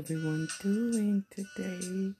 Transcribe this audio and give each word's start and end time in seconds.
everyone 0.00 0.48
doing 0.62 1.24
today? 1.30 2.14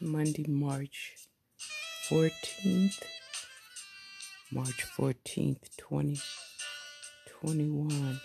Monday, 0.00 0.46
March 0.48 1.16
14th. 2.08 3.02
March 4.50 4.86
14th, 4.96 5.76
2021. 5.76 8.20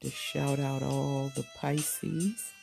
To 0.00 0.08
shout 0.08 0.58
out 0.58 0.82
all 0.82 1.30
the 1.36 1.44
Pisces. 1.60 2.53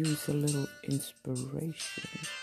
Use 0.00 0.28
a 0.28 0.32
little 0.32 0.66
inspiration? 0.84 2.39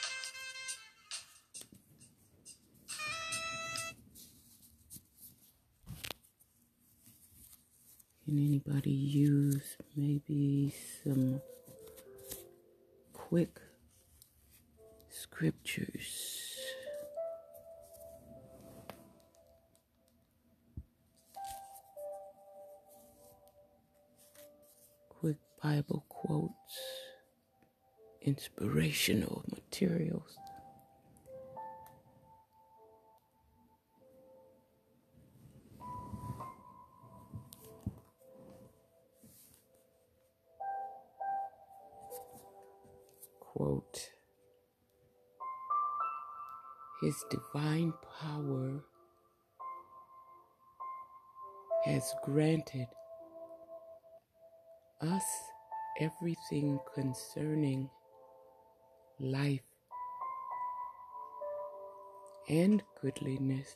Inspirational 29.08 29.44
materials. 29.54 30.38
Quote 43.40 44.10
His 47.02 47.16
divine 47.30 47.94
power 48.20 48.84
has 51.86 52.14
granted 52.24 52.88
us 55.02 55.24
everything 56.00 56.80
concerning 56.94 57.90
life 59.20 59.62
and 62.48 62.84
goodliness 63.02 63.76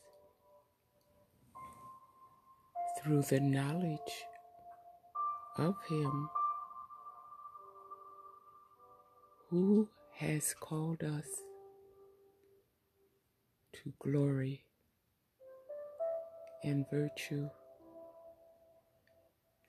through 2.98 3.24
the 3.24 3.40
knowledge 3.40 4.26
of 5.58 5.76
Him 5.90 6.30
who 9.50 9.90
has 10.16 10.54
called 10.60 11.04
us 11.04 11.26
to 13.74 13.94
glory 14.00 14.64
and 16.64 16.86
virtue. 16.92 17.50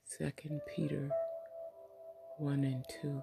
Second 0.05 0.61
Peter 0.77 1.11
1 2.39 2.65
and 2.65 2.85
2. 3.01 3.23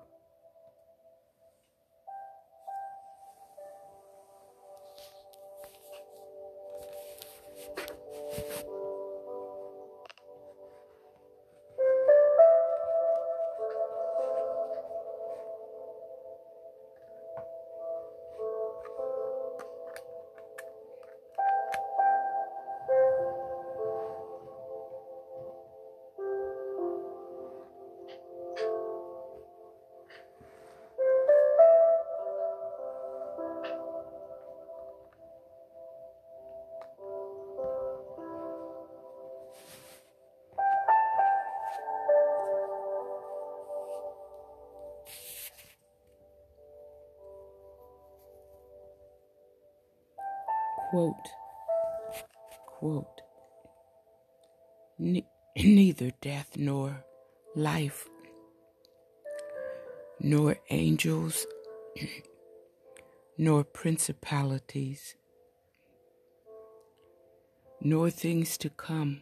Nor 67.89 68.12
things 68.12 68.56
to 68.56 68.69
come 68.69 69.19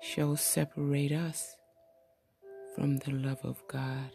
shall 0.00 0.36
separate 0.36 1.10
us 1.10 1.56
from 2.76 2.98
the 2.98 3.10
love 3.10 3.40
of 3.42 3.60
God 3.66 4.12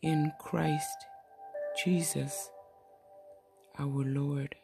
in 0.00 0.32
Christ 0.40 1.04
Jesus 1.84 2.48
our 3.78 4.02
Lord. 4.06 4.54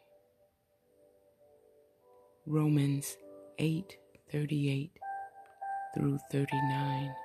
Romans 2.47 3.17
8 3.59 3.95
38 4.31 4.91
through 5.93 6.17
39. 6.31 7.24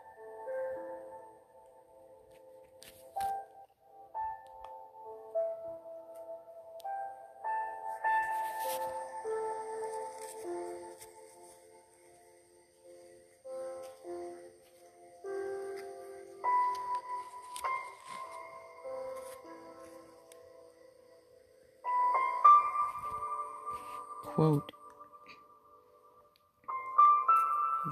Quote 24.41 24.73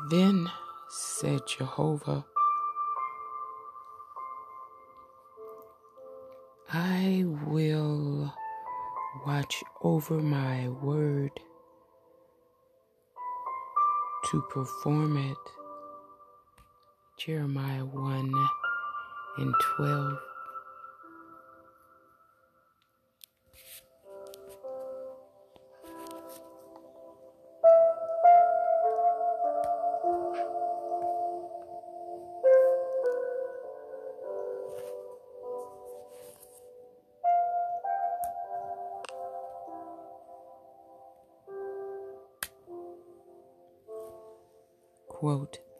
Then 0.08 0.50
said 0.88 1.40
Jehovah, 1.46 2.24
I 6.72 7.24
will 7.44 8.32
watch 9.26 9.62
over 9.82 10.22
my 10.22 10.70
word 10.70 11.32
to 14.30 14.42
perform 14.48 15.18
it. 15.18 15.36
Jeremiah 17.18 17.84
1 17.84 18.32
and 19.36 19.54
12. 19.76 20.27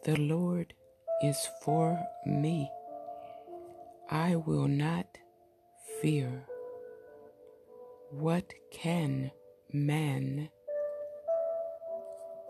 The 0.09 0.17
Lord 0.17 0.73
is 1.23 1.37
for 1.61 2.03
me. 2.25 2.71
I 4.11 4.37
will 4.37 4.67
not 4.67 5.19
fear. 6.01 6.47
What 8.11 8.55
can 8.73 9.31
man 9.71 10.49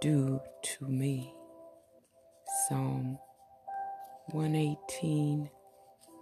do 0.01 0.41
to 0.63 0.87
me? 0.87 1.35
Psalm 2.69 3.19
118 4.31 5.51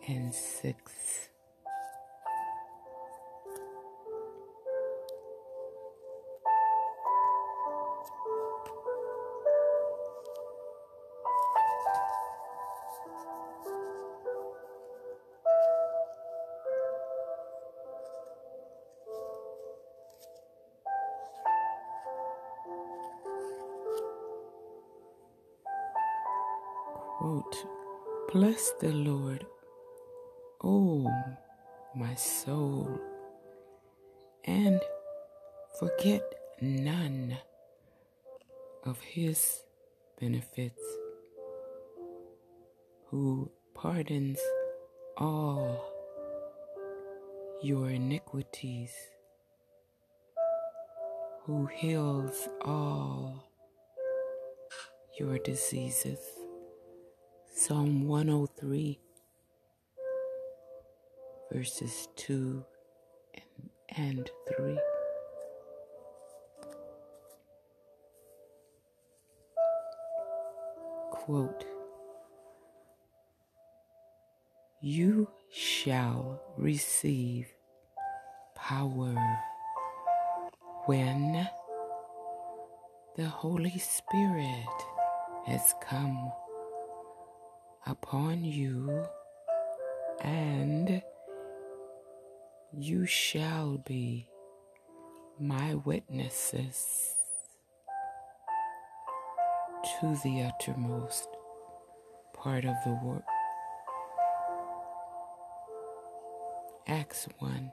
and 0.09 0.33
6. 0.33 1.16
Diseases. 55.71 56.21
Psalm 57.53 58.07
103, 58.07 59.01
verses 61.53 62.09
2 62.15 62.65
and, 63.35 63.71
and 63.97 64.31
3. 64.57 64.79
Quote, 71.11 71.65
You 74.81 75.29
shall 75.51 76.41
receive 76.57 77.49
power 78.55 79.17
when 80.85 81.49
the 83.17 83.27
Holy 83.27 83.79
Spirit 83.79 84.96
has 85.47 85.75
come 85.81 86.33
upon 87.87 88.45
you, 88.45 89.07
and 90.21 91.01
you 92.77 93.07
shall 93.07 93.79
be 93.79 94.29
my 95.39 95.75
witnesses 95.75 97.15
to 100.01 100.19
the 100.25 100.43
uttermost 100.43 101.29
part 102.35 102.65
of 102.65 102.75
the 102.85 102.99
world. 103.05 103.23
Acts 106.89 107.29
1 107.39 107.71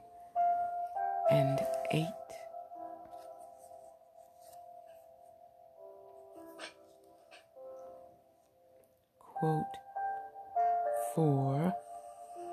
and 1.30 1.58
8. 1.90 2.23
Quote, 9.44 9.76
For 11.14 11.74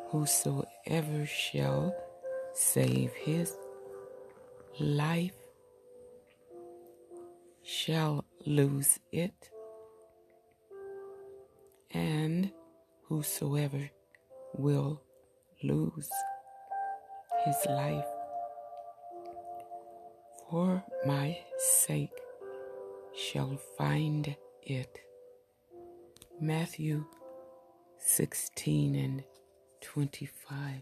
whosoever 0.09 1.25
shall 1.25 1.95
save 2.53 3.13
his 3.13 3.55
life 4.77 5.39
shall 7.63 8.25
lose 8.45 8.99
it, 9.13 9.51
and 11.91 12.51
whosoever 13.03 13.89
will 14.57 15.01
lose 15.63 16.09
his 17.45 17.55
life 17.69 18.11
for 20.49 20.83
my 21.05 21.37
sake 21.57 22.19
shall 23.15 23.55
find 23.77 24.35
it. 24.63 25.10
Matthew 26.43 27.05
16 27.99 28.95
and 28.95 29.23
25. 29.81 30.81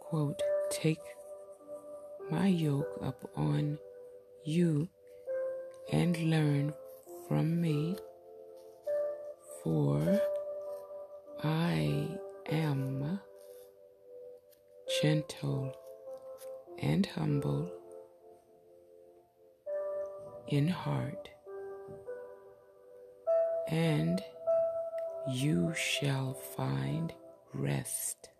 Quote, 0.00 0.42
Take 0.72 0.98
my 2.28 2.48
yoke 2.48 2.98
up 3.04 3.30
on 3.36 3.78
you 4.44 4.88
and 5.92 6.18
learn 6.28 6.72
from 7.28 7.60
me, 7.60 7.94
for 9.62 10.20
I 11.44 12.08
am 12.50 13.20
gentle 15.00 15.72
and 16.80 17.06
humble 17.06 17.70
in 20.48 20.68
heart, 20.68 21.28
and 23.68 24.22
you 25.28 25.72
shall 25.76 26.34
find 26.34 27.12
rest 27.52 28.30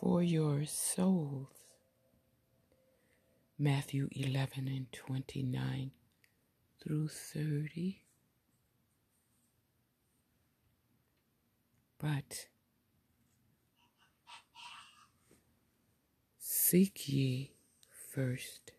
for 0.00 0.22
your 0.22 0.64
souls. 0.64 1.48
Matthew 3.58 4.08
11 4.12 4.68
and 4.68 4.86
29 4.92 5.90
through 6.80 7.08
30. 7.08 8.02
But 11.98 12.46
seek 16.70 17.08
ye 17.08 17.54
first 18.12 18.72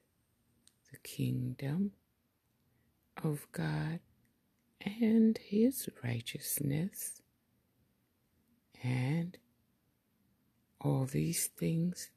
the 0.91 0.99
kingdom 0.99 1.91
of 3.23 3.47
God 3.51 3.99
and 4.79 5.35
his 5.39 5.89
righteousness, 6.03 7.23
and 8.83 9.39
all 10.79 11.05
these 11.05 11.47
things 11.47 12.11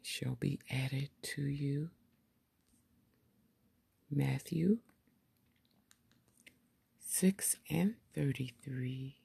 shall 0.00 0.36
be 0.36 0.60
added 0.70 1.10
to 1.22 1.42
you. 1.42 1.90
Matthew 4.08 4.78
6 7.00 7.56
and 7.68 7.94
33. 8.14 9.21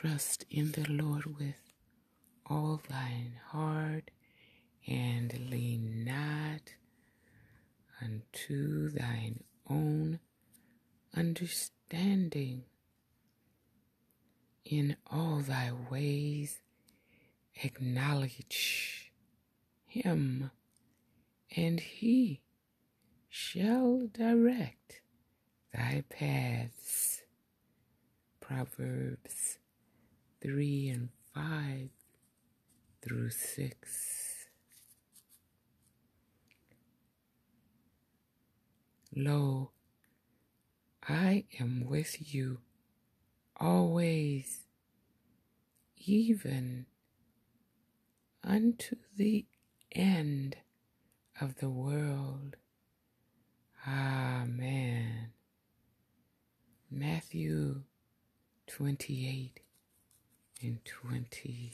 Trust 0.00 0.44
in 0.50 0.72
the 0.72 0.86
Lord 0.92 1.38
with 1.38 1.72
all 2.44 2.82
thine 2.86 3.40
heart 3.46 4.10
and 4.86 5.50
lean 5.50 6.04
not 6.04 6.74
unto 8.02 8.90
thine 8.90 9.42
own 9.70 10.20
understanding. 11.16 12.64
In 14.66 14.98
all 15.10 15.38
thy 15.38 15.72
ways 15.90 16.60
acknowledge 17.64 19.12
him, 19.86 20.50
and 21.56 21.80
he 21.80 22.42
shall 23.30 24.08
direct 24.12 25.00
thy 25.72 26.04
paths. 26.10 27.22
Proverbs 28.40 29.56
3 30.46 30.90
and 30.90 31.08
5 31.34 31.88
through 33.02 33.30
6. 33.30 34.46
Lo, 39.16 39.72
I 41.08 41.46
am 41.58 41.84
with 41.84 42.32
you 42.32 42.58
always, 43.56 44.60
even 45.96 46.86
unto 48.44 48.94
the 49.16 49.46
end 49.90 50.58
of 51.40 51.56
the 51.56 51.70
world. 51.70 52.54
Amen. 53.84 55.30
Matthew 56.88 57.82
28 58.68 59.65
and 60.62 60.80
20. 60.84 61.70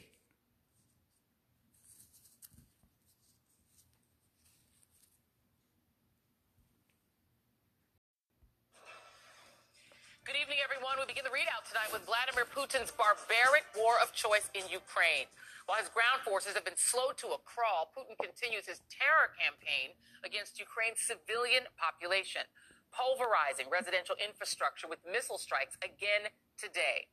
Good 10.22 10.38
evening, 10.38 10.58
everyone. 10.62 10.98
We 10.98 11.06
begin 11.06 11.22
the 11.22 11.30
readout 11.30 11.62
tonight 11.70 11.90
with 11.94 12.06
Vladimir 12.06 12.46
Putin's 12.46 12.90
barbaric 12.90 13.66
war 13.78 14.02
of 14.02 14.10
choice 14.14 14.50
in 14.54 14.66
Ukraine. 14.66 15.30
While 15.66 15.78
his 15.78 15.90
ground 15.90 16.26
forces 16.26 16.58
have 16.58 16.66
been 16.66 16.78
slowed 16.78 17.14
to 17.22 17.38
a 17.38 17.40
crawl, 17.46 17.94
Putin 17.94 18.18
continues 18.18 18.66
his 18.66 18.82
terror 18.90 19.30
campaign 19.38 19.94
against 20.26 20.58
Ukraine's 20.58 20.98
civilian 20.98 21.70
population, 21.78 22.42
pulverizing 22.90 23.70
residential 23.70 24.18
infrastructure 24.18 24.90
with 24.90 24.98
missile 25.06 25.38
strikes 25.38 25.78
again 25.78 26.34
today. 26.58 27.06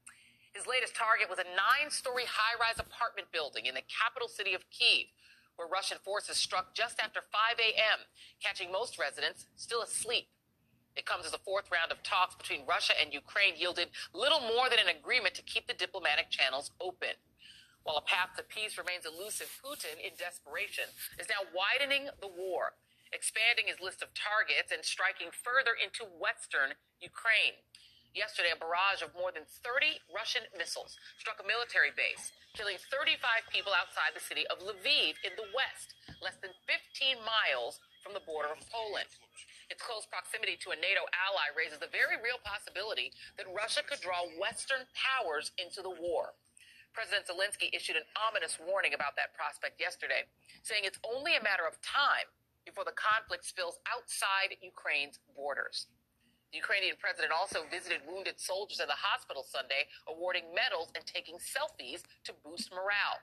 His 0.53 0.65
latest 0.65 0.95
target 0.95 1.29
was 1.29 1.39
a 1.39 1.47
nine 1.55 1.91
story 1.91 2.25
high 2.25 2.57
rise 2.59 2.79
apartment 2.79 3.31
building 3.31 3.65
in 3.65 3.75
the 3.75 3.85
capital 3.85 4.27
city 4.27 4.53
of 4.53 4.69
Kiev, 4.69 5.07
where 5.55 5.67
Russian 5.67 5.97
forces 6.03 6.37
struck 6.37 6.73
just 6.73 6.99
after 6.99 7.21
5 7.21 7.59
a.m., 7.59 8.07
catching 8.41 8.71
most 8.71 8.97
residents 8.97 9.45
still 9.55 9.81
asleep. 9.81 10.27
It 10.95 11.05
comes 11.05 11.25
as 11.25 11.31
the 11.31 11.45
fourth 11.45 11.69
round 11.71 11.91
of 11.91 12.01
talks 12.01 12.35
between 12.35 12.65
Russia 12.65 12.93
and 12.99 13.13
Ukraine 13.13 13.55
yielded 13.55 13.89
little 14.13 14.41
more 14.41 14.69
than 14.69 14.79
an 14.79 14.89
agreement 14.91 15.35
to 15.35 15.43
keep 15.43 15.67
the 15.67 15.77
diplomatic 15.77 16.29
channels 16.29 16.71
open. 16.81 17.15
While 17.83 17.97
a 17.97 18.09
path 18.09 18.35
to 18.35 18.43
peace 18.43 18.77
remains 18.77 19.05
elusive, 19.05 19.47
Putin, 19.63 19.95
in 20.01 20.17
desperation, 20.17 20.91
is 21.17 21.29
now 21.29 21.47
widening 21.55 22.09
the 22.19 22.27
war, 22.27 22.73
expanding 23.13 23.67
his 23.67 23.79
list 23.79 24.01
of 24.01 24.13
targets 24.13 24.73
and 24.73 24.83
striking 24.83 25.29
further 25.31 25.71
into 25.77 26.03
western 26.03 26.75
Ukraine. 26.99 27.63
Yesterday, 28.17 28.49
a 28.49 28.57
barrage 28.57 29.05
of 29.05 29.13
more 29.13 29.29
than 29.29 29.45
30 29.45 30.01
Russian 30.09 30.41
missiles 30.57 30.97
struck 31.21 31.37
a 31.37 31.45
military 31.45 31.93
base, 31.93 32.33
killing 32.57 32.81
35 32.89 33.45
people 33.53 33.69
outside 33.69 34.17
the 34.17 34.23
city 34.23 34.49
of 34.49 34.57
Lviv 34.65 35.13
in 35.21 35.37
the 35.37 35.45
west, 35.53 35.93
less 36.17 36.37
than 36.41 36.49
15 36.65 37.21
miles 37.21 37.77
from 38.01 38.17
the 38.17 38.25
border 38.25 38.49
of 38.49 38.65
Poland. 38.73 39.13
Its 39.69 39.85
close 39.85 40.09
proximity 40.09 40.57
to 40.57 40.73
a 40.73 40.81
NATO 40.81 41.05
ally 41.13 41.53
raises 41.53 41.77
the 41.77 41.93
very 41.93 42.17
real 42.17 42.41
possibility 42.41 43.13
that 43.37 43.45
Russia 43.53 43.85
could 43.85 44.01
draw 44.01 44.25
Western 44.41 44.89
powers 44.97 45.53
into 45.61 45.85
the 45.85 45.93
war. 45.93 46.33
President 46.97 47.29
Zelensky 47.29 47.69
issued 47.69 47.95
an 47.95 48.09
ominous 48.17 48.57
warning 48.57 48.97
about 48.97 49.13
that 49.21 49.37
prospect 49.37 49.77
yesterday, 49.77 50.25
saying 50.65 50.81
it's 50.81 50.97
only 51.05 51.37
a 51.37 51.45
matter 51.45 51.69
of 51.69 51.77
time 51.85 52.25
before 52.65 52.81
the 52.81 52.97
conflict 52.97 53.45
spills 53.45 53.77
outside 53.85 54.57
Ukraine's 54.65 55.21
borders. 55.37 55.85
The 56.49 56.57
Ukrainian 56.57 56.97
president 56.97 57.29
also 57.29 57.69
visited 57.69 58.01
wounded 58.09 58.41
soldiers 58.41 58.81
in 58.81 58.89
the 58.89 58.97
hospital 58.97 59.45
Sunday, 59.45 59.85
awarding 60.09 60.49
medals 60.49 60.89
and 60.97 61.05
taking 61.05 61.37
selfies 61.37 62.01
to 62.25 62.33
boost 62.41 62.73
morale. 62.73 63.21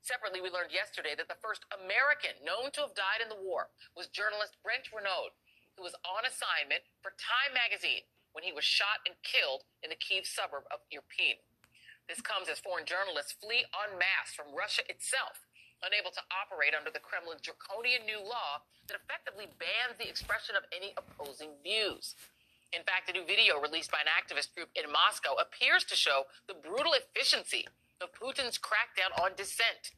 Separately, 0.00 0.40
we 0.40 0.48
learned 0.48 0.72
yesterday 0.72 1.12
that 1.14 1.28
the 1.28 1.38
first 1.44 1.68
American 1.70 2.34
known 2.40 2.72
to 2.72 2.88
have 2.88 2.96
died 2.96 3.20
in 3.20 3.28
the 3.28 3.38
war 3.38 3.68
was 3.94 4.08
journalist 4.08 4.56
Brent 4.64 4.88
Renaud, 4.88 5.36
who 5.76 5.84
was 5.84 5.94
on 6.02 6.24
assignment 6.24 6.82
for 7.04 7.12
Time 7.20 7.52
magazine 7.52 8.08
when 8.32 8.42
he 8.42 8.56
was 8.56 8.64
shot 8.64 9.04
and 9.04 9.14
killed 9.20 9.68
in 9.84 9.92
the 9.92 10.00
Kiev 10.00 10.24
suburb 10.24 10.64
of 10.72 10.80
Irpin. 10.88 11.38
This 12.08 12.24
comes 12.24 12.48
as 12.48 12.58
foreign 12.58 12.88
journalists 12.88 13.36
flee 13.36 13.68
en 13.68 14.00
masse 14.00 14.32
from 14.34 14.56
Russia 14.56 14.82
itself, 14.88 15.44
unable 15.84 16.10
to 16.10 16.24
operate 16.32 16.74
under 16.74 16.90
the 16.90 17.04
Kremlin's 17.04 17.44
draconian 17.44 18.08
new 18.08 18.18
law 18.18 18.64
that 18.88 18.98
effectively 18.98 19.46
bans 19.60 20.00
the 20.00 20.08
expression 20.08 20.56
of 20.56 20.66
any 20.72 20.96
opposing 20.96 21.54
views. 21.62 22.16
In 22.73 22.83
fact, 22.83 23.09
a 23.09 23.13
new 23.13 23.25
video 23.25 23.59
released 23.59 23.91
by 23.91 23.99
an 24.03 24.11
activist 24.11 24.53
group 24.53 24.69
in 24.75 24.91
Moscow 24.91 25.35
appears 25.39 25.83
to 25.85 25.95
show 25.95 26.27
the 26.47 26.53
brutal 26.53 26.93
efficiency 26.93 27.65
of 28.01 28.11
Putin's 28.11 28.59
crackdown 28.59 29.15
on 29.23 29.31
dissent. 29.35 29.95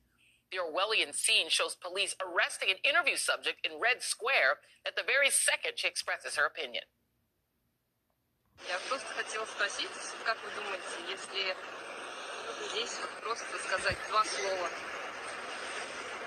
The 0.51 0.57
Orwellian 0.57 1.13
scene 1.13 1.49
shows 1.49 1.75
police 1.75 2.15
arresting 2.21 2.69
an 2.69 2.77
interview 2.83 3.17
subject 3.17 3.65
in 3.65 3.79
Red 3.79 4.01
Square 4.01 4.61
at 4.85 4.95
the 4.95 5.03
very 5.03 5.29
second 5.29 5.77
she 5.77 5.87
expresses 5.87 6.35
her 6.35 6.45
opinion. 6.45 6.83
Я 8.67 8.77
просто 8.89 9.07
хотела 9.13 9.45
спросить, 9.45 9.89
как 10.25 10.37
вы 10.43 10.51
думаете, 10.51 10.83
если 11.09 11.55
здесь 12.71 12.97
вот 12.99 13.09
просто 13.21 13.57
сказать 13.59 13.97
два 14.09 14.23
слова, 14.25 14.69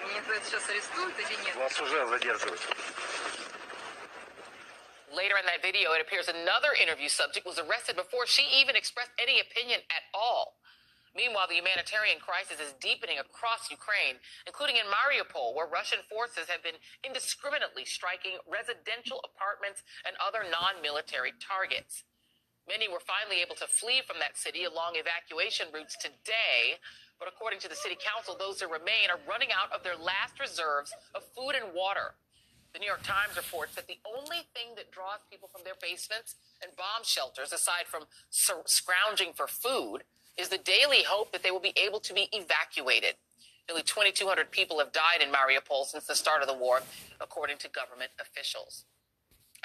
меня 0.08 0.22
за 0.22 0.32
это 0.34 0.44
сейчас 0.46 0.68
арестуют 0.68 1.18
или 1.18 1.44
нет? 1.44 1.56
Вас 1.56 1.80
уже 1.80 2.06
задерживают. 2.06 2.60
Later 5.07 5.39
in 5.39 5.47
that 5.47 5.63
video, 5.63 5.95
it 5.95 6.03
appears 6.03 6.27
another 6.27 6.75
interview 6.75 7.07
subject 7.07 7.47
was 7.47 7.59
arrested 7.59 7.95
before 7.95 8.27
she 8.27 8.43
even 8.59 8.75
expressed 8.75 9.15
any 9.15 9.39
opinion 9.39 9.79
at 9.87 10.03
all. 10.11 10.59
Meanwhile, 11.15 11.47
the 11.47 11.57
humanitarian 11.57 12.19
crisis 12.19 12.59
is 12.59 12.75
deepening 12.77 13.17
across 13.17 13.71
Ukraine, 13.71 14.21
including 14.45 14.75
in 14.75 14.85
Mariupol, 14.85 15.55
where 15.55 15.65
Russian 15.65 16.03
forces 16.05 16.51
have 16.51 16.61
been 16.61 16.77
indiscriminately 17.07 17.87
striking 17.87 18.37
residential 18.45 19.23
apartments 19.23 19.81
and 20.05 20.13
other 20.21 20.43
non 20.43 20.83
military 20.83 21.33
targets. 21.39 22.03
Many 22.67 22.91
were 22.91 23.01
finally 23.01 23.41
able 23.41 23.55
to 23.63 23.65
flee 23.65 24.03
from 24.03 24.19
that 24.19 24.37
city 24.37 24.67
along 24.67 24.99
evacuation 24.99 25.71
routes 25.73 25.95
today, 25.95 26.77
but 27.17 27.31
according 27.31 27.63
to 27.63 27.71
the 27.71 27.79
city 27.79 27.95
council, 27.95 28.35
those 28.35 28.59
who 28.59 28.67
remain 28.67 29.09
are 29.09 29.23
running 29.23 29.49
out 29.55 29.71
of 29.71 29.81
their 29.81 29.95
last 29.95 30.37
reserves 30.37 30.91
of 31.15 31.23
food 31.33 31.55
and 31.55 31.73
water. 31.73 32.19
The 32.73 32.79
New 32.79 32.87
York 32.87 33.03
Times 33.03 33.35
reports 33.35 33.75
that 33.75 33.87
the 33.87 33.99
only 34.05 34.45
thing 34.53 34.75
that 34.75 34.91
draws 34.91 35.19
people 35.31 35.49
from 35.51 35.63
their 35.63 35.79
basements 35.81 36.35
and 36.61 36.75
bomb 36.75 37.03
shelters, 37.03 37.51
aside 37.51 37.87
from 37.87 38.05
scrounging 38.29 39.33
for 39.33 39.47
food, 39.47 40.03
is 40.37 40.49
the 40.49 40.59
daily 40.59 41.03
hope 41.03 41.31
that 41.31 41.41
they 41.41 41.49
will 41.49 41.63
be 41.63 41.73
able 41.75 41.99
to 42.01 42.13
be 42.13 42.29
evacuated. 42.31 43.15
Nearly 43.67 43.83
2,200 43.83 44.51
people 44.51 44.79
have 44.79 44.93
died 44.93 45.19
in 45.21 45.33
Mariupol 45.33 45.85
since 45.85 46.05
the 46.05 46.15
start 46.15 46.41
of 46.41 46.47
the 46.47 46.53
war, 46.53 46.81
according 47.19 47.57
to 47.59 47.69
government 47.69 48.11
officials. 48.21 48.85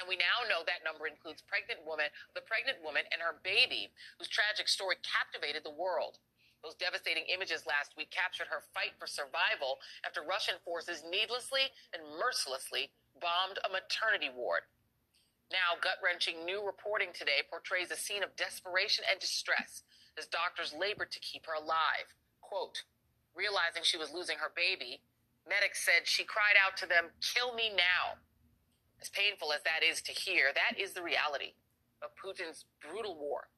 And 0.00 0.08
we 0.08 0.16
now 0.16 0.48
know 0.48 0.64
that 0.64 0.80
number 0.80 1.06
includes 1.06 1.44
pregnant 1.44 1.84
woman, 1.84 2.08
the 2.34 2.40
pregnant 2.40 2.80
woman 2.82 3.04
and 3.12 3.20
her 3.20 3.36
baby, 3.44 3.92
whose 4.18 4.26
tragic 4.26 4.66
story 4.66 4.96
captivated 5.04 5.62
the 5.62 5.70
world. 5.70 6.16
Those 6.62 6.78
devastating 6.78 7.26
images 7.26 7.66
last 7.66 7.98
week 7.98 8.14
captured 8.14 8.46
her 8.46 8.62
fight 8.70 8.94
for 8.94 9.10
survival 9.10 9.82
after 10.06 10.22
Russian 10.22 10.62
forces 10.62 11.02
needlessly 11.02 11.74
and 11.90 12.06
mercilessly 12.22 12.94
bombed 13.18 13.58
a 13.66 13.68
maternity 13.68 14.30
ward. 14.30 14.70
Now, 15.50 15.76
gut 15.82 15.98
wrenching 16.00 16.46
new 16.46 16.64
reporting 16.64 17.10
today 17.12 17.42
portrays 17.50 17.90
a 17.90 17.98
scene 17.98 18.22
of 18.22 18.38
desperation 18.38 19.04
and 19.10 19.18
distress 19.18 19.82
as 20.16 20.30
doctors 20.30 20.72
labored 20.72 21.10
to 21.12 21.20
keep 21.20 21.44
her 21.50 21.58
alive. 21.58 22.14
Quote, 22.40 22.86
realizing 23.34 23.82
she 23.82 23.98
was 23.98 24.14
losing 24.14 24.38
her 24.38 24.54
baby, 24.54 25.02
medics 25.44 25.84
said 25.84 26.06
she 26.06 26.24
cried 26.24 26.56
out 26.56 26.78
to 26.78 26.86
them, 26.86 27.10
Kill 27.20 27.52
me 27.52 27.74
now. 27.74 28.22
As 29.02 29.10
painful 29.10 29.52
as 29.52 29.60
that 29.66 29.82
is 29.82 30.00
to 30.02 30.12
hear, 30.12 30.54
that 30.54 30.78
is 30.78 30.94
the 30.94 31.02
reality 31.02 31.58
of 32.00 32.14
Putin's 32.14 32.64
brutal 32.80 33.18
war. 33.18 33.50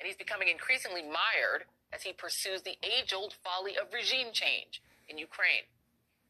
And 0.00 0.06
he's 0.06 0.16
becoming 0.16 0.48
increasingly 0.48 1.02
mired 1.02 1.70
as 1.92 2.02
he 2.02 2.12
pursues 2.12 2.62
the 2.62 2.78
age 2.82 3.12
old 3.12 3.34
folly 3.42 3.76
of 3.76 3.92
regime 3.92 4.32
change 4.32 4.82
in 5.08 5.18
Ukraine. 5.18 5.66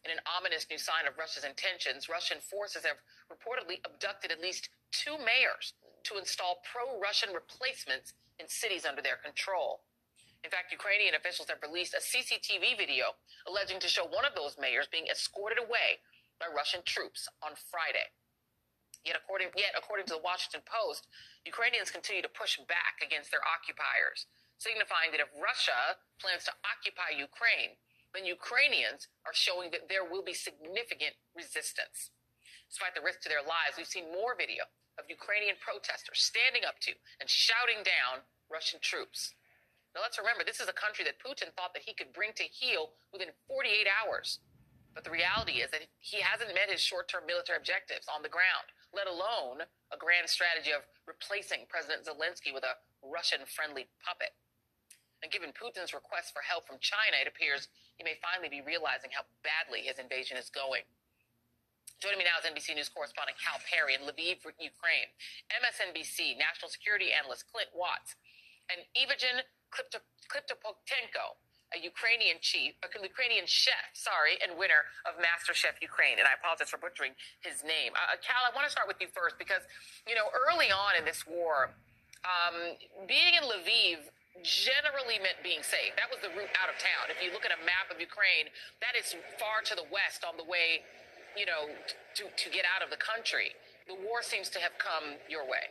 In 0.05 0.11
an 0.11 0.25
ominous 0.25 0.67
new 0.71 0.79
sign 0.79 1.07
of 1.07 1.19
Russia's 1.19 1.45
intentions, 1.45 2.09
Russian 2.09 2.40
forces 2.40 2.85
have 2.85 2.97
reportedly 3.29 3.85
abducted 3.85 4.33
at 4.33 4.40
least 4.40 4.71
two 4.93 5.19
mayors 5.21 5.75
to 6.05 6.17
install 6.17 6.64
pro 6.64 6.99
Russian 6.99 7.35
replacements 7.37 8.14
in 8.40 8.49
cities 8.49 8.88
under 8.88 9.02
their 9.02 9.21
control. 9.21 9.85
In 10.43 10.49
fact, 10.49 10.73
Ukrainian 10.73 11.14
officials 11.14 11.52
have 11.52 11.61
released 11.61 11.93
a 11.93 12.00
CCTV 12.00 12.81
video 12.81 13.12
alleging 13.45 13.79
to 13.81 13.88
show 13.88 14.09
one 14.09 14.25
of 14.25 14.33
those 14.35 14.57
mayors 14.57 14.88
being 14.88 15.09
escorted 15.12 15.61
away 15.61 16.00
by 16.40 16.49
Russian 16.49 16.81
troops 16.88 17.29
on 17.45 17.52
Friday. 17.69 18.09
Yet 19.05 19.17
according, 19.17 19.52
yet, 19.57 19.76
according 19.76 20.07
to 20.09 20.17
the 20.17 20.25
Washington 20.25 20.64
Post, 20.64 21.09
Ukrainians 21.45 21.93
continue 21.93 22.25
to 22.25 22.33
push 22.33 22.57
back 22.69 23.05
against 23.05 23.31
their 23.31 23.45
occupiers, 23.45 24.25
signifying 24.61 25.09
that 25.11 25.25
if 25.25 25.33
Russia 25.40 25.97
plans 26.21 26.45
to 26.45 26.52
occupy 26.69 27.17
Ukraine, 27.17 27.81
then 28.12 28.29
Ukrainians 28.29 29.09
are 29.25 29.33
showing 29.33 29.73
that 29.73 29.88
there 29.88 30.05
will 30.05 30.23
be 30.23 30.37
significant 30.37 31.17
resistance. 31.33 32.12
Despite 32.69 32.93
the 32.95 33.02
risk 33.02 33.25
to 33.25 33.33
their 33.33 33.43
lives, 33.43 33.81
we've 33.81 33.88
seen 33.88 34.12
more 34.12 34.37
video 34.37 34.69
of 35.00 35.09
Ukrainian 35.09 35.57
protesters 35.59 36.21
standing 36.21 36.69
up 36.69 36.76
to 36.85 36.93
and 37.19 37.26
shouting 37.26 37.81
down 37.83 38.23
Russian 38.52 38.79
troops. 38.85 39.33
Now 39.97 40.05
let's 40.05 40.21
remember, 40.21 40.45
this 40.45 40.61
is 40.61 40.69
a 40.71 40.76
country 40.76 41.02
that 41.09 41.19
Putin 41.19 41.50
thought 41.57 41.73
that 41.75 41.88
he 41.88 41.97
could 41.97 42.12
bring 42.12 42.37
to 42.37 42.47
heel 42.47 42.95
within 43.11 43.35
48 43.49 43.88
hours. 43.88 44.38
But 44.95 45.07
the 45.07 45.14
reality 45.14 45.62
is 45.62 45.71
that 45.71 45.87
he 45.99 46.21
hasn't 46.21 46.55
met 46.55 46.71
his 46.71 46.83
short 46.83 47.09
term 47.09 47.26
military 47.26 47.59
objectives 47.59 48.11
on 48.11 48.23
the 48.23 48.31
ground, 48.31 48.71
let 48.90 49.07
alone 49.07 49.62
a 49.90 49.99
grand 49.99 50.26
strategy 50.29 50.75
of 50.75 50.83
replacing 51.07 51.71
President 51.71 52.07
Zelensky 52.07 52.50
with 52.52 52.67
a 52.67 52.79
Russian 53.02 53.47
friendly 53.47 53.87
puppet. 54.02 54.35
And 55.23 55.29
given 55.29 55.53
Putin's 55.53 55.93
request 55.93 56.33
for 56.33 56.41
help 56.41 56.65
from 56.65 56.81
China, 56.81 57.21
it 57.21 57.29
appears 57.29 57.69
he 58.00 58.05
may 58.05 58.17
finally 58.25 58.49
be 58.49 58.65
realizing 58.65 59.12
how 59.12 59.29
badly 59.45 59.85
his 59.85 60.00
invasion 60.00 60.41
is 60.41 60.49
going. 60.49 60.89
Joining 62.00 62.17
me 62.17 62.25
now 62.25 62.41
is 62.41 62.49
NBC 62.49 62.73
News 62.73 62.89
correspondent 62.89 63.37
Cal 63.37 63.61
Perry 63.69 63.93
in 63.93 64.09
Lviv, 64.09 64.41
Ukraine, 64.57 65.12
MSNBC 65.53 66.41
national 66.41 66.73
security 66.73 67.12
analyst 67.12 67.45
Clint 67.53 67.69
Watts, 67.77 68.17
and 68.73 68.81
Evgen 68.97 69.45
Kliptopotenko, 69.69 71.37
a 71.77 71.79
Ukrainian 71.79 72.41
chief, 72.41 72.73
a 72.81 72.89
Ukrainian 72.89 73.45
chef, 73.45 73.93
sorry, 73.93 74.41
and 74.41 74.57
winner 74.57 74.89
of 75.05 75.21
MasterChef 75.21 75.77
Ukraine. 75.85 76.17
And 76.17 76.25
I 76.25 76.41
apologize 76.41 76.73
for 76.73 76.81
butchering 76.81 77.12
his 77.45 77.61
name. 77.62 77.93
Uh, 77.93 78.17
Cal, 78.25 78.49
I 78.49 78.50
want 78.57 78.65
to 78.65 78.73
start 78.73 78.89
with 78.89 78.97
you 79.05 79.12
first 79.12 79.37
because, 79.37 79.62
you 80.09 80.17
know, 80.17 80.33
early 80.33 80.73
on 80.73 80.97
in 80.97 81.05
this 81.05 81.29
war, 81.29 81.77
um, 82.25 82.81
being 83.05 83.37
in 83.37 83.45
Lviv 83.45 84.09
generally 84.43 85.19
meant 85.19 85.43
being 85.43 85.63
safe. 85.63 85.93
That 85.99 86.09
was 86.09 86.23
the 86.23 86.33
route 86.33 86.53
out 86.57 86.71
of 86.71 86.79
town. 86.79 87.11
If 87.11 87.19
you 87.19 87.35
look 87.35 87.45
at 87.45 87.53
a 87.53 87.61
map 87.67 87.91
of 87.91 87.99
Ukraine, 87.99 88.49
that 88.81 88.95
is 88.95 89.13
far 89.37 89.61
to 89.67 89.75
the 89.75 89.85
west 89.91 90.23
on 90.25 90.39
the 90.39 90.47
way 90.47 90.87
you 91.37 91.47
know, 91.47 91.71
to, 92.15 92.25
to 92.27 92.51
get 92.51 92.65
out 92.67 92.83
of 92.83 92.91
the 92.91 92.97
country. 92.97 93.55
The 93.87 93.95
war 93.95 94.23
seems 94.23 94.49
to 94.51 94.59
have 94.61 94.73
come 94.79 95.19
your 95.29 95.45
way. 95.45 95.71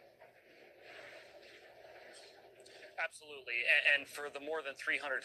Absolutely. 3.00 3.64
And, 3.96 4.04
for 4.04 4.28
the 4.28 4.44
more 4.44 4.60
than 4.60 4.76
300,000 4.76 5.24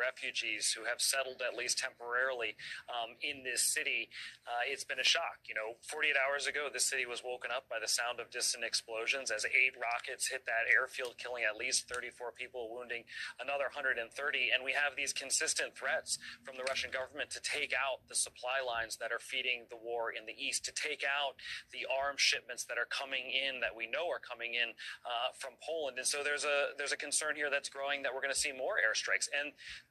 refugees 0.00 0.72
who 0.72 0.88
have 0.88 1.04
settled, 1.04 1.44
at 1.44 1.52
least 1.52 1.76
temporarily, 1.76 2.56
um, 2.88 3.20
in 3.20 3.44
this 3.44 3.60
city, 3.60 4.08
uh, 4.48 4.64
it's 4.64 4.84
been 4.88 4.98
a 4.98 5.04
shock. 5.04 5.44
You 5.44 5.52
know, 5.52 5.76
48 5.84 6.16
hours 6.16 6.48
ago, 6.48 6.72
the 6.72 6.80
city 6.80 7.04
was 7.04 7.20
woken 7.20 7.52
up 7.52 7.68
by 7.68 7.76
the 7.76 7.88
sound 7.88 8.24
of 8.24 8.32
distant 8.32 8.64
explosions 8.64 9.28
as 9.28 9.44
eight 9.44 9.76
rockets 9.76 10.32
hit 10.32 10.48
that 10.48 10.64
airfield, 10.72 11.20
killing 11.20 11.44
at 11.44 11.60
least 11.60 11.92
34 11.92 12.32
people, 12.32 12.72
wounding 12.72 13.04
another 13.36 13.68
130. 13.68 14.00
And 14.00 14.64
we 14.64 14.72
have 14.72 14.96
these 14.96 15.12
consistent 15.12 15.76
threats 15.76 16.16
from 16.40 16.56
the 16.56 16.64
Russian 16.64 16.88
government 16.88 17.28
to 17.36 17.42
take 17.44 17.76
out 17.76 18.00
the 18.08 18.16
supply 18.16 18.64
lines 18.64 18.96
that 18.96 19.12
are 19.12 19.20
feeding 19.20 19.68
the 19.68 19.76
war 19.76 20.08
in 20.08 20.24
the 20.24 20.36
east, 20.36 20.64
to 20.64 20.72
take 20.72 21.04
out 21.04 21.36
the 21.68 21.84
arms 21.84 22.24
shipments 22.24 22.64
that 22.64 22.80
are 22.80 22.88
coming 22.88 23.28
in, 23.28 23.60
that 23.60 23.76
we 23.76 23.84
know 23.84 24.08
are 24.08 24.22
coming 24.22 24.56
in 24.56 24.72
uh, 25.04 25.36
from 25.36 25.60
Poland. 25.60 26.00
And 26.00 26.06
so 26.08 26.24
there's 26.24 26.48
a 26.48 26.72
there's 26.78 26.96
a 26.96 27.00
concern 27.10 27.34
here 27.34 27.50
that's 27.50 27.68
growing 27.68 28.06
that 28.06 28.14
we're 28.14 28.22
going 28.22 28.32
to 28.32 28.38
see 28.38 28.54
more 28.54 28.78
airstrikes. 28.78 29.26
And 29.34 29.50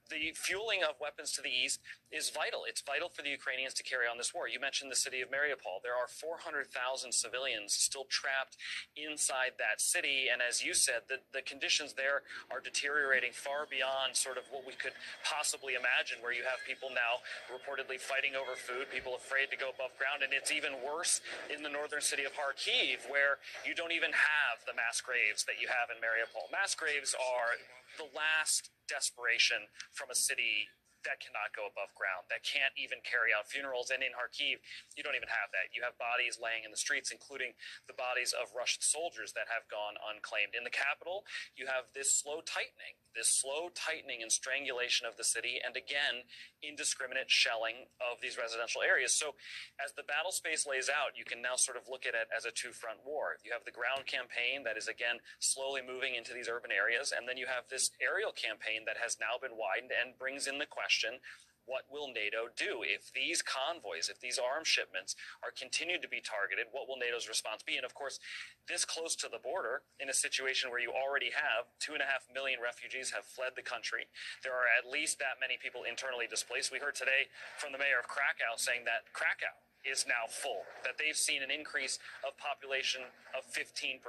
the 0.09 0.33
fueling 0.33 0.81
of 0.83 0.97
weapons 0.99 1.31
to 1.33 1.41
the 1.41 1.53
east 1.53 1.79
is 2.11 2.33
vital. 2.33 2.65
It's 2.65 2.81
vital 2.81 3.09
for 3.09 3.21
the 3.21 3.29
Ukrainians 3.29 3.73
to 3.77 3.83
carry 3.85 4.09
on 4.09 4.17
this 4.17 4.33
war. 4.33 4.49
You 4.49 4.59
mentioned 4.59 4.89
the 4.91 4.97
city 4.97 5.21
of 5.21 5.29
Mariupol. 5.29 5.85
There 5.85 5.93
are 5.93 6.09
400,000 6.09 6.65
civilians 7.13 7.73
still 7.73 8.09
trapped 8.09 8.57
inside 8.97 9.61
that 9.61 9.77
city. 9.77 10.25
And 10.25 10.41
as 10.41 10.65
you 10.65 10.73
said, 10.73 11.05
the, 11.07 11.21
the 11.31 11.45
conditions 11.45 11.93
there 11.93 12.25
are 12.49 12.59
deteriorating 12.59 13.29
far 13.31 13.69
beyond 13.69 14.17
sort 14.17 14.41
of 14.41 14.49
what 14.49 14.65
we 14.65 14.73
could 14.73 14.97
possibly 15.21 15.77
imagine, 15.77 16.17
where 16.25 16.33
you 16.33 16.41
have 16.49 16.57
people 16.65 16.89
now 16.89 17.21
reportedly 17.53 18.01
fighting 18.01 18.33
over 18.33 18.57
food, 18.57 18.89
people 18.89 19.13
afraid 19.13 19.53
to 19.53 19.57
go 19.57 19.69
above 19.69 19.93
ground. 20.01 20.25
And 20.25 20.33
it's 20.33 20.49
even 20.49 20.81
worse 20.81 21.21
in 21.53 21.61
the 21.61 21.69
northern 21.69 22.01
city 22.01 22.25
of 22.25 22.33
Kharkiv, 22.33 23.05
where 23.05 23.37
you 23.61 23.77
don't 23.77 23.93
even 23.93 24.11
have 24.17 24.65
the 24.65 24.73
mass 24.73 24.97
graves 24.97 25.45
that 25.45 25.61
you 25.61 25.69
have 25.69 25.93
in 25.93 26.01
Mariupol. 26.01 26.49
Mass 26.49 26.73
graves 26.73 27.13
are 27.13 27.53
the 28.01 28.09
last 28.17 28.73
desperation 28.89 29.69
from 29.93 30.09
a 30.09 30.15
city 30.15 30.67
that 31.07 31.23
cannot 31.23 31.55
go 31.55 31.69
above 31.69 31.95
ground, 31.95 32.27
that 32.27 32.43
can't 32.43 32.73
even 32.75 32.99
carry 33.05 33.31
out 33.31 33.47
funerals. 33.47 33.91
And 33.93 34.03
in 34.03 34.11
Kharkiv, 34.11 34.59
you 34.95 35.01
don't 35.05 35.15
even 35.15 35.31
have 35.31 35.51
that. 35.55 35.71
You 35.71 35.85
have 35.87 35.95
bodies 35.95 36.39
laying 36.41 36.67
in 36.67 36.71
the 36.71 36.79
streets, 36.79 37.13
including 37.13 37.55
the 37.87 37.95
bodies 37.95 38.35
of 38.35 38.51
Russian 38.51 38.83
soldiers 38.83 39.31
that 39.33 39.47
have 39.47 39.69
gone 39.71 39.95
unclaimed. 40.03 40.57
In 40.57 40.67
the 40.67 40.73
capital, 40.73 41.23
you 41.55 41.71
have 41.71 41.91
this 41.95 42.11
slow 42.11 42.43
tightening, 42.43 42.99
this 43.15 43.31
slow 43.31 43.71
tightening 43.71 44.19
and 44.19 44.31
strangulation 44.31 45.07
of 45.07 45.15
the 45.15 45.23
city, 45.23 45.61
and 45.63 45.77
again, 45.79 46.27
indiscriminate 46.59 47.31
shelling 47.31 47.87
of 48.03 48.19
these 48.19 48.35
residential 48.35 48.83
areas. 48.83 49.15
So, 49.15 49.39
as 49.79 49.95
the 49.95 50.03
battle 50.03 50.35
space 50.35 50.67
lays 50.67 50.91
out, 50.91 51.15
you 51.15 51.23
can 51.23 51.39
now 51.39 51.55
sort 51.55 51.79
of 51.79 51.87
look 51.87 52.03
at 52.03 52.17
it 52.17 52.27
as 52.35 52.43
a 52.43 52.51
two 52.51 52.75
front 52.75 53.05
war. 53.07 53.39
You 53.43 53.55
have 53.55 53.63
the 53.63 53.75
ground 53.75 54.05
campaign 54.05 54.67
that 54.67 54.75
is, 54.75 54.91
again, 54.91 55.23
slowly 55.39 55.79
moving 55.79 56.15
into 56.15 56.35
these 56.35 56.51
urban 56.51 56.71
areas, 56.71 57.15
and 57.15 57.27
then 57.27 57.39
you 57.39 57.47
have 57.47 57.71
this 57.71 57.91
aerial 58.03 58.35
campaign 58.35 58.83
that 58.85 58.99
has 58.99 59.15
now 59.19 59.39
been 59.39 59.55
widened 59.55 59.95
and 59.95 60.19
brings 60.19 60.47
in 60.47 60.59
the 60.59 60.67
question 60.67 60.88
question 60.89 61.21
what 61.69 61.85
will 61.85 62.09
NATO 62.09 62.49
do 62.57 62.81
if 62.81 63.13
these 63.13 63.45
convoys, 63.45 64.09
if 64.09 64.17
these 64.17 64.41
arms 64.41 64.65
shipments 64.65 65.13
are 65.45 65.53
continued 65.53 66.01
to 66.01 66.09
be 66.09 66.17
targeted? 66.17 66.65
What 66.73 66.89
will 66.89 66.97
NATO's 66.97 67.29
response 67.29 67.61
be? 67.61 67.77
And 67.77 67.85
of 67.85 67.93
course, 67.93 68.17
this 68.65 68.89
close 68.89 69.13
to 69.21 69.29
the 69.29 69.37
border, 69.37 69.85
in 70.01 70.09
a 70.09 70.17
situation 70.17 70.73
where 70.73 70.81
you 70.81 70.89
already 70.89 71.29
have 71.29 71.69
two 71.77 71.93
and 71.93 72.01
a 72.01 72.09
half 72.09 72.25
million 72.33 72.57
refugees 72.57 73.13
have 73.13 73.21
fled 73.21 73.53
the 73.53 73.61
country, 73.61 74.09
there 74.41 74.57
are 74.57 74.65
at 74.65 74.89
least 74.89 75.21
that 75.21 75.37
many 75.37 75.61
people 75.61 75.85
internally 75.85 76.25
displaced. 76.25 76.73
We 76.73 76.81
heard 76.81 76.97
today 76.97 77.29
from 77.61 77.69
the 77.69 77.77
mayor 77.77 78.01
of 78.01 78.09
Krakow 78.09 78.57
saying 78.57 78.89
that 78.89 79.13
Krakow 79.13 79.53
is 79.87 80.05
now 80.07 80.27
full, 80.27 80.67
that 80.83 80.99
they've 80.99 81.17
seen 81.17 81.43
an 81.43 81.51
increase 81.51 81.99
of 82.27 82.35
population 82.35 83.01
of 83.31 83.47
15%. 83.47 83.99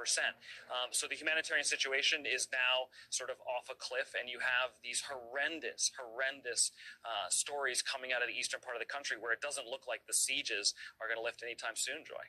Um, 0.67 0.91
so 0.91 1.07
the 1.07 1.15
humanitarian 1.15 1.63
situation 1.63 2.27
is 2.27 2.47
now 2.51 2.91
sort 3.09 3.29
of 3.29 3.37
off 3.47 3.71
a 3.71 3.77
cliff, 3.77 4.11
and 4.17 4.27
you 4.27 4.39
have 4.39 4.75
these 4.83 5.03
horrendous, 5.07 5.91
horrendous 5.95 6.71
uh, 7.03 7.29
stories 7.29 7.81
coming 7.81 8.11
out 8.11 8.21
of 8.21 8.27
the 8.27 8.35
eastern 8.35 8.59
part 8.59 8.75
of 8.75 8.81
the 8.83 8.89
country 8.89 9.15
where 9.15 9.31
it 9.31 9.41
doesn't 9.41 9.67
look 9.67 9.87
like 9.87 10.07
the 10.07 10.15
sieges 10.15 10.73
are 10.99 11.07
going 11.07 11.19
to 11.19 11.23
lift 11.23 11.43
anytime 11.43 11.75
soon, 11.75 12.03
Joy. 12.03 12.25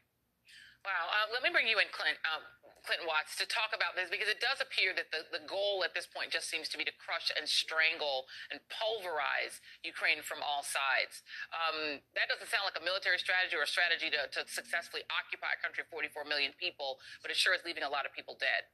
Wow. 0.82 1.14
Uh, 1.14 1.30
let 1.30 1.46
me 1.46 1.50
bring 1.54 1.70
you 1.70 1.78
in, 1.78 1.86
Clint. 1.94 2.18
Um, 2.26 2.42
Clinton 2.82 3.06
Watts 3.06 3.38
to 3.38 3.46
talk 3.46 3.70
about 3.70 3.94
this 3.94 4.10
because 4.10 4.26
it 4.26 4.42
does 4.42 4.58
appear 4.58 4.90
that 4.98 5.14
the, 5.14 5.22
the 5.30 5.42
goal 5.46 5.86
at 5.86 5.94
this 5.94 6.06
point 6.06 6.34
just 6.34 6.50
seems 6.50 6.66
to 6.74 6.76
be 6.78 6.84
to 6.84 6.94
crush 6.98 7.30
and 7.34 7.46
strangle 7.46 8.26
and 8.50 8.58
pulverize 8.66 9.62
Ukraine 9.86 10.20
from 10.22 10.42
all 10.42 10.66
sides. 10.66 11.22
Um, 11.54 12.02
that 12.18 12.26
doesn't 12.26 12.50
sound 12.50 12.66
like 12.66 12.78
a 12.78 12.84
military 12.84 13.22
strategy 13.22 13.54
or 13.54 13.62
a 13.62 13.70
strategy 13.70 14.10
to, 14.10 14.26
to 14.34 14.40
successfully 14.50 15.06
occupy 15.08 15.54
a 15.54 15.60
country 15.62 15.86
of 15.86 15.88
44 15.94 16.26
million 16.26 16.50
people, 16.58 16.98
but 17.22 17.30
it 17.30 17.38
sure 17.38 17.54
is 17.54 17.62
leaving 17.62 17.86
a 17.86 17.90
lot 17.90 18.02
of 18.02 18.10
people 18.10 18.34
dead. 18.34 18.66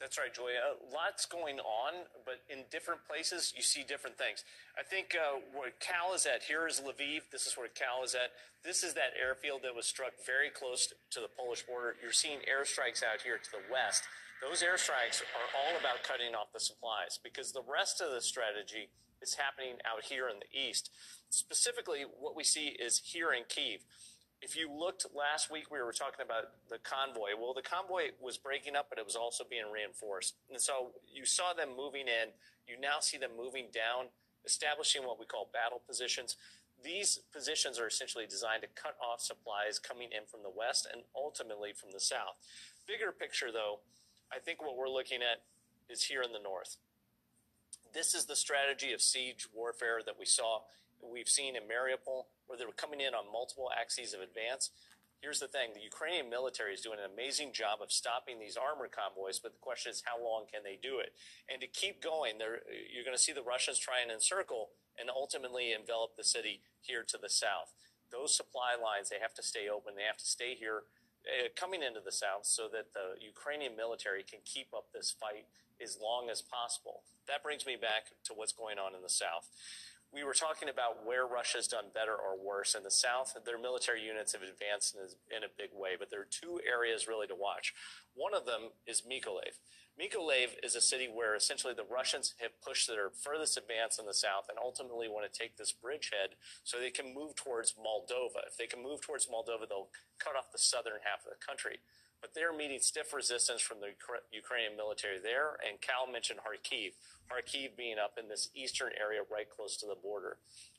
That's 0.00 0.16
right, 0.16 0.32
Joy. 0.32 0.56
Uh, 0.56 0.80
lots 0.88 1.28
going 1.28 1.60
on, 1.60 2.08
but 2.24 2.40
in 2.48 2.64
different 2.72 3.04
places, 3.04 3.52
you 3.54 3.60
see 3.60 3.84
different 3.84 4.16
things. 4.16 4.48
I 4.72 4.82
think 4.82 5.12
uh, 5.12 5.44
where 5.52 5.76
Cal 5.76 6.16
is 6.16 6.24
at 6.24 6.48
here 6.48 6.66
is 6.66 6.80
Lviv. 6.80 7.28
This 7.30 7.44
is 7.44 7.52
where 7.52 7.68
Cal 7.68 8.00
is 8.02 8.16
at. 8.16 8.32
This 8.64 8.82
is 8.82 8.94
that 8.94 9.12
airfield 9.20 9.60
that 9.62 9.76
was 9.76 9.84
struck 9.84 10.16
very 10.24 10.48
close 10.48 10.88
to 10.88 11.20
the 11.20 11.28
Polish 11.28 11.68
border. 11.68 12.00
You're 12.00 12.16
seeing 12.16 12.40
airstrikes 12.48 13.04
out 13.04 13.20
here 13.22 13.36
to 13.36 13.50
the 13.52 13.60
west. 13.68 14.08
Those 14.40 14.64
airstrikes 14.64 15.20
are 15.36 15.48
all 15.52 15.76
about 15.76 16.00
cutting 16.02 16.32
off 16.32 16.48
the 16.56 16.64
supplies 16.64 17.20
because 17.20 17.52
the 17.52 17.64
rest 17.68 18.00
of 18.00 18.08
the 18.08 18.24
strategy 18.24 18.88
is 19.20 19.36
happening 19.36 19.76
out 19.84 20.08
here 20.08 20.32
in 20.32 20.40
the 20.40 20.48
east. 20.48 20.88
Specifically, 21.28 22.08
what 22.08 22.34
we 22.34 22.42
see 22.42 22.72
is 22.80 23.02
here 23.04 23.36
in 23.36 23.44
Kiev 23.48 23.84
if 24.42 24.56
you 24.56 24.72
looked 24.72 25.06
last 25.14 25.50
week, 25.50 25.70
we 25.70 25.82
were 25.82 25.92
talking 25.92 26.24
about 26.24 26.48
the 26.68 26.78
convoy. 26.78 27.36
Well, 27.38 27.52
the 27.52 27.62
convoy 27.62 28.16
was 28.20 28.38
breaking 28.38 28.74
up, 28.74 28.86
but 28.88 28.98
it 28.98 29.04
was 29.04 29.16
also 29.16 29.44
being 29.48 29.70
reinforced. 29.72 30.34
And 30.50 30.60
so 30.60 30.92
you 31.12 31.26
saw 31.26 31.52
them 31.52 31.76
moving 31.76 32.08
in. 32.08 32.32
You 32.66 32.80
now 32.80 33.00
see 33.00 33.18
them 33.18 33.32
moving 33.36 33.66
down, 33.72 34.08
establishing 34.44 35.04
what 35.04 35.20
we 35.20 35.26
call 35.26 35.50
battle 35.52 35.82
positions. 35.86 36.36
These 36.82 37.20
positions 37.32 37.78
are 37.78 37.86
essentially 37.86 38.26
designed 38.26 38.62
to 38.62 38.68
cut 38.80 38.96
off 38.96 39.20
supplies 39.20 39.78
coming 39.78 40.08
in 40.16 40.24
from 40.24 40.40
the 40.42 40.50
west 40.50 40.88
and 40.90 41.02
ultimately 41.14 41.72
from 41.74 41.90
the 41.92 42.00
south. 42.00 42.40
Bigger 42.88 43.12
picture, 43.12 43.52
though, 43.52 43.80
I 44.32 44.38
think 44.38 44.62
what 44.62 44.76
we're 44.76 44.88
looking 44.88 45.20
at 45.20 45.42
is 45.92 46.04
here 46.04 46.22
in 46.22 46.32
the 46.32 46.42
north. 46.42 46.76
This 47.92 48.14
is 48.14 48.24
the 48.24 48.36
strategy 48.36 48.92
of 48.92 49.02
siege 49.02 49.48
warfare 49.52 50.00
that 50.06 50.18
we 50.18 50.24
saw, 50.24 50.60
we've 51.02 51.28
seen 51.28 51.56
in 51.56 51.64
Mariupol 51.64 52.28
where 52.46 52.58
they 52.58 52.66
were 52.66 52.76
coming 52.76 53.00
in 53.00 53.14
on 53.14 53.30
multiple 53.30 53.70
axes 53.70 54.14
of 54.14 54.20
advance. 54.20 54.70
Here's 55.20 55.38
the 55.38 55.48
thing 55.48 55.76
the 55.76 55.84
Ukrainian 55.84 56.30
military 56.32 56.72
is 56.72 56.80
doing 56.80 56.98
an 56.98 57.12
amazing 57.12 57.52
job 57.52 57.84
of 57.84 57.92
stopping 57.92 58.40
these 58.40 58.56
armor 58.56 58.88
convoys, 58.88 59.38
but 59.38 59.52
the 59.52 59.60
question 59.60 59.92
is, 59.92 60.02
how 60.04 60.16
long 60.16 60.48
can 60.48 60.64
they 60.64 60.80
do 60.80 60.98
it? 60.98 61.12
And 61.44 61.60
to 61.60 61.68
keep 61.68 62.02
going, 62.02 62.40
you're 62.40 63.04
going 63.04 63.16
to 63.16 63.22
see 63.22 63.36
the 63.36 63.44
Russians 63.44 63.78
try 63.78 64.00
and 64.00 64.10
encircle 64.10 64.72
and 64.98 65.12
ultimately 65.12 65.76
envelop 65.76 66.16
the 66.16 66.24
city 66.24 66.64
here 66.80 67.04
to 67.04 67.18
the 67.20 67.28
south. 67.28 67.76
Those 68.10 68.34
supply 68.34 68.74
lines, 68.74 69.12
they 69.12 69.20
have 69.20 69.36
to 69.36 69.44
stay 69.44 69.68
open. 69.68 69.94
They 69.94 70.08
have 70.08 70.18
to 70.18 70.26
stay 70.26 70.56
here 70.56 70.88
uh, 71.28 71.52
coming 71.54 71.84
into 71.84 72.00
the 72.00 72.16
south 72.16 72.48
so 72.48 72.66
that 72.72 72.96
the 72.96 73.20
Ukrainian 73.20 73.76
military 73.76 74.24
can 74.24 74.40
keep 74.44 74.72
up 74.74 74.88
this 74.90 75.12
fight 75.12 75.46
as 75.80 76.00
long 76.00 76.28
as 76.32 76.40
possible. 76.40 77.04
That 77.28 77.44
brings 77.44 77.64
me 77.68 77.76
back 77.76 78.16
to 78.24 78.32
what's 78.32 78.52
going 78.52 78.80
on 78.80 78.96
in 78.96 79.02
the 79.02 79.12
south 79.12 79.52
we 80.12 80.24
were 80.24 80.34
talking 80.34 80.68
about 80.68 81.06
where 81.06 81.26
Russia's 81.26 81.68
done 81.68 81.94
better 81.94 82.14
or 82.14 82.34
worse. 82.34 82.74
In 82.74 82.82
the 82.82 82.90
south, 82.90 83.36
their 83.46 83.58
military 83.58 84.02
units 84.02 84.32
have 84.32 84.42
advanced 84.42 84.96
in 85.30 85.42
a, 85.44 85.56
big 85.56 85.70
way, 85.72 85.94
but 85.98 86.10
there 86.10 86.20
are 86.20 86.30
two 86.30 86.58
areas 86.66 87.06
really 87.06 87.26
to 87.28 87.34
watch. 87.34 87.74
One 88.14 88.34
of 88.34 88.46
them 88.46 88.74
is 88.86 89.02
Mykolaiv. 89.06 89.62
Mykolaiv 89.94 90.56
is 90.62 90.74
a 90.74 90.80
city 90.80 91.06
where 91.06 91.34
essentially 91.34 91.74
the 91.74 91.84
Russians 91.84 92.34
have 92.40 92.60
pushed 92.64 92.88
their 92.88 93.10
furthest 93.10 93.58
advance 93.58 93.98
in 93.98 94.06
the 94.06 94.14
south 94.14 94.46
and 94.48 94.58
ultimately 94.58 95.08
want 95.08 95.30
to 95.30 95.38
take 95.38 95.56
this 95.56 95.72
bridgehead 95.72 96.38
so 96.64 96.78
they 96.78 96.90
can 96.90 97.14
move 97.14 97.36
towards 97.36 97.74
Moldova. 97.74 98.46
If 98.48 98.56
they 98.58 98.66
can 98.66 98.82
move 98.82 99.02
towards 99.02 99.26
Moldova, 99.26 99.68
they'll 99.68 99.90
cut 100.18 100.34
off 100.34 100.52
the 100.52 100.58
southern 100.58 101.04
half 101.04 101.26
of 101.26 101.30
the 101.30 101.44
country. 101.44 101.80
But 102.20 102.34
they're 102.34 102.52
meeting 102.52 102.80
stiff 102.80 103.12
resistance 103.12 103.62
from 103.62 103.80
the 103.80 103.96
Ukrainian 104.32 104.76
military 104.76 105.18
there. 105.18 105.56
And 105.66 105.80
Cal 105.80 106.10
mentioned 106.10 106.40
Kharkiv, 106.40 106.92
Kharkiv 107.32 107.76
being 107.76 107.96
up 107.98 108.18
in 108.20 108.28
this 108.28 108.50
eastern 108.54 108.90
area 108.98 109.20
right 109.30 109.48
close 109.48 109.76
to 109.78 109.86
the 109.86 109.96
border. 109.96 110.36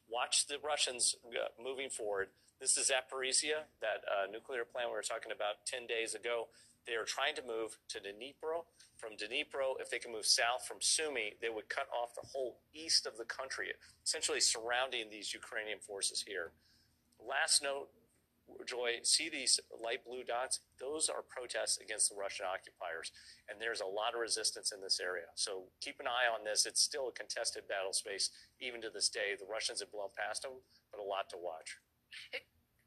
Watch 0.10 0.48
the 0.48 0.58
Russians 0.64 1.16
uh, 1.26 1.50
moving 1.62 1.90
forward. 1.90 2.30
This 2.60 2.78
is 2.78 2.92
Zaporizhia, 2.92 3.66
that 3.82 4.06
uh, 4.06 4.30
nuclear 4.32 4.66
plant 4.66 4.90
we 4.90 4.96
were 4.96 5.02
talking 5.02 5.32
about 5.32 5.66
10 5.66 5.88
days 5.88 6.14
ago. 6.14 6.48
They 6.86 6.94
are 6.94 7.06
trying 7.06 7.36
to 7.36 7.42
move 7.42 7.78
to 7.90 8.00
Dnipro. 8.00 8.66
From 8.98 9.18
Dnipro, 9.18 9.80
if 9.80 9.90
they 9.90 9.98
can 9.98 10.12
move 10.12 10.26
south 10.26 10.66
from 10.68 10.78
Sumy, 10.80 11.34
they 11.42 11.50
would 11.50 11.70
cut 11.70 11.88
off 11.90 12.14
the 12.14 12.28
whole 12.34 12.58
east 12.74 13.06
of 13.06 13.18
the 13.18 13.26
country, 13.26 13.70
essentially 14.06 14.40
surrounding 14.40 15.10
these 15.10 15.34
Ukrainian 15.34 15.80
forces 15.80 16.24
here. 16.28 16.52
Last 17.18 17.64
note 17.64 17.90
Joy, 18.66 19.00
see 19.04 19.30
these 19.30 19.60
light 19.72 20.06
blue 20.06 20.24
dots? 20.24 20.60
Those 20.80 21.10
are 21.10 21.22
protests 21.22 21.78
against 21.78 22.10
the 22.10 22.16
Russian 22.16 22.46
occupiers. 22.46 23.12
And 23.50 23.62
there's 23.62 23.82
a 23.82 23.86
lot 23.86 24.14
of 24.14 24.22
resistance 24.22 24.72
in 24.72 24.82
this 24.82 25.00
area. 25.00 25.32
So 25.36 25.72
keep 25.82 26.00
an 26.00 26.08
eye 26.08 26.28
on 26.28 26.44
this. 26.46 26.66
It's 26.66 26.82
still 26.82 27.08
a 27.08 27.12
contested 27.12 27.68
battle 27.68 27.94
space, 27.94 28.30
even 28.60 28.82
to 28.82 28.90
this 28.90 29.10
day. 29.10 29.36
The 29.38 29.50
Russians 29.50 29.80
have 29.80 29.92
blown 29.92 30.10
past 30.16 30.44
them, 30.44 30.64
but 30.92 31.00
a 31.00 31.04
lot 31.04 31.30
to 31.32 31.38
watch. 31.38 31.78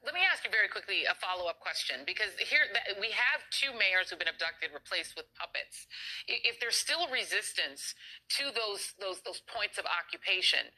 Let 0.05 0.13
me 0.13 0.21
ask 0.21 0.45
you 0.45 0.53
very 0.53 0.69
quickly 0.69 1.09
a 1.09 1.17
follow 1.17 1.49
up 1.49 1.65
question 1.65 2.05
because 2.05 2.37
here 2.37 2.69
we 3.01 3.09
have 3.17 3.41
two 3.49 3.73
mayors 3.73 4.13
who've 4.13 4.21
been 4.21 4.29
abducted, 4.29 4.69
replaced 4.77 5.17
with 5.17 5.33
puppets. 5.33 5.89
If 6.29 6.61
there's 6.61 6.77
still 6.77 7.09
resistance 7.09 7.97
to 8.37 8.53
those 8.53 8.93
those 9.01 9.25
those 9.25 9.41
points 9.49 9.81
of 9.81 9.89
occupation, 9.89 10.69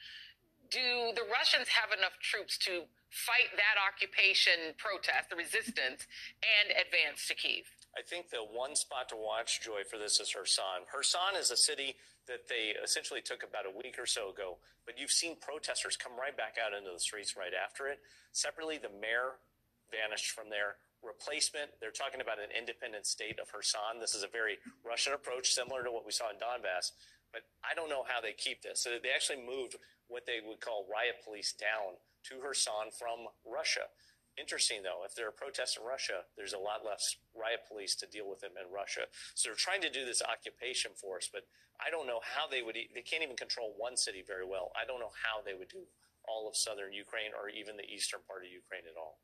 do 0.70 1.12
the 1.14 1.26
Russians 1.26 1.68
have 1.68 1.96
enough 1.96 2.18
troops 2.20 2.58
to 2.66 2.86
fight 3.10 3.54
that 3.56 3.78
occupation 3.80 4.74
protest, 4.76 5.30
the 5.30 5.36
resistance, 5.36 6.06
and 6.42 6.74
advance 6.74 7.26
to 7.28 7.34
Kiev? 7.34 7.64
I 7.96 8.02
think 8.04 8.28
the 8.28 8.44
one 8.44 8.76
spot 8.76 9.08
to 9.08 9.16
watch, 9.16 9.64
Joy, 9.64 9.88
for 9.88 9.96
this 9.96 10.20
is 10.20 10.28
Kherson. 10.28 10.84
Kherson 10.84 11.32
is 11.38 11.50
a 11.50 11.56
city 11.56 11.96
that 12.28 12.48
they 12.48 12.76
essentially 12.76 13.22
took 13.22 13.42
about 13.42 13.64
a 13.64 13.72
week 13.72 13.96
or 13.96 14.04
so 14.04 14.28
ago, 14.28 14.58
but 14.84 14.98
you've 14.98 15.14
seen 15.14 15.36
protesters 15.40 15.96
come 15.96 16.12
right 16.18 16.36
back 16.36 16.60
out 16.60 16.76
into 16.76 16.92
the 16.92 17.00
streets 17.00 17.36
right 17.36 17.54
after 17.56 17.86
it. 17.88 17.98
Separately, 18.32 18.76
the 18.76 18.92
mayor 18.92 19.40
vanished 19.88 20.36
from 20.36 20.50
there. 20.50 20.76
Replacement, 21.00 21.70
they're 21.80 21.94
talking 21.94 22.20
about 22.20 22.36
an 22.36 22.50
independent 22.52 23.06
state 23.06 23.38
of 23.40 23.48
Kherson. 23.48 24.00
This 24.00 24.14
is 24.14 24.24
a 24.24 24.28
very 24.28 24.58
Russian 24.84 25.14
approach, 25.14 25.54
similar 25.54 25.84
to 25.84 25.92
what 25.92 26.04
we 26.04 26.12
saw 26.12 26.28
in 26.28 26.36
Donbass. 26.36 26.92
But 27.32 27.48
I 27.64 27.74
don't 27.74 27.88
know 27.88 28.04
how 28.04 28.20
they 28.20 28.32
keep 28.32 28.62
this. 28.62 28.82
So 28.82 28.90
they 29.00 29.14
actually 29.14 29.40
moved 29.40 29.76
what 30.08 30.26
they 30.26 30.38
would 30.44 30.60
call 30.60 30.86
riot 30.90 31.22
police 31.24 31.52
down 31.52 31.98
to 32.30 32.42
Kherson 32.42 32.90
from 32.92 33.30
Russia. 33.44 33.90
Interesting 34.36 34.84
though, 34.84 35.00
if 35.04 35.14
there 35.14 35.28
are 35.28 35.32
protests 35.32 35.78
in 35.80 35.84
Russia, 35.84 36.28
there's 36.36 36.52
a 36.52 36.60
lot 36.60 36.84
less 36.84 37.16
riot 37.32 37.64
police 37.68 37.96
to 37.96 38.06
deal 38.06 38.28
with 38.28 38.40
them 38.40 38.52
in 38.60 38.68
Russia. 38.68 39.08
So 39.34 39.48
they're 39.48 39.56
trying 39.56 39.80
to 39.80 39.90
do 39.90 40.04
this 40.04 40.20
occupation 40.20 40.92
force, 40.92 41.28
but 41.32 41.48
I 41.80 41.88
don't 41.88 42.06
know 42.06 42.20
how 42.20 42.46
they 42.46 42.60
would, 42.60 42.76
they 42.76 43.04
can't 43.04 43.24
even 43.24 43.36
control 43.36 43.74
one 43.76 43.96
city 43.96 44.22
very 44.26 44.44
well. 44.44 44.72
I 44.76 44.84
don't 44.84 45.00
know 45.00 45.12
how 45.24 45.40
they 45.40 45.54
would 45.54 45.68
do 45.72 45.88
all 46.28 46.48
of 46.48 46.56
southern 46.56 46.92
Ukraine 46.92 47.32
or 47.32 47.48
even 47.48 47.76
the 47.76 47.88
eastern 47.88 48.20
part 48.28 48.44
of 48.44 48.50
Ukraine 48.52 48.84
at 48.84 48.98
all 48.98 49.18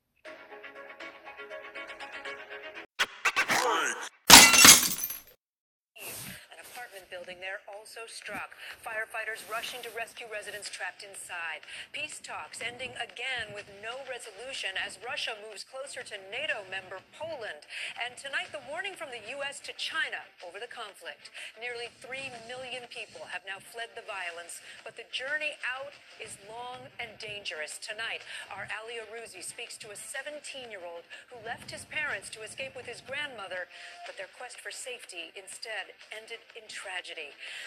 apartment 6.73 7.02
building 7.13 7.37
there 7.37 7.61
also 7.69 8.09
struck. 8.09 8.57
Firefighters 8.81 9.45
rushing 9.45 9.85
to 9.85 9.93
rescue 9.93 10.25
residents 10.33 10.65
trapped 10.73 11.05
inside. 11.05 11.61
Peace 11.93 12.17
talks 12.17 12.57
ending 12.57 12.97
again 12.97 13.53
with 13.53 13.69
no 13.85 14.01
resolution 14.09 14.73
as 14.81 14.97
Russia 15.05 15.37
moves 15.45 15.61
closer 15.61 16.01
to 16.01 16.17
NATO 16.33 16.65
member 16.73 17.05
Poland. 17.13 17.69
And 18.01 18.17
tonight, 18.17 18.49
the 18.49 18.65
warning 18.65 18.97
from 18.97 19.13
the 19.13 19.21
U.S. 19.37 19.61
to 19.69 19.77
China 19.77 20.25
over 20.41 20.57
the 20.57 20.65
conflict. 20.65 21.29
Nearly 21.61 21.93
3 22.01 22.33
million 22.49 22.89
people 22.89 23.29
have 23.29 23.45
now 23.45 23.61
fled 23.61 23.93
the 23.93 24.09
violence, 24.09 24.57
but 24.81 24.97
the 24.97 25.05
journey 25.13 25.53
out 25.69 25.93
is 26.17 26.41
long 26.49 26.89
and 26.97 27.13
dangerous. 27.21 27.77
Tonight, 27.77 28.25
our 28.49 28.65
Ali 28.73 28.97
Arouzi 28.97 29.45
speaks 29.45 29.77
to 29.85 29.93
a 29.93 29.97
17-year-old 29.97 31.05
who 31.29 31.37
left 31.45 31.69
his 31.69 31.85
parents 31.93 32.33
to 32.33 32.41
escape 32.41 32.73
with 32.73 32.89
his 32.89 33.05
grandmother, 33.05 33.69
but 34.09 34.17
their 34.17 34.33
quest 34.33 34.57
for 34.57 34.73
safety 34.73 35.29
instead 35.37 35.93
ended 36.09 36.41
in 36.57 36.65
tragedy. 36.65 37.02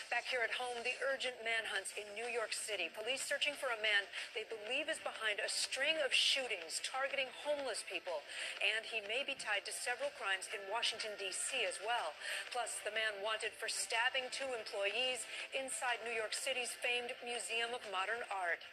Back 0.09 0.25
here 0.33 0.41
at 0.41 0.57
home, 0.57 0.81
the 0.81 0.97
urgent 1.13 1.37
manhunts 1.45 1.93
in 1.93 2.09
New 2.17 2.25
York 2.25 2.57
City. 2.57 2.89
Police 2.89 3.21
searching 3.21 3.53
for 3.53 3.69
a 3.69 3.77
man 3.85 4.09
they 4.33 4.49
believe 4.49 4.89
is 4.89 4.97
behind 5.05 5.45
a 5.45 5.51
string 5.53 6.01
of 6.01 6.09
shootings 6.09 6.81
targeting 6.81 7.29
homeless 7.45 7.85
people. 7.85 8.25
And 8.65 8.89
he 8.89 9.05
may 9.05 9.29
be 9.29 9.37
tied 9.37 9.69
to 9.69 9.77
several 9.77 10.09
crimes 10.17 10.49
in 10.57 10.65
Washington, 10.73 11.13
D.C. 11.21 11.69
as 11.69 11.77
well. 11.85 12.17
Plus, 12.49 12.81
the 12.81 12.97
man 12.97 13.21
wanted 13.21 13.53
for 13.53 13.69
stabbing 13.69 14.33
two 14.33 14.49
employees 14.57 15.29
inside 15.53 16.01
New 16.01 16.17
York 16.17 16.33
City's 16.33 16.73
famed 16.73 17.13
Museum 17.21 17.77
of 17.77 17.85
Modern 17.93 18.25
Art. 18.33 18.65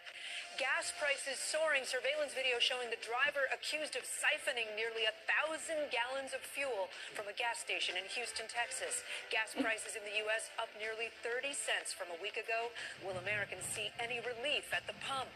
Gas 0.61 0.93
prices 1.01 1.41
soaring. 1.41 1.81
Surveillance 1.81 2.37
video 2.37 2.61
showing 2.61 2.93
the 2.93 3.01
driver 3.01 3.49
accused 3.49 3.97
of 3.97 4.05
siphoning 4.05 4.69
nearly 4.77 5.09
a 5.09 5.15
thousand 5.25 5.89
gallons 5.89 6.29
of 6.29 6.45
fuel 6.45 6.93
from 7.17 7.25
a 7.25 7.33
gas 7.33 7.57
station 7.57 7.97
in 7.97 8.05
Houston, 8.13 8.45
Texas. 8.45 9.01
Gas 9.33 9.57
prices 9.57 9.97
in 9.97 10.05
the 10.05 10.21
U.S. 10.29 10.52
up 10.61 10.69
nearly 10.77 11.09
30 11.21 11.53
cents 11.53 11.93
from 11.93 12.11
a 12.13 12.17
week 12.21 12.37
ago. 12.37 12.69
Will 13.01 13.17
Americans 13.21 13.65
see 13.73 13.89
any 13.97 14.21
relief 14.21 14.69
at 14.73 14.85
the 14.85 14.97
pump? 15.05 15.29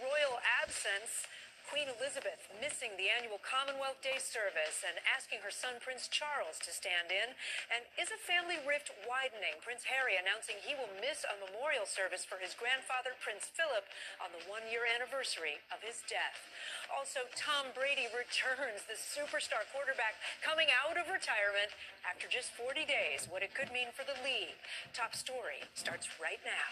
Royal 0.00 0.40
absence. 0.62 1.28
Queen 1.70 1.86
Elizabeth 1.86 2.50
missing 2.58 2.90
the 2.98 3.06
annual 3.06 3.38
Commonwealth 3.46 4.02
Day 4.02 4.18
service 4.18 4.82
and 4.82 4.98
asking 5.06 5.38
her 5.46 5.54
son 5.54 5.78
Prince 5.78 6.10
Charles 6.10 6.58
to 6.66 6.74
stand 6.74 7.14
in. 7.14 7.30
And 7.70 7.86
is 7.94 8.10
a 8.10 8.18
family 8.18 8.58
rift 8.66 8.90
widening? 9.06 9.54
Prince 9.62 9.86
Harry 9.86 10.18
announcing 10.18 10.58
he 10.66 10.74
will 10.74 10.90
miss 10.98 11.22
a 11.22 11.38
memorial 11.38 11.86
service 11.86 12.26
for 12.26 12.42
his 12.42 12.58
grandfather, 12.58 13.14
Prince 13.22 13.54
Philip, 13.54 13.86
on 14.18 14.34
the 14.34 14.42
one 14.50 14.66
year 14.66 14.82
anniversary 14.82 15.62
of 15.70 15.78
his 15.78 16.02
death. 16.10 16.42
Also, 16.90 17.22
Tom 17.38 17.70
Brady 17.70 18.10
returns, 18.10 18.82
the 18.90 18.98
superstar 18.98 19.62
quarterback 19.70 20.18
coming 20.42 20.74
out 20.74 20.98
of 20.98 21.06
retirement 21.06 21.70
after 22.02 22.26
just 22.26 22.50
40 22.58 22.82
days. 22.82 23.30
What 23.30 23.46
it 23.46 23.54
could 23.54 23.70
mean 23.70 23.94
for 23.94 24.02
the 24.02 24.18
league. 24.26 24.58
Top 24.90 25.14
story 25.14 25.62
starts 25.78 26.10
right 26.18 26.42
now. 26.42 26.66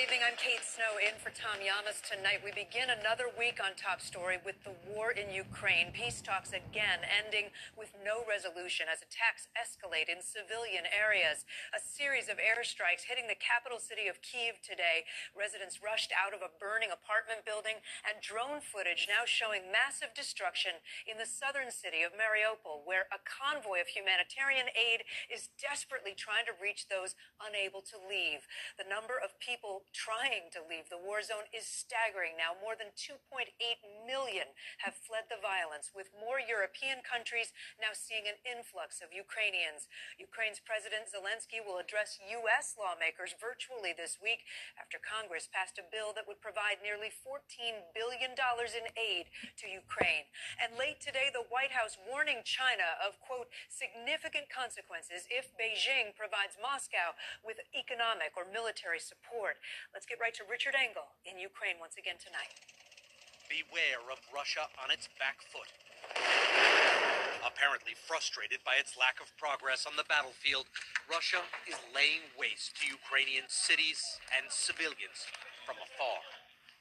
Good 0.00 0.16
evening. 0.16 0.32
I'm 0.32 0.40
Kate 0.40 0.64
Snow 0.64 0.96
in 0.96 1.12
for 1.20 1.28
Tom 1.36 1.60
Llamas 1.60 2.00
tonight. 2.00 2.40
We 2.40 2.56
begin 2.56 2.88
another 2.88 3.28
week 3.36 3.60
on 3.60 3.76
Top 3.76 4.00
Story 4.00 4.40
with 4.40 4.56
the 4.64 4.72
war 4.88 5.12
in 5.12 5.28
Ukraine. 5.28 5.92
Peace 5.92 6.24
talks 6.24 6.56
again 6.56 7.04
ending 7.04 7.52
with 7.76 7.92
no 8.00 8.24
resolution 8.24 8.88
as 8.88 9.04
attacks 9.04 9.52
escalate 9.52 10.08
in 10.08 10.24
civilian 10.24 10.88
areas. 10.88 11.44
A 11.76 11.84
series 11.84 12.32
of 12.32 12.40
airstrikes 12.40 13.12
hitting 13.12 13.28
the 13.28 13.36
capital 13.36 13.76
city 13.76 14.08
of 14.08 14.24
Kiev 14.24 14.64
today. 14.64 15.04
Residents 15.36 15.84
rushed 15.84 16.16
out 16.16 16.32
of 16.32 16.40
a 16.40 16.48
burning 16.48 16.88
apartment 16.88 17.44
building 17.44 17.84
and 18.08 18.24
drone 18.24 18.64
footage 18.64 19.04
now 19.04 19.28
showing 19.28 19.68
massive 19.68 20.16
destruction 20.16 20.80
in 21.04 21.20
the 21.20 21.28
southern 21.28 21.68
city 21.68 22.00
of 22.00 22.16
Mariupol, 22.16 22.88
where 22.88 23.04
a 23.12 23.20
convoy 23.20 23.84
of 23.84 23.92
humanitarian 23.92 24.72
aid 24.72 25.04
is 25.28 25.52
desperately 25.60 26.16
trying 26.16 26.48
to 26.48 26.56
reach 26.56 26.88
those 26.88 27.12
unable 27.36 27.84
to 27.84 28.00
leave. 28.00 28.48
The 28.80 28.88
number 28.88 29.20
of 29.20 29.36
people 29.44 29.84
trying 29.92 30.50
to 30.54 30.62
leave 30.64 30.88
the 30.88 31.00
war 31.00 31.22
zone 31.22 31.50
is 31.50 31.66
staggering 31.66 32.38
now. 32.38 32.54
More 32.56 32.78
than 32.78 32.94
2.8 32.94 33.50
million 34.06 34.54
have 34.82 34.96
fled 34.96 35.26
the 35.28 35.40
violence, 35.40 35.90
with 35.94 36.14
more 36.16 36.38
European 36.38 37.02
countries 37.02 37.52
now 37.78 37.92
seeing 37.92 38.26
an 38.30 38.38
influx 38.46 39.02
of 39.02 39.14
Ukrainians. 39.14 39.90
Ukraine's 40.18 40.62
President 40.62 41.10
Zelensky 41.10 41.60
will 41.62 41.78
address 41.78 42.18
U.S. 42.42 42.78
lawmakers 42.78 43.34
virtually 43.38 43.94
this 43.94 44.18
week 44.18 44.46
after 44.78 44.98
Congress 44.98 45.50
passed 45.50 45.78
a 45.78 45.86
bill 45.86 46.14
that 46.14 46.26
would 46.26 46.42
provide 46.42 46.82
nearly 46.82 47.10
$14 47.10 47.90
billion 47.94 48.32
in 48.32 48.86
aid 48.94 49.26
to 49.58 49.66
Ukraine. 49.66 50.30
And 50.58 50.78
late 50.78 51.02
today, 51.02 51.28
the 51.30 51.46
White 51.50 51.74
House 51.74 51.98
warning 52.06 52.42
China 52.46 52.96
of, 53.02 53.18
quote, 53.20 53.50
significant 53.68 54.48
consequences 54.50 55.26
if 55.30 55.52
Beijing 55.58 56.14
provides 56.14 56.56
Moscow 56.58 57.14
with 57.42 57.60
economic 57.74 58.34
or 58.38 58.46
military 58.46 59.00
support. 59.00 59.58
Let's 59.94 60.06
get 60.06 60.20
right 60.20 60.34
to 60.36 60.44
Richard 60.44 60.76
Engel 60.76 61.08
in 61.24 61.40
Ukraine 61.40 61.80
once 61.80 61.96
again 61.96 62.20
tonight. 62.20 62.52
Beware 63.48 64.04
of 64.12 64.20
Russia 64.30 64.68
on 64.78 64.92
its 64.92 65.08
back 65.18 65.42
foot. 65.42 65.66
Apparently 67.42 67.96
frustrated 67.96 68.60
by 68.64 68.76
its 68.78 68.96
lack 68.96 69.18
of 69.18 69.32
progress 69.36 69.86
on 69.88 69.96
the 69.96 70.06
battlefield, 70.06 70.68
Russia 71.08 71.42
is 71.66 71.76
laying 71.94 72.22
waste 72.38 72.76
to 72.78 72.86
Ukrainian 72.86 73.48
cities 73.48 74.20
and 74.36 74.46
civilians 74.52 75.26
from 75.64 75.76
afar. 75.82 76.20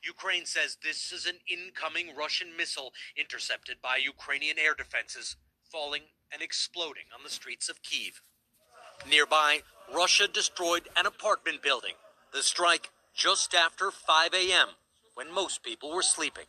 Ukraine 0.04 0.46
says 0.46 0.78
this 0.84 1.12
is 1.12 1.26
an 1.26 1.40
incoming 1.48 2.16
Russian 2.16 2.56
missile 2.56 2.94
intercepted 3.18 3.82
by 3.82 3.98
Ukrainian 3.98 4.58
air 4.60 4.76
defenses, 4.76 5.36
falling 5.64 6.04
and 6.32 6.42
exploding 6.42 7.08
on 7.16 7.24
the 7.24 7.30
streets 7.30 7.70
of 7.70 7.82
Kiev. 7.84 8.22
Nearby, 9.10 9.64
Russia 9.94 10.28
destroyed 10.28 10.88
an 10.96 11.06
apartment 11.06 11.62
building. 11.62 11.94
The 12.34 12.44
strike 12.44 12.90
just 13.14 13.54
after 13.54 13.92
5 13.92 14.34
a.m., 14.34 14.70
when 15.16 15.34
most 15.34 15.64
people 15.64 15.94
were 15.94 16.02
sleeping. 16.02 16.46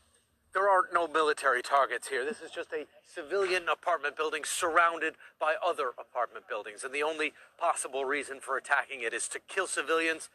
There 0.53 0.69
are 0.69 0.85
no 0.93 1.09
military 1.09 1.63
targets 1.63 2.09
here. 2.09 2.25
This 2.25 2.41
is 2.41 2.51
just 2.51 2.73
a 2.73 2.87
civilian 3.05 3.69
apartment 3.69 4.17
building 4.17 4.43
surrounded 4.45 5.15
by 5.41 5.55
other 5.65 5.91
apartment 5.99 6.47
buildings. 6.49 6.85
And 6.85 6.95
the 6.95 7.03
only 7.03 7.33
possible 7.59 8.05
reason 8.05 8.41
for 8.41 8.57
attacking 8.57 9.03
it 9.03 9.13
is 9.13 9.27
to 9.29 9.41
kill 9.41 9.67
civilians 9.67 10.29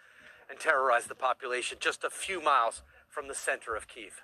and 0.49 0.60
terrorize 0.60 1.05
the 1.05 1.15
population 1.15 1.77
just 1.79 2.03
a 2.03 2.10
few 2.10 2.41
miles 2.41 2.81
from 3.10 3.27
the 3.27 3.36
center 3.36 3.75
of 3.75 3.88
Kiev. 3.88 4.21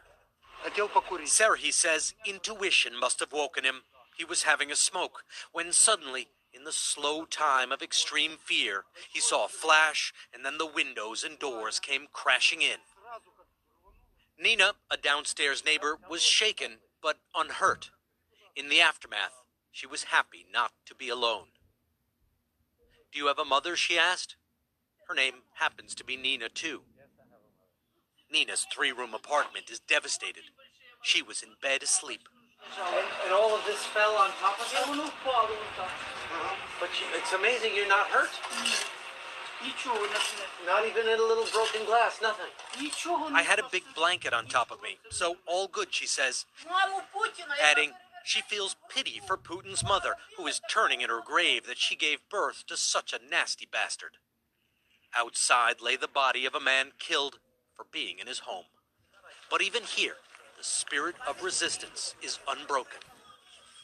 Serhiy 1.25 1.73
says 1.73 2.13
intuition 2.25 2.99
must 2.99 3.19
have 3.19 3.31
woken 3.31 3.63
him. 3.63 3.84
He 4.17 4.25
was 4.25 4.43
having 4.43 4.71
a 4.71 4.75
smoke 4.75 5.23
when 5.51 5.71
suddenly, 5.71 6.27
in 6.53 6.63
the 6.63 6.71
slow 6.71 7.25
time 7.25 7.71
of 7.71 7.81
extreme 7.81 8.37
fear, 8.43 8.83
he 9.11 9.19
saw 9.19 9.45
a 9.45 9.49
flash 9.49 10.13
and 10.33 10.45
then 10.45 10.57
the 10.57 10.65
windows 10.65 11.23
and 11.23 11.39
doors 11.39 11.79
came 11.79 12.07
crashing 12.11 12.61
in. 12.61 12.77
Nina, 14.39 14.73
a 14.89 14.97
downstairs 14.97 15.63
neighbor, 15.63 15.97
was 16.09 16.21
shaken 16.21 16.77
but 17.01 17.17
unhurt. 17.35 17.91
In 18.55 18.69
the 18.69 18.81
aftermath, 18.81 19.43
she 19.71 19.87
was 19.87 20.05
happy 20.05 20.45
not 20.51 20.71
to 20.85 20.95
be 20.95 21.09
alone. 21.09 21.47
Do 23.11 23.19
you 23.19 23.27
have 23.27 23.39
a 23.39 23.45
mother? 23.45 23.75
she 23.75 23.97
asked. 23.97 24.35
Her 25.07 25.15
name 25.15 25.43
happens 25.55 25.93
to 25.95 26.03
be 26.03 26.17
Nina, 26.17 26.49
too. 26.49 26.81
Nina's 28.31 28.65
three 28.73 28.91
room 28.91 29.13
apartment 29.13 29.69
is 29.69 29.79
devastated. 29.79 30.43
She 31.03 31.21
was 31.21 31.43
in 31.43 31.49
bed 31.61 31.83
asleep. 31.83 32.21
And, 33.26 33.34
all 33.34 33.56
of 33.56 33.63
this 33.65 33.84
fell 33.86 34.15
on 34.15 34.30
top 34.39 34.60
of 34.60 34.67
you? 34.71 35.04
But 36.80 36.89
you, 37.00 37.06
it's 37.15 37.34
amazing 37.34 37.76
you're 37.76 37.88
not 37.88 38.08
hurt. 38.08 38.30
Not 40.65 40.86
even 40.88 41.08
in 41.08 41.19
a 41.19 41.24
little 41.24 41.45
broken 41.54 41.86
glass, 41.86 42.19
nothing. 42.21 42.47
I 43.36 43.43
had 43.43 43.60
a 43.60 43.63
big 43.71 43.84
blanket 43.95 44.34
on 44.34 44.47
top 44.47 44.71
of 44.71 44.82
me, 44.82 44.97
so 45.10 45.38
all 45.45 45.67
good, 45.67 45.93
she 45.93 46.08
says. 46.08 46.45
Adding, 47.62 47.91
she 48.24 48.41
feels 48.41 48.76
pity 48.89 49.21
for 49.26 49.38
Putin's 49.38 49.84
mother, 49.84 50.15
who 50.38 50.47
is 50.47 50.62
turning 50.69 51.02
in 51.02 51.10
her 51.10 51.21
grave 51.24 51.67
that 51.67 51.78
she 51.78 51.95
gave 51.95 52.28
birth 52.30 52.63
to 52.67 52.78
such 52.78 53.13
a 53.13 53.30
nasty 53.30 53.67
bastard. 53.71 54.17
Outside 55.15 55.82
lay 55.82 55.95
the 55.95 56.08
body 56.08 56.45
of 56.45 56.56
a 56.56 56.60
man 56.60 56.91
killed 56.97 57.39
for 57.76 57.86
being 57.91 58.19
in 58.19 58.28
his 58.28 58.39
home. 58.39 58.65
But 59.50 59.62
even 59.62 59.84
here, 59.84 60.15
the 60.62 60.65
spirit 60.65 61.15
of 61.28 61.41
resistance 61.41 62.13
is 62.21 62.38
unbroken. 62.47 63.00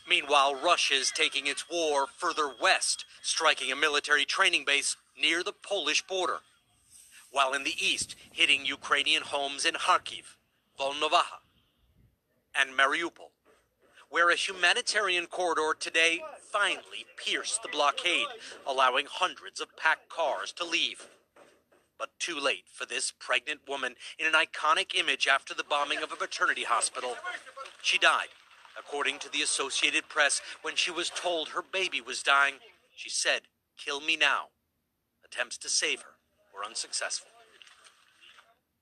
Meanwhile, 0.08 0.60
Russia 0.63 0.94
is 0.94 1.10
taking 1.10 1.48
its 1.48 1.68
war 1.68 2.06
further 2.06 2.52
west, 2.62 3.04
striking 3.24 3.72
a 3.72 3.76
military 3.76 4.26
training 4.26 4.63
base 4.63 4.96
near 5.20 5.42
the 5.42 5.54
Polish 5.54 6.04
border, 6.04 6.42
while 7.32 7.56
in 7.56 7.63
the 7.63 7.74
east, 7.84 8.16
hitting 8.32 8.63
Ukrainian 8.63 9.24
homes 9.24 9.66
in 9.66 9.74
Kharkiv, 9.74 10.36
Volnovakha, 10.80 11.42
and 12.54 12.78
Mariupol, 12.78 13.32
where 14.12 14.30
a 14.30 14.36
humanitarian 14.36 15.26
corridor 15.26 15.76
today 15.80 16.22
finally 16.52 17.08
pierced 17.16 17.63
the 17.63 17.70
blockade, 17.70 18.28
allowing 18.68 19.08
hundreds 19.10 19.60
of 19.60 19.76
packed 19.78 20.10
cars 20.10 20.52
to 20.52 20.63
leave. 20.63 21.08
But 22.00 22.10
too 22.20 22.40
late 22.40 22.66
for 22.72 22.86
this 22.86 23.12
pregnant 23.12 23.62
woman 23.68 23.96
in 24.20 24.28
an 24.28 24.34
iconic 24.34 24.96
image 24.96 25.28
after 25.28 25.54
the 25.54 25.64
bombing 25.64 26.04
of 26.04 26.12
a 26.12 26.16
maternity 26.16 26.64
hospital. 26.64 27.16
She 27.82 27.98
died, 27.98 28.28
according 28.78 29.20
to 29.20 29.32
the 29.32 29.42
Associated 29.42 30.08
Press, 30.08 30.42
when 30.62 30.76
she 30.76 30.92
was 30.92 31.10
told 31.10 31.50
her 31.50 31.64
baby 31.64 32.02
was 32.02 32.22
dying. 32.22 32.56
She 32.96 33.10
said, 33.10 33.42
Kill 33.78 34.02
me 34.02 34.16
now. 34.16 34.50
Attempts 35.26 35.58
to 35.60 35.70
save 35.70 36.02
her 36.02 36.16
were 36.54 36.66
unsuccessful. 36.66 37.32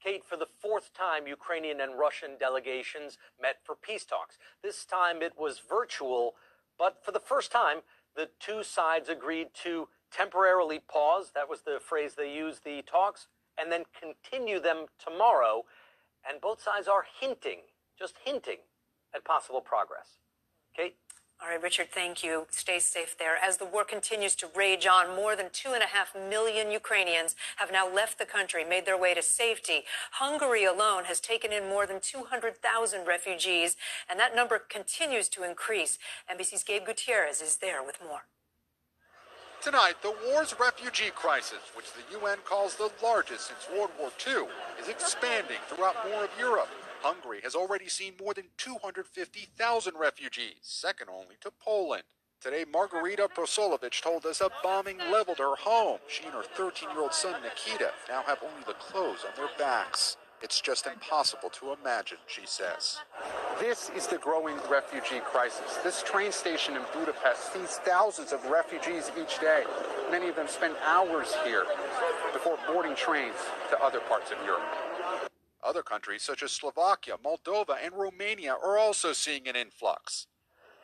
Kate, 0.04 0.24
for 0.24 0.38
the 0.38 0.46
fourth 0.46 0.94
time, 0.94 1.26
Ukrainian 1.26 1.82
and 1.82 1.98
Russian 1.98 2.38
delegations 2.40 3.18
met 3.42 3.58
for 3.64 3.76
peace 3.76 4.06
talks. 4.06 4.38
This 4.62 4.86
time 4.86 5.22
it 5.22 5.34
was 5.38 5.62
virtual, 5.68 6.36
but 6.78 7.04
for 7.04 7.12
the 7.12 7.20
first 7.20 7.52
time, 7.52 7.80
the 8.16 8.30
two 8.40 8.64
sides 8.64 9.10
agreed 9.10 9.48
to 9.64 9.88
temporarily 10.12 10.80
pause, 10.80 11.32
that 11.36 11.50
was 11.50 11.62
the 11.62 11.80
phrase 11.80 12.16
they 12.16 12.34
used, 12.34 12.64
the 12.64 12.82
talks, 12.82 13.28
and 13.58 13.72
then 13.72 13.84
continue 14.00 14.60
them 14.60 14.86
tomorrow. 15.04 15.64
And 16.28 16.42
both 16.42 16.62
sides 16.62 16.88
are 16.88 17.06
hinting, 17.20 17.60
just 17.98 18.16
hinting, 18.24 18.60
at 19.14 19.24
possible 19.24 19.62
progress. 19.62 20.18
Kate? 20.76 20.96
All 21.42 21.50
right, 21.50 21.62
Richard, 21.62 21.92
thank 21.92 22.24
you. 22.24 22.48
Stay 22.50 22.80
safe 22.80 23.18
there. 23.18 23.36
As 23.36 23.58
the 23.58 23.66
war 23.66 23.84
continues 23.84 24.36
to 24.38 24.48
rage 24.56 24.88
on, 24.88 25.16
more 25.16 25.36
than 25.36 25.50
two 25.52 25.74
and 25.74 25.84
a 25.84 25.88
half 25.88 26.16
million 26.16 26.72
Ukrainians 26.72 27.36
have 27.58 27.74
now 27.74 27.92
left 27.92 28.18
the 28.18 28.26
country, 28.26 28.64
made 28.64 28.86
their 28.86 28.98
way 28.98 29.14
to 29.14 29.22
safety. 29.22 29.84
Hungary 30.12 30.64
alone 30.64 31.04
has 31.06 31.20
taken 31.20 31.52
in 31.52 31.68
more 31.68 31.86
than 31.86 32.00
200,000 32.00 33.06
refugees, 33.06 33.76
and 34.10 34.18
that 34.18 34.34
number 34.34 34.60
continues 34.60 35.28
to 35.30 35.44
increase. 35.44 35.98
NBC's 36.34 36.64
Gabe 36.64 36.86
Gutierrez 36.86 37.42
is 37.42 37.58
there 37.58 37.84
with 37.84 37.98
more. 38.02 38.28
Tonight, 39.66 39.96
the 40.04 40.14
war's 40.28 40.54
refugee 40.60 41.10
crisis, 41.16 41.58
which 41.76 41.88
the 41.94 42.20
UN 42.20 42.38
calls 42.46 42.76
the 42.76 42.92
largest 43.02 43.48
since 43.48 43.68
World 43.76 43.90
War 44.00 44.12
II, 44.28 44.46
is 44.80 44.90
expanding 44.90 45.58
throughout 45.68 45.96
more 46.08 46.26
of 46.26 46.30
Europe. 46.38 46.70
Hungary 47.02 47.40
has 47.42 47.56
already 47.56 47.90
seen 47.90 48.14
more 48.22 48.36
than 48.36 48.46
250,000 48.60 49.94
refugees, 49.98 50.54
second 50.62 51.08
only 51.10 51.34
to 51.42 51.50
Poland. 51.50 52.04
Today, 52.40 52.64
Margarita 52.72 53.28
Prosolovich 53.28 54.04
told 54.04 54.28
us 54.28 54.40
a 54.40 54.52
bombing 54.62 55.00
leveled 55.12 55.40
her 55.40 55.56
home. 55.56 55.98
She 56.08 56.26
and 56.26 56.34
her 56.36 56.44
13 56.44 56.92
year 56.92 57.02
old 57.02 57.16
son 57.16 57.42
Nikita 57.42 57.90
now 58.08 58.22
have 58.22 58.44
only 58.44 58.64
the 58.68 58.74
clothes 58.74 59.26
on 59.26 59.32
their 59.36 59.50
backs. 59.58 60.16
It's 60.42 60.62
just 60.62 60.86
impossible 60.86 61.50
to 61.52 61.74
imagine, 61.74 62.18
she 62.28 62.46
says. 62.46 62.98
This 63.60 63.90
is 63.96 64.08
the 64.08 64.18
growing 64.18 64.58
refugee 64.70 65.22
crisis. 65.24 65.78
This 65.84 66.04
train 66.04 66.32
station 66.32 66.76
in 66.76 66.82
Budapest 66.94 67.54
sees 67.54 67.78
thousands 67.86 68.32
of 68.34 68.46
refugees 68.46 69.12
each 69.20 69.40
day. 69.40 69.64
Many 70.12 70.30
of 70.30 70.36
them 70.36 70.48
spend 70.48 70.76
hours 70.86 71.34
here 71.46 71.66
before 72.34 72.58
boarding 72.68 72.96
trains 72.96 73.36
to 73.70 73.82
other 73.82 74.02
parts 74.02 74.32
of 74.32 74.38
Europe. 74.46 74.62
Other 75.64 75.82
countries 75.82 76.22
such 76.22 76.44
as 76.44 76.52
Slovakia, 76.52 77.16
Moldova, 77.24 77.78
and 77.84 77.94
Romania 77.96 78.54
are 78.54 78.78
also 78.78 79.14
seeing 79.14 79.48
an 79.48 79.56
influx. 79.56 80.28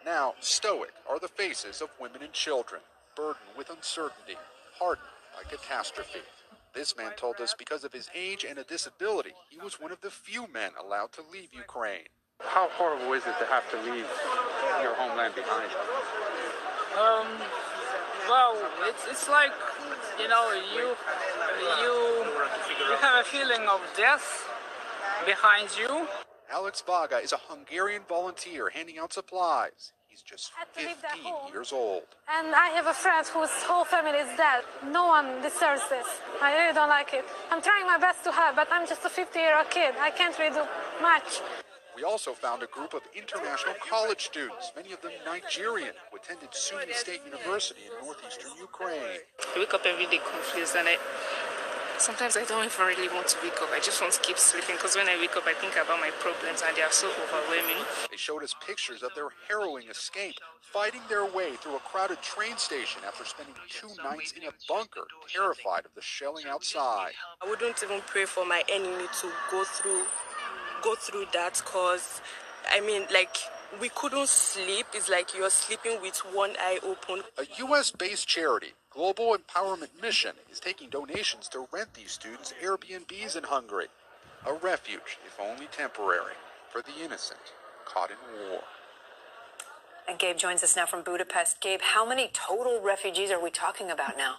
Now, 0.03 0.33
stoic 0.39 0.93
are 1.07 1.19
the 1.19 1.27
faces 1.27 1.81
of 1.81 1.89
women 1.99 2.23
and 2.23 2.33
children, 2.33 2.81
burdened 3.15 3.53
with 3.55 3.69
uncertainty, 3.69 4.37
hardened 4.79 5.07
by 5.35 5.43
catastrophe. 5.47 6.21
This 6.73 6.95
man 6.95 7.11
told 7.17 7.41
us 7.41 7.53
because 7.57 7.83
of 7.83 7.91
his 7.91 8.07
age 8.15 8.45
and 8.47 8.57
a 8.57 8.63
disability, 8.63 9.33
he 9.49 9.59
was 9.59 9.79
one 9.79 9.91
of 9.91 9.99
the 10.01 10.09
few 10.09 10.47
men 10.47 10.71
allowed 10.79 11.11
to 11.13 11.21
leave 11.21 11.53
Ukraine. 11.53 12.07
How 12.39 12.69
horrible 12.69 13.11
is 13.13 13.23
it 13.27 13.37
to 13.39 13.45
have 13.45 13.69
to 13.71 13.77
leave 13.81 14.07
your 14.81 14.95
homeland 14.95 15.35
behind? 15.35 15.69
Um, 16.97 17.27
well, 18.29 18.57
it's, 18.83 19.05
it's 19.09 19.27
like, 19.29 19.51
you 20.19 20.27
know, 20.29 20.51
you, 20.73 20.95
you, 21.81 22.25
you 22.87 22.97
have 22.97 23.19
a 23.19 23.27
feeling 23.27 23.67
of 23.67 23.81
death 23.97 24.47
behind 25.25 25.69
you. 25.77 26.07
Alex 26.49 26.81
Vaga 26.85 27.17
is 27.17 27.33
a 27.33 27.39
Hungarian 27.49 28.03
volunteer 28.07 28.69
handing 28.69 28.97
out 28.97 29.13
supplies. 29.13 29.91
He's 30.11 30.21
just 30.23 30.51
15 30.73 31.53
years 31.53 31.71
old. 31.71 32.03
And 32.27 32.53
I 32.53 32.67
have 32.75 32.87
a 32.87 32.93
friend 32.93 33.25
whose 33.27 33.49
whole 33.63 33.85
family 33.85 34.19
is 34.19 34.27
dead. 34.35 34.63
No 34.91 35.05
one 35.07 35.41
deserves 35.41 35.87
this. 35.87 36.05
I 36.41 36.51
really 36.51 36.73
don't 36.73 36.89
like 36.89 37.13
it. 37.13 37.23
I'm 37.49 37.61
trying 37.61 37.87
my 37.87 37.97
best 37.97 38.25
to 38.25 38.31
help, 38.33 38.57
but 38.57 38.67
I'm 38.73 38.85
just 38.85 39.05
a 39.05 39.09
50 39.09 39.39
year 39.39 39.55
old 39.55 39.69
kid. 39.69 39.95
I 40.01 40.09
can't 40.11 40.37
really 40.37 40.53
do 40.53 40.67
much. 41.01 41.39
We 41.95 42.03
also 42.03 42.33
found 42.33 42.61
a 42.61 42.67
group 42.67 42.93
of 42.93 43.03
international 43.15 43.75
college 43.79 44.25
students, 44.25 44.73
many 44.75 44.91
of 44.91 45.01
them 45.01 45.11
Nigerian, 45.25 45.93
who 46.09 46.17
attended 46.17 46.49
Sumy 46.51 46.91
State 46.93 47.21
University 47.23 47.81
in 47.87 48.05
northeastern 48.05 48.51
Ukraine. 48.59 49.23
I 49.55 49.59
wake 49.59 49.73
up 49.73 49.85
every 49.85 50.07
day 50.07 50.19
confused 50.19 50.75
and 50.75 50.89
I 50.89 50.97
sometimes 52.01 52.35
I 52.35 52.43
don't 52.45 52.65
even 52.65 52.85
really 52.87 53.07
want 53.13 53.27
to 53.29 53.37
wake 53.43 53.61
up. 53.61 53.69
I 53.71 53.79
just 53.79 54.01
want 54.01 54.13
to 54.13 54.21
keep 54.21 54.37
sleeping 54.37 54.75
because 54.75 54.95
when 54.95 55.07
I 55.07 55.17
wake 55.17 55.37
up, 55.37 55.45
I 55.45 55.53
think 55.53 55.73
about 55.73 55.99
my 56.01 56.09
problems 56.17 56.63
and 56.65 56.75
they 56.75 56.81
are 56.81 56.91
so 56.91 57.07
overwhelming. 57.21 57.85
They 58.09 58.17
showed 58.17 58.41
us 58.41 58.55
pictures 58.65 59.03
of 59.03 59.11
their 59.13 59.29
harrowing 59.47 59.87
escape, 59.87 60.35
fighting 60.61 61.01
their 61.09 61.25
way 61.25 61.53
through 61.61 61.75
a 61.75 61.79
crowded 61.79 62.19
train 62.23 62.57
station 62.57 63.01
after 63.05 63.23
spending 63.23 63.53
two 63.69 63.89
nights 64.03 64.33
in 64.33 64.49
a 64.49 64.53
bunker, 64.67 65.05
terrified 65.31 65.85
of 65.85 65.93
the 65.93 66.01
shelling 66.01 66.45
outside. 66.47 67.13
I 67.41 67.47
wouldn't 67.47 67.83
even 67.83 68.01
pray 68.07 68.25
for 68.25 68.45
my 68.45 68.63
enemy 68.67 69.05
to 69.21 69.29
go 69.51 69.63
through, 69.63 70.05
go 70.81 70.95
through 70.95 71.25
that 71.33 71.61
because, 71.63 72.19
I 72.71 72.81
mean, 72.81 73.05
like 73.13 73.37
we 73.79 73.89
couldn't 73.89 74.27
sleep. 74.27 74.87
It's 74.93 75.07
like 75.09 75.37
you're 75.37 75.49
sleeping 75.49 76.01
with 76.01 76.17
one 76.33 76.51
eye 76.59 76.79
open. 76.83 77.23
A 77.37 77.45
U.S. 77.59 77.91
based 77.91 78.27
charity, 78.27 78.73
Global 78.91 79.37
Empowerment 79.37 80.01
Mission, 80.01 80.33
is 80.51 80.59
taking 80.59 80.89
donations 80.89 81.47
to 81.49 81.65
rent 81.71 81.93
these 81.93 82.11
students 82.11 82.53
Airbnbs 82.61 83.37
in 83.37 83.43
Hungary. 83.45 83.87
A 84.45 84.53
refuge, 84.53 85.17
if 85.25 85.39
only 85.39 85.67
temporary, 85.67 86.33
for 86.69 86.81
the 86.81 86.91
innocent 87.01 87.39
caught 87.85 88.11
in 88.11 88.17
war. 88.49 88.61
And 90.09 90.19
Gabe 90.19 90.37
joins 90.37 90.61
us 90.61 90.75
now 90.75 90.85
from 90.85 91.03
Budapest. 91.03 91.61
Gabe, 91.61 91.79
how 91.81 92.05
many 92.05 92.29
total 92.33 92.81
refugees 92.81 93.31
are 93.31 93.41
we 93.41 93.49
talking 93.49 93.89
about 93.89 94.17
now? 94.17 94.35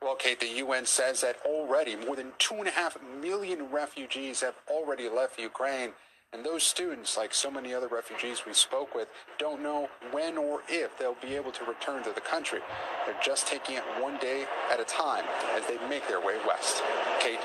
Well, 0.00 0.14
Kate, 0.14 0.38
the 0.38 0.48
UN 0.58 0.86
says 0.86 1.22
that 1.22 1.36
already 1.44 1.96
more 1.96 2.14
than 2.14 2.32
two 2.38 2.54
and 2.54 2.68
a 2.68 2.70
half 2.70 2.96
million 3.20 3.72
refugees 3.72 4.40
have 4.42 4.54
already 4.68 5.08
left 5.08 5.40
Ukraine. 5.40 5.92
And 6.32 6.44
those 6.44 6.64
students, 6.64 7.16
like 7.16 7.32
so 7.32 7.50
many 7.50 7.72
other 7.72 7.88
refugees 7.88 8.42
we 8.46 8.52
spoke 8.52 8.94
with, 8.94 9.08
don't 9.38 9.62
know 9.62 9.88
when 10.10 10.36
or 10.36 10.60
if 10.68 10.98
they'll 10.98 11.16
be 11.22 11.34
able 11.34 11.52
to 11.52 11.64
return 11.64 12.02
to 12.04 12.12
the 12.12 12.20
country. 12.20 12.60
They're 13.06 13.16
just 13.24 13.46
taking 13.46 13.76
it 13.76 13.84
one 14.00 14.18
day 14.18 14.44
at 14.70 14.78
a 14.78 14.84
time 14.84 15.24
as 15.54 15.66
they 15.66 15.78
make 15.88 16.06
their 16.08 16.20
way 16.20 16.36
west. 16.46 16.82
Kate? 17.20 17.38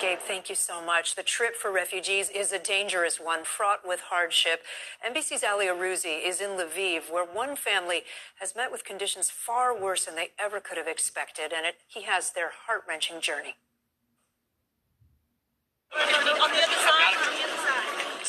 Gabe, 0.00 0.18
thank 0.18 0.48
you 0.48 0.56
so 0.56 0.84
much. 0.84 1.14
The 1.14 1.22
trip 1.22 1.54
for 1.54 1.70
refugees 1.70 2.28
is 2.30 2.50
a 2.50 2.58
dangerous 2.58 3.20
one, 3.20 3.44
fraught 3.44 3.86
with 3.86 4.00
hardship. 4.10 4.64
NBC's 5.06 5.44
Ali 5.44 5.66
Arouzi 5.66 6.26
is 6.26 6.40
in 6.40 6.58
Lviv, 6.58 7.12
where 7.12 7.24
one 7.24 7.54
family 7.54 8.02
has 8.40 8.56
met 8.56 8.72
with 8.72 8.84
conditions 8.84 9.30
far 9.30 9.78
worse 9.78 10.06
than 10.06 10.16
they 10.16 10.30
ever 10.36 10.58
could 10.58 10.78
have 10.78 10.88
expected, 10.88 11.52
and 11.52 11.64
it, 11.64 11.76
he 11.86 12.02
has 12.02 12.32
their 12.32 12.50
heart 12.66 12.82
wrenching 12.88 13.20
journey. 13.20 13.54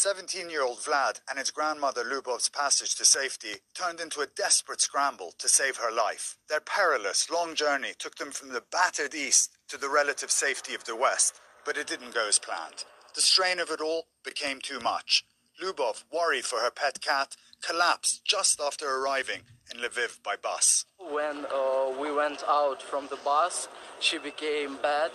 17 0.04 0.50
year 0.50 0.62
old 0.62 0.80
Vlad 0.80 1.22
and 1.30 1.40
his 1.40 1.50
grandmother 1.50 2.04
Lubov's 2.04 2.50
passage 2.50 2.94
to 2.96 3.06
safety 3.06 3.62
turned 3.74 4.02
into 4.02 4.20
a 4.20 4.28
desperate 4.28 4.82
scramble 4.82 5.34
to 5.38 5.48
save 5.48 5.78
her 5.78 5.94
life. 5.96 6.36
Their 6.50 6.60
perilous, 6.60 7.30
long 7.30 7.56
journey 7.56 7.94
took 7.98 8.16
them 8.16 8.32
from 8.32 8.50
the 8.50 8.64
battered 8.70 9.16
east 9.16 9.56
to 9.70 9.78
the 9.78 9.88
relative 9.88 10.30
safety 10.30 10.76
of 10.76 10.84
the 10.84 10.98
west, 10.98 11.40
but 11.66 11.78
it 11.78 11.88
didn't 11.88 12.14
go 12.14 12.28
as 12.28 12.38
planned. 12.38 12.84
The 13.16 13.22
strain 13.22 13.62
of 13.62 13.70
it 13.70 13.80
all 13.80 14.08
became 14.26 14.60
too 14.60 14.82
much. 14.82 15.24
Lubov, 15.64 16.04
worried 16.12 16.44
for 16.44 16.60
her 16.60 16.72
pet 16.72 17.00
cat, 17.00 17.38
collapsed 17.66 18.26
just 18.26 18.60
after 18.60 18.86
arriving 18.86 19.44
in 19.74 19.80
Lviv 19.80 20.22
by 20.22 20.36
bus. 20.36 20.84
When 21.00 21.46
uh, 21.46 21.98
we 21.98 22.12
went 22.12 22.44
out 22.46 22.82
from 22.82 23.08
the 23.08 23.20
bus, 23.24 23.70
she 24.02 24.18
became 24.18 24.76
bad. 24.82 25.12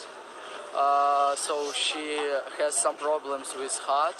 Uh, 0.75 1.37
so 1.37 1.73
she 1.75 2.17
has 2.57 2.75
some 2.75 2.97
problems 2.97 3.55
with 3.55 3.77
heart. 3.85 4.17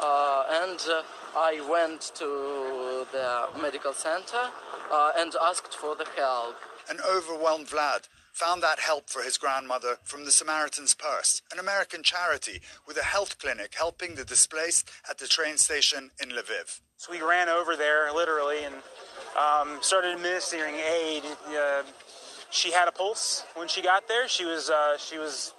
Uh, 0.00 0.44
and 0.62 0.80
uh, 0.88 1.02
I 1.36 1.60
went 1.68 2.12
to 2.16 3.06
the 3.12 3.46
medical 3.60 3.92
center 3.92 4.50
uh, 4.90 5.12
and 5.16 5.32
asked 5.40 5.74
for 5.74 5.96
the 5.96 6.06
help. 6.16 6.56
An 6.88 6.98
overwhelmed 7.08 7.68
Vlad 7.68 8.08
found 8.32 8.62
that 8.62 8.80
help 8.80 9.08
for 9.08 9.22
his 9.22 9.38
grandmother 9.38 9.96
from 10.02 10.24
the 10.24 10.32
Samaritan's 10.32 10.94
Purse, 10.94 11.40
an 11.52 11.58
American 11.60 12.02
charity 12.02 12.60
with 12.86 12.96
a 12.96 13.04
health 13.04 13.38
clinic 13.38 13.74
helping 13.76 14.16
the 14.16 14.24
displaced 14.24 14.90
at 15.08 15.18
the 15.18 15.26
train 15.26 15.56
station 15.56 16.10
in 16.20 16.30
Lviv. 16.30 16.80
So 16.96 17.12
we 17.12 17.22
ran 17.22 17.48
over 17.48 17.76
there 17.76 18.12
literally 18.12 18.64
and 18.64 18.74
um, 19.38 19.78
started 19.82 20.14
administering 20.14 20.74
aid. 20.74 21.22
Uh, 21.48 21.82
she 22.50 22.72
had 22.72 22.88
a 22.88 22.92
pulse 22.92 23.44
when 23.54 23.68
she 23.68 23.82
got 23.82 24.08
there. 24.08 24.28
She 24.28 24.44
was 24.44 24.68
uh, 24.70 24.96
she 24.98 25.18
was 25.18 25.52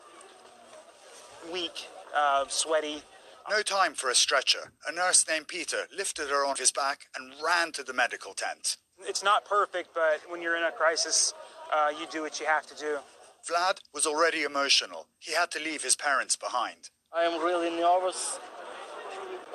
weak, 1.52 1.88
uh, 2.16 2.46
sweaty. 2.48 3.02
No 3.48 3.62
time 3.62 3.94
for 3.94 4.10
a 4.10 4.16
stretcher. 4.16 4.72
A 4.88 4.92
nurse 4.92 5.24
named 5.28 5.48
Peter 5.48 5.86
lifted 5.96 6.30
her 6.30 6.44
on 6.46 6.56
his 6.56 6.72
back 6.72 7.06
and 7.16 7.32
ran 7.46 7.72
to 7.74 7.84
the 7.84 7.94
medical 7.94 8.34
tent. 8.34 8.78
It's 9.08 9.24
not 9.24 9.46
perfect, 9.46 9.90
but 9.94 10.22
when 10.28 10.42
you're 10.42 10.58
in 10.58 10.64
a 10.64 10.72
crisis, 10.72 11.34
uh, 11.72 11.92
you 12.00 12.08
do 12.12 12.24
what 12.24 12.40
you 12.40 12.48
have 12.48 12.66
to 12.66 12.76
do. 12.76 12.98
Vlad 13.48 13.78
was 13.94 14.08
already 14.08 14.42
emotional. 14.42 15.06
He 15.20 15.34
had 15.34 15.52
to 15.52 15.60
leave 15.60 15.84
his 15.84 15.96
parents 15.96 16.36
behind. 16.36 16.90
I 17.14 17.22
am 17.22 17.40
really 17.44 17.70
nervous. 17.70 18.40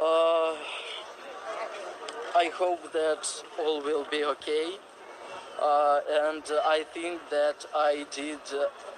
Uh, 0.01 0.55
I 2.37 2.51
hope 2.55 2.93
that 2.93 3.43
all 3.59 3.83
will 3.83 4.07
be 4.09 4.25
okay. 4.25 4.77
Uh, 5.61 6.01
and 6.09 6.45
I 6.65 6.85
think 6.95 7.29
that 7.31 7.67
I 7.75 8.07
did 8.13 8.39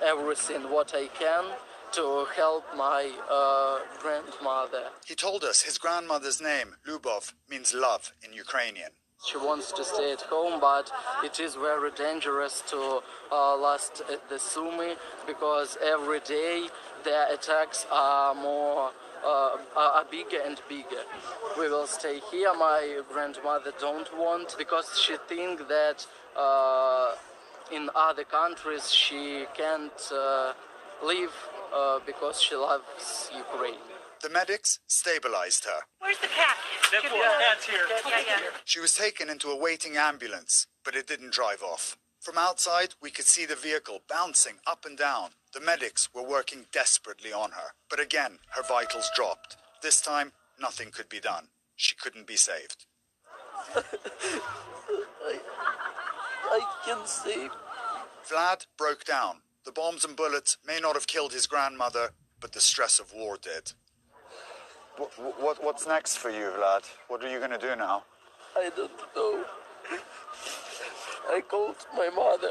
everything 0.03 0.71
what 0.71 0.95
I 0.95 1.07
can 1.07 1.45
to 1.93 2.27
help 2.35 2.65
my 2.77 3.11
uh, 3.31 3.79
grandmother. 4.01 4.85
He 5.07 5.15
told 5.15 5.45
us 5.45 5.63
his 5.63 5.79
grandmother's 5.79 6.41
name, 6.41 6.77
Lubov, 6.87 7.33
means 7.49 7.75
love 7.75 8.13
in 8.23 8.33
Ukrainian. 8.33 8.91
She 9.25 9.37
wants 9.37 9.71
to 9.73 9.85
stay 9.85 10.13
at 10.13 10.23
home, 10.23 10.59
but 10.61 10.91
it 11.23 11.39
is 11.39 11.55
very 11.55 11.93
dangerous 11.93 12.63
to 12.71 13.03
uh, 13.31 13.57
last 13.57 14.03
at 14.11 14.29
the 14.29 14.39
Sumy 14.39 14.97
because 15.29 15.79
every 15.81 16.19
day 16.21 16.67
the 17.05 17.33
attacks 17.33 17.87
are 17.93 18.35
more 18.35 18.91
uh, 19.25 19.57
are 19.77 20.05
bigger 20.11 20.41
and 20.45 20.61
bigger. 20.69 21.05
We 21.57 21.69
will 21.69 21.87
stay 21.87 22.21
here. 22.33 22.53
My 22.55 23.01
grandmother 23.13 23.73
don't 23.79 24.11
want 24.19 24.57
because 24.59 25.01
she 25.01 25.17
think 25.29 25.69
that 25.69 26.05
uh, 26.37 27.15
in 27.71 27.91
other 27.95 28.25
countries 28.25 28.93
she 28.93 29.45
can't 29.57 30.11
uh, 30.13 30.53
live 31.03 31.35
uh, 31.75 31.99
because 32.07 32.41
she 32.41 32.55
loves 32.55 33.31
Ukraine. 33.37 33.81
The 34.23 34.31
medics 34.31 34.79
stabilized 34.87 35.65
her. 35.65 35.81
Where's 35.99 36.19
the 36.19 36.29
cat? 36.29 36.57
That 36.93 37.03
cat's 37.03 37.67
here. 37.67 37.87
Yeah, 38.07 38.23
yeah. 38.27 38.39
She 38.65 38.79
was 38.79 38.95
taken 38.95 39.29
into 39.29 39.49
a 39.51 39.57
waiting 39.57 39.97
ambulance, 39.97 40.67
but 40.85 40.95
it 40.95 41.09
didn't 41.09 41.33
drive 41.33 41.63
off. 41.63 41.97
From 42.21 42.39
outside, 42.39 42.95
we 43.03 43.11
could 43.11 43.25
see 43.27 43.47
the 43.47 43.57
vehicle 43.57 44.03
bouncing 44.09 44.55
up 44.65 44.85
and 44.85 44.97
down. 44.97 45.31
The 45.53 45.61
medics 45.61 46.09
were 46.15 46.23
working 46.23 46.67
desperately 46.73 47.33
on 47.33 47.51
her, 47.51 47.75
but 47.91 47.99
again, 47.99 48.39
her 48.51 48.63
vitals 48.63 49.11
dropped. 49.17 49.57
This 49.83 50.01
time, 50.01 50.33
nothing 50.61 50.93
could 50.93 51.09
be 51.09 51.19
done. 51.19 51.49
She 51.75 51.97
couldn't 51.97 52.29
be 52.29 52.37
saved. 52.37 52.87
I, 53.75 55.41
I 56.49 56.61
can 56.87 57.07
save. 57.07 57.51
Vlad 58.31 58.67
broke 58.79 59.05
down. 59.05 59.42
The 59.65 59.73
bombs 59.73 60.05
and 60.05 60.17
bullets 60.17 60.57
may 60.67 60.81
not 60.81 60.95
have 60.95 61.07
killed 61.07 61.33
his 61.33 61.47
grandmother, 61.47 62.11
but 62.41 62.53
the 62.53 62.61
stress 62.61 62.99
of 62.99 63.13
war 63.13 63.39
did. 63.41 63.73
What, 64.97 65.11
what, 65.41 65.65
what's 65.65 65.87
next 65.87 66.17
for 66.17 66.31
you, 66.31 66.51
Vlad? 66.59 66.85
What 67.09 67.23
are 67.23 67.31
you 67.31 67.39
going 67.39 67.53
to 67.53 67.59
do 67.59 67.75
now? 67.77 68.05
I 68.57 68.71
don't 68.77 68.91
know. 69.17 69.45
I 71.31 71.41
called 71.41 71.77
my 71.97 72.11
mother. 72.11 72.51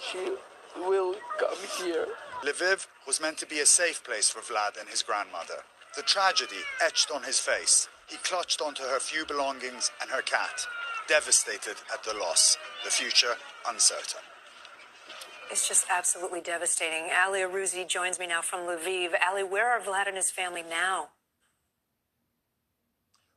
She 0.00 0.32
will 0.76 1.14
come 1.38 1.56
here. 1.78 2.06
Lviv 2.42 2.86
was 3.06 3.20
meant 3.20 3.38
to 3.38 3.46
be 3.46 3.60
a 3.60 3.66
safe 3.66 4.02
place 4.04 4.28
for 4.28 4.40
Vlad 4.40 4.78
and 4.78 4.88
his 4.88 5.02
grandmother. 5.02 5.62
The 5.96 6.02
tragedy 6.02 6.62
etched 6.84 7.10
on 7.10 7.22
his 7.22 7.38
face. 7.38 7.88
He 8.08 8.16
clutched 8.18 8.60
onto 8.60 8.82
her 8.82 8.98
few 8.98 9.24
belongings 9.24 9.90
and 10.02 10.10
her 10.10 10.22
cat, 10.22 10.66
devastated 11.08 11.76
at 11.92 12.02
the 12.02 12.14
loss. 12.14 12.58
The 12.84 12.90
future 12.90 13.36
uncertain. 13.66 14.20
It's 15.54 15.68
just 15.68 15.86
absolutely 15.88 16.40
devastating. 16.40 17.10
Ali 17.16 17.38
Arouzi 17.38 17.86
joins 17.86 18.18
me 18.18 18.26
now 18.26 18.42
from 18.42 18.66
Lviv. 18.66 19.10
Ali, 19.24 19.44
where 19.44 19.70
are 19.70 19.80
Vlad 19.80 20.08
and 20.08 20.16
his 20.16 20.28
family 20.28 20.64
now? 20.68 21.10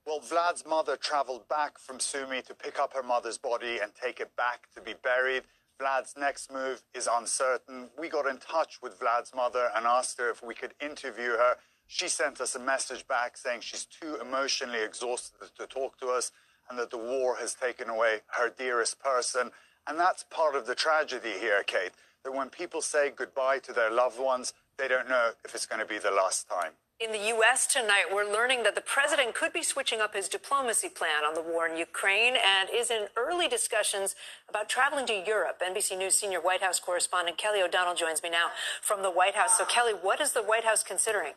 Well, 0.03 0.19
Vlad's 0.19 0.65
mother 0.65 0.97
traveled 0.97 1.47
back 1.47 1.77
from 1.77 1.99
Sumy 1.99 2.41
to 2.47 2.55
pick 2.55 2.79
up 2.79 2.95
her 2.95 3.03
mother's 3.03 3.37
body 3.37 3.77
and 3.79 3.91
take 3.93 4.19
it 4.19 4.35
back 4.35 4.61
to 4.73 4.81
be 4.81 4.95
buried. 5.03 5.43
Vlad's 5.79 6.15
next 6.17 6.51
move 6.51 6.81
is 6.95 7.07
uncertain. 7.07 7.89
We 7.99 8.09
got 8.09 8.25
in 8.25 8.39
touch 8.39 8.79
with 8.81 8.99
Vlad's 8.99 9.35
mother 9.35 9.69
and 9.75 9.85
asked 9.85 10.17
her 10.17 10.31
if 10.31 10.41
we 10.41 10.55
could 10.55 10.73
interview 10.81 11.37
her. 11.37 11.57
She 11.85 12.07
sent 12.07 12.41
us 12.41 12.55
a 12.55 12.59
message 12.59 13.07
back 13.07 13.37
saying 13.37 13.61
she's 13.61 13.85
too 13.85 14.17
emotionally 14.19 14.81
exhausted 14.81 15.51
to 15.55 15.67
talk 15.67 15.99
to 15.99 16.07
us 16.07 16.31
and 16.67 16.79
that 16.79 16.89
the 16.89 16.97
war 16.97 17.35
has 17.35 17.53
taken 17.53 17.89
away 17.89 18.21
her 18.39 18.49
dearest 18.49 18.99
person. 18.99 19.51
And 19.87 19.99
that's 19.99 20.25
part 20.31 20.55
of 20.55 20.65
the 20.65 20.75
tragedy 20.75 21.33
here, 21.39 21.63
Kate, 21.63 21.91
that 22.27 22.37
when 22.37 22.49
people 22.49 22.81
say 22.81 23.09
goodbye 23.09 23.57
to 23.59 23.71
their 23.71 23.89
loved 23.89 24.19
ones, 24.19 24.53
they 24.77 24.89
don't 24.89 25.07
know 25.07 25.31
if 25.45 25.55
it's 25.55 25.65
going 25.65 25.79
to 25.79 25.85
be 25.85 25.97
the 25.97 26.11
last 26.11 26.49
time. 26.49 26.73
In 26.99 27.13
the 27.13 27.27
U.S. 27.29 27.65
tonight, 27.67 28.05
we're 28.11 28.29
learning 28.29 28.63
that 28.63 28.75
the 28.75 28.81
president 28.81 29.33
could 29.33 29.53
be 29.53 29.63
switching 29.63 30.01
up 30.01 30.13
his 30.13 30.27
diplomacy 30.27 30.89
plan 30.89 31.23
on 31.23 31.35
the 31.35 31.41
war 31.41 31.67
in 31.67 31.77
Ukraine 31.77 32.33
and 32.35 32.67
is 32.73 32.91
in 32.91 33.05
early 33.15 33.47
discussions 33.47 34.13
about 34.49 34.67
traveling 34.67 35.05
to 35.05 35.13
Europe. 35.13 35.61
NBC 35.65 35.97
News 35.97 36.15
senior 36.15 36.41
White 36.41 36.61
House 36.61 36.81
correspondent 36.81 37.37
Kelly 37.37 37.61
O'Donnell 37.61 37.95
joins 37.95 38.21
me 38.21 38.29
now 38.29 38.47
from 38.81 39.03
the 39.03 39.11
White 39.11 39.35
House. 39.35 39.57
So, 39.57 39.63
Kelly, 39.63 39.93
what 39.93 40.19
is 40.19 40.33
the 40.33 40.43
White 40.43 40.65
House 40.65 40.83
considering? 40.83 41.33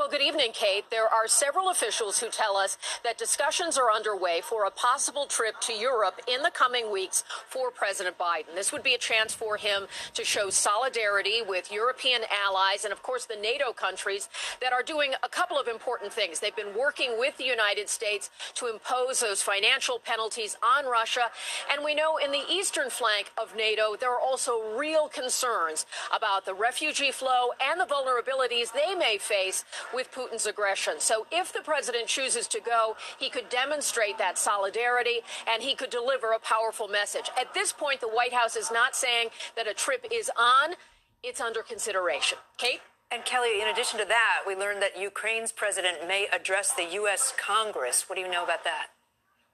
Well, 0.00 0.08
good 0.08 0.22
evening, 0.22 0.52
Kate. 0.54 0.86
There 0.90 1.06
are 1.06 1.28
several 1.28 1.68
officials 1.68 2.20
who 2.20 2.30
tell 2.30 2.56
us 2.56 2.78
that 3.04 3.18
discussions 3.18 3.76
are 3.76 3.92
underway 3.92 4.40
for 4.42 4.64
a 4.64 4.70
possible 4.70 5.26
trip 5.26 5.60
to 5.60 5.74
Europe 5.74 6.22
in 6.26 6.40
the 6.42 6.50
coming 6.50 6.90
weeks 6.90 7.22
for 7.50 7.70
President 7.70 8.16
Biden. 8.16 8.54
This 8.54 8.72
would 8.72 8.82
be 8.82 8.94
a 8.94 8.98
chance 8.98 9.34
for 9.34 9.58
him 9.58 9.88
to 10.14 10.24
show 10.24 10.48
solidarity 10.48 11.42
with 11.46 11.70
European 11.70 12.22
allies 12.46 12.84
and, 12.84 12.94
of 12.94 13.02
course, 13.02 13.26
the 13.26 13.36
NATO 13.36 13.74
countries 13.74 14.30
that 14.62 14.72
are 14.72 14.82
doing 14.82 15.12
a 15.22 15.28
couple 15.28 15.58
of 15.58 15.68
important 15.68 16.14
things. 16.14 16.40
They've 16.40 16.56
been 16.56 16.74
working 16.74 17.18
with 17.18 17.36
the 17.36 17.44
United 17.44 17.90
States 17.90 18.30
to 18.54 18.68
impose 18.68 19.20
those 19.20 19.42
financial 19.42 19.98
penalties 19.98 20.56
on 20.64 20.86
Russia. 20.86 21.26
And 21.70 21.84
we 21.84 21.94
know 21.94 22.16
in 22.16 22.32
the 22.32 22.44
eastern 22.50 22.88
flank 22.88 23.32
of 23.36 23.54
NATO, 23.54 23.96
there 24.00 24.12
are 24.14 24.18
also 24.18 24.78
real 24.78 25.08
concerns 25.08 25.84
about 26.10 26.46
the 26.46 26.54
refugee 26.54 27.12
flow 27.12 27.50
and 27.60 27.78
the 27.78 27.84
vulnerabilities 27.84 28.72
they 28.72 28.94
may 28.94 29.18
face 29.18 29.62
with 29.94 30.12
Putin's 30.12 30.46
aggression. 30.46 30.94
So 30.98 31.26
if 31.30 31.52
the 31.52 31.60
president 31.60 32.06
chooses 32.06 32.46
to 32.48 32.60
go, 32.60 32.96
he 33.18 33.30
could 33.30 33.48
demonstrate 33.48 34.18
that 34.18 34.38
solidarity 34.38 35.20
and 35.48 35.62
he 35.62 35.74
could 35.74 35.90
deliver 35.90 36.32
a 36.32 36.38
powerful 36.38 36.88
message. 36.88 37.30
At 37.38 37.54
this 37.54 37.72
point, 37.72 38.00
the 38.00 38.08
White 38.08 38.32
House 38.32 38.56
is 38.56 38.70
not 38.70 38.94
saying 38.94 39.28
that 39.56 39.66
a 39.66 39.74
trip 39.74 40.06
is 40.10 40.30
on, 40.38 40.74
it's 41.22 41.40
under 41.40 41.62
consideration. 41.62 42.38
Kate? 42.56 42.80
And 43.12 43.24
Kelly, 43.24 43.60
in 43.60 43.66
addition 43.66 43.98
to 43.98 44.06
that, 44.06 44.42
we 44.46 44.54
learned 44.54 44.80
that 44.82 45.00
Ukraine's 45.00 45.50
president 45.50 46.06
may 46.06 46.28
address 46.32 46.72
the 46.72 46.86
U.S. 46.92 47.32
Congress. 47.36 48.08
What 48.08 48.14
do 48.14 48.20
you 48.20 48.30
know 48.30 48.44
about 48.44 48.62
that? 48.62 48.88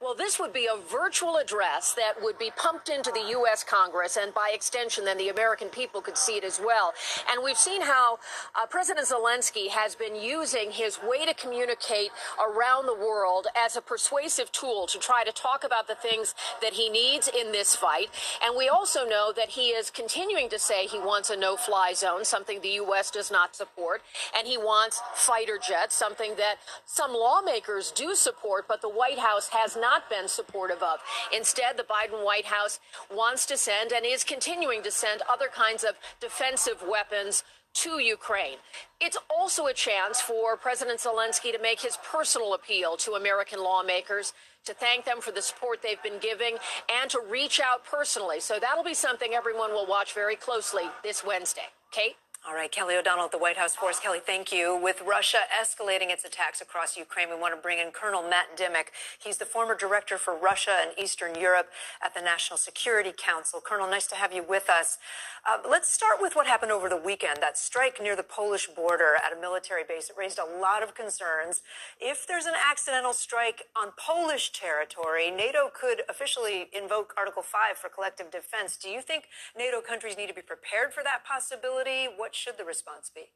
Well, 0.03 0.14
this 0.14 0.38
would 0.38 0.53
be 0.53 0.68
a 0.70 0.76
virtual 0.76 1.38
address 1.38 1.94
that 1.94 2.22
would 2.22 2.38
be 2.38 2.51
pumped 2.55 2.90
into 2.90 3.11
the 3.11 3.30
U.S. 3.30 3.64
Congress, 3.64 4.18
and 4.20 4.34
by 4.34 4.51
extension, 4.53 5.07
then 5.07 5.16
the 5.16 5.30
American 5.30 5.68
people 5.68 6.03
could 6.03 6.18
see 6.18 6.36
it 6.36 6.44
as 6.44 6.61
well. 6.62 6.92
And 7.32 7.42
we've 7.42 7.57
seen 7.57 7.80
how 7.80 8.18
uh, 8.55 8.66
President 8.66 9.07
Zelensky 9.07 9.70
has 9.70 9.94
been 9.94 10.14
using 10.14 10.70
his 10.70 10.99
way 11.03 11.24
to 11.24 11.32
communicate 11.32 12.11
around 12.38 12.84
the 12.84 12.94
world 12.94 13.47
as 13.57 13.74
a 13.74 13.80
persuasive 13.80 14.53
tool 14.53 14.86
to 14.88 14.99
try 14.99 15.24
to 15.24 15.32
talk 15.32 15.64
about 15.64 15.88
the 15.88 15.94
things 15.94 16.34
that 16.61 16.74
he 16.74 16.90
needs 16.90 17.26
in 17.26 17.53
this 17.53 17.74
fight. 17.74 18.11
And 18.44 18.55
we 18.55 18.68
also 18.68 19.09
know 19.09 19.32
that 19.34 19.49
he 19.49 19.68
is 19.68 19.88
continuing 19.88 20.51
to 20.51 20.59
say 20.59 20.86
he 20.86 20.99
wants 20.99 21.30
a 21.30 21.38
no 21.38 21.57
fly 21.57 21.94
zone, 21.94 22.26
something 22.26 22.61
the 22.61 22.76
U.S. 22.84 23.11
does 23.11 23.30
not 23.30 23.57
support, 23.57 24.03
and 24.36 24.47
he 24.47 24.59
wants 24.59 25.01
fighter 25.14 25.59
jets, 25.59 25.97
something 25.97 26.34
that 26.36 26.57
some 26.84 27.14
lawmakers 27.14 27.90
do 27.90 28.14
support, 28.14 28.66
but 28.68 28.82
the 28.82 28.90
White 28.90 29.20
House 29.20 29.49
has 29.49 29.74
not 29.74 29.86
not 29.87 30.11
been 30.11 30.28
supportive 30.28 30.82
of. 30.82 30.99
Instead, 31.32 31.76
the 31.76 31.84
Biden 31.97 32.24
White 32.24 32.47
House 32.47 32.80
wants 33.22 33.47
to 33.47 33.57
send 33.57 33.93
and 33.93 34.05
is 34.05 34.24
continuing 34.24 34.82
to 34.82 34.91
send 34.91 35.22
other 35.30 35.49
kinds 35.64 35.84
of 35.84 35.95
defensive 36.20 36.82
weapons 36.95 37.45
to 37.82 37.99
Ukraine. 38.01 38.59
It's 39.01 39.18
also 39.28 39.66
a 39.66 39.74
chance 39.74 40.20
for 40.20 40.57
President 40.57 40.99
Zelensky 40.99 41.53
to 41.53 41.61
make 41.61 41.80
his 41.82 41.99
personal 42.12 42.55
appeal 42.55 42.97
to 43.05 43.12
American 43.12 43.61
lawmakers, 43.62 44.32
to 44.64 44.74
thank 44.74 45.05
them 45.05 45.20
for 45.20 45.30
the 45.30 45.43
support 45.43 45.82
they've 45.82 46.03
been 46.03 46.18
giving, 46.30 46.57
and 46.99 47.09
to 47.11 47.20
reach 47.39 47.61
out 47.61 47.84
personally. 47.84 48.41
So 48.41 48.59
that'll 48.59 48.91
be 48.95 48.95
something 48.95 49.34
everyone 49.34 49.70
will 49.70 49.87
watch 49.87 50.14
very 50.14 50.37
closely 50.37 50.84
this 51.05 51.22
Wednesday. 51.24 51.68
Kate? 51.93 52.16
All 52.49 52.55
right, 52.55 52.70
Kelly 52.70 52.94
O'Donnell 52.94 53.24
at 53.24 53.32
the 53.32 53.38
White 53.38 53.57
House 53.57 53.74
Force. 53.74 53.99
Kelly, 53.99 54.20
thank 54.24 54.53
you. 54.53 54.78
With 54.80 55.03
Russia 55.05 55.38
escalating 55.61 56.12
its 56.12 56.24
attacks 56.24 56.61
across 56.61 56.97
Ukraine, 56.97 57.28
we 57.28 57.34
want 57.34 57.53
to 57.57 57.61
bring 57.61 57.80
in 57.80 57.90
Colonel 57.90 58.22
Matt 58.22 58.57
Dimick. 58.57 58.94
He's 59.18 59.38
the 59.38 59.44
former 59.44 59.74
director 59.74 60.16
for 60.16 60.32
Russia 60.32 60.76
and 60.80 60.92
Eastern 60.97 61.34
Europe 61.34 61.66
at 62.01 62.14
the 62.14 62.20
National 62.20 62.57
Security 62.57 63.12
Council. 63.16 63.61
Colonel, 63.61 63.90
nice 63.90 64.07
to 64.07 64.14
have 64.14 64.32
you 64.32 64.44
with 64.44 64.70
us. 64.70 64.99
Uh, 65.44 65.59
let's 65.68 65.90
start 65.90 66.18
with 66.20 66.36
what 66.36 66.47
happened 66.47 66.70
over 66.70 66.88
the 66.88 66.97
weekend. 66.97 67.38
That 67.40 67.59
strike 67.59 68.01
near 68.01 68.14
the 68.14 68.22
Polish 68.22 68.68
border 68.68 69.16
at 69.16 69.36
a 69.36 69.40
military 69.40 69.82
base. 69.82 70.09
It 70.09 70.16
raised 70.16 70.38
a 70.38 70.44
lot 70.44 70.84
of 70.84 70.94
concerns. 70.94 71.62
If 72.01 72.28
there's 72.28 72.47
an 72.47 72.55
accidental 72.70 73.12
strike 73.12 73.64
on 73.74 73.88
Polish 73.99 74.53
territory, 74.53 75.32
NATO 75.32 75.68
could 75.74 76.03
officially 76.09 76.68
invoke 76.72 77.12
Article 77.18 77.42
5 77.42 77.76
for 77.76 77.88
collective 77.88 78.30
defense. 78.30 78.76
Do 78.76 78.88
you 78.88 79.03
think 79.03 79.24
NATO 79.59 79.80
countries 79.80 80.16
need 80.16 80.28
to 80.28 80.34
be 80.34 80.42
prepared 80.42 80.92
for 80.92 81.03
that 81.03 81.24
possibility? 81.24 82.07
What 82.16 82.36
should 82.37 82.59
the 82.59 82.64
response 82.64 83.11
be? 83.11 83.32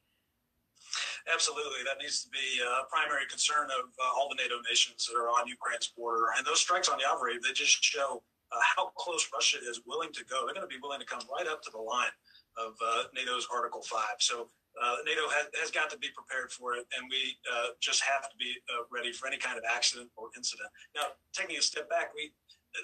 Absolutely. 1.28 1.84
That 1.84 2.00
needs 2.00 2.22
to 2.24 2.28
be 2.30 2.60
a 2.64 2.88
primary 2.88 3.26
concern 3.28 3.68
of 3.68 3.92
uh, 4.00 4.16
all 4.16 4.28
the 4.28 4.40
NATO 4.40 4.56
nations 4.64 5.04
that 5.06 5.16
are 5.18 5.28
on 5.28 5.48
Ukraine's 5.48 5.92
border. 5.92 6.32
And 6.36 6.46
those 6.46 6.60
strikes 6.60 6.88
on 6.88 6.98
Yavoriv, 6.98 7.42
they 7.44 7.52
just 7.52 7.82
show 7.82 8.22
uh, 8.52 8.62
how 8.76 8.90
close 8.96 9.28
Russia 9.32 9.58
is 9.68 9.80
willing 9.86 10.12
to 10.12 10.24
go. 10.24 10.44
They're 10.44 10.54
going 10.54 10.66
to 10.66 10.72
be 10.72 10.80
willing 10.82 11.00
to 11.00 11.06
come 11.06 11.22
right 11.30 11.46
up 11.46 11.62
to 11.62 11.70
the 11.70 11.80
line 11.80 12.14
of 12.56 12.74
uh, 12.82 13.04
NATO's 13.14 13.46
Article 13.52 13.82
5. 13.82 14.00
So 14.18 14.48
uh, 14.80 14.96
NATO 15.04 15.28
has, 15.28 15.46
has, 15.60 15.70
got 15.70 15.90
to 15.90 15.98
be 15.98 16.08
prepared 16.14 16.50
for 16.50 16.74
it, 16.74 16.86
and 16.96 17.06
we 17.10 17.36
uh, 17.46 17.74
just 17.80 18.02
have 18.02 18.30
to 18.30 18.36
be 18.38 18.54
uh, 18.70 18.86
ready 18.90 19.12
for 19.12 19.26
any 19.26 19.36
kind 19.36 19.58
of 19.58 19.64
accident 19.66 20.08
or 20.16 20.30
incident. 20.36 20.68
Now, 20.94 21.14
taking 21.34 21.58
a 21.58 21.62
step 21.62 21.90
back, 21.90 22.10
we 22.14 22.32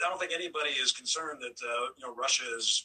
I 0.03 0.11
don't 0.11 0.19
think 0.19 0.33
anybody 0.35 0.71
is 0.71 0.91
concerned 0.91 1.39
that 1.43 1.55
you 1.63 2.03
know 2.03 2.13
Russia 2.13 2.43
is 2.59 2.85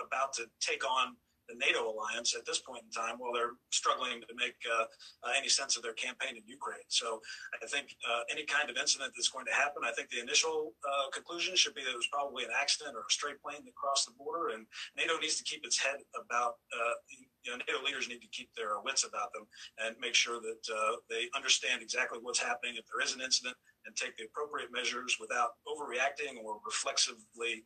about 0.00 0.32
to 0.40 0.48
take 0.60 0.80
on 0.80 1.14
the 1.48 1.56
NATO 1.56 1.88
alliance 1.88 2.36
at 2.36 2.44
this 2.44 2.60
point 2.60 2.84
in 2.84 2.90
time 2.92 3.16
while 3.18 3.32
they're 3.32 3.56
struggling 3.72 4.20
to 4.20 4.34
make 4.36 4.56
uh, 4.68 4.84
uh, 5.24 5.32
any 5.36 5.48
sense 5.48 5.76
of 5.76 5.82
their 5.82 5.96
campaign 5.96 6.36
in 6.36 6.44
Ukraine. 6.46 6.84
So 6.88 7.20
I 7.56 7.66
think 7.66 7.96
uh, 8.04 8.28
any 8.30 8.44
kind 8.44 8.68
of 8.68 8.76
incident 8.76 9.12
that's 9.16 9.32
going 9.32 9.46
to 9.46 9.56
happen, 9.56 9.82
I 9.84 9.92
think 9.92 10.10
the 10.10 10.20
initial 10.20 10.76
uh, 10.84 11.08
conclusion 11.10 11.56
should 11.56 11.74
be 11.74 11.82
that 11.82 11.96
it 11.96 11.96
was 11.96 12.12
probably 12.12 12.44
an 12.44 12.52
accident 12.52 12.94
or 12.94 13.08
a 13.08 13.12
stray 13.12 13.32
plane 13.40 13.64
that 13.64 13.74
crossed 13.74 14.06
the 14.06 14.14
border. 14.16 14.52
And 14.52 14.68
NATO 14.96 15.16
needs 15.18 15.40
to 15.40 15.44
keep 15.44 15.64
its 15.64 15.80
head 15.80 16.04
about, 16.12 16.60
uh, 16.76 16.94
you 17.42 17.50
know, 17.50 17.58
NATO 17.64 17.80
leaders 17.84 18.08
need 18.08 18.20
to 18.20 18.30
keep 18.30 18.52
their 18.54 18.80
wits 18.84 19.08
about 19.08 19.32
them 19.32 19.48
and 19.80 19.96
make 19.98 20.14
sure 20.14 20.40
that 20.40 20.62
uh, 20.68 21.00
they 21.08 21.32
understand 21.34 21.80
exactly 21.80 22.18
what's 22.20 22.40
happening 22.40 22.76
if 22.76 22.84
there 22.92 23.00
is 23.00 23.16
an 23.16 23.24
incident 23.24 23.56
and 23.86 23.96
take 23.96 24.16
the 24.20 24.28
appropriate 24.28 24.68
measures 24.68 25.16
without 25.16 25.56
overreacting 25.64 26.36
or 26.44 26.60
reflexively 26.64 27.64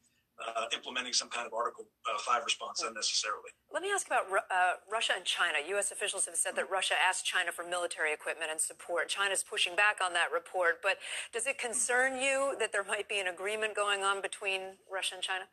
implementing 0.75 1.13
some 1.13 1.29
kind 1.29 1.47
of 1.47 1.53
Article 1.55 1.87
uh, 2.11 2.19
5 2.19 2.43
response 2.45 2.83
unnecessarily. 2.83 3.51
Let 3.73 3.81
me 3.81 3.89
ask 3.89 4.07
about 4.07 4.29
uh, 4.29 4.85
Russia 4.85 5.15
and 5.17 5.25
China. 5.25 5.57
U.S. 5.73 5.91
officials 5.91 6.27
have 6.27 6.37
said 6.37 6.57
that 6.57 6.69
Russia 6.71 6.93
asked 6.93 7.25
China 7.25 7.53
for 7.53 7.65
military 7.65 8.13
equipment 8.13 8.51
and 8.51 8.61
support. 8.61 9.09
China's 9.09 9.43
pushing 9.43 9.75
back 9.75 9.97
on 10.05 10.13
that 10.13 10.29
report, 10.29 10.83
but 10.83 10.99
does 11.33 11.47
it 11.47 11.57
concern 11.57 12.21
you 12.21 12.55
that 12.61 12.71
there 12.71 12.85
might 12.85 13.09
be 13.09 13.19
an 13.19 13.29
agreement 13.29 13.75
going 13.75 14.03
on 14.05 14.21
between 14.21 14.77
Russia 14.93 15.15
and 15.17 15.25
China? 15.25 15.49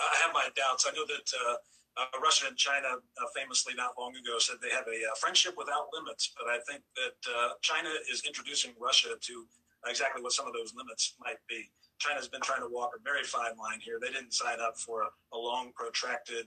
I 0.00 0.16
have 0.24 0.32
my 0.32 0.48
doubts. 0.56 0.88
I 0.88 0.96
know 0.96 1.04
that 1.04 1.28
uh, 1.36 1.54
uh, 2.00 2.16
Russia 2.22 2.46
and 2.48 2.56
China 2.56 2.96
uh, 2.96 3.28
famously 3.36 3.74
not 3.74 3.92
long 3.98 4.16
ago 4.16 4.38
said 4.38 4.56
they 4.62 4.72
have 4.72 4.88
a 4.88 5.04
uh, 5.04 5.14
friendship 5.20 5.54
without 5.58 5.92
limits, 5.92 6.32
but 6.32 6.48
I 6.48 6.64
think 6.64 6.80
that 6.96 7.20
uh, 7.28 7.60
China 7.60 7.90
is 8.10 8.24
introducing 8.24 8.72
Russia 8.80 9.20
to 9.20 9.44
exactly 9.86 10.22
what 10.22 10.32
some 10.32 10.46
of 10.46 10.54
those 10.54 10.72
limits 10.74 11.14
might 11.20 11.44
be. 11.46 11.68
China's 11.98 12.28
been 12.28 12.40
trying 12.40 12.64
to 12.64 12.68
walk 12.72 12.92
a 12.96 13.02
very 13.04 13.24
fine 13.24 13.52
line 13.60 13.80
here. 13.80 13.98
They 14.00 14.08
didn't 14.08 14.32
sign 14.32 14.56
up 14.60 14.78
for 14.78 15.02
a, 15.02 15.08
a 15.36 15.38
long, 15.38 15.72
protracted, 15.76 16.46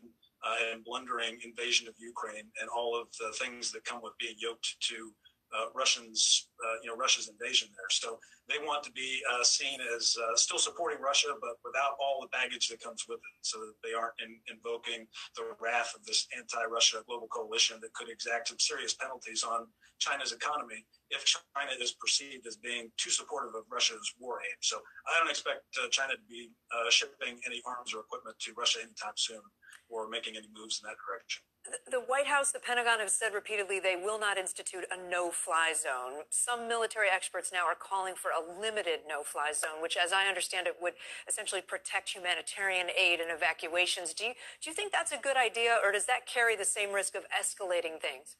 and 0.71 0.83
blundering 0.83 1.39
invasion 1.43 1.87
of 1.87 1.95
Ukraine 1.97 2.47
and 2.59 2.69
all 2.69 2.99
of 2.99 3.07
the 3.19 3.31
things 3.37 3.71
that 3.71 3.85
come 3.85 4.01
with 4.01 4.13
being 4.19 4.35
yoked 4.37 4.75
to 4.89 5.11
uh, 5.53 5.69
Russians, 5.75 6.49
uh, 6.65 6.75
you 6.81 6.89
know, 6.89 6.97
Russia's 6.97 7.29
invasion 7.29 7.69
there. 7.77 7.89
So 7.91 8.17
they 8.49 8.57
want 8.65 8.83
to 8.83 8.91
be 8.91 9.21
uh, 9.31 9.43
seen 9.43 9.79
as 9.95 10.15
uh, 10.17 10.35
still 10.35 10.57
supporting 10.57 10.99
Russia, 10.99 11.29
but 11.39 11.61
without 11.63 11.93
all 12.01 12.19
the 12.21 12.33
baggage 12.33 12.67
that 12.69 12.81
comes 12.81 13.05
with 13.07 13.19
it, 13.19 13.35
so 13.41 13.59
that 13.59 13.73
they 13.83 13.93
aren't 13.93 14.17
in, 14.19 14.35
invoking 14.49 15.05
the 15.37 15.53
wrath 15.61 15.93
of 15.95 16.03
this 16.05 16.27
anti-Russia 16.35 17.03
global 17.07 17.27
coalition 17.27 17.77
that 17.81 17.93
could 17.93 18.09
exact 18.09 18.49
some 18.49 18.59
serious 18.59 18.95
penalties 18.95 19.43
on 19.43 19.67
China's 19.99 20.33
economy 20.33 20.83
if 21.11 21.23
China 21.23 21.71
is 21.79 21.93
perceived 22.01 22.45
as 22.47 22.57
being 22.57 22.91
too 22.97 23.11
supportive 23.11 23.55
of 23.55 23.63
Russia's 23.71 24.13
war 24.19 24.41
aim. 24.41 24.57
So 24.61 24.81
I 25.07 25.19
don't 25.19 25.29
expect 25.29 25.63
uh, 25.79 25.87
China 25.89 26.13
to 26.13 26.27
be 26.27 26.49
uh, 26.73 26.89
shipping 26.89 27.39
any 27.45 27.61
arms 27.65 27.93
or 27.93 28.01
equipment 28.01 28.35
to 28.41 28.53
Russia 28.57 28.79
anytime 28.81 29.15
soon 29.15 29.41
or 29.93 30.09
making 30.09 30.35
any 30.35 30.49
moves 30.49 30.81
in 30.81 30.89
that 30.89 30.97
direction. 31.05 31.43
The 31.87 32.01
White 32.01 32.27
House, 32.27 32.51
the 32.51 32.59
Pentagon 32.59 32.99
have 32.99 33.09
said 33.09 33.33
repeatedly 33.33 33.79
they 33.79 33.95
will 33.95 34.19
not 34.19 34.37
institute 34.37 34.83
a 34.91 34.97
no 34.99 35.31
fly 35.31 35.71
zone. 35.71 36.23
Some 36.29 36.67
military 36.67 37.07
experts 37.07 37.51
now 37.53 37.63
are 37.63 37.77
calling 37.77 38.15
for 38.15 38.31
a 38.31 38.41
limited 38.41 39.07
no 39.07 39.23
fly 39.23 39.53
zone, 39.53 39.79
which, 39.81 39.95
as 39.95 40.11
I 40.11 40.27
understand 40.27 40.67
it, 40.67 40.75
would 40.81 40.93
essentially 41.27 41.61
protect 41.61 42.09
humanitarian 42.09 42.87
aid 42.89 43.21
and 43.21 43.31
evacuations. 43.31 44.13
Do 44.13 44.25
you, 44.25 44.33
do 44.61 44.69
you 44.69 44.75
think 44.75 44.91
that's 44.91 45.13
a 45.13 45.17
good 45.17 45.37
idea, 45.37 45.79
or 45.81 45.93
does 45.93 46.05
that 46.07 46.27
carry 46.27 46.57
the 46.57 46.65
same 46.65 46.91
risk 46.91 47.15
of 47.15 47.23
escalating 47.31 48.01
things? 48.01 48.35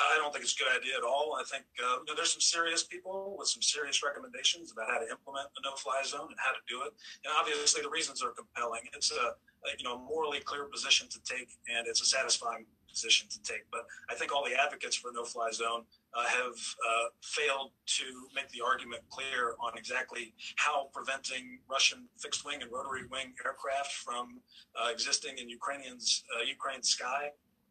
I 0.00 0.16
don't 0.16 0.32
think 0.32 0.44
it's 0.44 0.56
a 0.56 0.62
good 0.64 0.72
idea 0.72 0.96
at 0.96 1.04
all. 1.04 1.36
I 1.38 1.44
think 1.44 1.64
uh, 1.78 2.00
you 2.00 2.08
know, 2.08 2.14
there's 2.16 2.32
some 2.32 2.40
serious 2.40 2.84
people 2.84 3.36
with 3.38 3.48
some 3.48 3.62
serious 3.62 4.02
recommendations 4.02 4.72
about 4.72 4.88
how 4.88 4.98
to 4.98 5.08
implement 5.08 5.52
a 5.52 5.60
no-fly 5.62 6.00
zone 6.04 6.32
and 6.32 6.40
how 6.40 6.52
to 6.52 6.62
do 6.64 6.80
it. 6.82 6.96
And 7.24 7.32
obviously, 7.36 7.82
the 7.82 7.92
reasons 7.92 8.22
are 8.22 8.32
compelling. 8.32 8.88
It's 8.96 9.12
a, 9.12 9.36
a 9.36 9.49
you 9.78 9.84
know 9.84 9.98
morally 9.98 10.40
clear 10.40 10.64
position 10.64 11.08
to 11.08 11.20
take, 11.22 11.48
and 11.68 11.86
it's 11.86 12.00
a 12.00 12.06
satisfying 12.06 12.66
position 12.88 13.28
to 13.30 13.40
take. 13.42 13.62
But 13.70 13.86
I 14.10 14.14
think 14.14 14.34
all 14.34 14.44
the 14.44 14.60
advocates 14.60 14.96
for 14.96 15.10
no-fly 15.14 15.50
zone 15.52 15.84
uh, 16.12 16.24
have 16.24 16.56
uh, 16.56 17.06
failed 17.22 17.70
to 17.86 18.04
make 18.34 18.48
the 18.48 18.60
argument 18.64 19.02
clear 19.10 19.54
on 19.60 19.78
exactly 19.78 20.34
how 20.56 20.88
preventing 20.92 21.60
Russian 21.70 22.08
fixed-wing 22.18 22.62
and 22.62 22.70
rotary-wing 22.72 23.34
aircraft 23.44 23.92
from 23.92 24.40
uh, 24.74 24.90
existing 24.90 25.38
in 25.38 25.48
Ukrainians 25.48 26.24
uh, 26.36 26.42
Ukraine's 26.42 26.88
sky 26.88 27.30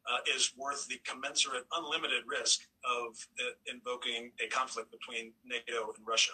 uh, 0.09 0.17
is 0.35 0.53
worth 0.57 0.87
the 0.87 0.99
commensurate, 1.05 1.65
unlimited 1.75 2.23
risk 2.27 2.61
of 2.85 3.15
uh, 3.39 3.51
invoking 3.71 4.31
a 4.43 4.47
conflict 4.47 4.89
between 4.91 5.33
NATO 5.45 5.91
and 5.95 6.07
Russia. 6.07 6.31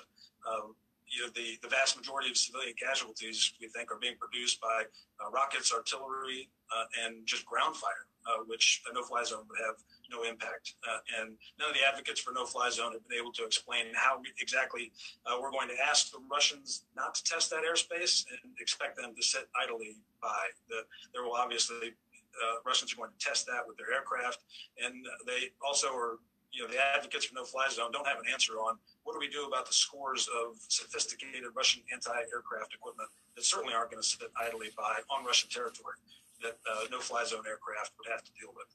Um, 0.47 0.76
you 1.16 1.24
know, 1.24 1.32
the, 1.34 1.57
the 1.63 1.70
vast 1.70 1.95
majority 1.95 2.30
of 2.30 2.36
civilian 2.36 2.74
casualties 2.76 3.53
we 3.61 3.68
think 3.70 3.91
are 3.91 3.97
being 3.97 4.20
produced 4.20 4.59
by 4.59 4.84
uh, 5.24 5.32
rockets, 5.32 5.72
artillery, 5.72 6.49
uh, 6.76 6.86
and 7.05 7.26
just 7.26 7.45
ground 7.45 7.76
fire, 7.76 8.05
uh, 8.28 8.43
which 8.47 8.84
a 8.89 8.93
no-fly 8.93 9.24
zone 9.24 9.47
would 9.47 9.59
have 9.63 9.76
no 10.11 10.28
impact. 10.28 10.76
Uh, 10.84 10.99
and 11.22 11.38
none 11.57 11.70
of 11.70 11.76
the 11.76 11.88
advocates 11.88 12.20
for 12.20 12.34
no-fly 12.34 12.70
zone 12.70 12.91
have 12.91 13.07
been 13.07 13.18
able 13.18 13.32
to 13.32 13.45
explain 13.45 13.86
how 13.95 14.20
we, 14.20 14.28
exactly 14.41 14.91
uh, 15.26 15.39
we're 15.39 15.51
going 15.51 15.70
to 15.70 15.80
ask 15.80 16.11
the 16.11 16.20
Russians 16.30 16.84
not 16.95 17.16
to 17.16 17.24
test 17.24 17.49
that 17.49 17.63
airspace 17.63 18.26
and 18.28 18.51
expect 18.59 18.97
them 18.97 19.16
to 19.16 19.24
sit 19.24 19.47
idly 19.55 19.95
by. 20.22 20.51
The, 20.68 20.84
there 21.13 21.24
will 21.24 21.39
obviously 21.39 21.95
uh, 22.36 22.59
Russians 22.66 22.91
are 22.91 22.97
going 22.97 23.11
to 23.18 23.26
test 23.26 23.47
that 23.47 23.63
with 23.66 23.78
their 23.78 23.95
aircraft, 23.95 24.43
and 24.84 25.05
they 25.26 25.55
also 25.66 25.88
are 25.95 26.20
you 26.51 26.63
know, 26.63 26.72
the 26.72 26.80
advocates 26.95 27.26
for 27.26 27.36
no-fly 27.36 27.68
zone 27.70 27.91
don't 27.91 28.07
have 28.07 28.20
an 28.20 28.32
answer 28.32 28.53
on 28.53 28.78
what 29.06 29.14
do 29.14 29.20
we 29.20 29.30
do 29.30 29.45
about 29.45 29.66
the 29.66 29.74
scores 29.74 30.28
of 30.28 30.58
sophisticated 30.68 31.45
Russian 31.56 31.84
anti-aircraft 31.93 32.74
equipment 32.74 33.08
that 33.38 33.45
certainly 33.45 33.74
aren't 33.74 33.91
going 33.91 34.01
to 34.01 34.08
sit 34.08 34.28
idly 34.36 34.74
by 34.76 34.99
on 35.14 35.24
Russian 35.24 35.49
territory 35.49 35.95
that 36.41 36.58
uh, 36.66 36.89
no-fly 36.91 37.24
zone 37.24 37.45
aircraft 37.47 37.93
would 37.97 38.12
have 38.12 38.24
to 38.26 38.32
deal 38.34 38.49
with. 38.58 38.68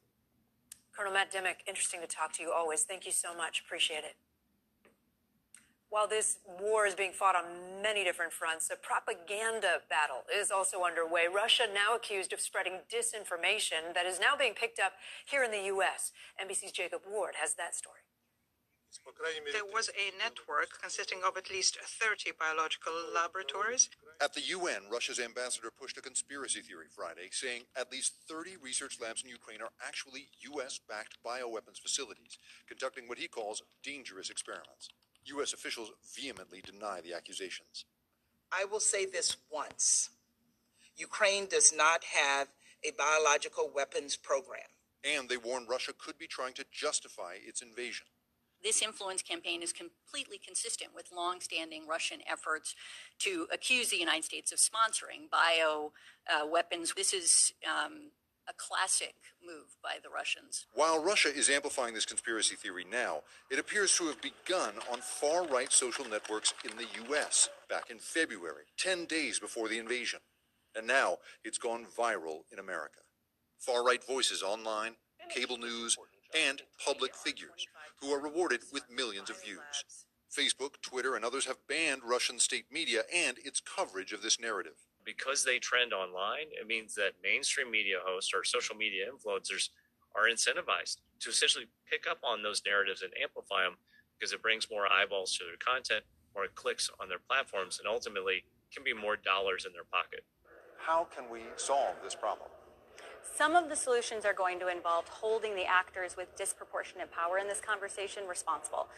Colonel 0.96 1.12
Matt 1.12 1.32
Dimick, 1.32 1.66
interesting 1.66 2.00
to 2.00 2.06
talk 2.06 2.32
to 2.34 2.42
you 2.42 2.52
always. 2.52 2.84
Thank 2.84 3.04
you 3.04 3.12
so 3.12 3.36
much. 3.36 3.60
Appreciate 3.60 4.06
it. 4.06 4.16
While 5.90 6.06
this 6.06 6.38
war 6.60 6.86
is 6.86 6.94
being 6.94 7.10
fought 7.10 7.34
on 7.34 7.82
many 7.82 8.04
different 8.04 8.32
fronts, 8.32 8.70
a 8.70 8.76
propaganda 8.76 9.82
battle 9.90 10.22
is 10.30 10.52
also 10.52 10.84
underway. 10.84 11.26
Russia 11.26 11.64
now 11.66 11.96
accused 11.96 12.32
of 12.32 12.40
spreading 12.40 12.86
disinformation 12.86 13.92
that 13.94 14.06
is 14.06 14.20
now 14.20 14.38
being 14.38 14.54
picked 14.54 14.78
up 14.78 14.92
here 15.26 15.42
in 15.42 15.50
the 15.50 15.64
U.S. 15.74 16.12
NBC's 16.40 16.70
Jacob 16.70 17.00
Ward 17.10 17.34
has 17.40 17.54
that 17.54 17.74
story. 17.74 18.06
There 19.52 19.64
was 19.64 19.90
a 19.90 20.16
network 20.18 20.80
consisting 20.80 21.20
of 21.26 21.36
at 21.36 21.50
least 21.50 21.78
30 21.78 22.32
biological 22.38 22.92
laboratories. 23.14 23.88
At 24.20 24.34
the 24.34 24.40
UN, 24.40 24.90
Russia's 24.90 25.20
ambassador 25.20 25.70
pushed 25.70 25.96
a 25.98 26.02
conspiracy 26.02 26.60
theory 26.60 26.86
Friday, 26.94 27.28
saying 27.30 27.62
at 27.76 27.92
least 27.92 28.14
30 28.28 28.56
research 28.62 28.98
labs 29.00 29.22
in 29.22 29.28
Ukraine 29.28 29.62
are 29.62 29.70
actually 29.86 30.28
U.S. 30.52 30.80
backed 30.88 31.18
bioweapons 31.24 31.80
facilities, 31.80 32.38
conducting 32.66 33.06
what 33.06 33.18
he 33.18 33.28
calls 33.28 33.62
dangerous 33.82 34.30
experiments. 34.30 34.88
U.S. 35.26 35.52
officials 35.52 35.92
vehemently 36.14 36.60
deny 36.60 37.00
the 37.00 37.14
accusations. 37.14 37.84
I 38.52 38.64
will 38.64 38.80
say 38.80 39.06
this 39.06 39.36
once 39.52 40.10
Ukraine 40.96 41.46
does 41.46 41.72
not 41.72 42.02
have 42.04 42.48
a 42.84 42.90
biological 42.92 43.70
weapons 43.74 44.16
program. 44.16 44.68
And 45.04 45.28
they 45.28 45.36
warn 45.36 45.66
Russia 45.66 45.92
could 45.96 46.18
be 46.18 46.26
trying 46.26 46.54
to 46.54 46.64
justify 46.72 47.36
its 47.42 47.62
invasion. 47.62 48.06
This 48.62 48.82
influence 48.82 49.22
campaign 49.22 49.62
is 49.62 49.72
completely 49.72 50.38
consistent 50.38 50.90
with 50.94 51.10
longstanding 51.14 51.86
Russian 51.86 52.20
efforts 52.30 52.74
to 53.20 53.46
accuse 53.52 53.88
the 53.90 53.96
United 53.96 54.24
States 54.24 54.52
of 54.52 54.58
sponsoring 54.58 55.30
bio 55.30 55.92
uh, 56.28 56.46
weapons. 56.46 56.92
This 56.94 57.12
is 57.14 57.52
um, 57.66 58.10
a 58.48 58.52
classic 58.56 59.14
move 59.44 59.76
by 59.82 59.94
the 60.02 60.10
Russians. 60.10 60.66
While 60.74 61.02
Russia 61.02 61.34
is 61.34 61.48
amplifying 61.48 61.94
this 61.94 62.04
conspiracy 62.04 62.56
theory 62.56 62.84
now, 62.90 63.20
it 63.50 63.58
appears 63.58 63.96
to 63.96 64.04
have 64.08 64.20
begun 64.20 64.74
on 64.92 65.00
far 65.00 65.46
right 65.46 65.72
social 65.72 66.04
networks 66.04 66.52
in 66.64 66.76
the 66.76 66.86
U.S. 67.08 67.48
back 67.68 67.90
in 67.90 67.98
February, 67.98 68.64
10 68.78 69.06
days 69.06 69.38
before 69.38 69.68
the 69.68 69.78
invasion. 69.78 70.20
And 70.76 70.86
now 70.86 71.18
it's 71.44 71.58
gone 71.58 71.86
viral 71.96 72.40
in 72.52 72.58
America. 72.58 73.00
Far 73.58 73.84
right 73.84 74.02
voices 74.04 74.42
online, 74.42 74.92
cable 75.34 75.58
news, 75.58 75.96
and 76.34 76.62
public 76.84 77.14
figures 77.14 77.66
who 78.00 78.12
are 78.12 78.20
rewarded 78.20 78.62
with 78.72 78.90
millions 78.90 79.30
of 79.30 79.42
views. 79.42 79.84
Facebook, 80.30 80.80
Twitter, 80.80 81.16
and 81.16 81.24
others 81.24 81.46
have 81.46 81.66
banned 81.68 82.02
Russian 82.04 82.38
state 82.38 82.66
media 82.70 83.02
and 83.12 83.36
its 83.44 83.60
coverage 83.60 84.12
of 84.12 84.22
this 84.22 84.38
narrative 84.40 84.76
because 85.04 85.44
they 85.44 85.58
trend 85.58 85.92
online, 85.92 86.46
it 86.52 86.66
means 86.66 86.94
that 86.94 87.18
mainstream 87.22 87.70
media 87.70 87.96
hosts 88.04 88.32
or 88.34 88.44
social 88.44 88.76
media 88.76 89.06
influencers 89.10 89.70
are 90.14 90.28
incentivized 90.28 90.96
to 91.20 91.30
essentially 91.30 91.66
pick 91.88 92.06
up 92.10 92.18
on 92.24 92.42
those 92.42 92.62
narratives 92.66 93.02
and 93.02 93.12
amplify 93.20 93.62
them 93.62 93.76
because 94.18 94.32
it 94.32 94.42
brings 94.42 94.70
more 94.70 94.86
eyeballs 94.90 95.36
to 95.36 95.44
their 95.44 95.56
content, 95.56 96.04
more 96.34 96.46
clicks 96.54 96.90
on 97.00 97.08
their 97.08 97.18
platforms, 97.18 97.78
and 97.78 97.88
ultimately 97.88 98.44
can 98.72 98.84
be 98.84 98.92
more 98.92 99.16
dollars 99.16 99.64
in 99.66 99.72
their 99.72 99.84
pocket. 99.84 100.24
How 100.78 101.04
can 101.04 101.30
we 101.30 101.40
solve 101.56 101.96
this 102.02 102.14
problem? 102.14 102.48
Some 103.36 103.56
of 103.56 103.68
the 103.68 103.76
solutions 103.76 104.24
are 104.24 104.34
going 104.34 104.58
to 104.60 104.68
involve 104.68 105.08
holding 105.08 105.54
the 105.54 105.64
actors 105.64 106.16
with 106.16 106.36
disproportionate 106.36 107.10
power 107.10 107.38
in 107.38 107.48
this 107.48 107.60
conversation 107.60 108.26
responsible. 108.28 108.88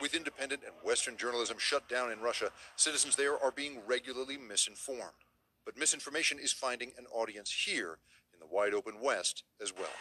With 0.00 0.14
independent 0.14 0.62
and 0.64 0.72
Western 0.82 1.16
journalism 1.16 1.58
shut 1.58 1.88
down 1.88 2.10
in 2.10 2.20
Russia, 2.20 2.50
citizens 2.76 3.16
there 3.16 3.38
are 3.38 3.50
being 3.50 3.80
regularly 3.86 4.38
misinformed. 4.38 5.24
But 5.66 5.76
misinformation 5.76 6.38
is 6.38 6.52
finding 6.52 6.92
an 6.96 7.04
audience 7.12 7.52
here 7.66 7.98
in 8.32 8.40
the 8.40 8.46
wide 8.46 8.72
open 8.72 9.00
West 9.00 9.44
as 9.60 9.74
well. 9.76 9.92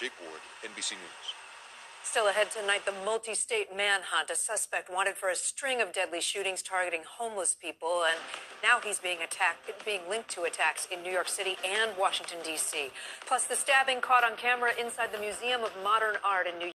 Jake 0.00 0.12
Ward, 0.20 0.40
NBC 0.64 0.92
News. 0.92 1.43
Still 2.04 2.28
ahead 2.28 2.50
tonight, 2.50 2.84
the 2.84 2.92
multi 3.04 3.34
state 3.34 3.74
manhunt. 3.74 4.30
A 4.30 4.36
suspect 4.36 4.90
wanted 4.92 5.16
for 5.16 5.30
a 5.30 5.34
string 5.34 5.80
of 5.80 5.92
deadly 5.92 6.20
shootings 6.20 6.62
targeting 6.62 7.00
homeless 7.18 7.56
people, 7.60 8.04
and 8.06 8.18
now 8.62 8.78
he's 8.78 9.00
being 9.00 9.18
attacked, 9.22 9.72
being 9.84 10.02
linked 10.08 10.28
to 10.32 10.42
attacks 10.42 10.86
in 10.92 11.02
New 11.02 11.10
York 11.10 11.28
City 11.28 11.56
and 11.64 11.90
Washington, 11.98 12.38
D.C. 12.44 12.90
Plus, 13.26 13.46
the 13.46 13.56
stabbing 13.56 14.00
caught 14.00 14.22
on 14.22 14.36
camera 14.36 14.72
inside 14.78 15.12
the 15.12 15.18
Museum 15.18 15.64
of 15.64 15.72
Modern 15.82 16.16
Art 16.22 16.46
in 16.46 16.56
New 16.58 16.66
York. 16.66 16.73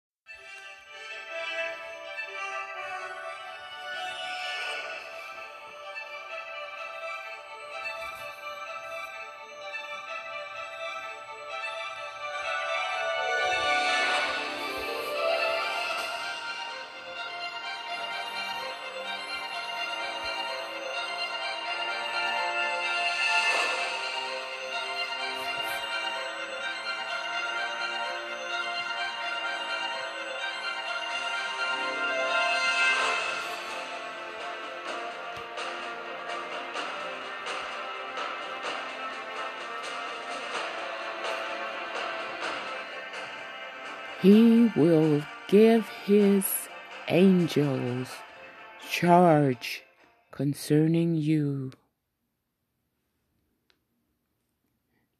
Concerning 50.31 51.15
you 51.15 51.73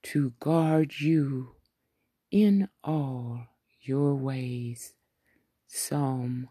to 0.03 0.33
guard 0.39 1.01
you 1.01 1.57
in 2.31 2.69
all 2.85 3.41
your 3.81 4.15
ways. 4.15 4.95
Psalm 5.67 6.49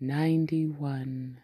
91. 0.00 1.40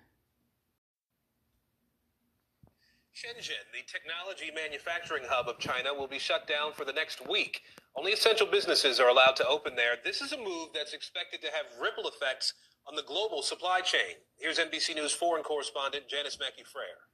Shenzhen, 3.15 3.65
the 3.73 3.81
technology 3.91 4.51
manufacturing 4.55 5.23
hub 5.27 5.49
of 5.49 5.59
China, 5.59 5.95
will 5.95 6.07
be 6.07 6.19
shut 6.19 6.47
down 6.47 6.73
for 6.75 6.85
the 6.85 6.93
next 6.93 7.27
week. 7.27 7.63
Only 7.97 8.13
essential 8.13 8.47
businesses 8.47 9.01
are 9.01 9.09
allowed 9.09 9.37
to 9.37 9.49
open 9.49 9.75
there. 9.75 9.97
This 10.05 10.21
is 10.21 10.33
a 10.33 10.37
move 10.37 10.69
that's 10.75 10.93
expected 10.93 11.41
to 11.41 11.47
have 11.47 11.65
ripple 11.81 12.09
effects 12.09 12.53
on 12.89 12.95
the 12.95 13.03
global 13.03 13.43
supply 13.43 13.81
chain. 13.81 14.23
Here's 14.37 14.59
NBC 14.59 14.95
News 14.95 15.13
foreign 15.13 15.43
correspondent 15.43 16.09
Janis 16.09 16.39
Mackey 16.39 16.63
Frayer. 16.63 17.07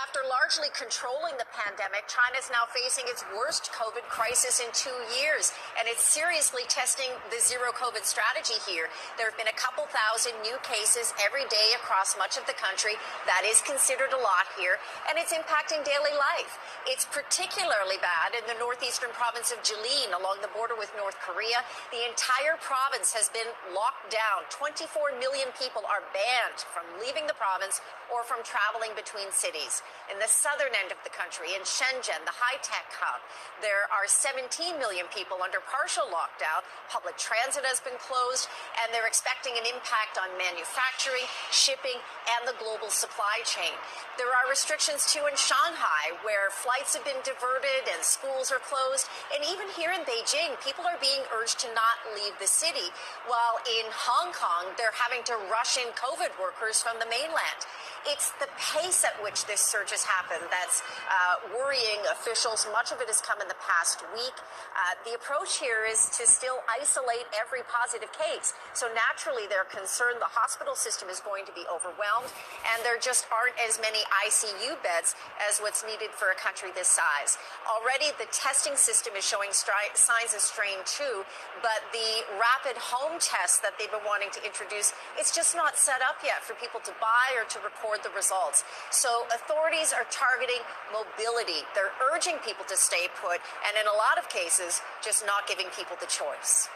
After 0.00 0.24
largely 0.24 0.72
controlling 0.72 1.36
the 1.36 1.44
pandemic, 1.52 2.08
China 2.08 2.40
is 2.40 2.48
now 2.48 2.64
facing 2.72 3.04
its 3.04 3.20
worst 3.36 3.68
COVID 3.76 4.08
crisis 4.08 4.56
in 4.56 4.72
two 4.72 4.96
years, 5.12 5.52
and 5.76 5.84
it's 5.84 6.00
seriously 6.00 6.64
testing 6.72 7.12
the 7.28 7.36
zero 7.36 7.68
COVID 7.76 8.08
strategy 8.08 8.56
here. 8.64 8.88
There 9.20 9.28
have 9.28 9.36
been 9.36 9.52
a 9.52 9.60
couple 9.60 9.84
thousand 9.92 10.40
new 10.40 10.56
cases 10.64 11.12
every 11.20 11.44
day 11.52 11.76
across 11.76 12.16
much 12.16 12.40
of 12.40 12.48
the 12.48 12.56
country. 12.56 12.96
That 13.28 13.44
is 13.44 13.60
considered 13.60 14.16
a 14.16 14.24
lot 14.24 14.48
here, 14.56 14.80
and 15.04 15.20
it's 15.20 15.36
impacting 15.36 15.84
daily 15.84 16.16
life. 16.16 16.56
It's 16.88 17.04
particularly 17.04 18.00
bad 18.00 18.32
in 18.32 18.48
the 18.48 18.56
northeastern 18.56 19.12
province 19.12 19.52
of 19.52 19.60
Jilin 19.60 20.16
along 20.16 20.40
the 20.40 20.52
border 20.56 20.80
with 20.80 20.88
North 20.96 21.20
Korea. 21.20 21.60
The 21.92 22.08
entire 22.08 22.56
province 22.56 23.12
has 23.12 23.28
been 23.28 23.52
locked 23.76 24.08
down. 24.08 24.48
24 24.48 25.20
million 25.20 25.52
people 25.60 25.84
are 25.84 26.00
banned 26.16 26.64
from 26.72 26.88
leaving 26.96 27.28
the 27.28 27.36
province 27.36 27.84
or 28.08 28.24
from 28.24 28.40
traveling 28.40 28.96
between 28.96 29.28
cities. 29.28 29.84
In 30.10 30.18
the 30.18 30.26
southern 30.26 30.74
end 30.74 30.90
of 30.90 30.98
the 31.06 31.14
country, 31.14 31.54
in 31.54 31.62
Shenzhen, 31.62 32.18
the 32.26 32.34
high 32.34 32.58
tech 32.66 32.90
hub, 32.98 33.22
there 33.62 33.86
are 33.94 34.10
17 34.10 34.74
million 34.74 35.06
people 35.14 35.38
under 35.38 35.62
partial 35.62 36.10
lockdown. 36.10 36.66
Public 36.90 37.14
transit 37.14 37.62
has 37.62 37.78
been 37.78 37.94
closed, 38.02 38.50
and 38.82 38.90
they're 38.90 39.06
expecting 39.06 39.54
an 39.54 39.70
impact 39.70 40.18
on 40.18 40.34
manufacturing, 40.34 41.24
shipping, 41.54 42.02
and 42.36 42.42
the 42.42 42.58
global 42.58 42.90
supply 42.90 43.38
chain. 43.46 43.70
There 44.18 44.34
are 44.34 44.50
restrictions 44.50 45.06
too 45.06 45.30
in 45.30 45.38
Shanghai, 45.38 46.18
where 46.26 46.50
flights 46.50 46.98
have 46.98 47.06
been 47.06 47.22
diverted 47.22 47.86
and 47.86 48.02
schools 48.02 48.50
are 48.50 48.60
closed. 48.60 49.06
And 49.30 49.46
even 49.46 49.70
here 49.78 49.94
in 49.94 50.02
Beijing, 50.02 50.58
people 50.58 50.84
are 50.84 50.98
being 50.98 51.22
urged 51.30 51.62
to 51.62 51.70
not 51.70 52.02
leave 52.18 52.34
the 52.42 52.50
city, 52.50 52.90
while 53.30 53.62
in 53.64 53.88
Hong 53.94 54.34
Kong, 54.36 54.74
they're 54.74 54.94
having 54.98 55.22
to 55.30 55.38
rush 55.48 55.78
in 55.78 55.88
COVID 55.94 56.36
workers 56.36 56.82
from 56.82 56.98
the 56.98 57.06
mainland. 57.06 57.62
It's 58.04 58.34
the 58.42 58.52
pace 58.60 59.04
at 59.04 59.16
which 59.22 59.46
this 59.46 59.60
surge 59.60 59.79
has 59.88 60.04
happened 60.04 60.44
that's 60.52 60.84
uh, 61.08 61.48
worrying 61.56 62.04
officials. 62.12 62.68
Much 62.76 62.92
of 62.92 63.00
it 63.00 63.08
has 63.08 63.24
come 63.24 63.40
in 63.40 63.48
the 63.48 63.56
past 63.64 64.04
week. 64.12 64.36
Uh, 64.76 65.00
the 65.08 65.16
approach 65.16 65.56
here 65.56 65.88
is 65.88 66.12
to 66.12 66.28
still 66.28 66.60
isolate 66.68 67.24
every 67.32 67.64
positive 67.72 68.12
case. 68.12 68.52
So 68.76 68.92
naturally, 68.92 69.48
they're 69.48 69.64
concerned 69.64 70.20
the 70.20 70.28
hospital 70.28 70.76
system 70.76 71.08
is 71.08 71.24
going 71.24 71.48
to 71.48 71.54
be 71.56 71.64
overwhelmed, 71.72 72.28
and 72.68 72.84
there 72.84 73.00
just 73.00 73.24
aren't 73.32 73.56
as 73.56 73.80
many 73.80 74.04
ICU 74.28 74.76
beds 74.84 75.16
as 75.40 75.56
what's 75.64 75.80
needed 75.86 76.12
for 76.12 76.28
a 76.28 76.36
country 76.36 76.68
this 76.76 76.92
size. 76.92 77.40
Already, 77.64 78.12
the 78.20 78.28
testing 78.28 78.76
system 78.76 79.16
is 79.16 79.24
showing 79.24 79.56
stri- 79.56 79.94
signs 79.96 80.34
of 80.34 80.44
strain 80.44 80.82
too, 80.84 81.24
but 81.64 81.80
the 81.94 82.26
rapid 82.36 82.76
home 82.76 83.16
test 83.22 83.62
that 83.62 83.78
they've 83.78 83.90
been 83.92 84.04
wanting 84.04 84.28
to 84.34 84.40
introduce, 84.42 84.92
it's 85.14 85.30
just 85.30 85.54
not 85.54 85.78
set 85.78 86.02
up 86.02 86.18
yet 86.26 86.42
for 86.42 86.58
people 86.58 86.82
to 86.82 86.92
buy 86.98 87.30
or 87.38 87.46
to 87.46 87.58
record 87.62 88.02
the 88.02 88.10
results. 88.10 88.66
So 88.90 89.24
authorities 89.30 89.69
are 89.70 90.06
targeting 90.10 90.62
mobility. 90.90 91.62
They're 91.76 91.94
urging 92.12 92.38
people 92.44 92.64
to 92.66 92.76
stay 92.76 93.06
put, 93.22 93.38
and 93.66 93.78
in 93.78 93.86
a 93.86 93.96
lot 93.96 94.18
of 94.18 94.28
cases, 94.28 94.82
just 95.02 95.24
not 95.24 95.46
giving 95.46 95.66
people 95.76 95.96
the 96.00 96.06
choice. 96.06 96.68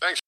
Thanks. 0.00 0.20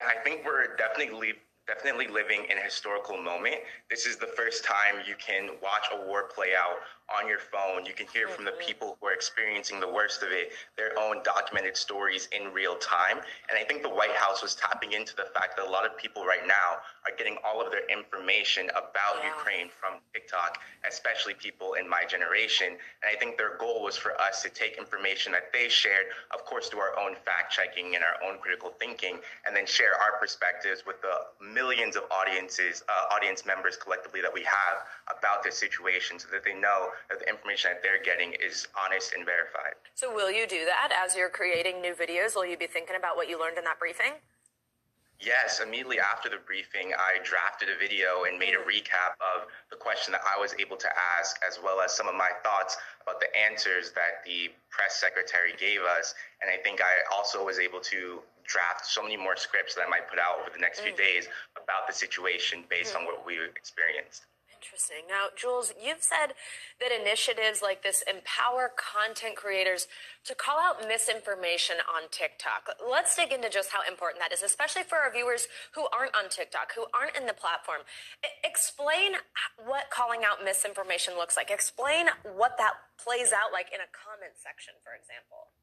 I 0.00 0.14
think 0.24 0.42
we're 0.46 0.74
definitely 0.76 1.34
definitely 1.66 2.08
living 2.08 2.46
in 2.48 2.56
a 2.56 2.62
historical 2.62 3.18
moment. 3.18 3.56
This 3.90 4.06
is 4.06 4.16
the 4.16 4.26
first 4.26 4.64
time 4.64 5.04
you 5.06 5.16
can 5.18 5.50
watch 5.62 5.84
a 5.92 6.06
war 6.06 6.30
play 6.34 6.52
out 6.58 6.78
on 7.08 7.28
your 7.28 7.38
phone. 7.38 7.86
You 7.86 7.94
can 7.94 8.06
hear 8.12 8.28
from 8.28 8.44
the 8.44 8.52
people 8.52 8.96
who 9.00 9.06
are 9.08 9.12
experiencing 9.12 9.80
the 9.80 9.88
worst 9.88 10.22
of 10.22 10.28
it, 10.30 10.52
their 10.76 10.98
own 10.98 11.22
documented 11.24 11.76
stories 11.76 12.28
in 12.32 12.52
real 12.52 12.76
time. 12.76 13.18
And 13.48 13.58
I 13.58 13.64
think 13.64 13.82
the 13.82 13.88
White 13.88 14.14
House 14.14 14.42
was 14.42 14.54
tapping 14.54 14.92
into 14.92 15.16
the 15.16 15.26
fact 15.34 15.56
that 15.56 15.66
a 15.66 15.70
lot 15.70 15.86
of 15.86 15.96
people 15.96 16.24
right 16.24 16.46
now 16.46 16.84
are 17.06 17.16
getting 17.16 17.36
all 17.44 17.64
of 17.64 17.72
their 17.72 17.86
information 17.88 18.68
about 18.70 19.22
yeah. 19.22 19.32
Ukraine 19.34 19.68
from 19.68 20.00
TikTok, 20.12 20.58
especially 20.86 21.34
people 21.34 21.74
in 21.74 21.88
my 21.88 22.04
generation. 22.04 22.76
And 23.02 23.08
I 23.10 23.18
think 23.18 23.38
their 23.38 23.56
goal 23.56 23.82
was 23.82 23.96
for 23.96 24.12
us 24.20 24.42
to 24.42 24.50
take 24.50 24.76
information 24.76 25.32
that 25.32 25.52
they 25.52 25.68
shared, 25.68 26.12
of 26.34 26.44
course, 26.44 26.68
do 26.68 26.78
our 26.78 26.98
own 26.98 27.16
fact 27.24 27.52
checking 27.52 27.94
and 27.94 28.04
our 28.04 28.20
own 28.28 28.38
critical 28.38 28.70
thinking, 28.78 29.18
and 29.46 29.56
then 29.56 29.66
share 29.66 29.96
our 29.96 30.20
perspectives 30.20 30.84
with 30.86 31.00
the 31.00 31.16
millions 31.42 31.96
of 31.96 32.04
audiences, 32.10 32.82
uh, 32.88 33.14
audience 33.14 33.46
members 33.46 33.76
collectively 33.76 34.20
that 34.20 34.32
we 34.32 34.42
have 34.44 34.84
about 35.08 35.42
this 35.42 35.56
situation 35.56 36.18
so 36.18 36.28
that 36.30 36.44
they 36.44 36.54
know 36.54 36.90
that 37.10 37.20
the 37.20 37.28
information 37.28 37.70
that 37.72 37.82
they're 37.82 38.02
getting 38.02 38.34
is 38.34 38.66
honest 38.76 39.12
and 39.14 39.24
verified. 39.24 39.74
So, 39.94 40.14
will 40.14 40.30
you 40.30 40.46
do 40.46 40.64
that 40.64 40.92
as 40.92 41.16
you're 41.16 41.30
creating 41.30 41.80
new 41.80 41.94
videos? 41.94 42.34
Will 42.34 42.46
you 42.46 42.56
be 42.56 42.66
thinking 42.66 42.96
about 42.96 43.16
what 43.16 43.28
you 43.28 43.38
learned 43.38 43.58
in 43.58 43.64
that 43.64 43.78
briefing? 43.78 44.20
Yes, 45.20 45.58
immediately 45.58 45.98
after 45.98 46.30
the 46.30 46.38
briefing, 46.46 46.94
I 46.94 47.18
drafted 47.26 47.68
a 47.68 47.76
video 47.76 48.22
and 48.30 48.38
made 48.38 48.54
a 48.54 48.62
recap 48.62 49.18
of 49.18 49.50
the 49.68 49.74
question 49.74 50.12
that 50.12 50.22
I 50.22 50.38
was 50.38 50.54
able 50.60 50.76
to 50.76 50.88
ask, 51.18 51.34
as 51.42 51.58
well 51.58 51.80
as 51.80 51.90
some 51.90 52.06
of 52.06 52.14
my 52.14 52.30
thoughts 52.44 52.78
about 53.02 53.18
the 53.18 53.26
answers 53.34 53.90
that 53.98 54.22
the 54.24 54.54
press 54.70 54.94
secretary 54.94 55.54
gave 55.58 55.82
us. 55.82 56.14
And 56.40 56.48
I 56.48 56.62
think 56.62 56.80
I 56.80 57.02
also 57.10 57.44
was 57.44 57.58
able 57.58 57.80
to 57.90 58.22
draft 58.46 58.86
so 58.86 59.02
many 59.02 59.16
more 59.16 59.34
scripts 59.36 59.74
that 59.74 59.82
I 59.82 59.88
might 59.90 60.08
put 60.08 60.20
out 60.20 60.38
over 60.38 60.50
the 60.54 60.62
next 60.62 60.80
mm. 60.80 60.94
few 60.94 60.96
days 60.96 61.26
about 61.58 61.88
the 61.88 61.92
situation 61.92 62.62
based 62.70 62.94
mm. 62.94 63.00
on 63.00 63.04
what 63.04 63.26
we 63.26 63.42
experienced. 63.42 64.22
Interesting. 64.58 65.06
Now, 65.06 65.30
Jules, 65.38 65.72
you've 65.78 66.02
said 66.02 66.34
that 66.82 66.90
initiatives 66.90 67.62
like 67.62 67.86
this 67.86 68.02
empower 68.10 68.74
content 68.74 69.36
creators 69.36 69.86
to 70.26 70.34
call 70.34 70.58
out 70.58 70.82
misinformation 70.82 71.76
on 71.86 72.10
TikTok. 72.10 72.66
Let's 72.82 73.14
dig 73.14 73.30
into 73.30 73.48
just 73.50 73.70
how 73.70 73.86
important 73.86 74.18
that 74.18 74.34
is, 74.34 74.42
especially 74.42 74.82
for 74.82 74.98
our 74.98 75.12
viewers 75.12 75.46
who 75.78 75.86
aren't 75.94 76.16
on 76.16 76.28
TikTok, 76.28 76.74
who 76.74 76.86
aren't 76.90 77.14
in 77.16 77.26
the 77.30 77.38
platform. 77.38 77.86
I- 78.24 78.34
explain 78.42 79.14
what 79.64 79.90
calling 79.90 80.26
out 80.26 80.42
misinformation 80.42 81.14
looks 81.14 81.36
like. 81.36 81.50
Explain 81.54 82.10
what 82.34 82.58
that 82.58 82.74
plays 82.98 83.32
out 83.32 83.52
like 83.54 83.70
in 83.70 83.78
a 83.78 83.86
comment 83.94 84.34
section, 84.34 84.74
for 84.82 84.90
example. 84.98 85.54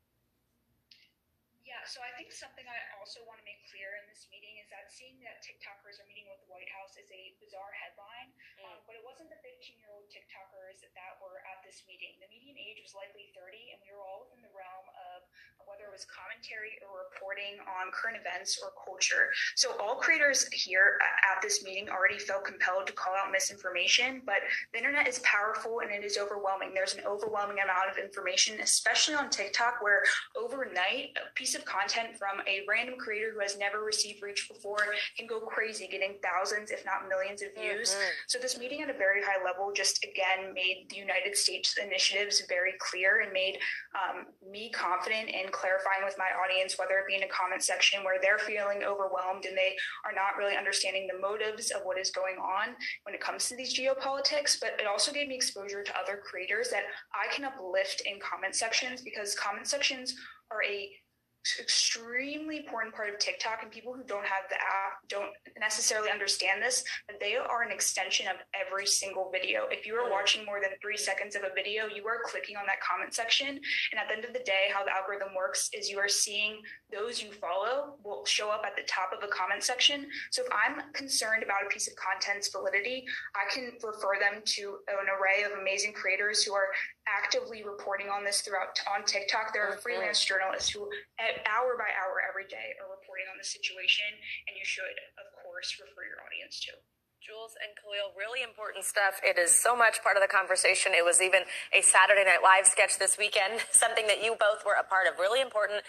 Yeah, 1.75 1.83
so 1.83 1.99
I 1.99 2.15
think 2.15 2.31
something 2.31 2.63
I 2.63 2.79
also 2.95 3.19
want 3.27 3.35
to 3.35 3.43
make 3.43 3.59
clear 3.67 3.99
in 3.99 4.07
this 4.07 4.31
meeting 4.31 4.55
is 4.63 4.71
that 4.71 4.87
seeing 4.87 5.19
that 5.27 5.43
TikTokers 5.43 5.99
are 5.99 6.07
meeting 6.07 6.23
with 6.31 6.39
the 6.39 6.47
White 6.47 6.71
House 6.71 6.95
is 6.95 7.11
a 7.11 7.35
bizarre 7.43 7.75
headline, 7.75 8.31
mm. 8.31 8.63
um, 8.63 8.79
but 8.87 8.95
it 8.95 9.03
wasn't 9.03 9.27
the 9.27 9.35
15 9.43 9.59
year 9.75 9.91
old 9.91 10.07
TikTokers 10.07 10.87
that 10.87 11.13
were 11.19 11.43
at 11.43 11.59
this 11.67 11.83
meeting. 11.83 12.15
The 12.23 12.31
median 12.31 12.55
age 12.55 12.79
was 12.79 12.95
likely 12.95 13.27
30, 13.35 13.75
and 13.75 13.83
we 13.83 13.91
were 13.91 13.99
all 13.99 14.23
within 14.23 14.39
the 14.39 14.55
realm 14.55 14.87
of 15.19 15.27
whether 15.67 15.89
it 15.89 15.93
was 15.93 16.05
commentary 16.05 16.77
or 16.85 17.09
reporting 17.09 17.57
on 17.65 17.91
current 17.91 18.17
events 18.17 18.61
or 18.61 18.71
culture. 18.77 19.33
So 19.55 19.73
all 19.81 19.95
creators 19.95 20.45
here 20.53 20.97
at 21.01 21.41
this 21.41 21.63
meeting 21.63 21.89
already 21.89 22.19
felt 22.19 22.45
compelled 22.45 22.87
to 22.87 22.93
call 22.93 23.13
out 23.13 23.31
misinformation, 23.31 24.21
but 24.25 24.45
the 24.73 24.77
internet 24.77 25.07
is 25.07 25.19
powerful 25.19 25.81
and 25.81 25.91
it 25.91 26.03
is 26.03 26.17
overwhelming. 26.17 26.73
There's 26.73 26.93
an 26.93 27.01
overwhelming 27.05 27.57
amount 27.63 27.89
of 27.89 27.97
information, 27.97 28.59
especially 28.61 29.15
on 29.15 29.29
TikTok, 29.29 29.81
where 29.81 30.03
overnight 30.37 31.17
a 31.17 31.33
piece 31.33 31.55
of 31.55 31.65
content 31.65 32.15
from 32.17 32.41
a 32.47 32.61
random 32.67 32.95
creator 32.97 33.31
who 33.33 33.39
has 33.39 33.57
never 33.57 33.83
received 33.83 34.21
reach 34.21 34.47
before 34.47 34.85
can 35.17 35.27
go 35.27 35.39
crazy, 35.39 35.87
getting 35.87 36.15
thousands, 36.21 36.71
if 36.71 36.85
not 36.85 37.09
millions 37.09 37.41
of 37.41 37.49
views. 37.55 37.91
Mm-hmm. 37.91 38.11
So 38.27 38.39
this 38.39 38.59
meeting 38.59 38.81
at 38.81 38.89
a 38.89 38.97
very 38.97 39.21
high 39.21 39.43
level 39.43 39.71
just 39.73 40.03
again 40.03 40.53
made 40.53 40.87
the 40.89 40.97
United 40.97 41.35
States 41.35 41.75
initiatives 41.81 42.43
very 42.47 42.73
clear 42.79 43.21
and 43.21 43.31
made 43.33 43.57
um, 43.95 44.25
me 44.49 44.69
confident 44.69 45.29
in 45.29 45.51
clarifying 45.55 46.03
with 46.03 46.19
my 46.19 46.29
audience, 46.35 46.75
whether 46.77 46.99
it 46.99 47.07
be 47.07 47.15
in 47.15 47.23
a 47.23 47.31
comment 47.31 47.63
section 47.63 48.03
where 48.03 48.19
they're 48.21 48.37
feeling 48.37 48.83
overwhelmed 48.83 49.45
and 49.45 49.57
they 49.57 49.75
are 50.03 50.11
not 50.11 50.35
really 50.37 50.55
understanding 50.55 51.07
the 51.07 51.19
motives 51.19 51.71
of 51.71 51.81
what 51.83 51.97
is 51.97 52.11
going 52.11 52.35
on 52.35 52.75
when 53.03 53.15
it 53.15 53.21
comes 53.21 53.47
to 53.47 53.55
these 53.55 53.77
geopolitics. 53.77 54.59
But 54.59 54.75
it 54.79 54.85
also 54.85 55.11
gave 55.11 55.27
me 55.27 55.35
exposure 55.35 55.83
to 55.83 55.97
other 55.97 56.19
creators 56.23 56.69
that 56.69 56.83
I 57.15 57.33
can 57.33 57.45
uplift 57.45 58.03
in 58.05 58.19
comment 58.19 58.55
sections 58.55 59.01
because 59.01 59.35
comment 59.35 59.67
sections 59.67 60.15
are 60.51 60.63
a 60.63 60.91
extremely 61.59 62.57
important 62.57 62.93
part 62.93 63.09
of 63.09 63.19
TikTok, 63.19 63.59
and 63.61 63.71
people 63.71 63.93
who 63.93 64.03
don't 64.03 64.25
have 64.25 64.49
the 64.49 64.55
app 64.55 65.01
don't 65.09 65.31
necessarily 65.59 66.09
understand 66.09 66.61
this, 66.61 66.83
but 67.07 67.19
they 67.19 67.35
are 67.35 67.61
an 67.63 67.71
extension 67.71 68.27
of 68.27 68.37
every 68.53 68.85
single 68.85 69.31
video. 69.31 69.65
If 69.69 69.85
you 69.85 69.95
are 69.95 70.09
mm. 70.09 70.11
watching 70.11 70.45
more 70.45 70.59
than 70.61 70.71
three 70.81 70.97
seconds 70.97 71.35
of 71.35 71.43
a 71.43 71.53
video, 71.53 71.85
you 71.87 72.05
are 72.07 72.19
clicking 72.25 72.57
on 72.57 72.65
that 72.67 72.81
comment 72.81 73.13
section. 73.13 73.47
And 73.47 73.99
at 73.99 74.07
the 74.07 74.15
end 74.15 74.25
of 74.25 74.33
the 74.33 74.43
day, 74.45 74.67
how 74.73 74.83
the 74.83 74.91
algorithm 74.91 75.35
works 75.35 75.69
is 75.73 75.89
you 75.89 75.99
are 75.99 76.09
seeing 76.09 76.61
those 76.91 77.21
you 77.21 77.31
follow 77.31 77.95
will 78.03 78.25
show 78.25 78.49
up 78.49 78.63
at 78.65 78.75
the 78.75 78.83
top 78.87 79.11
of 79.15 79.23
a 79.23 79.27
comment 79.27 79.63
section. 79.63 80.07
So 80.31 80.43
if 80.43 80.49
I'm 80.51 80.81
concerned 80.93 81.43
about 81.43 81.65
a 81.65 81.69
piece 81.69 81.87
of 81.87 81.95
content's 81.95 82.49
validity, 82.49 83.05
I 83.35 83.53
can 83.53 83.73
refer 83.83 84.17
them 84.19 84.41
to 84.45 84.77
an 84.87 85.07
array 85.09 85.43
of 85.43 85.59
amazing 85.59 85.93
creators 85.93 86.43
who 86.43 86.53
are 86.53 86.67
actively 87.07 87.63
reporting 87.63 88.07
on 88.07 88.23
this 88.23 88.41
throughout 88.41 88.79
on 88.93 89.05
TikTok. 89.05 89.53
There 89.53 89.63
are 89.63 89.71
mm-hmm. 89.71 89.81
freelance 89.81 90.23
journalists 90.23 90.69
who, 90.69 90.89
eh, 91.19 91.34
hour 91.43 91.75
by 91.75 91.91
hour 91.91 92.23
every 92.23 92.47
day, 92.47 92.73
are 92.79 92.87
reporting 92.87 93.27
on 93.27 93.35
the 93.35 93.43
situation, 93.43 94.07
and 94.47 94.55
you 94.55 94.63
should, 94.63 94.95
of 95.19 95.27
course, 95.43 95.75
refer 95.75 96.07
your 96.07 96.23
audience 96.23 96.63
to. 96.63 96.73
Jules 97.19 97.57
and 97.57 97.73
Khalil, 97.75 98.13
really 98.13 98.45
important 98.45 98.85
stuff. 98.85 99.19
It 99.25 99.41
is 99.41 99.49
so 99.49 99.75
much 99.75 100.03
part 100.05 100.15
of 100.15 100.21
the 100.21 100.29
conversation. 100.29 100.93
It 100.93 101.03
was 101.03 101.21
even 101.21 101.43
a 101.73 101.81
Saturday 101.81 102.23
Night 102.23 102.45
Live 102.45 102.69
sketch 102.69 102.99
this 103.01 103.17
weekend, 103.17 103.65
something 103.71 104.05
that 104.07 104.21
you 104.21 104.37
both 104.37 104.61
were 104.63 104.77
a 104.77 104.85
part 104.85 105.09
of. 105.09 105.17
Really 105.17 105.41
important. 105.41 105.81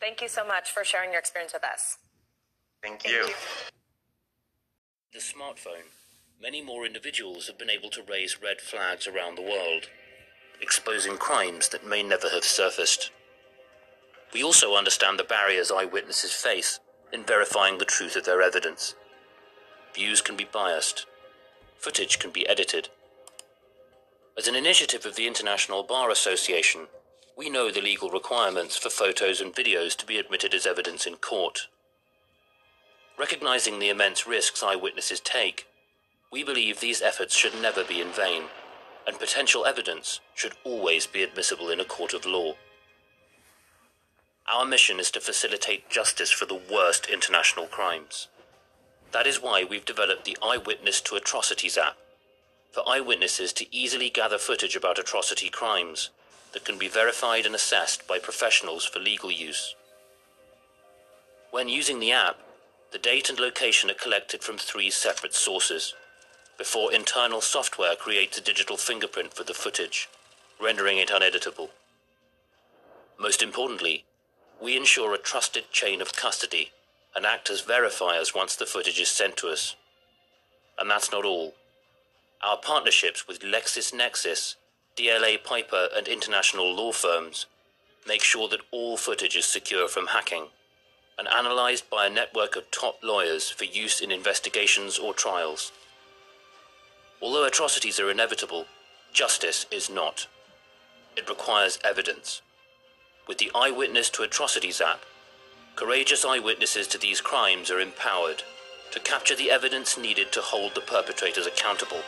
Thank 0.00 0.20
you 0.20 0.28
so 0.28 0.44
much 0.44 0.70
for 0.70 0.82
sharing 0.82 1.14
your 1.14 1.20
experience 1.20 1.52
with 1.54 1.62
us. 1.62 1.98
Thank 2.82 3.06
you. 3.06 3.24
Thank 3.24 3.28
you. 3.28 3.34
The 5.14 5.22
smartphone. 5.22 5.94
Many 6.40 6.60
more 6.60 6.84
individuals 6.84 7.46
have 7.46 7.58
been 7.58 7.70
able 7.70 7.90
to 7.90 8.02
raise 8.02 8.42
red 8.42 8.60
flags 8.60 9.06
around 9.06 9.36
the 9.36 9.42
world 9.42 9.86
exposing 10.62 11.16
crimes 11.16 11.68
that 11.70 11.86
may 11.86 12.02
never 12.02 12.28
have 12.30 12.44
surfaced. 12.44 13.10
We 14.32 14.42
also 14.42 14.74
understand 14.74 15.18
the 15.18 15.24
barriers 15.24 15.70
eyewitnesses 15.70 16.32
face 16.32 16.80
in 17.12 17.24
verifying 17.24 17.78
the 17.78 17.84
truth 17.84 18.16
of 18.16 18.24
their 18.24 18.40
evidence. 18.40 18.94
Views 19.94 20.22
can 20.22 20.36
be 20.36 20.44
biased, 20.44 21.06
footage 21.76 22.18
can 22.18 22.30
be 22.30 22.48
edited. 22.48 22.88
As 24.38 24.48
an 24.48 24.54
initiative 24.54 25.04
of 25.04 25.16
the 25.16 25.26
International 25.26 25.82
Bar 25.82 26.10
Association, 26.10 26.86
we 27.36 27.50
know 27.50 27.70
the 27.70 27.82
legal 27.82 28.10
requirements 28.10 28.76
for 28.78 28.88
photos 28.88 29.40
and 29.40 29.54
videos 29.54 29.94
to 29.96 30.06
be 30.06 30.18
admitted 30.18 30.54
as 30.54 30.66
evidence 30.66 31.06
in 31.06 31.16
court. 31.16 31.68
Recognizing 33.18 33.78
the 33.78 33.90
immense 33.90 34.26
risks 34.26 34.62
eyewitnesses 34.62 35.20
take, 35.20 35.66
We 36.30 36.42
believe 36.42 36.80
these 36.80 37.02
efforts 37.02 37.36
should 37.36 37.60
never 37.60 37.84
be 37.84 38.00
in 38.00 38.08
vain, 38.08 38.44
and 39.06 39.18
potential 39.18 39.66
evidence 39.66 40.20
should 40.34 40.54
always 40.64 41.06
be 41.06 41.22
admissible 41.22 41.68
in 41.68 41.78
a 41.78 41.84
court 41.84 42.14
of 42.14 42.24
law. 42.24 42.54
Our 44.50 44.66
mission 44.66 44.98
is 45.00 45.10
to 45.12 45.20
facilitate 45.20 45.90
justice 45.90 46.30
for 46.30 46.46
the 46.46 46.60
worst 46.70 47.06
international 47.06 47.66
crimes. 47.66 48.28
That 49.12 49.26
is 49.26 49.40
why 49.40 49.64
we've 49.64 49.84
developed 49.84 50.24
the 50.24 50.36
Eyewitness 50.42 51.00
to 51.02 51.16
Atrocities 51.16 51.78
app 51.78 51.96
for 52.72 52.82
eyewitnesses 52.88 53.52
to 53.52 53.74
easily 53.74 54.08
gather 54.08 54.38
footage 54.38 54.74
about 54.74 54.98
atrocity 54.98 55.50
crimes 55.50 56.10
that 56.52 56.64
can 56.64 56.78
be 56.78 56.88
verified 56.88 57.46
and 57.46 57.54
assessed 57.54 58.08
by 58.08 58.18
professionals 58.18 58.84
for 58.84 58.98
legal 58.98 59.30
use. 59.30 59.74
When 61.50 61.68
using 61.68 62.00
the 62.00 62.12
app, 62.12 62.38
the 62.90 62.98
date 62.98 63.28
and 63.28 63.38
location 63.38 63.90
are 63.90 63.94
collected 63.94 64.42
from 64.42 64.56
three 64.56 64.90
separate 64.90 65.34
sources 65.34 65.94
before 66.56 66.92
internal 66.92 67.40
software 67.40 67.94
creates 67.94 68.38
a 68.38 68.42
digital 68.42 68.76
fingerprint 68.76 69.34
for 69.34 69.44
the 69.44 69.54
footage, 69.54 70.08
rendering 70.60 70.98
it 70.98 71.10
uneditable. 71.10 71.70
Most 73.18 73.42
importantly, 73.42 74.04
we 74.62 74.76
ensure 74.76 75.12
a 75.12 75.18
trusted 75.18 75.64
chain 75.72 76.00
of 76.00 76.14
custody 76.14 76.70
and 77.16 77.26
act 77.26 77.50
as 77.50 77.62
verifiers 77.62 78.34
once 78.34 78.54
the 78.54 78.64
footage 78.64 79.00
is 79.00 79.08
sent 79.08 79.36
to 79.36 79.48
us. 79.48 79.74
And 80.78 80.88
that's 80.88 81.10
not 81.10 81.24
all. 81.24 81.54
Our 82.42 82.56
partnerships 82.56 83.26
with 83.26 83.40
LexisNexis, 83.40 84.54
DLA 84.96 85.42
Piper, 85.42 85.88
and 85.96 86.06
international 86.06 86.74
law 86.74 86.92
firms 86.92 87.46
make 88.06 88.22
sure 88.22 88.48
that 88.48 88.60
all 88.70 88.96
footage 88.96 89.36
is 89.36 89.44
secure 89.44 89.88
from 89.88 90.08
hacking 90.08 90.46
and 91.18 91.28
analyzed 91.28 91.90
by 91.90 92.06
a 92.06 92.10
network 92.10 92.56
of 92.56 92.70
top 92.70 92.98
lawyers 93.02 93.50
for 93.50 93.64
use 93.64 94.00
in 94.00 94.10
investigations 94.10 94.98
or 94.98 95.12
trials. 95.12 95.72
Although 97.20 97.46
atrocities 97.46 98.00
are 98.00 98.10
inevitable, 98.10 98.66
justice 99.12 99.66
is 99.70 99.90
not. 99.90 100.26
It 101.16 101.28
requires 101.28 101.78
evidence. 101.84 102.42
With 103.28 103.38
the 103.38 103.52
Eyewitness 103.54 104.10
to 104.10 104.24
Atrocities 104.24 104.80
app, 104.80 105.02
courageous 105.76 106.24
eyewitnesses 106.24 106.88
to 106.88 106.98
these 106.98 107.20
crimes 107.20 107.70
are 107.70 107.78
empowered 107.78 108.42
to 108.90 108.98
capture 108.98 109.36
the 109.36 109.50
evidence 109.50 109.96
needed 109.96 110.32
to 110.32 110.42
hold 110.42 110.74
the 110.74 110.80
perpetrators 110.80 111.46
accountable, 111.46 112.02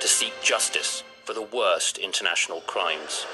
to 0.00 0.08
seek 0.08 0.32
justice 0.42 1.04
for 1.24 1.34
the 1.34 1.42
worst 1.42 1.98
international 1.98 2.62
crimes. 2.62 3.26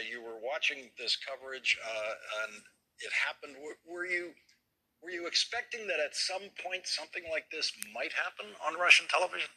You. 0.00 0.20
Uh, 0.20 0.28
were 0.28 0.38
watching 0.42 0.90
this 0.98 1.16
coverage, 1.16 1.76
uh, 1.84 2.14
and 2.44 2.62
it 3.00 3.12
happened. 3.12 3.56
Were 3.86 4.06
you 4.06 4.32
were 5.02 5.10
you 5.10 5.26
expecting 5.26 5.86
that 5.86 6.00
at 6.00 6.14
some 6.14 6.42
point 6.64 6.86
something 6.86 7.22
like 7.30 7.46
this 7.52 7.72
might 7.94 8.12
happen 8.12 8.46
on 8.66 8.78
Russian 8.78 9.06
television? 9.08 9.50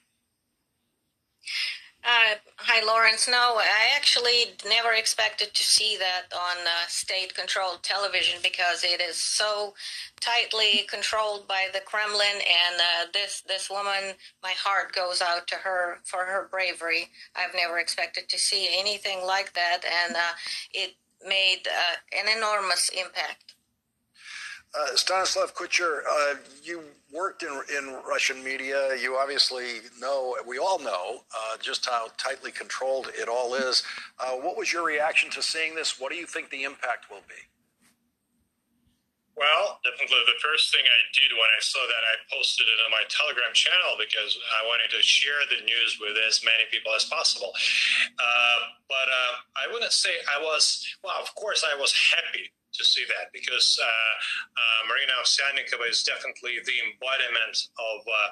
Uh, 2.04 2.34
hi, 2.58 2.84
Lawrence. 2.84 3.28
No, 3.28 3.58
I 3.58 3.96
actually 3.96 4.56
never 4.68 4.92
expected 4.92 5.54
to 5.54 5.64
see 5.64 5.98
that 5.98 6.36
on 6.36 6.58
uh, 6.66 6.88
state 6.88 7.36
controlled 7.36 7.84
television 7.84 8.40
because 8.42 8.84
it 8.84 9.00
is 9.00 9.18
so 9.18 9.76
tightly 10.20 10.88
controlled 10.90 11.48
by 11.48 11.68
the 11.72 11.80
Kremlin. 11.82 12.42
And 12.42 12.82
uh, 12.82 13.12
this, 13.14 13.42
this 13.48 13.70
woman, 13.70 14.16
my 14.42 14.54
heart 14.58 14.94
goes 14.94 15.22
out 15.22 15.46
to 15.48 15.56
her 15.56 16.00
for 16.04 16.26
her 16.26 16.48
bravery. 16.50 17.10
I've 17.36 17.54
never 17.54 17.78
expected 17.78 18.30
to 18.30 18.40
see 18.40 18.68
anything 18.72 19.24
like 19.24 19.54
that. 19.54 19.82
And 19.86 20.16
uh, 20.16 20.34
it 20.74 20.96
made 21.28 21.68
uh, 21.68 22.18
an 22.20 22.36
enormous 22.36 22.90
impact. 22.90 23.51
Uh, 24.74 24.96
Stanislav 24.96 25.54
Kucher, 25.54 26.00
uh, 26.10 26.36
you 26.64 26.82
worked 27.12 27.44
in, 27.44 27.52
in 27.78 28.00
Russian 28.08 28.42
media. 28.42 28.96
You 28.96 29.18
obviously 29.18 29.82
know, 30.00 30.38
we 30.48 30.60
all 30.60 30.80
know, 30.80 31.24
uh, 31.36 31.58
just 31.60 31.86
how 31.86 32.08
tightly 32.18 32.52
controlled 32.52 33.12
it 33.14 33.28
all 33.28 33.54
is. 33.56 33.84
Uh, 34.18 34.32
what 34.40 34.56
was 34.58 34.72
your 34.72 34.86
reaction 34.86 35.30
to 35.32 35.44
seeing 35.44 35.76
this? 35.76 36.00
What 36.00 36.12
do 36.12 36.18
you 36.18 36.26
think 36.26 36.50
the 36.50 36.64
impact 36.64 37.12
will 37.12 37.24
be? 37.28 37.36
Well, 39.36 39.80
definitely 39.84 40.24
the 40.28 40.40
first 40.40 40.72
thing 40.72 40.84
I 40.84 41.02
did 41.16 41.36
when 41.36 41.52
I 41.52 41.60
saw 41.60 41.80
that, 41.88 42.04
I 42.08 42.16
posted 42.32 42.68
it 42.68 42.80
on 42.84 42.92
my 42.92 43.04
Telegram 43.10 43.52
channel 43.54 44.00
because 44.00 44.38
I 44.62 44.68
wanted 44.68 44.92
to 44.96 45.02
share 45.04 45.40
the 45.50 45.66
news 45.66 45.98
with 46.00 46.16
as 46.28 46.44
many 46.46 46.64
people 46.72 46.94
as 46.96 47.06
possible. 47.06 47.52
Uh, 48.20 48.60
but 48.88 49.08
uh, 49.08 49.34
I 49.56 49.72
wouldn't 49.72 49.92
say 49.92 50.12
I 50.32 50.40
was, 50.40 50.86
well, 51.04 51.16
of 51.20 51.34
course, 51.36 51.66
I 51.68 51.76
was 51.76 51.92
happy 51.92 52.52
to 52.74 52.84
see 52.86 53.04
that 53.08 53.32
because 53.34 53.80
uh, 53.82 53.88
uh, 53.88 54.80
Marina 54.88 55.14
Ovsyannikova 55.20 55.90
is 55.90 56.04
definitely 56.04 56.60
the 56.66 56.78
embodiment 56.88 57.58
of 57.78 58.00
uh, 58.08 58.30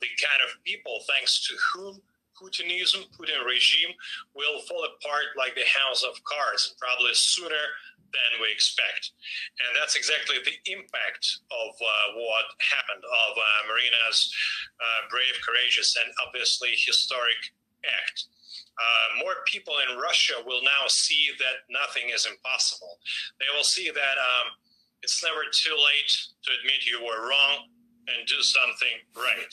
the 0.00 0.10
kind 0.20 0.40
of 0.44 0.56
people 0.64 1.00
thanks 1.08 1.46
to 1.48 1.54
whom 1.72 2.00
Putinism, 2.36 3.08
Putin 3.16 3.40
regime 3.48 3.96
will 4.34 4.60
fall 4.68 4.84
apart 4.84 5.32
like 5.36 5.56
the 5.56 5.64
house 5.64 6.04
of 6.04 6.20
cards, 6.24 6.76
probably 6.78 7.14
sooner 7.14 7.64
than 8.12 8.40
we 8.40 8.52
expect. 8.52 9.12
And 9.64 9.72
that's 9.74 9.96
exactly 9.96 10.36
the 10.44 10.56
impact 10.70 11.24
of 11.50 11.72
uh, 11.80 12.06
what 12.14 12.46
happened, 12.60 13.02
of 13.04 13.32
uh, 13.36 13.60
Marina's 13.68 14.30
uh, 14.78 15.08
brave, 15.10 15.36
courageous, 15.42 15.96
and 15.96 16.12
obviously 16.24 16.76
historic 16.76 17.55
act 17.84 18.26
uh, 18.76 19.24
more 19.24 19.40
people 19.46 19.72
in 19.88 19.96
Russia 19.96 20.34
will 20.44 20.62
now 20.62 20.84
see 20.88 21.32
that 21.38 21.64
nothing 21.72 22.12
is 22.12 22.28
impossible. 22.28 23.00
They 23.40 23.48
will 23.56 23.64
see 23.64 23.88
that 23.88 24.16
um, 24.20 24.52
it's 25.02 25.24
never 25.24 25.48
too 25.48 25.72
late 25.72 26.12
to 26.44 26.50
admit 26.60 26.84
you 26.84 27.00
were 27.00 27.24
wrong 27.28 27.72
and 28.12 28.28
do 28.28 28.40
something 28.44 29.00
right. 29.16 29.52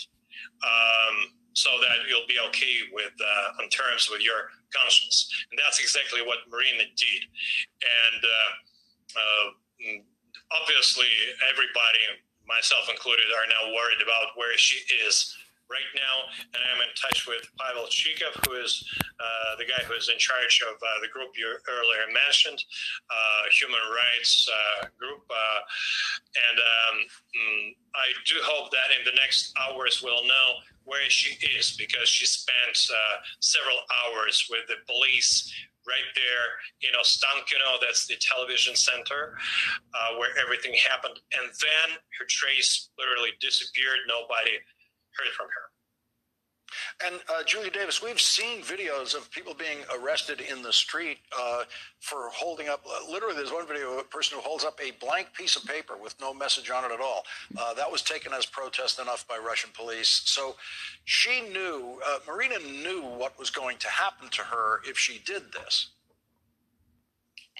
Um, 0.59 1.32
so 1.53 1.69
that 1.80 2.09
you'll 2.09 2.28
be 2.28 2.41
okay 2.49 2.89
with 2.91 3.13
uh, 3.21 3.61
on 3.61 3.69
terms 3.69 4.09
with 4.09 4.26
your 4.26 4.49
conscience, 4.74 5.30
and 5.51 5.55
that's 5.61 5.80
exactly 5.80 6.26
what 6.26 6.41
Marina 6.49 6.84
did. 6.97 7.21
And 7.86 8.21
uh, 8.26 8.51
uh, 9.13 9.47
obviously, 10.59 11.07
everybody, 11.45 12.01
myself 12.49 12.89
included, 12.89 13.30
are 13.30 13.45
now 13.45 13.69
worried 13.69 14.01
about 14.01 14.34
where 14.34 14.57
she 14.57 14.82
is 15.05 15.38
right 15.74 15.91
now, 15.97 16.30
and 16.53 16.61
I'm 16.61 16.86
in 16.86 16.93
touch 16.93 17.26
with 17.26 17.41
Pavel 17.57 17.89
Chikov, 17.89 18.38
who 18.45 18.61
is 18.61 18.86
uh, 19.17 19.57
the 19.57 19.65
guy 19.65 19.82
who 19.89 19.97
is 19.97 20.13
in 20.13 20.21
charge 20.21 20.61
of 20.69 20.78
uh, 20.78 21.01
the 21.01 21.09
group 21.09 21.34
you 21.34 21.49
earlier 21.65 22.05
mentioned, 22.13 22.61
uh, 23.09 23.49
human 23.49 23.82
rights 23.89 24.45
uh, 24.45 24.86
group. 24.93 25.26
Uh, 25.26 25.61
and 26.53 26.57
um, 26.61 26.95
mm, 27.34 27.65
I 27.97 28.13
do 28.30 28.38
hope 28.45 28.69
that 28.69 28.93
in 28.93 29.01
the 29.01 29.17
next 29.17 29.57
hours 29.57 30.05
we'll 30.05 30.30
know 30.30 30.61
where 30.86 31.09
she 31.09 31.34
is 31.57 31.74
because 31.74 32.07
she 32.07 32.26
spent 32.30 32.78
uh, 32.93 33.17
several 33.39 33.82
hours 34.05 34.45
with 34.51 34.67
the 34.67 34.78
police 34.86 35.49
right 35.88 36.11
there 36.15 36.47
in 36.88 36.95
Ostankino, 36.95 37.80
that's 37.82 38.07
the 38.07 38.15
television 38.15 38.76
center 38.76 39.36
uh, 39.93 40.15
where 40.17 40.32
everything 40.39 40.74
happened. 40.80 41.19
And 41.36 41.51
then 41.59 41.99
her 42.19 42.26
trace 42.28 42.89
literally 42.97 43.36
disappeared. 43.39 43.99
Nobody 44.07 44.59
heard 45.18 45.34
from 45.36 45.47
her. 45.47 45.64
And 47.05 47.16
uh, 47.30 47.43
Julia 47.43 47.72
Davis, 47.72 48.01
we've 48.01 48.20
seen 48.20 48.61
videos 48.61 49.16
of 49.16 49.30
people 49.32 49.53
being 49.53 49.80
arrested 49.99 50.41
in 50.41 50.61
the 50.61 50.72
street 50.72 51.20
uh, 51.38 51.64
for 51.99 52.30
holding 52.32 52.70
up. 52.70 52.84
Uh, 52.86 53.11
literally, 53.11 53.36
there's 53.36 53.51
one 53.51 53.68
video 53.68 53.93
of 53.93 53.99
a 53.99 54.03
person 54.03 54.38
who 54.38 54.43
holds 54.43 54.64
up 54.64 54.80
a 54.82 54.91
blank 55.03 55.34
piece 55.34 55.55
of 55.55 55.66
paper 55.66 55.95
with 56.01 56.16
no 56.22 56.34
message 56.34 56.70
on 56.70 56.86
it 56.86 56.91
at 56.93 57.01
all. 57.01 57.24
Uh, 57.57 57.74
that 57.74 57.91
was 57.91 58.01
taken 58.01 58.34
as 58.34 58.45
protest 58.45 58.99
enough 58.99 59.28
by 59.28 59.38
Russian 59.38 59.72
police. 59.74 60.22
So 60.26 60.55
she 61.05 61.41
knew, 61.41 61.99
uh, 62.05 62.20
Marina 62.28 62.59
knew 62.59 63.01
what 63.01 63.38
was 63.38 63.49
going 63.49 63.78
to 63.80 63.89
happen 63.89 64.30
to 64.30 64.41
her 64.41 64.82
if 64.88 64.97
she 64.97 65.20
did 65.26 65.51
this. 65.51 65.89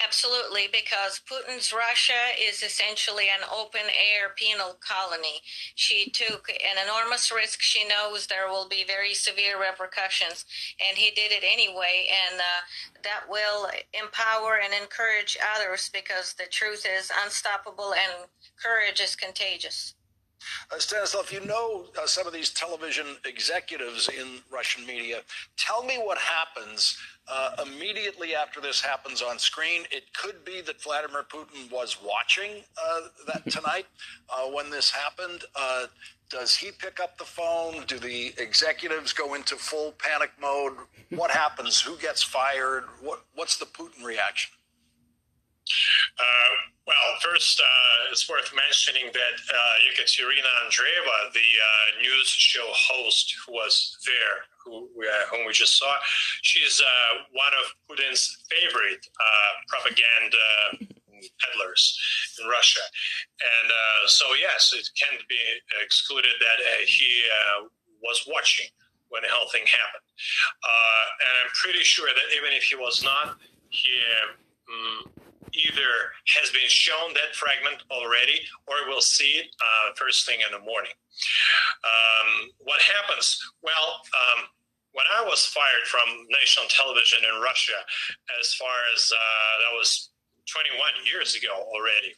Absolutely, 0.02 0.68
because 0.72 1.22
Putin's 1.30 1.72
Russia 1.72 2.34
is 2.42 2.64
essentially 2.64 3.26
an 3.30 3.46
open 3.54 3.82
air 3.82 4.34
penal 4.36 4.78
colony. 4.80 5.42
She 5.76 6.10
took 6.10 6.50
an 6.50 6.84
enormous 6.84 7.32
risk. 7.32 7.62
She 7.62 7.88
knows 7.88 8.26
there 8.26 8.48
will 8.50 8.68
be 8.68 8.84
very 8.86 9.14
severe 9.14 9.62
repercussions, 9.62 10.46
and 10.80 10.98
he 10.98 11.12
did 11.12 11.32
it 11.32 11.44
anyway. 11.44 12.08
And 12.10 12.40
uh, 12.40 13.00
that 13.04 13.30
will 13.30 13.68
empower 13.94 14.60
and 14.64 14.74
encourage 14.74 15.38
others 15.56 15.90
because 15.94 16.34
the 16.34 16.48
truth 16.50 16.88
is 16.90 17.12
unstoppable 17.24 17.94
and 17.94 18.28
courage 18.62 19.00
is 19.00 19.16
contagious. 19.16 19.94
Uh, 20.72 20.80
Stanislav, 20.80 21.32
you 21.32 21.40
know 21.46 21.86
uh, 22.02 22.06
some 22.06 22.28
of 22.28 22.34
these 22.34 22.50
television 22.50 23.06
executives 23.26 24.10
in 24.10 24.40
Russian 24.52 24.86
media. 24.86 25.22
Tell 25.58 25.84
me 25.84 25.96
what 25.96 26.18
happens 26.18 26.98
uh, 27.28 27.52
immediately 27.66 28.36
after 28.36 28.60
this 28.60 28.82
happens 28.82 29.22
on 29.22 29.40
screen. 29.40 29.84
It 29.92 30.14
could 30.14 30.44
be 30.44 30.62
that 30.62 30.82
Vladimir 30.82 31.24
Putin 31.24 31.72
was 31.72 31.98
watching 32.04 32.64
uh, 32.78 33.02
that 33.28 33.44
tonight 33.50 33.86
uh, 34.30 34.50
when 34.50 34.70
this 34.70 34.92
happened. 34.92 35.44
Uh, 35.56 35.86
does 36.30 36.56
he 36.56 36.72
pick 36.72 37.00
up 37.00 37.18
the 37.18 37.26
phone? 37.26 37.84
Do 37.86 38.00
the 38.00 38.34
executives 38.38 39.14
go 39.14 39.36
into 39.36 39.56
full 39.56 39.94
panic 39.94 40.32
mode? 40.42 40.74
What 41.10 41.32
happens? 41.44 41.80
Who 41.82 41.98
gets 41.98 42.24
fired? 42.24 42.86
What, 43.02 43.24
what's 43.36 43.58
the 43.58 43.66
Putin 43.66 44.04
reaction? 44.04 44.52
Uh, 46.20 46.74
well, 46.86 47.16
first, 47.22 47.62
uh, 47.62 48.12
it's 48.12 48.28
worth 48.30 48.52
mentioning 48.54 49.10
that 49.14 49.36
uh, 49.50 49.90
Ekaterina 49.90 50.48
Andreeva, 50.66 51.32
the 51.34 51.40
uh, 51.40 52.02
news 52.02 52.28
show 52.28 52.68
host 52.70 53.34
who 53.46 53.54
was 53.54 53.98
there, 54.06 54.44
who 54.64 54.90
uh, 55.02 55.26
whom 55.32 55.48
we 55.48 55.54
just 55.54 55.78
saw, 55.78 55.96
she's 56.42 56.82
uh, 56.82 57.24
one 57.32 57.54
of 57.60 57.72
Putin's 57.88 58.44
favorite 58.52 59.06
propaganda 59.68 60.38
peddlers 61.40 61.98
in 62.42 62.50
Russia. 62.50 62.82
And 63.64 63.72
so, 64.10 64.26
yes, 64.40 64.74
it 64.78 64.90
can't 65.00 65.26
be 65.30 65.40
excluded 65.82 66.34
that 66.40 66.86
he 66.86 67.24
was 68.02 68.28
watching 68.28 68.68
when 69.08 69.22
the 69.22 69.30
whole 69.32 69.50
thing 69.50 69.64
happened. 69.66 70.04
and 70.04 71.34
I'm 71.44 71.52
pretty 71.64 71.84
sure 71.84 72.10
that 72.14 72.36
even 72.36 72.52
if 72.52 72.64
he 72.64 72.76
was 72.76 73.04
not, 73.04 73.38
he. 73.70 73.90
Um, 74.68 75.24
either 75.52 75.92
has 76.40 76.50
been 76.52 76.68
shown 76.68 77.14
that 77.14 77.36
fragment 77.36 77.84
already 77.92 78.40
or 78.68 78.88
we'll 78.88 79.02
see 79.04 79.44
it 79.44 79.48
uh, 79.60 79.94
first 79.96 80.26
thing 80.26 80.40
in 80.40 80.52
the 80.52 80.64
morning. 80.64 80.94
Um, 81.84 82.50
what 82.60 82.82
happens? 82.82 83.40
Well, 83.62 84.02
um, 84.16 84.48
when 84.94 85.06
I 85.10 85.26
was 85.26 85.46
fired 85.46 85.86
from 85.90 86.06
national 86.30 86.70
television 86.70 87.20
in 87.26 87.42
Russia, 87.42 87.78
as 88.40 88.54
far 88.54 88.74
as 88.96 89.12
uh, 89.12 89.54
that 89.66 89.74
was 89.78 90.12
21 90.48 91.06
years 91.06 91.36
ago 91.36 91.54
already, 91.54 92.14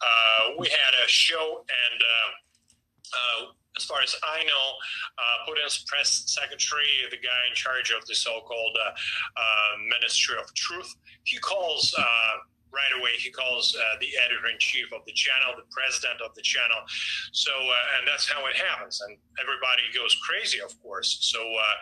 uh, 0.00 0.56
we 0.58 0.68
had 0.68 0.94
a 1.04 1.08
show 1.08 1.64
and 1.68 2.00
uh, 2.00 2.30
uh, 3.14 3.52
as 3.76 3.84
far 3.84 4.00
as 4.02 4.14
I 4.22 4.44
know, 4.44 4.66
uh, 5.18 5.50
Putin's 5.50 5.84
press 5.86 6.24
secretary, 6.26 6.86
the 7.10 7.16
guy 7.16 7.40
in 7.48 7.54
charge 7.54 7.90
of 7.90 8.06
the 8.06 8.14
so-called 8.14 8.78
uh, 8.80 8.90
uh, 8.90 9.78
Ministry 9.90 10.36
of 10.38 10.52
Truth, 10.54 10.94
he 11.24 11.38
calls 11.38 11.94
right 12.74 12.94
away 12.98 13.14
he 13.16 13.30
calls 13.30 13.72
uh, 13.72 13.96
the 14.02 14.10
editor 14.18 14.50
in 14.50 14.58
chief 14.58 14.90
of 14.92 15.06
the 15.06 15.14
channel, 15.14 15.54
the 15.54 15.66
president 15.70 16.18
of 16.20 16.34
the 16.34 16.42
channel. 16.42 16.82
So, 17.32 17.54
uh, 17.54 17.96
and 17.98 18.02
that's 18.04 18.26
how 18.26 18.44
it 18.50 18.58
happens, 18.58 19.00
and 19.06 19.16
everybody 19.38 19.86
goes 19.94 20.12
crazy, 20.26 20.58
of 20.60 20.74
course. 20.82 21.22
So, 21.22 21.38
uh, 21.38 21.76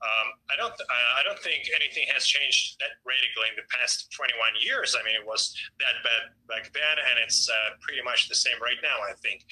um, 0.00 0.28
I 0.48 0.56
don't, 0.56 0.72
I 0.72 1.22
don't 1.22 1.38
think 1.38 1.68
anything 1.76 2.08
has 2.10 2.26
changed 2.26 2.80
that 2.80 2.96
radically 3.04 3.52
in 3.52 3.56
the 3.60 3.68
past 3.68 4.08
21 4.16 4.58
years. 4.64 4.96
I 4.96 5.04
mean, 5.04 5.14
it 5.14 5.26
was 5.26 5.52
that 5.78 6.00
bad 6.00 6.32
back 6.48 6.72
then, 6.72 6.96
and 6.96 7.20
it's 7.20 7.46
uh, 7.46 7.76
pretty 7.84 8.00
much 8.02 8.28
the 8.28 8.38
same 8.38 8.56
right 8.64 8.80
now, 8.82 8.96
I 9.04 9.12
think. 9.20 9.44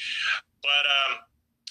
But 0.65 0.85
um, 0.89 1.13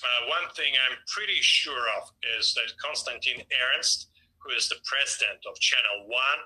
uh, 0.03 0.21
one 0.29 0.45
thing 0.53 0.73
I'm 0.75 0.97
pretty 1.07 1.41
sure 1.41 1.89
of 1.97 2.11
is 2.37 2.53
that 2.53 2.69
Konstantin 2.77 3.41
Ernst 3.49 4.11
who 4.45 4.55
is 4.55 4.69
the 4.69 4.77
president 4.85 5.41
of 5.49 5.59
Channel 5.59 6.05
One. 6.07 6.39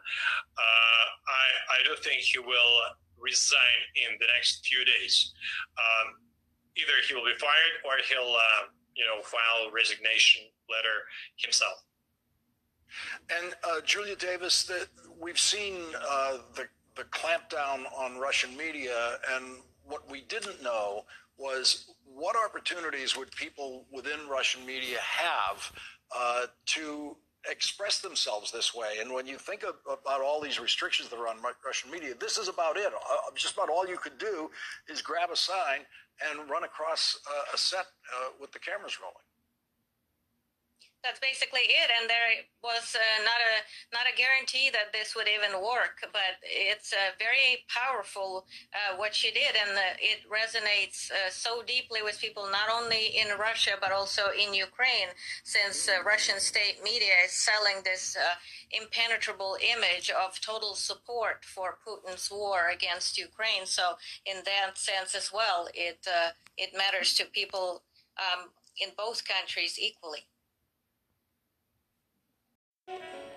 Uh, 0.58 1.06
I, 1.28 1.80
I 1.80 1.84
do 1.84 1.96
think 2.02 2.22
he 2.22 2.40
will 2.40 2.76
resign 3.20 3.80
in 3.96 4.16
the 4.20 4.28
next 4.34 4.66
few 4.66 4.86
days. 4.86 5.34
Um, 5.78 6.16
either 6.78 6.94
he 7.08 7.14
will 7.14 7.26
be 7.26 7.38
fired 7.38 7.76
or 7.84 8.00
he'll, 8.08 8.36
uh, 8.36 8.72
you 8.96 9.06
know, 9.06 9.22
file 9.22 9.68
a 9.68 9.72
resignation 9.72 10.44
letter 10.70 11.04
himself. 11.36 11.84
And 13.30 13.54
uh, 13.64 13.82
Julia 13.86 14.16
Davis, 14.16 14.64
the, 14.64 14.88
we've 15.20 15.40
seen 15.40 15.76
uh, 16.10 16.38
the 16.56 16.66
the 16.96 17.04
clampdown 17.06 17.86
on 17.98 18.20
Russian 18.20 18.58
media, 18.58 19.20
and 19.32 19.46
what 19.86 20.10
we 20.12 20.22
didn't 20.22 20.62
know 20.62 21.06
was 21.38 21.94
what 22.04 22.36
opportunities 22.36 23.16
would 23.16 23.32
people 23.32 23.86
within 23.90 24.28
Russian 24.30 24.66
media 24.66 24.98
have 25.00 25.72
uh, 26.14 26.48
to 26.66 27.16
express 27.50 28.00
themselves 28.00 28.52
this 28.52 28.74
way. 28.74 28.98
And 29.00 29.14
when 29.14 29.26
you 29.26 29.38
think 29.38 29.64
of, 29.64 29.76
about 29.86 30.22
all 30.22 30.42
these 30.42 30.60
restrictions 30.60 31.10
that 31.10 31.20
are 31.20 31.28
on 31.28 31.38
Russian 31.66 31.92
media, 31.92 32.14
this 32.20 32.38
is 32.38 32.48
about 32.48 32.78
it. 32.78 32.88
Uh, 32.88 33.32
just 33.36 33.54
about 33.54 33.70
all 33.70 33.88
you 33.88 33.98
could 33.98 34.18
do 34.18 34.50
is 34.90 35.02
grab 35.02 35.30
a 35.32 35.36
sign 35.36 35.82
and 36.30 36.50
run 36.50 36.64
across 36.64 37.18
uh, 37.30 37.54
a 37.54 37.58
set 37.58 37.86
uh, 38.18 38.30
with 38.40 38.52
the 38.52 38.60
cameras 38.60 38.98
rolling 39.02 39.29
that's 41.04 41.20
basically 41.20 41.64
it. 41.64 41.90
And 42.00 42.10
there 42.10 42.44
was 42.64 42.96
uh, 42.96 43.24
not 43.24 43.40
a 43.40 43.56
not 43.96 44.06
a 44.12 44.16
guarantee 44.16 44.70
that 44.72 44.92
this 44.92 45.16
would 45.16 45.28
even 45.28 45.62
work 45.62 46.04
but 46.12 46.40
it's 46.44 46.92
uh, 46.94 47.16
very 47.18 47.64
powerful 47.72 48.46
uh, 48.74 48.98
what 48.98 49.16
she 49.16 49.32
did. 49.32 49.56
And 49.56 49.78
uh, 49.78 49.96
it 50.00 50.28
resonates 50.28 51.12
uh, 51.12 51.32
so 51.32 51.64
deeply 51.64 52.02
with 52.04 52.20
people 52.20 52.48
not 52.52 52.70
only 52.70 53.18
in 53.18 53.38
russia 53.40 53.72
but 53.80 53.92
also 53.92 54.30
in 54.36 54.54
ukraine 54.54 55.10
since 55.44 55.88
uh, 55.88 56.04
russian 56.04 56.40
state 56.40 56.78
media 56.84 57.16
is 57.26 57.32
selling 57.32 57.82
this 57.84 58.18
impenetrable 58.72 59.58
image 59.76 60.10
of 60.10 60.40
total 60.42 60.74
support 60.76 61.46
for 61.46 61.78
putin's 61.86 62.30
war 62.32 62.70
against 62.70 63.18
ukraine. 63.18 63.66
So 63.66 63.96
in 64.26 64.38
that 64.46 64.78
sense 64.78 65.16
as 65.16 65.32
well 65.34 65.68
it 65.74 66.06
it 66.58 66.72
matters 66.76 67.14
to 67.16 67.26
people 67.26 67.84
um, 68.18 68.50
in 68.80 68.90
both 68.98 69.24
countries 69.26 69.78
equally 69.80 70.26
And 72.92 73.29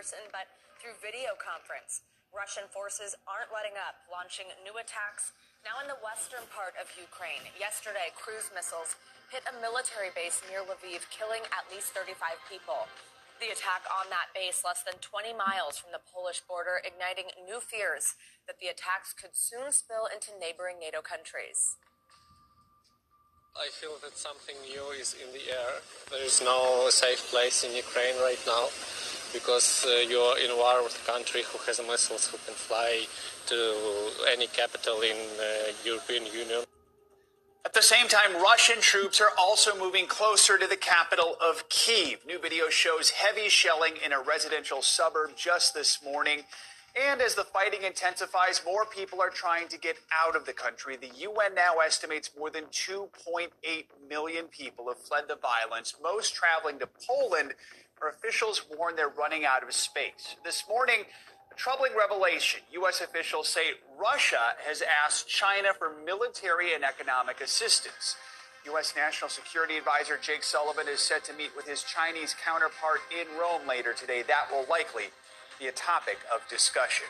person, 0.00 0.24
but 0.32 0.48
through 0.80 0.96
video 1.04 1.36
conference. 1.36 2.00
Russian 2.32 2.64
forces 2.72 3.12
aren't 3.28 3.52
letting 3.52 3.76
up, 3.76 4.00
launching 4.08 4.48
new 4.64 4.72
attacks 4.80 5.36
now 5.60 5.76
in 5.76 5.92
the 5.92 6.00
western 6.00 6.40
part 6.56 6.72
of 6.80 6.88
Ukraine. 6.96 7.44
Yesterday, 7.60 8.08
cruise 8.16 8.48
missiles 8.56 8.96
hit 9.28 9.44
a 9.44 9.52
military 9.60 10.08
base 10.16 10.40
near 10.48 10.64
Lviv, 10.64 11.04
killing 11.12 11.44
at 11.52 11.68
least 11.68 11.92
35 11.92 12.16
people. 12.48 12.88
The 13.44 13.52
attack 13.52 13.84
on 13.92 14.08
that 14.08 14.32
base, 14.32 14.64
less 14.64 14.80
than 14.80 14.96
20 15.04 15.36
miles 15.36 15.76
from 15.76 15.92
the 15.92 16.00
Polish 16.00 16.40
border, 16.48 16.80
igniting 16.80 17.28
new 17.44 17.60
fears 17.60 18.16
that 18.48 18.56
the 18.56 18.72
attacks 18.72 19.12
could 19.12 19.36
soon 19.36 19.68
spill 19.68 20.08
into 20.08 20.32
neighboring 20.40 20.80
NATO 20.80 21.04
countries. 21.04 21.76
I 23.52 23.68
feel 23.68 24.00
that 24.00 24.16
something 24.16 24.56
new 24.64 24.96
is 24.96 25.12
in 25.12 25.28
the 25.36 25.44
air. 25.52 25.84
There 26.08 26.24
is 26.24 26.40
no 26.40 26.88
safe 26.88 27.20
place 27.28 27.68
in 27.68 27.76
Ukraine 27.76 28.16
right 28.24 28.40
now 28.48 28.72
because 29.32 29.86
uh, 29.86 30.06
you're 30.08 30.38
in 30.38 30.56
war 30.56 30.82
with 30.82 31.00
a 31.02 31.10
country 31.10 31.42
who 31.42 31.58
has 31.66 31.80
missiles 31.86 32.26
who 32.28 32.38
can 32.38 32.54
fly 32.54 33.06
to 33.46 33.76
any 34.30 34.46
capital 34.46 35.00
in 35.00 35.16
the 35.36 35.74
European 35.84 36.26
Union. 36.26 36.64
At 37.64 37.74
the 37.74 37.82
same 37.82 38.08
time, 38.08 38.34
Russian 38.42 38.80
troops 38.80 39.20
are 39.20 39.32
also 39.38 39.78
moving 39.78 40.06
closer 40.06 40.56
to 40.56 40.66
the 40.66 40.76
capital 40.76 41.36
of 41.40 41.68
Kiev. 41.68 42.24
New 42.26 42.38
video 42.38 42.68
shows 42.70 43.10
heavy 43.10 43.48
shelling 43.48 43.94
in 44.04 44.12
a 44.12 44.20
residential 44.20 44.82
suburb 44.82 45.36
just 45.36 45.74
this 45.74 46.02
morning. 46.02 46.44
And 47.00 47.20
as 47.20 47.36
the 47.36 47.44
fighting 47.44 47.82
intensifies, 47.84 48.62
more 48.66 48.84
people 48.84 49.20
are 49.20 49.30
trying 49.30 49.68
to 49.68 49.78
get 49.78 49.96
out 50.26 50.34
of 50.34 50.44
the 50.46 50.52
country. 50.52 50.96
The 50.96 51.10
UN 51.18 51.54
now 51.54 51.76
estimates 51.78 52.30
more 52.36 52.50
than 52.50 52.64
2.8 52.64 53.48
million 54.08 54.46
people 54.46 54.88
have 54.88 54.98
fled 54.98 55.24
the 55.28 55.36
violence, 55.36 55.94
most 56.02 56.34
traveling 56.34 56.80
to 56.80 56.88
Poland, 57.06 57.54
officials 58.08 58.62
warn 58.76 58.96
they're 58.96 59.08
running 59.08 59.44
out 59.44 59.62
of 59.62 59.72
space. 59.72 60.36
This 60.44 60.64
morning, 60.68 61.04
a 61.50 61.54
troubling 61.54 61.92
revelation. 61.98 62.60
U.S. 62.72 63.00
officials 63.00 63.48
say 63.48 63.72
Russia 64.00 64.54
has 64.66 64.82
asked 65.04 65.28
China 65.28 65.68
for 65.78 65.92
military 66.04 66.74
and 66.74 66.84
economic 66.84 67.40
assistance. 67.40 68.16
U.S. 68.66 68.94
National 68.96 69.28
Security 69.28 69.76
Advisor 69.76 70.18
Jake 70.20 70.42
Sullivan 70.42 70.86
is 70.88 71.00
set 71.00 71.24
to 71.24 71.32
meet 71.34 71.50
with 71.56 71.66
his 71.66 71.82
Chinese 71.82 72.34
counterpart 72.44 73.00
in 73.10 73.26
Rome 73.38 73.66
later 73.66 73.92
today. 73.92 74.22
That 74.22 74.48
will 74.50 74.66
likely 74.68 75.04
be 75.58 75.66
a 75.66 75.72
topic 75.72 76.18
of 76.34 76.46
discussion. 76.48 77.06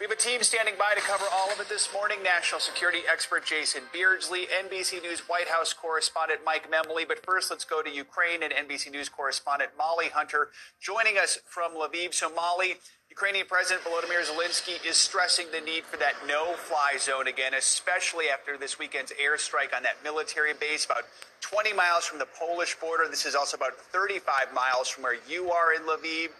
We 0.00 0.04
have 0.04 0.18
a 0.18 0.20
team 0.20 0.42
standing 0.42 0.74
by 0.76 0.94
to 0.94 1.00
cover 1.00 1.24
all 1.32 1.50
of 1.52 1.60
it 1.60 1.68
this 1.68 1.92
morning. 1.92 2.18
National 2.22 2.60
security 2.60 3.00
expert 3.10 3.46
Jason 3.46 3.82
Beardsley, 3.92 4.46
NBC 4.46 5.00
News 5.00 5.20
White 5.28 5.48
House 5.48 5.72
correspondent 5.72 6.40
Mike 6.44 6.68
Memoli. 6.70 7.06
But 7.06 7.24
first, 7.24 7.50
let's 7.50 7.64
go 7.64 7.80
to 7.80 7.88
Ukraine 7.88 8.42
and 8.42 8.52
NBC 8.52 8.90
News 8.90 9.08
correspondent 9.08 9.70
Molly 9.78 10.08
Hunter 10.08 10.48
joining 10.80 11.16
us 11.16 11.38
from 11.46 11.72
Lviv. 11.72 12.12
So, 12.12 12.28
Molly, 12.34 12.74
Ukrainian 13.08 13.46
President 13.46 13.86
Volodymyr 13.86 14.24
Zelensky 14.28 14.84
is 14.84 14.96
stressing 14.96 15.46
the 15.52 15.60
need 15.60 15.84
for 15.84 15.96
that 15.98 16.14
no 16.26 16.54
fly 16.54 16.96
zone 16.98 17.28
again, 17.28 17.54
especially 17.54 18.28
after 18.28 18.58
this 18.58 18.78
weekend's 18.78 19.12
airstrike 19.12 19.74
on 19.74 19.84
that 19.84 20.02
military 20.02 20.54
base 20.54 20.84
about 20.84 21.04
20 21.40 21.72
miles 21.72 22.04
from 22.04 22.18
the 22.18 22.26
Polish 22.26 22.74
border. 22.80 23.04
This 23.08 23.24
is 23.24 23.36
also 23.36 23.56
about 23.56 23.76
35 23.76 24.52
miles 24.52 24.88
from 24.88 25.04
where 25.04 25.18
you 25.28 25.52
are 25.52 25.72
in 25.72 25.82
Lviv. 25.82 26.30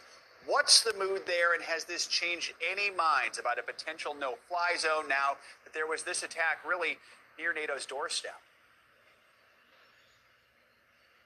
What's 0.47 0.83
the 0.83 0.93
mood 0.99 1.23
there, 1.27 1.55
and 1.55 1.63
has 1.63 1.85
this 1.85 2.07
changed 2.07 2.53
any 2.71 2.91
minds 2.91 3.39
about 3.39 3.59
a 3.59 3.63
potential 3.63 4.15
no 4.15 4.35
fly 4.49 4.75
zone 4.77 5.09
now 5.09 5.37
that 5.65 5.73
there 5.73 5.87
was 5.87 6.03
this 6.03 6.23
attack 6.23 6.59
really 6.67 6.99
near 7.39 7.55
NATO's 7.55 7.87
doorstep? 7.87 8.41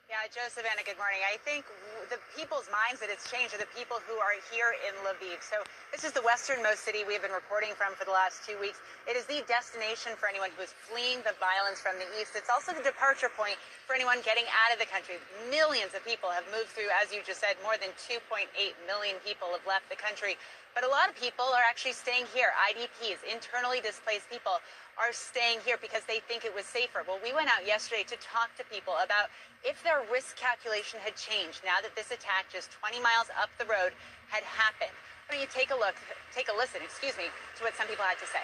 Yeah, 0.08 0.24
Joe 0.32 0.48
Savannah, 0.48 0.80
good 0.88 0.96
morning. 0.96 1.20
I 1.20 1.36
think 1.44 1.68
the 2.08 2.16
people's 2.32 2.64
minds 2.72 2.96
that 3.04 3.12
it's 3.12 3.28
changed 3.28 3.52
are 3.52 3.60
the 3.60 3.68
people 3.76 4.00
who 4.08 4.16
are 4.16 4.40
here 4.48 4.72
in 4.88 4.96
Lviv. 5.04 5.36
So 5.44 5.60
this 5.92 6.00
is 6.00 6.16
the 6.16 6.24
westernmost 6.24 6.80
city 6.80 7.04
we 7.04 7.12
have 7.12 7.20
been 7.20 7.36
reporting 7.36 7.76
from 7.76 7.92
for 7.92 8.08
the 8.08 8.16
last 8.16 8.40
two 8.40 8.56
weeks. 8.56 8.80
It 9.04 9.20
is 9.20 9.28
the 9.28 9.44
destination 9.44 10.16
for 10.16 10.24
anyone 10.24 10.48
who 10.56 10.64
is 10.64 10.72
fleeing 10.72 11.20
the 11.28 11.36
violence 11.36 11.84
from 11.84 12.00
the 12.00 12.08
east. 12.16 12.32
It's 12.40 12.48
also 12.48 12.72
the 12.72 12.80
departure 12.80 13.28
point 13.28 13.60
for 13.84 13.92
anyone 13.92 14.24
getting 14.24 14.48
out 14.48 14.72
of 14.72 14.80
the 14.80 14.88
country. 14.88 15.20
Millions 15.52 15.92
of 15.92 16.00
people 16.08 16.32
have 16.32 16.48
moved 16.56 16.72
through, 16.72 16.88
as 16.88 17.12
you 17.12 17.20
just 17.20 17.44
said, 17.44 17.60
more 17.60 17.76
than 17.76 17.92
2.8 18.00 18.48
million 18.88 19.20
people 19.28 19.52
have 19.52 19.68
left 19.68 19.92
the 19.92 20.00
country. 20.00 20.40
But 20.72 20.88
a 20.88 20.90
lot 20.94 21.12
of 21.12 21.20
people 21.20 21.44
are 21.52 21.64
actually 21.68 21.92
staying 21.92 22.24
here. 22.32 22.56
IDPs, 22.72 23.20
internally 23.28 23.84
displaced 23.84 24.32
people, 24.32 24.56
are 24.98 25.14
staying 25.14 25.62
here 25.62 25.78
because 25.78 26.02
they 26.10 26.18
think 26.26 26.44
it 26.44 26.50
was 26.50 26.66
safer. 26.66 27.06
Well, 27.06 27.22
we 27.22 27.30
went 27.30 27.46
out 27.46 27.62
yesterday 27.62 28.02
to 28.10 28.18
talk 28.18 28.50
to 28.58 28.66
people 28.66 28.98
about 28.98 29.30
if 29.62 29.78
their 29.86 30.02
risk 30.10 30.34
calculation 30.34 30.98
had 30.98 31.14
changed 31.14 31.62
now 31.62 31.78
that 31.80 31.94
this 31.94 32.10
attack 32.10 32.50
just 32.50 32.74
20 32.82 32.98
miles 32.98 33.30
up 33.38 33.48
the 33.62 33.66
road 33.70 33.94
had 34.26 34.42
happened. 34.42 34.94
Why 35.26 35.38
don't 35.38 35.46
you 35.46 35.50
take 35.54 35.70
a 35.70 35.78
look, 35.78 35.94
take 36.34 36.50
a 36.50 36.56
listen, 36.56 36.82
excuse 36.82 37.14
me, 37.14 37.30
to 37.30 37.60
what 37.62 37.78
some 37.78 37.86
people 37.86 38.04
had 38.04 38.18
to 38.18 38.26
say. 38.26 38.42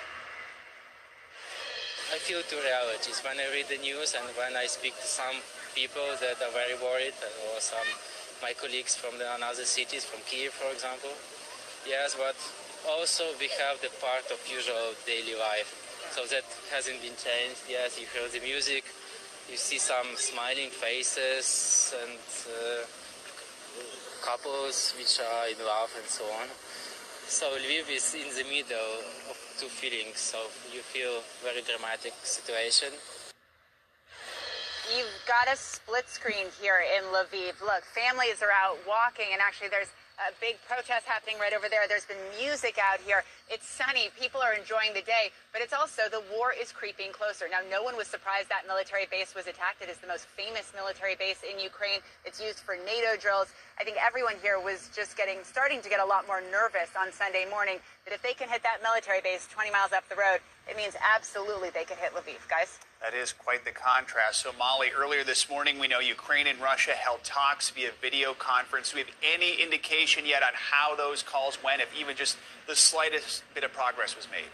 I 2.14 2.22
feel 2.22 2.44
two 2.46 2.62
realities. 2.62 3.18
When 3.26 3.40
I 3.40 3.50
read 3.50 3.66
the 3.66 3.80
news 3.82 4.14
and 4.14 4.22
when 4.38 4.54
I 4.54 4.70
speak 4.70 4.94
to 5.02 5.08
some 5.08 5.42
people 5.74 6.14
that 6.22 6.38
are 6.38 6.54
very 6.54 6.78
worried, 6.78 7.16
or 7.50 7.58
some 7.58 7.88
my 8.42 8.52
colleagues 8.52 8.94
from 8.94 9.18
the 9.18 9.26
other 9.26 9.64
cities, 9.64 10.04
from 10.04 10.20
Kiev, 10.28 10.52
for 10.52 10.70
example. 10.70 11.10
Yes, 11.88 12.14
but 12.14 12.36
also 12.86 13.24
we 13.40 13.48
have 13.58 13.80
the 13.80 13.88
part 13.98 14.28
of 14.30 14.38
usual 14.46 14.92
daily 15.08 15.34
life 15.34 15.83
so 16.14 16.22
that 16.30 16.46
hasn't 16.70 17.02
been 17.02 17.18
changed. 17.18 17.66
Yes, 17.68 17.98
you 17.98 18.06
hear 18.14 18.30
the 18.30 18.38
music, 18.46 18.84
you 19.50 19.56
see 19.56 19.78
some 19.82 20.06
smiling 20.14 20.70
faces 20.70 21.90
and 21.90 22.22
uh, 22.46 22.86
couples 24.22 24.94
which 24.96 25.18
are 25.18 25.50
in 25.50 25.58
love 25.66 25.90
and 25.98 26.06
so 26.06 26.22
on. 26.38 26.46
So 27.26 27.50
Lviv 27.58 27.90
is 27.90 28.14
in 28.14 28.30
the 28.30 28.46
middle 28.46 29.02
of 29.26 29.36
two 29.58 29.66
feelings. 29.66 30.22
So 30.22 30.38
you 30.70 30.86
feel 30.86 31.18
very 31.42 31.66
dramatic 31.66 32.14
situation. 32.22 32.94
You've 34.94 35.18
got 35.26 35.50
a 35.50 35.56
split 35.56 36.06
screen 36.08 36.46
here 36.62 36.78
in 36.94 37.02
Lviv. 37.10 37.58
Look, 37.58 37.82
families 37.90 38.38
are 38.38 38.54
out 38.54 38.78
walking, 38.86 39.32
and 39.32 39.40
actually, 39.40 39.72
there's 39.72 39.90
a 40.22 40.30
big 40.38 40.56
protest 40.62 41.06
happening 41.06 41.38
right 41.42 41.52
over 41.52 41.66
there. 41.66 41.90
There's 41.90 42.06
been 42.06 42.20
music 42.38 42.78
out 42.78 43.02
here. 43.02 43.26
It's 43.50 43.66
sunny. 43.66 44.14
People 44.14 44.38
are 44.40 44.54
enjoying 44.54 44.94
the 44.94 45.02
day, 45.02 45.34
but 45.50 45.58
it's 45.58 45.74
also 45.74 46.06
the 46.06 46.22
war 46.30 46.54
is 46.54 46.70
creeping 46.70 47.10
closer. 47.10 47.50
Now, 47.50 47.66
no 47.66 47.82
one 47.82 47.98
was 47.98 48.06
surprised 48.06 48.48
that 48.48 48.66
military 48.66 49.10
base 49.10 49.34
was 49.34 49.50
attacked. 49.50 49.82
It 49.82 49.90
is 49.90 49.98
the 49.98 50.06
most 50.06 50.30
famous 50.38 50.70
military 50.70 51.18
base 51.18 51.42
in 51.42 51.58
Ukraine. 51.58 51.98
It's 52.22 52.38
used 52.38 52.62
for 52.62 52.78
NATO 52.78 53.18
drills. 53.18 53.50
I 53.74 53.82
think 53.82 53.98
everyone 53.98 54.38
here 54.38 54.62
was 54.62 54.88
just 54.94 55.18
getting 55.18 55.42
starting 55.42 55.82
to 55.82 55.90
get 55.90 55.98
a 55.98 56.06
lot 56.06 56.26
more 56.30 56.40
nervous 56.40 56.94
on 56.94 57.10
Sunday 57.10 57.46
morning 57.50 57.82
that 58.06 58.14
if 58.14 58.22
they 58.22 58.34
can 58.34 58.48
hit 58.48 58.62
that 58.62 58.86
military 58.86 59.20
base 59.20 59.50
20 59.50 59.70
miles 59.74 59.90
up 59.90 60.06
the 60.08 60.16
road, 60.16 60.38
it 60.70 60.78
means 60.78 60.94
absolutely 61.02 61.74
they 61.74 61.84
could 61.84 61.98
hit 61.98 62.14
Lviv, 62.14 62.40
guys. 62.48 62.78
That 63.04 63.12
is 63.12 63.34
quite 63.34 63.66
the 63.66 63.70
contrast. 63.70 64.40
So, 64.40 64.52
Molly, 64.58 64.88
earlier 64.96 65.24
this 65.24 65.50
morning, 65.50 65.78
we 65.78 65.88
know 65.88 65.98
Ukraine 65.98 66.46
and 66.46 66.58
Russia 66.58 66.92
held 66.92 67.22
talks 67.22 67.68
via 67.68 67.90
video 68.00 68.32
conference. 68.32 68.92
Do 68.92 68.96
we 68.96 69.00
have 69.02 69.10
any 69.22 69.62
indication 69.62 70.24
yet 70.24 70.42
on 70.42 70.52
how 70.54 70.96
those 70.96 71.22
calls 71.22 71.62
went, 71.62 71.82
if 71.82 71.94
even 71.94 72.16
just 72.16 72.38
the 72.66 72.74
slightest 72.74 73.42
bit 73.52 73.62
of 73.62 73.74
progress 73.74 74.16
was 74.16 74.26
made? 74.30 74.48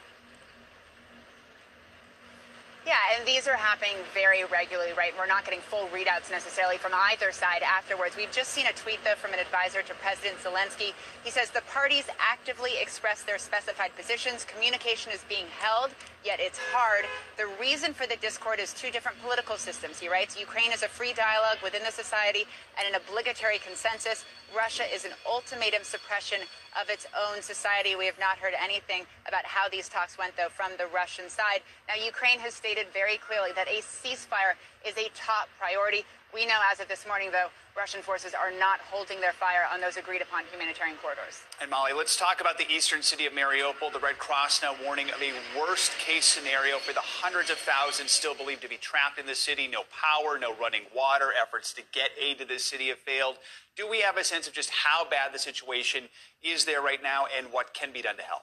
Yeah, 2.86 2.96
and 3.14 3.28
these 3.28 3.46
are 3.46 3.56
happening 3.56 3.96
very 4.14 4.44
regularly, 4.44 4.92
right? 4.96 5.12
We're 5.18 5.26
not 5.26 5.44
getting 5.44 5.60
full 5.60 5.86
readouts 5.88 6.30
necessarily 6.30 6.78
from 6.78 6.92
either 6.94 7.30
side 7.30 7.62
afterwards. 7.62 8.16
We've 8.16 8.32
just 8.32 8.52
seen 8.52 8.66
a 8.66 8.72
tweet, 8.72 9.04
though, 9.04 9.16
from 9.16 9.34
an 9.34 9.38
advisor 9.38 9.82
to 9.82 9.94
President 10.00 10.40
Zelensky. 10.40 10.94
He 11.22 11.30
says 11.30 11.50
the 11.50 11.60
parties 11.68 12.04
actively 12.18 12.80
express 12.80 13.22
their 13.22 13.36
specified 13.36 13.94
positions. 13.96 14.46
Communication 14.46 15.12
is 15.12 15.22
being 15.28 15.44
held, 15.60 15.90
yet 16.24 16.40
it's 16.40 16.58
hard. 16.72 17.04
The 17.36 17.52
reason 17.60 17.92
for 17.92 18.06
the 18.06 18.16
discord 18.16 18.58
is 18.58 18.72
two 18.72 18.90
different 18.90 19.20
political 19.20 19.58
systems. 19.58 19.98
He 19.98 20.08
writes 20.08 20.40
Ukraine 20.40 20.72
is 20.72 20.82
a 20.82 20.88
free 20.88 21.12
dialogue 21.12 21.58
within 21.62 21.84
the 21.84 21.92
society 21.92 22.44
and 22.78 22.88
an 22.88 22.98
obligatory 22.98 23.58
consensus. 23.58 24.24
Russia 24.56 24.84
is 24.92 25.04
an 25.04 25.12
ultimatum 25.28 25.84
suppression 25.84 26.40
of 26.80 26.88
its 26.90 27.06
own 27.16 27.42
society. 27.42 27.96
We 27.96 28.06
have 28.06 28.18
not 28.18 28.38
heard 28.38 28.54
anything 28.60 29.06
about 29.26 29.44
how 29.44 29.68
these 29.68 29.88
talks 29.88 30.18
went, 30.18 30.36
though, 30.36 30.48
from 30.48 30.72
the 30.78 30.86
Russian 30.86 31.28
side. 31.28 31.60
Now, 31.88 31.94
Ukraine 32.02 32.38
has 32.40 32.54
stated 32.54 32.86
very 32.92 33.16
clearly 33.16 33.50
that 33.56 33.68
a 33.68 33.80
ceasefire 33.80 34.54
is 34.86 34.96
a 34.96 35.10
top 35.14 35.48
priority. 35.58 36.04
We 36.32 36.46
know 36.46 36.58
as 36.70 36.78
of 36.78 36.86
this 36.86 37.06
morning, 37.08 37.30
though, 37.32 37.48
Russian 37.76 38.02
forces 38.02 38.34
are 38.34 38.52
not 38.56 38.78
holding 38.86 39.20
their 39.20 39.32
fire 39.32 39.66
on 39.72 39.80
those 39.80 39.96
agreed 39.96 40.22
upon 40.22 40.44
humanitarian 40.50 40.96
corridors. 41.02 41.42
And 41.60 41.68
Molly, 41.68 41.92
let's 41.92 42.16
talk 42.16 42.40
about 42.40 42.56
the 42.56 42.70
eastern 42.70 43.02
city 43.02 43.26
of 43.26 43.32
Mariupol. 43.32 43.92
The 43.92 43.98
Red 43.98 44.18
Cross 44.18 44.62
now 44.62 44.76
warning 44.84 45.10
of 45.10 45.20
a 45.20 45.32
worst 45.58 45.98
case 45.98 46.26
scenario 46.26 46.78
for 46.78 46.92
the 46.92 47.00
hundreds 47.00 47.50
of 47.50 47.58
thousands 47.58 48.12
still 48.12 48.36
believed 48.36 48.62
to 48.62 48.68
be 48.68 48.76
trapped 48.76 49.18
in 49.18 49.26
the 49.26 49.34
city. 49.34 49.66
No 49.66 49.82
power, 49.90 50.38
no 50.38 50.54
running 50.54 50.82
water. 50.94 51.30
Efforts 51.34 51.72
to 51.74 51.82
get 51.92 52.10
aid 52.20 52.38
to 52.38 52.44
the 52.44 52.58
city 52.58 52.88
have 52.88 52.98
failed. 52.98 53.36
Do 53.76 53.90
we 53.90 54.00
have 54.02 54.16
a 54.16 54.24
sense 54.24 54.46
of 54.46 54.52
just 54.52 54.70
how 54.70 55.08
bad 55.08 55.34
the 55.34 55.38
situation 55.38 56.04
is 56.44 56.64
there 56.64 56.80
right 56.80 57.02
now 57.02 57.26
and 57.36 57.48
what 57.50 57.74
can 57.74 57.92
be 57.92 58.02
done 58.02 58.16
to 58.16 58.22
help? 58.22 58.42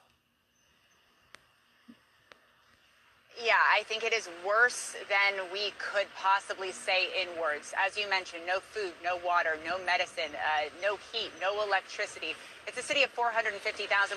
Yeah, 3.38 3.54
I 3.54 3.86
think 3.86 4.02
it 4.02 4.12
is 4.12 4.28
worse 4.42 4.98
than 5.06 5.46
we 5.54 5.70
could 5.78 6.10
possibly 6.18 6.72
say 6.74 7.06
in 7.14 7.30
words. 7.38 7.70
As 7.78 7.94
you 7.94 8.10
mentioned, 8.10 8.42
no 8.50 8.58
food, 8.58 8.90
no 8.98 9.14
water, 9.22 9.54
no 9.62 9.78
medicine, 9.86 10.34
uh, 10.34 10.66
no 10.82 10.98
heat, 11.14 11.30
no 11.40 11.62
electricity. 11.62 12.34
It's 12.66 12.76
a 12.76 12.82
city 12.82 13.06
of 13.06 13.10
450,000. 13.14 13.62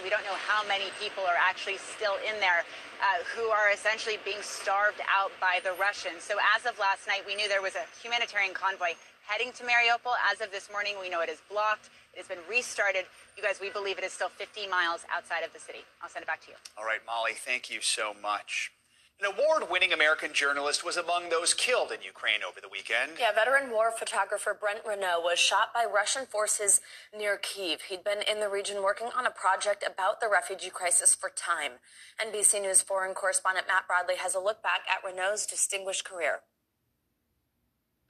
We 0.02 0.10
don't 0.10 0.26
know 0.26 0.38
how 0.50 0.66
many 0.66 0.90
people 0.98 1.22
are 1.30 1.38
actually 1.38 1.78
still 1.78 2.18
in 2.26 2.34
there 2.42 2.66
uh, 2.98 3.22
who 3.38 3.54
are 3.54 3.70
essentially 3.70 4.18
being 4.26 4.42
starved 4.42 5.06
out 5.06 5.30
by 5.38 5.62
the 5.62 5.78
Russians. 5.78 6.26
So 6.26 6.42
as 6.58 6.66
of 6.66 6.82
last 6.82 7.06
night, 7.06 7.22
we 7.22 7.38
knew 7.38 7.46
there 7.46 7.62
was 7.62 7.78
a 7.78 7.86
humanitarian 8.02 8.58
convoy 8.58 8.98
heading 9.30 9.54
to 9.54 9.64
Mariupol. 9.70 10.18
As 10.34 10.42
of 10.42 10.50
this 10.50 10.66
morning, 10.74 10.98
we 10.98 11.14
know 11.14 11.22
it 11.22 11.30
is 11.30 11.46
blocked. 11.46 11.94
It 12.18 12.26
has 12.26 12.28
been 12.28 12.42
restarted. 12.50 13.06
You 13.38 13.46
guys, 13.46 13.62
we 13.62 13.70
believe 13.70 14.02
it 14.02 14.04
is 14.04 14.18
still 14.18 14.34
50 14.34 14.66
miles 14.66 15.06
outside 15.14 15.46
of 15.46 15.54
the 15.54 15.62
city. 15.62 15.86
I'll 16.02 16.10
send 16.10 16.26
it 16.26 16.28
back 16.28 16.42
to 16.50 16.50
you. 16.50 16.58
All 16.74 16.90
right, 16.90 17.06
Molly, 17.06 17.38
thank 17.38 17.70
you 17.70 17.86
so 17.86 18.18
much. 18.18 18.74
An 19.22 19.32
award 19.38 19.70
winning 19.70 19.94
American 19.94 20.34
journalist 20.34 20.84
was 20.84 20.98
among 20.98 21.30
those 21.30 21.54
killed 21.54 21.92
in 21.92 22.02
Ukraine 22.02 22.40
over 22.48 22.60
the 22.60 22.68
weekend. 22.68 23.12
Yeah, 23.20 23.32
veteran 23.32 23.70
war 23.70 23.92
photographer 23.92 24.58
Brent 24.60 24.80
Renaud 24.84 25.22
was 25.22 25.38
shot 25.38 25.72
by 25.76 25.86
Russian 25.86 26.26
forces 26.26 26.82
near 27.16 27.38
Kiev. 27.38 27.82
He'd 27.84 28.04
been 28.04 28.24
in 28.28 28.40
the 28.40 28.50
region 28.50 28.82
working 28.82 29.10
on 29.16 29.28
a 29.28 29.30
project 29.30 29.86
about 29.86 30.22
the 30.22 30.28
refugee 30.28 30.72
crisis 30.72 31.14
for 31.14 31.30
time. 31.30 31.74
NBC 32.20 32.64
News 32.64 32.82
foreign 32.82 33.14
correspondent 33.14 33.68
Matt 33.68 33.86
Bradley 33.86 34.16
has 34.16 34.34
a 34.34 34.40
look 34.40 34.64
back 34.64 34.82
at 34.90 35.08
Renaud's 35.08 35.46
distinguished 35.46 36.04
career. 36.04 36.40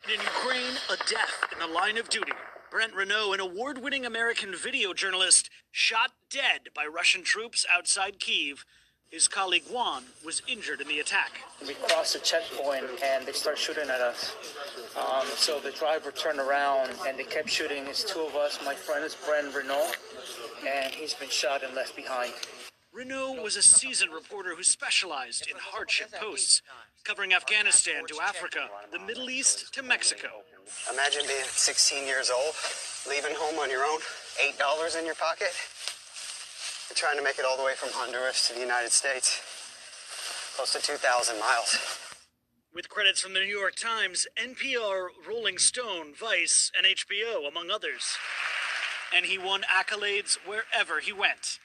In 0.08 0.22
Ukraine, 0.22 0.78
a 0.90 0.96
death 1.10 1.44
in 1.52 1.60
the 1.60 1.68
line 1.68 1.98
of 1.98 2.08
duty. 2.08 2.32
Brent 2.72 2.96
Renaud, 2.96 3.34
an 3.34 3.42
award 3.42 3.80
winning 3.80 4.06
American 4.06 4.56
video 4.56 4.94
journalist, 4.94 5.50
shot 5.72 6.12
dead 6.30 6.70
by 6.74 6.86
Russian 6.86 7.22
troops 7.22 7.66
outside 7.70 8.18
Kiev. 8.18 8.64
His 9.12 9.28
colleague 9.28 9.66
Juan 9.70 10.04
was 10.24 10.42
injured 10.48 10.80
in 10.80 10.88
the 10.88 11.00
attack. 11.00 11.42
We 11.68 11.74
crossed 11.74 12.16
a 12.16 12.20
checkpoint 12.20 12.86
and 13.04 13.26
they 13.26 13.34
started 13.34 13.60
shooting 13.60 13.90
at 13.90 14.00
us. 14.00 14.34
Um, 14.98 15.28
so 15.36 15.60
the 15.60 15.72
driver 15.72 16.12
turned 16.12 16.40
around 16.40 16.92
and 17.06 17.20
they 17.20 17.26
kept 17.26 17.50
shooting. 17.50 17.88
It's 17.88 18.06
two 18.06 18.22
of 18.22 18.38
us. 18.38 18.58
My 18.64 18.74
friend 18.74 19.04
is 19.04 19.16
Brent 19.16 19.54
Renaud, 19.54 19.92
and 20.66 20.94
he's 20.94 21.14
been 21.14 21.30
shot 21.30 21.62
and 21.62 21.76
left 21.76 21.94
behind. 21.94 22.32
Renaud 22.94 23.42
was 23.44 23.58
a 23.58 23.62
seasoned 23.62 24.14
reporter 24.14 24.56
who 24.56 24.64
specialized 24.64 25.46
in 25.52 25.58
hardship 25.60 26.14
posts, 26.14 26.62
covering 27.04 27.34
Afghanistan 27.34 28.06
to 28.08 28.22
Africa, 28.22 28.70
the 28.94 29.00
Middle 29.00 29.30
East 29.30 29.74
to 29.74 29.84
Mexico. 29.84 30.30
Imagine 30.92 31.24
being 31.28 31.44
16 31.44 32.06
years 32.08 32.32
old, 32.32 32.56
leaving 33.10 33.36
home 33.36 33.60
on 33.60 33.70
your 33.70 33.84
own, 33.84 34.00
$8 34.42 34.98
in 34.98 35.06
your 35.06 35.16
pocket. 35.16 35.52
Trying 36.94 37.18
to 37.18 37.24
make 37.24 37.40
it 37.40 37.46
all 37.50 37.58
the 37.58 37.64
way 37.64 37.74
from 37.76 37.90
Honduras 37.94 38.48
to 38.48 38.54
the 38.54 38.60
United 38.60 38.92
States. 38.92 39.42
Close 40.56 40.74
to 40.74 40.80
2,000 40.80 41.40
miles. 41.40 41.98
With 42.76 42.90
credits 42.90 43.22
from 43.22 43.34
the 43.34 43.40
New 43.40 43.46
York 43.46 43.76
Times, 43.76 44.28
NPR, 44.38 45.08
Rolling 45.28 45.58
Stone, 45.58 46.14
Vice, 46.14 46.72
and 46.78 46.86
HBO, 46.86 47.48
among 47.48 47.72
others. 47.72 48.18
And 49.16 49.26
he 49.26 49.40
won 49.40 49.62
accolades 49.64 50.38
wherever 50.46 51.00
he 51.00 51.12
went. 51.12 51.60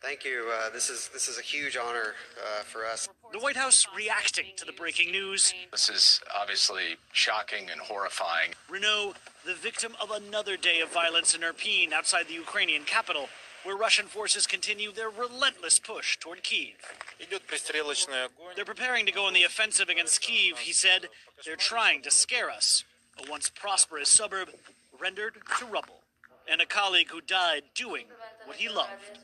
Thank 0.00 0.24
you. 0.24 0.50
Uh, 0.50 0.70
this 0.70 0.90
is 0.90 1.10
this 1.12 1.28
is 1.28 1.38
a 1.38 1.42
huge 1.42 1.76
honor 1.76 2.14
uh, 2.38 2.62
for 2.62 2.86
us. 2.86 3.08
The 3.32 3.40
White 3.40 3.56
House 3.56 3.86
reacting 3.94 4.46
to 4.56 4.64
the 4.64 4.72
breaking 4.72 5.10
news. 5.10 5.52
This 5.72 5.88
is 5.88 6.20
obviously 6.40 6.96
shocking 7.12 7.68
and 7.70 7.80
horrifying. 7.80 8.52
Renaud, 8.70 9.14
the 9.44 9.54
victim 9.54 9.96
of 10.00 10.12
another 10.12 10.56
day 10.56 10.80
of 10.80 10.92
violence 10.92 11.34
in 11.34 11.40
Irpin 11.40 11.92
outside 11.92 12.28
the 12.28 12.34
Ukrainian 12.34 12.84
capital, 12.84 13.28
where 13.68 13.76
Russian 13.76 14.06
forces 14.06 14.46
continue 14.46 14.90
their 14.92 15.10
relentless 15.10 15.78
push 15.78 16.16
toward 16.16 16.42
Kiev. 16.42 16.76
They're 18.56 18.64
preparing 18.64 19.04
to 19.04 19.12
go 19.12 19.26
on 19.26 19.34
the 19.34 19.42
offensive 19.42 19.90
against 19.90 20.22
Kiev, 20.22 20.56
he 20.56 20.72
said. 20.72 21.08
They're 21.44 21.54
trying 21.54 22.00
to 22.04 22.10
scare 22.10 22.48
us. 22.48 22.84
A 23.22 23.30
once 23.30 23.50
prosperous 23.50 24.08
suburb 24.08 24.48
rendered 24.98 25.34
to 25.58 25.66
rubble. 25.66 26.00
And 26.50 26.62
a 26.62 26.66
colleague 26.66 27.10
who 27.10 27.20
died 27.20 27.64
doing 27.74 28.06
what 28.46 28.56
he 28.56 28.70
loved. 28.70 29.18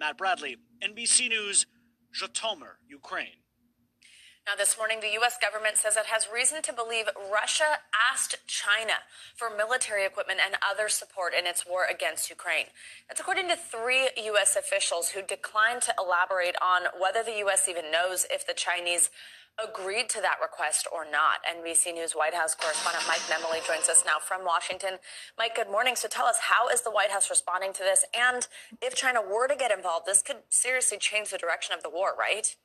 Matt 0.00 0.16
Bradley, 0.16 0.56
NBC 0.82 1.28
News, 1.28 1.66
Zhytomyr, 2.18 2.76
Ukraine. 2.88 3.41
Now, 4.44 4.56
this 4.58 4.76
morning, 4.76 4.98
the 4.98 5.14
U.S. 5.22 5.38
government 5.40 5.76
says 5.78 5.96
it 5.96 6.06
has 6.06 6.26
reason 6.26 6.62
to 6.62 6.72
believe 6.72 7.06
Russia 7.32 7.78
asked 7.94 8.34
China 8.48 9.06
for 9.36 9.48
military 9.48 10.04
equipment 10.04 10.40
and 10.44 10.56
other 10.58 10.88
support 10.88 11.32
in 11.32 11.46
its 11.46 11.64
war 11.64 11.86
against 11.88 12.28
Ukraine. 12.28 12.66
That's 13.06 13.20
according 13.20 13.46
to 13.48 13.56
three 13.56 14.10
U.S. 14.34 14.56
officials 14.56 15.10
who 15.10 15.22
declined 15.22 15.82
to 15.82 15.94
elaborate 15.96 16.56
on 16.60 16.90
whether 16.98 17.22
the 17.22 17.38
U.S. 17.46 17.68
even 17.68 17.92
knows 17.92 18.26
if 18.34 18.44
the 18.44 18.52
Chinese 18.52 19.10
agreed 19.62 20.08
to 20.10 20.20
that 20.20 20.42
request 20.42 20.88
or 20.90 21.06
not. 21.06 21.38
NBC 21.46 21.94
News 21.94 22.12
White 22.12 22.34
House 22.34 22.56
correspondent 22.56 23.06
Mike 23.06 23.22
Memoli 23.30 23.64
joins 23.64 23.88
us 23.88 24.02
now 24.04 24.18
from 24.18 24.44
Washington. 24.44 24.98
Mike, 25.38 25.54
good 25.54 25.70
morning. 25.70 25.94
So 25.94 26.08
tell 26.08 26.26
us, 26.26 26.50
how 26.50 26.66
is 26.66 26.82
the 26.82 26.90
White 26.90 27.12
House 27.12 27.30
responding 27.30 27.72
to 27.74 27.86
this? 27.86 28.04
And 28.10 28.48
if 28.82 28.96
China 28.96 29.22
were 29.22 29.46
to 29.46 29.54
get 29.54 29.70
involved, 29.70 30.06
this 30.06 30.20
could 30.20 30.42
seriously 30.50 30.98
change 30.98 31.30
the 31.30 31.38
direction 31.38 31.76
of 31.76 31.84
the 31.84 31.90
war, 31.90 32.10
right? 32.18 32.56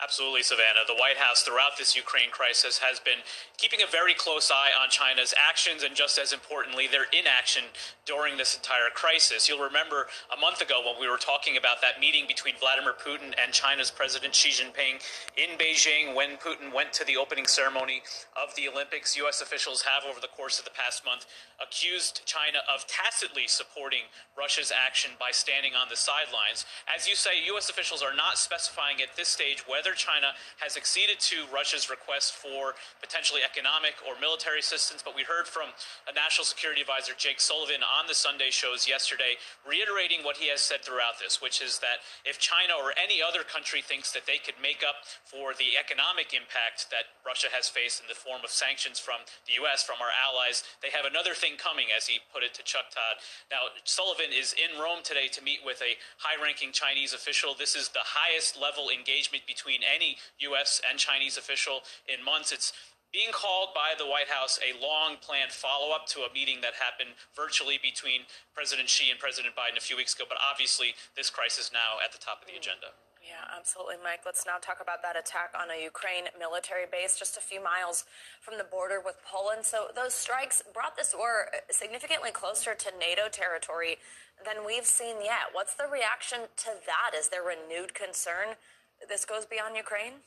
Absolutely, 0.00 0.44
Savannah. 0.44 0.86
The 0.86 0.94
White 0.94 1.18
House, 1.18 1.42
throughout 1.42 1.74
this 1.76 1.96
Ukraine 1.96 2.30
crisis, 2.30 2.78
has 2.78 3.00
been 3.00 3.18
keeping 3.58 3.82
a 3.82 3.90
very 3.90 4.14
close 4.14 4.48
eye 4.48 4.70
on 4.80 4.90
China's 4.90 5.34
actions 5.34 5.82
and, 5.82 5.96
just 5.96 6.18
as 6.18 6.32
importantly, 6.32 6.86
their 6.86 7.10
inaction 7.10 7.64
during 8.06 8.36
this 8.36 8.54
entire 8.54 8.94
crisis. 8.94 9.48
You'll 9.48 9.58
remember 9.58 10.06
a 10.30 10.38
month 10.40 10.62
ago 10.62 10.80
when 10.86 11.00
we 11.00 11.10
were 11.10 11.18
talking 11.18 11.56
about 11.56 11.82
that 11.82 11.98
meeting 11.98 12.26
between 12.28 12.54
Vladimir 12.62 12.94
Putin 12.94 13.34
and 13.42 13.52
China's 13.52 13.90
President 13.90 14.32
Xi 14.34 14.50
Jinping 14.50 15.02
in 15.34 15.58
Beijing 15.58 16.14
when 16.14 16.38
Putin 16.38 16.72
went 16.72 16.92
to 16.94 17.04
the 17.04 17.16
opening 17.16 17.46
ceremony 17.46 18.00
of 18.38 18.54
the 18.54 18.68
Olympics. 18.68 19.16
U.S. 19.16 19.42
officials 19.42 19.82
have, 19.82 20.08
over 20.08 20.20
the 20.20 20.30
course 20.30 20.60
of 20.60 20.64
the 20.64 20.70
past 20.78 21.04
month, 21.04 21.26
accused 21.60 22.22
China 22.24 22.62
of 22.72 22.86
tacitly 22.86 23.50
supporting 23.50 24.06
Russia's 24.38 24.70
action 24.70 25.10
by 25.18 25.30
standing 25.32 25.72
on 25.74 25.90
the 25.90 25.98
sidelines. 25.98 26.64
As 26.86 27.08
you 27.08 27.16
say, 27.16 27.42
U.S. 27.50 27.68
officials 27.68 28.00
are 28.00 28.14
not 28.14 28.38
specifying 28.38 29.02
at 29.02 29.16
this 29.16 29.28
stage 29.28 29.57
whether 29.66 29.92
China 29.96 30.36
has 30.60 30.76
acceded 30.76 31.18
to 31.32 31.48
Russia's 31.52 31.90
request 31.90 32.34
for 32.34 32.74
potentially 33.00 33.42
economic 33.42 33.98
or 34.06 34.14
military 34.20 34.60
assistance, 34.60 35.02
but 35.02 35.16
we 35.16 35.24
heard 35.24 35.48
from 35.48 35.72
a 36.06 36.12
National 36.12 36.44
Security 36.44 36.80
Advisor, 36.80 37.12
Jake 37.16 37.40
Sullivan, 37.40 37.82
on 37.82 38.06
the 38.06 38.14
Sunday 38.14 38.50
shows 38.50 38.86
yesterday, 38.86 39.40
reiterating 39.66 40.22
what 40.22 40.36
he 40.36 40.48
has 40.52 40.60
said 40.60 40.84
throughout 40.84 41.18
this, 41.18 41.40
which 41.40 41.62
is 41.62 41.78
that 41.80 42.04
if 42.24 42.38
China 42.38 42.76
or 42.78 42.92
any 42.94 43.18
other 43.22 43.42
country 43.42 43.82
thinks 43.82 44.12
that 44.12 44.26
they 44.26 44.38
could 44.38 44.56
make 44.60 44.84
up 44.86 45.02
for 45.24 45.56
the 45.56 45.74
economic 45.80 46.36
impact 46.36 46.92
that 46.92 47.16
Russia 47.24 47.48
has 47.50 47.68
faced 47.68 48.00
in 48.00 48.08
the 48.08 48.18
form 48.18 48.44
of 48.44 48.50
sanctions 48.50 49.00
from 49.00 49.24
the 49.48 49.56
U.S., 49.64 49.82
from 49.82 49.98
our 49.98 50.12
allies, 50.12 50.62
they 50.82 50.92
have 50.92 51.08
another 51.08 51.32
thing 51.32 51.56
coming, 51.56 51.88
as 51.94 52.06
he 52.06 52.20
put 52.32 52.44
it 52.44 52.52
to 52.54 52.62
Chuck 52.62 52.92
Todd. 52.92 53.18
Now, 53.50 53.72
Sullivan 53.84 54.30
is 54.30 54.54
in 54.54 54.76
Rome 54.76 55.00
today 55.02 55.28
to 55.32 55.40
meet 55.40 55.64
with 55.64 55.80
a 55.80 55.96
high 56.20 56.36
ranking 56.42 56.72
Chinese 56.72 57.12
official. 57.16 57.54
This 57.56 57.74
is 57.74 57.88
the 57.88 58.04
highest 58.04 58.60
level 58.60 58.90
engagement 58.92 59.47
between 59.48 59.80
any 59.82 60.18
U.S. 60.52 60.80
and 60.84 61.00
Chinese 61.00 61.36
official 61.40 61.80
in 62.06 62.22
months. 62.22 62.52
It's 62.52 62.72
being 63.12 63.32
called 63.32 63.72
by 63.72 63.96
the 63.96 64.04
White 64.04 64.28
House 64.28 64.60
a 64.60 64.76
long 64.76 65.16
planned 65.24 65.52
follow 65.52 65.96
up 65.96 66.04
to 66.12 66.28
a 66.28 66.30
meeting 66.36 66.60
that 66.60 66.76
happened 66.76 67.16
virtually 67.32 67.80
between 67.80 68.28
President 68.52 68.88
Xi 68.88 69.08
and 69.10 69.18
President 69.18 69.56
Biden 69.56 69.80
a 69.80 69.80
few 69.80 69.96
weeks 69.96 70.14
ago. 70.14 70.28
But 70.28 70.36
obviously, 70.44 70.92
this 71.16 71.30
crisis 71.32 71.72
now 71.72 71.96
at 72.04 72.12
the 72.12 72.20
top 72.20 72.44
of 72.44 72.46
the 72.46 72.54
mm. 72.54 72.60
agenda. 72.60 72.92
Yeah, 73.24 73.44
absolutely, 73.52 73.96
Mike. 74.00 74.24
Let's 74.24 74.46
now 74.46 74.56
talk 74.56 74.80
about 74.80 75.02
that 75.04 75.12
attack 75.12 75.52
on 75.52 75.68
a 75.68 75.76
Ukraine 75.76 76.32
military 76.38 76.88
base 76.88 77.18
just 77.18 77.36
a 77.36 77.44
few 77.44 77.62
miles 77.62 78.04
from 78.40 78.56
the 78.56 78.64
border 78.64 79.02
with 79.04 79.20
Poland. 79.20 79.64
So, 79.68 79.88
those 79.92 80.14
strikes 80.14 80.62
brought 80.72 80.96
this 80.96 81.12
war 81.16 81.52
significantly 81.68 82.30
closer 82.30 82.72
to 82.72 82.88
NATO 82.96 83.28
territory 83.28 83.98
than 84.44 84.64
we've 84.64 84.86
seen 84.86 85.20
yet. 85.20 85.52
What's 85.52 85.74
the 85.74 85.84
reaction 85.90 86.48
to 86.64 86.70
that? 86.86 87.12
Is 87.12 87.28
there 87.28 87.42
renewed 87.42 87.92
concern 87.92 88.56
this 89.06 89.24
goes 89.24 89.46
beyond 89.46 89.76
Ukraine? 89.76 90.24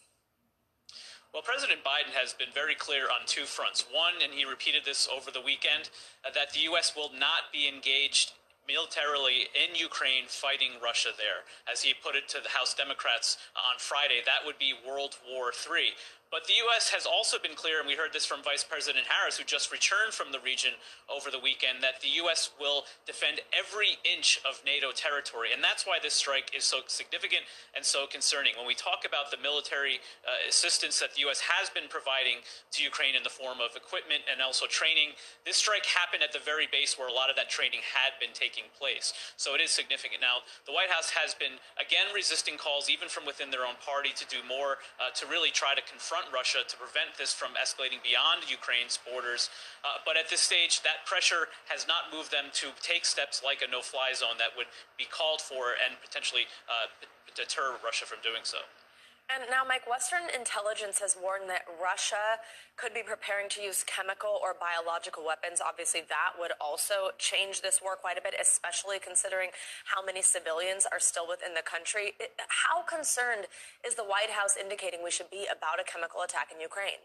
Well, 1.33 1.43
President 1.43 1.79
Biden 1.79 2.11
has 2.11 2.33
been 2.33 2.51
very 2.53 2.75
clear 2.75 3.03
on 3.07 3.25
two 3.25 3.47
fronts. 3.47 3.85
One, 3.89 4.19
and 4.21 4.33
he 4.33 4.43
repeated 4.43 4.83
this 4.83 5.07
over 5.07 5.31
the 5.31 5.39
weekend, 5.39 5.89
uh, 6.27 6.31
that 6.35 6.51
the 6.51 6.67
U.S. 6.71 6.91
will 6.95 7.11
not 7.17 7.51
be 7.53 7.71
engaged 7.71 8.33
militarily 8.67 9.47
in 9.55 9.73
Ukraine 9.75 10.27
fighting 10.27 10.75
Russia 10.83 11.09
there. 11.17 11.47
As 11.71 11.81
he 11.81 11.93
put 11.93 12.15
it 12.15 12.27
to 12.29 12.43
the 12.43 12.49
House 12.49 12.73
Democrats 12.73 13.37
on 13.55 13.79
Friday, 13.79 14.21
that 14.25 14.45
would 14.45 14.59
be 14.59 14.73
World 14.85 15.17
War 15.23 15.51
III. 15.55 15.95
But 16.31 16.47
the 16.47 16.55
U.S. 16.63 16.95
has 16.95 17.03
also 17.03 17.35
been 17.35 17.59
clear, 17.59 17.83
and 17.83 17.87
we 17.87 17.99
heard 17.99 18.15
this 18.15 18.23
from 18.23 18.39
Vice 18.39 18.63
President 18.63 19.03
Harris, 19.11 19.35
who 19.35 19.43
just 19.43 19.67
returned 19.67 20.15
from 20.15 20.31
the 20.31 20.39
region 20.39 20.79
over 21.11 21.27
the 21.27 21.43
weekend, 21.43 21.83
that 21.83 21.99
the 21.99 22.07
U.S. 22.23 22.55
will 22.55 22.87
defend 23.03 23.43
every 23.51 23.99
inch 24.07 24.39
of 24.47 24.63
NATO 24.63 24.95
territory. 24.95 25.51
And 25.51 25.59
that's 25.59 25.83
why 25.83 25.99
this 25.99 26.15
strike 26.15 26.55
is 26.55 26.63
so 26.63 26.87
significant 26.87 27.43
and 27.75 27.83
so 27.83 28.07
concerning. 28.07 28.55
When 28.55 28.63
we 28.63 28.79
talk 28.79 29.03
about 29.03 29.27
the 29.27 29.43
military 29.43 29.99
uh, 30.23 30.47
assistance 30.47 31.03
that 31.03 31.19
the 31.19 31.27
U.S. 31.27 31.43
has 31.43 31.67
been 31.67 31.91
providing 31.91 32.47
to 32.47 32.79
Ukraine 32.79 33.19
in 33.19 33.27
the 33.27 33.33
form 33.33 33.59
of 33.59 33.75
equipment 33.75 34.23
and 34.31 34.39
also 34.39 34.71
training, 34.71 35.19
this 35.43 35.59
strike 35.59 35.83
happened 35.83 36.23
at 36.23 36.31
the 36.31 36.39
very 36.39 36.71
base 36.71 36.95
where 36.95 37.11
a 37.11 37.13
lot 37.13 37.27
of 37.27 37.35
that 37.35 37.51
training 37.51 37.83
had 37.83 38.15
been 38.23 38.31
taking 38.31 38.71
place. 38.79 39.11
So 39.35 39.51
it 39.51 39.59
is 39.59 39.67
significant. 39.67 40.23
Now, 40.23 40.47
the 40.63 40.71
White 40.71 40.95
House 40.95 41.11
has 41.11 41.35
been, 41.35 41.59
again, 41.75 42.07
resisting 42.15 42.55
calls, 42.55 42.87
even 42.87 43.11
from 43.11 43.27
within 43.27 43.51
their 43.51 43.67
own 43.67 43.75
party, 43.83 44.15
to 44.15 44.23
do 44.31 44.39
more 44.47 44.79
uh, 44.95 45.11
to 45.19 45.27
really 45.27 45.51
try 45.51 45.75
to 45.75 45.83
confront 45.83 46.20
Russia 46.29 46.61
to 46.67 46.75
prevent 46.77 47.17
this 47.17 47.33
from 47.33 47.57
escalating 47.57 48.03
beyond 48.05 48.45
Ukraine's 48.49 48.99
borders. 49.01 49.49
Uh, 49.81 49.97
but 50.05 50.17
at 50.17 50.29
this 50.29 50.41
stage, 50.41 50.81
that 50.83 51.05
pressure 51.09 51.49
has 51.67 51.87
not 51.87 52.13
moved 52.13 52.31
them 52.31 52.53
to 52.61 52.69
take 52.81 53.05
steps 53.05 53.41
like 53.43 53.61
a 53.65 53.69
no 53.69 53.81
fly 53.81 54.13
zone 54.13 54.37
that 54.37 54.53
would 54.57 54.69
be 54.97 55.05
called 55.05 55.41
for 55.41 55.73
and 55.77 55.97
potentially 56.01 56.45
uh, 56.69 56.87
deter 57.35 57.77
Russia 57.83 58.05
from 58.05 58.19
doing 58.21 58.43
so. 58.43 58.59
And 59.31 59.47
now, 59.49 59.63
Mike, 59.63 59.87
Western 59.87 60.27
intelligence 60.35 60.99
has 60.99 61.15
warned 61.15 61.47
that 61.47 61.63
Russia 61.79 62.35
could 62.75 62.93
be 62.93 62.99
preparing 62.99 63.47
to 63.55 63.63
use 63.63 63.79
chemical 63.87 64.35
or 64.43 64.51
biological 64.51 65.23
weapons. 65.23 65.63
Obviously, 65.63 66.03
that 66.11 66.35
would 66.35 66.51
also 66.59 67.15
change 67.17 67.61
this 67.61 67.79
war 67.79 67.95
quite 67.95 68.17
a 68.17 68.21
bit, 68.21 68.35
especially 68.35 68.99
considering 68.99 69.55
how 69.87 70.03
many 70.03 70.21
civilians 70.21 70.83
are 70.83 70.99
still 70.99 71.23
within 71.23 71.55
the 71.55 71.63
country. 71.63 72.11
How 72.67 72.83
concerned 72.83 73.47
is 73.87 73.95
the 73.95 74.03
White 74.03 74.35
House 74.35 74.59
indicating 74.59 74.99
we 74.99 75.11
should 75.11 75.31
be 75.31 75.47
about 75.47 75.79
a 75.79 75.87
chemical 75.87 76.27
attack 76.27 76.51
in 76.51 76.59
Ukraine? 76.59 76.99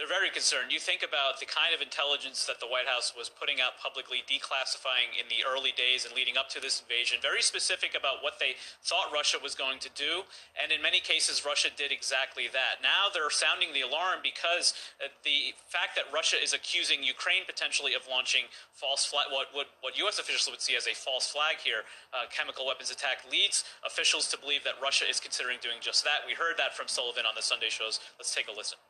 They're 0.00 0.08
very 0.08 0.32
concerned. 0.32 0.72
You 0.72 0.80
think 0.80 1.04
about 1.04 1.44
the 1.44 1.44
kind 1.44 1.76
of 1.76 1.84
intelligence 1.84 2.48
that 2.48 2.56
the 2.56 2.64
White 2.64 2.88
House 2.88 3.12
was 3.12 3.28
putting 3.28 3.60
out 3.60 3.76
publicly, 3.76 4.24
declassifying 4.24 5.12
in 5.12 5.28
the 5.28 5.44
early 5.44 5.76
days 5.76 6.08
and 6.08 6.16
leading 6.16 6.40
up 6.40 6.48
to 6.56 6.58
this 6.58 6.80
invasion, 6.80 7.20
very 7.20 7.44
specific 7.44 7.92
about 7.92 8.24
what 8.24 8.40
they 8.40 8.56
thought 8.80 9.12
Russia 9.12 9.36
was 9.36 9.52
going 9.52 9.76
to 9.84 9.92
do. 9.92 10.24
And 10.56 10.72
in 10.72 10.80
many 10.80 11.04
cases, 11.04 11.44
Russia 11.44 11.68
did 11.68 11.92
exactly 11.92 12.48
that. 12.48 12.80
Now 12.80 13.12
they're 13.12 13.28
sounding 13.28 13.76
the 13.76 13.84
alarm 13.84 14.24
because 14.24 14.72
uh, 15.04 15.12
the 15.20 15.52
fact 15.68 16.00
that 16.00 16.08
Russia 16.08 16.40
is 16.40 16.56
accusing 16.56 17.04
Ukraine 17.04 17.44
potentially 17.44 17.92
of 17.92 18.08
launching 18.08 18.48
false 18.72 19.04
flag, 19.04 19.28
what, 19.28 19.52
what, 19.52 19.68
what 19.84 20.00
U.S. 20.00 20.16
officials 20.16 20.48
would 20.48 20.64
see 20.64 20.80
as 20.80 20.88
a 20.88 20.96
false 20.96 21.28
flag 21.28 21.60
here, 21.60 21.84
uh, 22.16 22.24
chemical 22.32 22.64
weapons 22.64 22.88
attack, 22.88 23.28
leads 23.28 23.68
officials 23.84 24.32
to 24.32 24.40
believe 24.40 24.64
that 24.64 24.80
Russia 24.80 25.04
is 25.04 25.20
considering 25.20 25.60
doing 25.60 25.76
just 25.84 26.08
that. 26.08 26.24
We 26.24 26.32
heard 26.32 26.56
that 26.56 26.72
from 26.72 26.88
Sullivan 26.88 27.28
on 27.28 27.36
the 27.36 27.44
Sunday 27.44 27.68
shows. 27.68 28.00
Let's 28.16 28.32
take 28.32 28.48
a 28.48 28.56
listen 28.56 28.80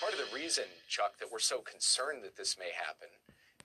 part 0.00 0.14
of 0.14 0.18
the 0.18 0.34
reason, 0.34 0.64
Chuck, 0.86 1.18
that 1.18 1.30
we're 1.30 1.42
so 1.42 1.58
concerned 1.58 2.22
that 2.22 2.36
this 2.36 2.56
may 2.58 2.70
happen 2.70 3.08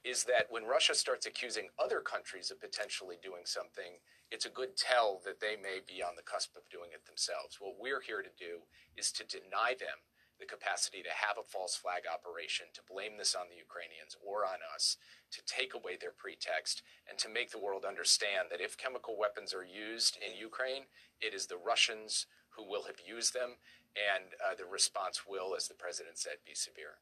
is 0.03 0.25
that 0.25 0.49
when 0.49 0.65
Russia 0.65 0.93
starts 0.93 1.25
accusing 1.25 1.69
other 1.79 2.01
countries 2.01 2.51
of 2.51 2.59
potentially 2.59 3.15
doing 3.23 3.45
something, 3.45 4.01
it's 4.31 4.45
a 4.45 4.51
good 4.51 4.75
tell 4.75 5.21
that 5.23 5.39
they 5.39 5.55
may 5.55 5.79
be 5.79 6.03
on 6.03 6.17
the 6.17 6.25
cusp 6.25 6.57
of 6.57 6.67
doing 6.69 6.89
it 6.91 7.05
themselves. 7.05 7.61
What 7.61 7.79
we're 7.79 8.01
here 8.01 8.21
to 8.21 8.33
do 8.37 8.67
is 8.97 9.13
to 9.13 9.23
deny 9.23 9.77
them 9.79 10.03
the 10.41 10.49
capacity 10.49 10.99
to 11.03 11.13
have 11.13 11.37
a 11.37 11.45
false 11.45 11.77
flag 11.77 12.03
operation, 12.09 12.65
to 12.73 12.81
blame 12.83 13.15
this 13.15 13.35
on 13.37 13.47
the 13.47 13.55
Ukrainians 13.55 14.17
or 14.19 14.43
on 14.43 14.59
us, 14.75 14.97
to 15.31 15.45
take 15.45 15.73
away 15.73 15.95
their 15.95 16.11
pretext, 16.11 16.81
and 17.07 17.15
to 17.19 17.29
make 17.29 17.51
the 17.51 17.61
world 17.61 17.85
understand 17.85 18.49
that 18.49 18.59
if 18.59 18.75
chemical 18.75 19.15
weapons 19.15 19.53
are 19.53 19.63
used 19.63 20.17
in 20.17 20.35
Ukraine, 20.35 20.89
it 21.21 21.33
is 21.33 21.47
the 21.47 21.61
Russians 21.61 22.25
who 22.57 22.67
will 22.67 22.83
have 22.83 22.99
used 23.05 23.33
them, 23.33 23.55
and 23.93 24.33
uh, 24.41 24.55
the 24.55 24.65
response 24.65 25.23
will, 25.27 25.55
as 25.55 25.67
the 25.67 25.77
president 25.77 26.17
said, 26.17 26.41
be 26.45 26.55
severe. 26.55 27.01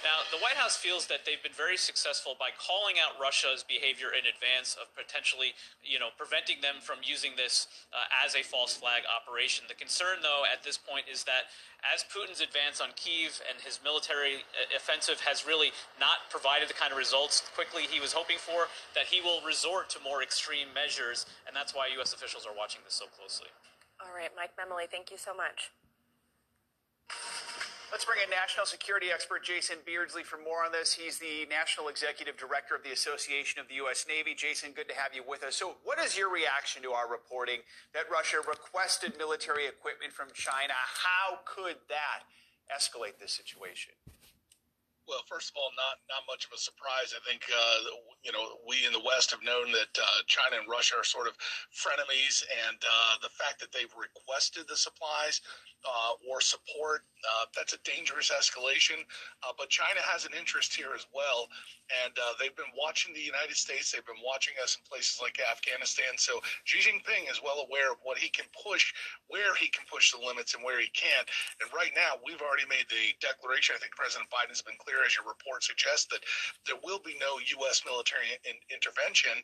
Now, 0.00 0.24
the 0.32 0.40
White 0.40 0.56
House 0.56 0.80
feels 0.80 1.04
that 1.12 1.28
they've 1.28 1.42
been 1.44 1.56
very 1.56 1.76
successful 1.76 2.32
by 2.32 2.48
calling 2.56 2.96
out 2.96 3.20
Russia's 3.20 3.60
behavior 3.60 4.16
in 4.16 4.24
advance 4.24 4.72
of 4.80 4.88
potentially, 4.96 5.52
you 5.84 6.00
know, 6.00 6.08
preventing 6.16 6.64
them 6.64 6.80
from 6.80 7.04
using 7.04 7.36
this 7.36 7.68
uh, 7.92 8.08
as 8.24 8.32
a 8.32 8.40
false 8.40 8.72
flag 8.72 9.04
operation. 9.04 9.68
The 9.68 9.76
concern, 9.76 10.24
though, 10.24 10.48
at 10.48 10.64
this 10.64 10.80
point 10.80 11.04
is 11.04 11.28
that 11.28 11.52
as 11.84 12.00
Putin's 12.08 12.40
advance 12.40 12.80
on 12.80 12.96
Kiev 12.96 13.44
and 13.44 13.60
his 13.60 13.76
military 13.84 14.40
uh, 14.56 14.72
offensive 14.72 15.20
has 15.20 15.44
really 15.44 15.68
not 16.00 16.32
provided 16.32 16.72
the 16.72 16.78
kind 16.80 16.92
of 16.92 16.98
results 16.98 17.44
quickly 17.52 17.84
he 17.84 18.00
was 18.00 18.16
hoping 18.16 18.40
for, 18.40 18.72
that 18.96 19.04
he 19.04 19.20
will 19.20 19.44
resort 19.44 19.92
to 19.92 20.00
more 20.00 20.24
extreme 20.24 20.72
measures, 20.72 21.28
and 21.44 21.52
that's 21.52 21.76
why 21.76 21.92
U.S. 22.00 22.16
officials 22.16 22.48
are 22.48 22.56
watching 22.56 22.80
this 22.88 22.96
so 22.96 23.04
closely. 23.12 23.52
All 24.00 24.16
right, 24.16 24.30
Mike 24.36 24.56
Memoli, 24.56 24.88
thank 24.90 25.10
you 25.10 25.18
so 25.18 25.34
much. 25.34 25.70
Let's 27.92 28.04
bring 28.04 28.22
in 28.22 28.30
national 28.30 28.66
security 28.66 29.10
expert 29.12 29.42
Jason 29.42 29.82
Beardsley 29.84 30.22
for 30.22 30.38
more 30.38 30.64
on 30.64 30.70
this. 30.70 30.94
He's 30.94 31.18
the 31.18 31.44
national 31.50 31.88
executive 31.88 32.38
director 32.38 32.78
of 32.78 32.84
the 32.86 32.94
Association 32.94 33.60
of 33.60 33.66
the 33.66 33.82
U.S. 33.82 34.06
Navy. 34.08 34.32
Jason, 34.32 34.70
good 34.70 34.88
to 34.88 34.94
have 34.94 35.10
you 35.12 35.24
with 35.26 35.42
us. 35.42 35.56
So, 35.56 35.74
what 35.82 35.98
is 35.98 36.16
your 36.16 36.30
reaction 36.30 36.86
to 36.86 36.92
our 36.94 37.10
reporting 37.10 37.66
that 37.92 38.06
Russia 38.06 38.38
requested 38.46 39.18
military 39.18 39.66
equipment 39.66 40.14
from 40.14 40.28
China? 40.32 40.72
How 40.78 41.42
could 41.42 41.82
that 41.90 42.30
escalate 42.70 43.18
this 43.18 43.34
situation? 43.34 43.92
Well, 45.08 45.24
first 45.26 45.50
of 45.50 45.56
all, 45.58 45.70
not 45.74 45.98
not 46.06 46.22
much 46.30 46.46
of 46.46 46.52
a 46.54 46.60
surprise. 46.60 47.12
I 47.16 47.20
think 47.26 47.42
uh, 47.50 47.78
you 48.22 48.32
know 48.32 48.60
we 48.68 48.86
in 48.86 48.92
the 48.92 49.02
West 49.02 49.30
have 49.30 49.42
known 49.42 49.72
that 49.72 49.92
uh, 49.98 50.22
China 50.26 50.60
and 50.60 50.68
Russia 50.70 50.96
are 50.98 51.04
sort 51.04 51.26
of 51.26 51.34
frenemies, 51.74 52.44
and 52.68 52.78
uh, 52.78 53.14
the 53.22 53.32
fact 53.34 53.58
that 53.60 53.72
they've 53.72 53.90
requested 53.98 54.68
the 54.68 54.76
supplies 54.76 55.40
uh, 55.84 56.12
or 56.28 56.40
support. 56.40 57.04
Uh, 57.20 57.44
that's 57.56 57.72
a 57.72 57.80
dangerous 57.84 58.32
escalation. 58.32 59.00
Uh, 59.44 59.52
but 59.56 59.68
China 59.68 60.00
has 60.00 60.24
an 60.24 60.32
interest 60.32 60.72
here 60.72 60.92
as 60.96 61.04
well. 61.12 61.48
And 62.06 62.14
they've 62.38 62.54
been 62.54 62.70
watching 62.78 63.10
the 63.10 63.20
United 63.20 63.58
States. 63.58 63.90
They've 63.90 64.06
been 64.06 64.22
watching 64.22 64.54
us 64.62 64.78
in 64.78 64.86
places 64.86 65.18
like 65.18 65.42
Afghanistan. 65.42 66.14
So 66.22 66.38
Xi 66.62 66.78
Jinping 66.86 67.26
is 67.26 67.42
well 67.42 67.66
aware 67.66 67.90
of 67.90 67.98
what 68.06 68.14
he 68.14 68.30
can 68.30 68.46
push, 68.54 68.94
where 69.26 69.58
he 69.58 69.66
can 69.74 69.82
push 69.90 70.14
the 70.14 70.22
limits, 70.22 70.54
and 70.54 70.62
where 70.62 70.78
he 70.78 70.86
can't. 70.94 71.26
And 71.58 71.66
right 71.74 71.90
now, 71.98 72.22
we've 72.22 72.40
already 72.40 72.64
made 72.70 72.86
the 72.86 73.10
declaration. 73.18 73.74
I 73.74 73.82
think 73.82 73.98
President 73.98 74.30
Biden 74.30 74.54
has 74.54 74.62
been 74.62 74.78
clear, 74.90 75.06
as 75.06 75.14
your 75.14 75.22
report 75.22 75.62
suggests, 75.62 76.10
that 76.10 76.26
there 76.66 76.78
will 76.82 76.98
be 76.98 77.14
no 77.22 77.38
U.S. 77.62 77.86
military 77.86 78.34
in, 78.42 78.58
intervention. 78.74 79.38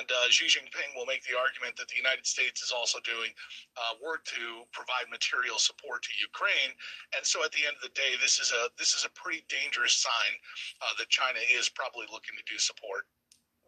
And 0.00 0.08
uh, 0.08 0.32
Xi 0.32 0.48
Jinping 0.48 0.96
will 0.96 1.04
make 1.04 1.20
the 1.28 1.36
argument 1.36 1.76
that 1.76 1.92
the 1.92 2.00
United 2.00 2.24
States 2.24 2.64
is 2.64 2.72
also 2.72 2.96
doing 3.04 3.28
uh, 3.76 4.00
work 4.00 4.24
to 4.32 4.64
provide 4.72 5.12
material 5.12 5.60
support 5.60 6.00
to 6.08 6.12
Ukraine. 6.16 6.72
And 7.12 7.20
so 7.20 7.44
at 7.44 7.52
the 7.52 7.68
end 7.68 7.76
of 7.76 7.84
the 7.84 7.92
day, 7.92 8.16
this 8.24 8.40
is 8.40 8.56
a 8.56 8.72
this 8.80 8.96
is 8.96 9.04
a 9.04 9.12
pretty 9.12 9.44
dangerous 9.52 10.00
sign 10.00 10.32
uh, 10.80 10.96
that 10.96 11.12
China 11.12 11.44
is 11.52 11.68
probably 11.68 12.08
looking 12.08 12.32
to 12.40 12.44
do 12.48 12.56
support. 12.56 13.04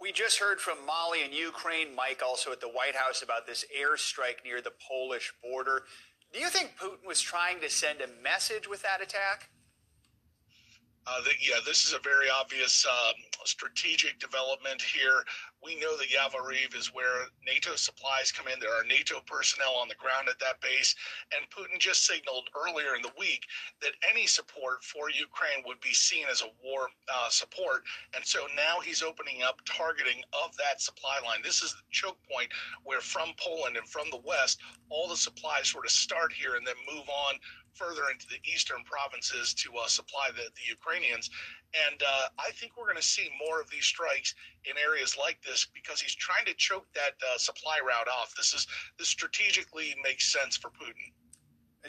We 0.01 0.11
just 0.11 0.41
heard 0.41 0.59
from 0.59 0.83
Molly 0.83 1.23
and 1.23 1.33
Ukraine, 1.33 1.95
Mike, 1.95 2.23
also 2.27 2.51
at 2.51 2.61
the 2.61 2.73
White 2.73 2.97
House 2.97 3.23
about 3.23 3.47
this 3.47 3.65
airstrike 3.71 4.43
near 4.43 4.61
the 4.61 4.75
Polish 4.83 5.33
border. 5.45 5.85
Do 6.33 6.41
you 6.41 6.49
think 6.49 6.75
Putin 6.81 7.07
was 7.07 7.21
trying 7.21 7.61
to 7.61 7.71
send 7.71 8.01
a 8.01 8.09
message 8.23 8.67
with 8.67 8.83
that 8.83 9.01
attack? 9.01 9.52
Uh, 11.05 11.21
yeah, 11.41 11.59
this 11.67 11.85
is 11.85 11.95
a 11.95 11.99
very 11.99 12.31
obvious 12.31 12.87
um, 12.87 13.15
strategic 13.45 14.21
development 14.21 14.81
here. 14.81 15.25
We 15.63 15.75
know 15.81 15.97
that 15.97 16.11
Yavoriv 16.11 16.77
is 16.79 16.95
where 16.95 17.27
NATO 17.45 17.75
supplies 17.75 18.31
come 18.31 18.47
in. 18.47 18.61
There 18.61 18.73
are 18.73 18.85
NATO 18.85 19.19
personnel 19.27 19.75
on 19.75 19.89
the 19.89 19.97
ground 19.97 20.29
at 20.29 20.39
that 20.39 20.61
base. 20.61 20.95
And 21.35 21.49
Putin 21.51 21.81
just 21.81 22.07
signaled 22.07 22.49
earlier 22.55 22.95
in 22.95 23.03
the 23.03 23.11
week 23.19 23.47
that 23.81 23.93
any 24.09 24.27
support 24.27 24.85
for 24.85 25.11
Ukraine 25.11 25.65
would 25.67 25.81
be 25.81 25.93
seen 25.93 26.27
as 26.31 26.43
a 26.43 26.51
war 26.63 26.89
uh, 27.13 27.29
support. 27.29 27.83
And 28.15 28.25
so 28.25 28.47
now 28.55 28.79
he's 28.79 29.03
opening 29.03 29.43
up 29.43 29.61
targeting 29.65 30.23
of 30.33 30.57
that 30.57 30.81
supply 30.81 31.19
line. 31.25 31.43
This 31.43 31.63
is 31.63 31.73
the 31.73 31.83
choke 31.91 32.19
point 32.31 32.49
where 32.85 33.01
from 33.01 33.31
Poland 33.39 33.77
and 33.77 33.89
from 33.89 34.07
the 34.11 34.23
West, 34.25 34.61
all 34.89 35.09
the 35.09 35.17
supplies 35.17 35.69
sort 35.69 35.87
of 35.87 35.91
start 35.91 36.33
here 36.33 36.55
and 36.55 36.67
then 36.67 36.77
move 36.93 37.09
on 37.09 37.35
further 37.75 38.03
into 38.11 38.27
the 38.29 38.41
eastern 38.45 38.85
provinces 38.85 39.55
to 39.55 39.71
uh, 39.77 39.87
supply 39.87 40.29
the, 40.35 40.49
the 40.55 40.67
Ukrainians. 40.69 41.31
And 41.89 42.03
uh, 42.03 42.29
I 42.39 42.51
think 42.53 42.77
we're 42.77 42.85
going 42.85 42.97
to 42.97 43.03
see 43.03 43.29
more 43.45 43.61
of 43.61 43.71
these 43.71 43.87
strikes 43.87 44.35
in 44.65 44.77
areas 44.77 45.17
like 45.19 45.41
this 45.43 45.67
because 45.73 46.01
he's 46.01 46.15
trying 46.15 46.45
to 46.47 46.55
choke 46.55 46.87
that 46.95 47.17
uh, 47.25 47.39
supply 47.39 47.79
route 47.81 48.09
off. 48.09 48.35
This 48.37 48.53
is 48.53 48.67
this 48.99 49.09
strategically 49.09 49.95
makes 50.05 50.33
sense 50.33 50.57
for 50.57 50.69
Putin. 50.69 51.13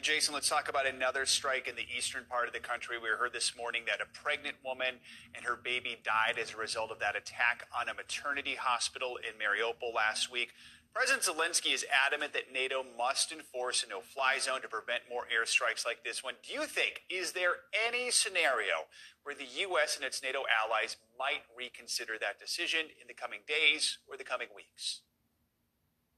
Jason, 0.02 0.34
let's 0.34 0.48
talk 0.48 0.68
about 0.68 0.86
another 0.88 1.24
strike 1.24 1.68
in 1.68 1.76
the 1.76 1.86
eastern 1.96 2.24
part 2.28 2.48
of 2.48 2.52
the 2.52 2.58
country. 2.58 2.98
We 2.98 3.08
heard 3.10 3.32
this 3.32 3.56
morning 3.56 3.84
that 3.86 4.00
a 4.00 4.06
pregnant 4.18 4.56
woman 4.64 4.96
and 5.34 5.44
her 5.44 5.56
baby 5.56 5.96
died 6.02 6.36
as 6.36 6.52
a 6.52 6.56
result 6.56 6.90
of 6.90 6.98
that 6.98 7.14
attack 7.14 7.68
on 7.78 7.88
a 7.88 7.94
maternity 7.94 8.56
hospital 8.56 9.18
in 9.22 9.38
Mariupol 9.38 9.94
last 9.94 10.32
week. 10.32 10.50
President 10.94 11.24
Zelensky 11.24 11.74
is 11.74 11.84
adamant 11.90 12.32
that 12.34 12.52
NATO 12.52 12.84
must 12.96 13.32
enforce 13.32 13.82
a 13.82 13.88
no 13.88 14.00
fly 14.00 14.38
zone 14.38 14.62
to 14.62 14.68
prevent 14.68 15.02
more 15.10 15.26
airstrikes 15.26 15.84
like 15.84 16.04
this 16.04 16.22
one. 16.22 16.34
Do 16.46 16.54
you 16.54 16.66
think, 16.66 17.02
is 17.10 17.32
there 17.32 17.66
any 17.74 18.12
scenario 18.12 18.86
where 19.24 19.34
the 19.34 19.48
U.S. 19.66 19.96
and 19.96 20.04
its 20.04 20.22
NATO 20.22 20.44
allies 20.46 20.96
might 21.18 21.42
reconsider 21.58 22.14
that 22.20 22.38
decision 22.38 22.86
in 23.02 23.08
the 23.08 23.12
coming 23.12 23.40
days 23.48 23.98
or 24.08 24.16
the 24.16 24.22
coming 24.22 24.48
weeks? 24.54 25.00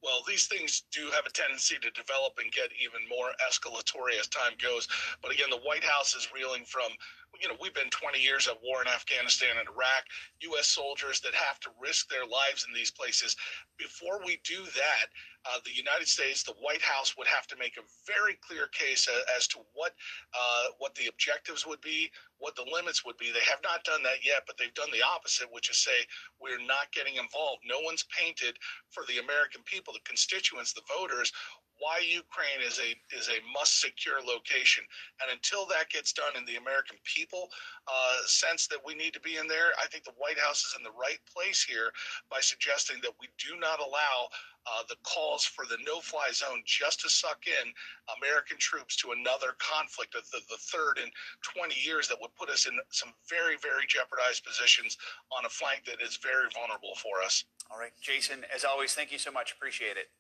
well, 0.07 0.23
these 0.23 0.47
things 0.47 0.85
do 0.93 1.11
have 1.11 1.27
a 1.27 1.35
tendency 1.35 1.77
to 1.83 1.91
develop 1.91 2.39
and 2.39 2.53
get 2.53 2.71
even 2.79 3.03
more 3.11 3.35
escalatory 3.43 4.15
as 4.21 4.29
time 4.29 4.53
goes. 4.63 4.87
But 5.21 5.33
again, 5.33 5.51
the 5.51 5.67
White 5.67 5.83
House 5.83 6.15
is 6.15 6.29
reeling 6.33 6.65
from, 6.65 6.95
you 7.41 7.49
know, 7.49 7.55
we've 7.61 7.75
been 7.75 7.91
20 7.91 8.19
years 8.19 8.49
at 8.49 8.57
war 8.63 8.83
in 8.83 8.89
Afghanistan 8.89 9.57
and 9.59 9.69
Iraq, 9.69 10.05
U.S. 10.53 10.69
soldiers 10.69 11.21
that 11.21 11.35
have 11.35 11.61
to 11.61 11.71
risk 11.81 12.09
their 12.09 12.27
lives 12.27 12.67
in 12.67 12.75
these 12.75 12.91
places. 12.91 13.37
Before 13.79 14.21
we 14.25 14.41
do 14.45 14.65
that, 14.65 15.07
uh, 15.47 15.59
the 15.65 15.75
United 15.75 16.09
States, 16.09 16.43
the 16.43 16.59
White 16.59 16.83
House 16.83 17.17
would 17.17 17.27
have 17.29 17.47
to 17.47 17.57
make 17.57 17.77
a 17.77 17.87
very 18.07 18.35
clear 18.43 18.67
case 18.69 19.07
as, 19.07 19.23
as 19.37 19.47
to 19.49 19.59
what 19.75 19.93
uh, 20.35 20.75
what 20.79 20.95
the 20.97 21.07
objectives 21.07 21.67
would 21.67 21.81
be, 21.81 22.11
what 22.39 22.57
the 22.57 22.67
limits 22.73 23.05
would 23.05 23.17
be. 23.17 23.31
They 23.31 23.47
have 23.47 23.63
not 23.63 23.85
done 23.85 24.03
that 24.03 24.25
yet, 24.25 24.43
but 24.47 24.57
they've 24.59 24.75
done 24.75 24.91
the 24.91 25.07
opposite, 25.07 25.47
which 25.53 25.71
is 25.71 25.79
say 25.79 26.03
we're 26.41 26.59
not 26.59 26.91
getting 26.93 27.15
involved. 27.15 27.63
No 27.65 27.79
one's 27.81 28.05
painted 28.11 28.59
for 28.91 29.05
the 29.07 29.23
American 29.23 29.63
people, 29.65 29.93
the 29.93 30.03
constituents, 30.03 30.73
the 30.73 30.87
voters, 30.91 31.31
why 31.79 32.01
Ukraine 32.01 32.65
is 32.65 32.81
a 32.81 32.97
is 33.17 33.29
a 33.29 33.45
must 33.53 33.81
secure 33.81 34.21
location. 34.25 34.85
And 35.23 35.33
until 35.33 35.67
that 35.67 35.91
gets 35.91 36.13
done 36.13 36.33
and 36.37 36.47
the 36.47 36.57
American 36.57 36.97
people 37.05 37.49
uh, 37.87 38.27
sense 38.27 38.67
that 38.69 38.81
we 38.85 38.95
need 38.95 39.13
to 39.15 39.21
be 39.21 39.37
in 39.37 39.47
there, 39.47 39.73
I 39.83 39.87
think 39.89 40.05
the 40.05 40.17
White 40.17 40.39
House 40.39 40.65
is 40.65 40.75
in 40.77 40.83
the 40.83 40.97
right 40.97 41.21
place 41.29 41.63
here 41.63 41.93
by 42.31 42.41
suggesting 42.41 42.97
that 43.03 43.13
we 43.21 43.29
do 43.39 43.59
not 43.61 43.81
allow 43.81 44.29
uh, 44.67 44.83
the 44.89 44.97
calls 45.03 45.45
for 45.45 45.65
the 45.67 45.79
no-fly 45.87 46.29
zone 46.33 46.63
just 46.67 47.01
to 47.01 47.09
suck 47.09 47.47
in 47.47 47.71
American 48.19 48.59
troops 48.59 48.97
to 48.97 49.13
another 49.13 49.55
conflict, 49.59 50.13
the, 50.13 50.41
the 50.51 50.59
third 50.59 50.99
in 50.99 51.11
20 51.43 51.75
years 51.79 52.09
that 52.09 52.19
would 52.21 52.35
put 52.35 52.51
us 52.51 52.67
in 52.67 52.75
some 52.91 53.15
very, 53.31 53.57
very 53.63 53.87
jeopardized 53.87 54.45
positions 54.45 54.99
on 55.31 55.45
a 55.45 55.49
flank 55.49 55.85
that 55.87 56.03
is 56.03 56.19
very 56.19 56.51
vulnerable 56.53 56.99
for 56.99 57.23
us. 57.23 57.45
All 57.71 57.79
right, 57.79 57.95
Jason, 58.01 58.45
as 58.55 58.65
always, 58.65 58.95
thank 58.95 59.13
you 59.13 59.19
so 59.19 59.31
much. 59.31 59.53
Appreciate 59.53 59.97
it. 59.97 60.11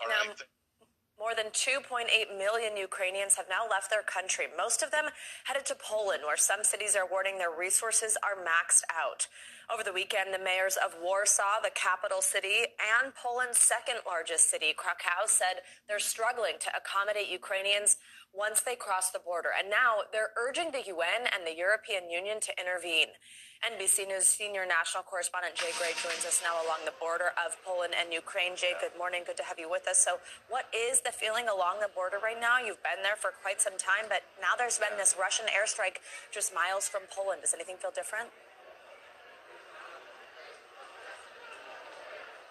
All 0.00 0.08
now, 0.08 0.28
right. 0.28 0.42
More 1.18 1.32
than 1.34 1.48
2.8 1.48 2.36
million 2.36 2.76
Ukrainians 2.76 3.36
have 3.36 3.48
now 3.48 3.64
left 3.64 3.88
their 3.88 4.02
country, 4.02 4.44
most 4.52 4.82
of 4.82 4.90
them 4.90 5.08
headed 5.44 5.64
to 5.66 5.74
Poland, 5.74 6.22
where 6.26 6.36
some 6.36 6.62
cities 6.62 6.94
are 6.94 7.08
warning 7.08 7.38
their 7.38 7.56
resources 7.56 8.18
are 8.20 8.36
maxed 8.36 8.84
out. 8.92 9.26
Over 9.72 9.82
the 9.82 9.96
weekend, 9.96 10.34
the 10.34 10.38
mayors 10.38 10.76
of 10.76 10.94
Warsaw, 11.00 11.64
the 11.64 11.72
capital 11.74 12.20
city, 12.20 12.76
and 12.76 13.14
Poland's 13.16 13.56
second 13.56 14.04
largest 14.06 14.50
city, 14.50 14.74
Krakow, 14.76 15.24
said 15.24 15.64
they're 15.88 15.98
struggling 15.98 16.60
to 16.60 16.70
accommodate 16.76 17.32
Ukrainians 17.32 17.96
once 18.34 18.60
they 18.60 18.76
cross 18.76 19.10
the 19.10 19.18
border. 19.18 19.48
And 19.56 19.70
now 19.70 20.04
they're 20.12 20.36
urging 20.36 20.70
the 20.70 20.84
UN 20.84 21.24
and 21.32 21.48
the 21.48 21.56
European 21.56 22.10
Union 22.10 22.40
to 22.40 22.52
intervene. 22.60 23.16
NBC 23.64 24.04
News 24.06 24.28
senior 24.28 24.68
national 24.68 25.02
correspondent 25.08 25.56
Jay 25.56 25.72
Gray 25.80 25.96
joins 25.96 26.28
us 26.28 26.44
now 26.44 26.60
along 26.60 26.84
the 26.84 26.92
border 27.00 27.32
of 27.40 27.56
Poland 27.64 27.96
and 27.96 28.12
Ukraine. 28.12 28.52
Jay, 28.52 28.76
good 28.76 28.92
morning. 29.00 29.24
Good 29.24 29.40
to 29.40 29.46
have 29.48 29.58
you 29.58 29.70
with 29.70 29.88
us. 29.88 29.96
So, 29.96 30.20
what 30.52 30.68
is 30.76 31.00
the 31.00 31.10
feeling 31.12 31.48
along 31.48 31.80
the 31.80 31.88
border 31.88 32.20
right 32.20 32.36
now? 32.36 32.60
You've 32.60 32.82
been 32.84 33.00
there 33.00 33.16
for 33.16 33.32
quite 33.32 33.64
some 33.64 33.80
time, 33.80 34.12
but 34.12 34.28
now 34.44 34.52
there's 34.60 34.76
been 34.76 34.94
this 35.00 35.16
Russian 35.16 35.48
airstrike 35.48 36.04
just 36.28 36.52
miles 36.52 36.86
from 36.86 37.08
Poland. 37.08 37.40
Does 37.40 37.56
anything 37.56 37.80
feel 37.80 37.92
different? 37.96 38.28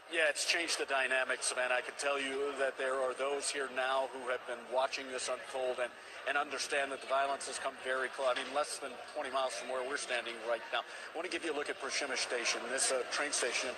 Yeah, 0.10 0.30
it's 0.30 0.46
changed 0.46 0.80
the 0.80 0.86
dynamics, 0.86 1.54
man. 1.56 1.72
I 1.72 1.82
can 1.82 1.94
tell 1.98 2.22
you 2.22 2.54
that 2.58 2.78
there 2.78 2.98
are 3.02 3.14
those 3.14 3.50
here 3.50 3.70
now 3.76 4.10
who 4.14 4.30
have 4.30 4.42
been 4.46 4.62
watching 4.74 5.06
this 5.12 5.30
unfold 5.30 5.78
and, 5.82 5.90
and 6.28 6.38
understand 6.38 6.92
that 6.92 7.02
the 7.02 7.08
violence 7.08 7.48
has 7.48 7.60
come 7.60 7.74
very 7.84 8.10
close. 8.10 8.30
I 8.32 8.36
mean, 8.36 8.50
less 8.56 8.78
than 8.78 8.92
20 9.14 9.32
miles 9.32 9.54
from 9.54 9.70
where 9.70 9.88
we're 9.88 9.98
standing 9.98 10.34
right 10.50 10.62
now. 10.74 10.80
I 10.80 11.18
want 11.18 11.26
to 11.26 11.32
give 11.32 11.46
you 11.46 11.54
a 11.54 11.58
look 11.58 11.70
at 11.70 11.80
Przemyśl 11.82 12.18
Station. 12.18 12.62
This 12.72 12.92
uh, 12.92 13.04
train 13.12 13.32
station 13.32 13.70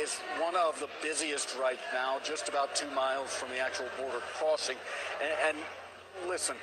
is 0.00 0.20
one 0.40 0.56
of 0.56 0.78
the 0.80 0.88
busiest 1.02 1.56
right 1.60 1.80
now, 1.92 2.18
just 2.24 2.48
about 2.48 2.74
two 2.74 2.90
miles 2.90 3.34
from 3.34 3.50
the 3.50 3.58
actual 3.58 3.86
border 3.98 4.22
crossing. 4.38 4.76
and, 5.20 5.56
and 5.56 6.28
listen, 6.28 6.56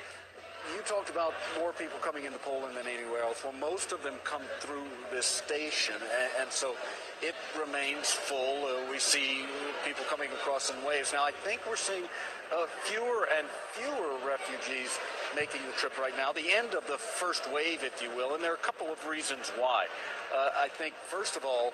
you 0.74 0.82
talked 0.82 1.10
about 1.10 1.34
more 1.58 1.72
people 1.72 1.98
coming 2.00 2.24
into 2.24 2.38
Poland 2.38 2.76
than 2.76 2.86
anywhere 2.86 3.22
else. 3.22 3.42
Well, 3.42 3.54
most 3.60 3.92
of 3.92 4.02
them 4.02 4.14
come 4.24 4.42
through 4.60 4.86
this 5.10 5.26
station, 5.26 5.96
and, 5.96 6.30
and 6.42 6.52
so 6.52 6.74
it 7.20 7.34
remains 7.58 8.10
full. 8.10 8.66
Uh, 8.66 8.90
we 8.90 8.98
see 8.98 9.44
people 9.84 10.04
coming 10.08 10.30
across 10.30 10.70
in 10.70 10.76
waves. 10.86 11.12
Now, 11.12 11.24
I 11.24 11.32
think 11.32 11.60
we're 11.68 11.76
seeing 11.76 12.04
uh, 12.04 12.66
fewer 12.84 13.28
and 13.36 13.46
fewer 13.72 14.18
refugees 14.26 14.98
making 15.34 15.62
the 15.66 15.72
trip 15.72 15.98
right 15.98 16.16
now, 16.16 16.32
the 16.32 16.52
end 16.52 16.74
of 16.74 16.86
the 16.86 16.98
first 16.98 17.50
wave, 17.52 17.82
if 17.82 18.02
you 18.02 18.10
will, 18.14 18.34
and 18.34 18.42
there 18.42 18.52
are 18.52 18.60
a 18.60 18.66
couple 18.66 18.88
of 18.88 19.06
reasons 19.06 19.50
why. 19.58 19.86
Uh, 20.34 20.50
I 20.56 20.68
think, 20.68 20.94
first 21.08 21.36
of 21.36 21.44
all, 21.44 21.72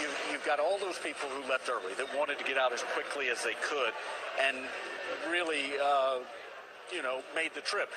you, 0.00 0.08
you've 0.32 0.44
got 0.44 0.60
all 0.60 0.78
those 0.78 0.98
people 0.98 1.28
who 1.28 1.48
left 1.48 1.68
early 1.68 1.94
that 1.94 2.06
wanted 2.16 2.38
to 2.38 2.44
get 2.44 2.58
out 2.58 2.72
as 2.72 2.82
quickly 2.94 3.28
as 3.28 3.42
they 3.44 3.54
could 3.62 3.92
and 4.42 4.56
really, 5.30 5.72
uh, 5.82 6.18
you 6.92 7.02
know, 7.02 7.22
made 7.34 7.54
the 7.54 7.60
trip. 7.60 7.90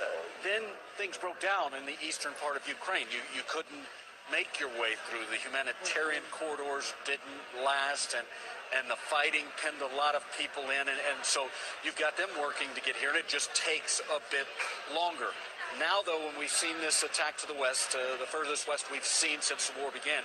Uh, 0.00 0.06
then 0.42 0.62
things 0.96 1.16
broke 1.16 1.40
down 1.40 1.72
in 1.78 1.86
the 1.86 1.94
eastern 2.02 2.32
part 2.42 2.56
of 2.56 2.66
Ukraine. 2.68 3.06
You, 3.10 3.22
you 3.34 3.42
couldn't 3.46 3.86
make 4.32 4.58
your 4.58 4.70
way 4.80 4.96
through. 5.08 5.24
The 5.30 5.38
humanitarian 5.38 6.22
corridors 6.32 6.94
didn't 7.04 7.64
last, 7.64 8.14
and 8.16 8.26
and 8.74 8.90
the 8.90 8.96
fighting 8.96 9.44
pinned 9.62 9.78
a 9.78 9.96
lot 9.96 10.14
of 10.14 10.24
people 10.34 10.64
in, 10.64 10.88
and, 10.88 10.98
and 10.98 11.20
so 11.22 11.46
you've 11.84 11.96
got 11.96 12.16
them 12.16 12.28
working 12.40 12.66
to 12.74 12.80
get 12.80 12.96
here, 12.96 13.10
and 13.10 13.18
it 13.18 13.28
just 13.28 13.54
takes 13.54 14.00
a 14.10 14.18
bit 14.34 14.48
longer. 14.90 15.30
Now, 15.78 16.02
though, 16.06 16.18
when 16.18 16.34
we've 16.38 16.50
seen 16.50 16.74
this 16.80 17.02
attack 17.02 17.36
to 17.38 17.46
the 17.46 17.54
west, 17.54 17.94
uh, 17.94 18.18
the 18.18 18.26
furthest 18.26 18.66
west 18.66 18.90
we've 18.90 19.04
seen 19.04 19.38
since 19.40 19.70
the 19.70 19.78
war 19.78 19.90
began, 19.90 20.22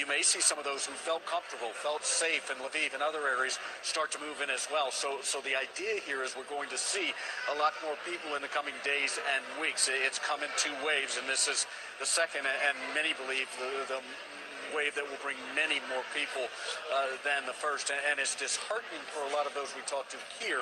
you 0.00 0.08
may 0.08 0.22
see 0.24 0.40
some 0.40 0.56
of 0.56 0.64
those 0.64 0.88
who 0.88 0.96
felt 0.96 1.20
comfortable, 1.28 1.68
felt 1.76 2.08
safe 2.08 2.48
in 2.48 2.56
Lviv 2.56 2.96
and 2.96 3.04
other 3.04 3.28
areas 3.28 3.60
start 3.84 4.10
to 4.16 4.18
move 4.18 4.40
in 4.40 4.48
as 4.48 4.66
well. 4.72 4.88
So, 4.88 5.20
so 5.20 5.44
the 5.44 5.52
idea 5.52 6.00
here 6.00 6.24
is 6.24 6.32
we're 6.32 6.48
going 6.48 6.72
to 6.72 6.80
see 6.80 7.12
a 7.52 7.56
lot 7.60 7.76
more 7.84 8.00
people 8.08 8.32
in 8.32 8.40
the 8.40 8.48
coming 8.48 8.72
days 8.80 9.20
and 9.20 9.44
weeks. 9.60 9.92
It's 9.92 10.18
come 10.18 10.40
in 10.40 10.48
two 10.56 10.72
waves, 10.80 11.20
and 11.20 11.28
this 11.28 11.52
is 11.52 11.68
the 12.00 12.08
second, 12.08 12.48
and 12.48 12.76
many 12.96 13.12
believe 13.12 13.52
the, 13.60 13.92
the 13.92 14.00
wave 14.74 14.94
that 14.94 15.06
will 15.06 15.20
bring 15.22 15.38
many 15.54 15.82
more 15.90 16.04
people 16.14 16.46
uh, 16.90 17.14
than 17.22 17.46
the 17.46 17.54
first. 17.54 17.90
And, 17.90 18.00
and, 18.08 18.16
it's 18.20 18.36
disheartening 18.36 19.00
for 19.08 19.24
a 19.24 19.32
lot 19.32 19.48
of 19.48 19.54
those 19.56 19.72
we 19.72 19.80
talk 19.88 20.08
to 20.12 20.18
here 20.36 20.60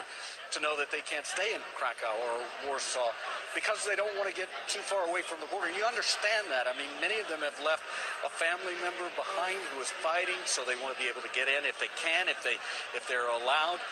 to 0.55 0.59
know 0.63 0.79
that 0.79 0.89
they 0.89 1.05
can't 1.05 1.27
stay 1.27 1.53
in 1.53 1.61
Krakow 1.77 2.15
or 2.25 2.41
Warsaw 2.65 3.13
because 3.53 3.85
they 3.85 3.99
don't 3.99 4.13
want 4.17 4.31
to 4.31 4.37
get 4.37 4.49
too 4.71 4.81
far 4.81 5.05
away 5.05 5.21
from 5.21 5.43
the 5.45 5.51
border. 5.51 5.69
And 5.69 5.77
you 5.77 5.85
understand 5.85 6.49
that. 6.49 6.65
I 6.71 6.73
mean, 6.79 6.89
many 7.03 7.21
of 7.21 7.29
them 7.29 7.45
have 7.45 7.59
left 7.61 7.85
a 8.25 8.31
family 8.31 8.79
member 8.81 9.11
behind 9.19 9.61
who 9.75 9.83
is 9.83 9.93
fighting, 10.01 10.39
so 10.47 10.65
they 10.65 10.79
want 10.81 10.97
to 10.97 11.01
be 11.01 11.11
able 11.11 11.21
to 11.21 11.33
get 11.37 11.51
in 11.51 11.69
if 11.69 11.77
they 11.77 11.93
can, 12.01 12.31
if 12.31 12.41
they 12.41 12.57
if 12.97 13.05
they're 13.11 13.29
allowed. 13.29 13.83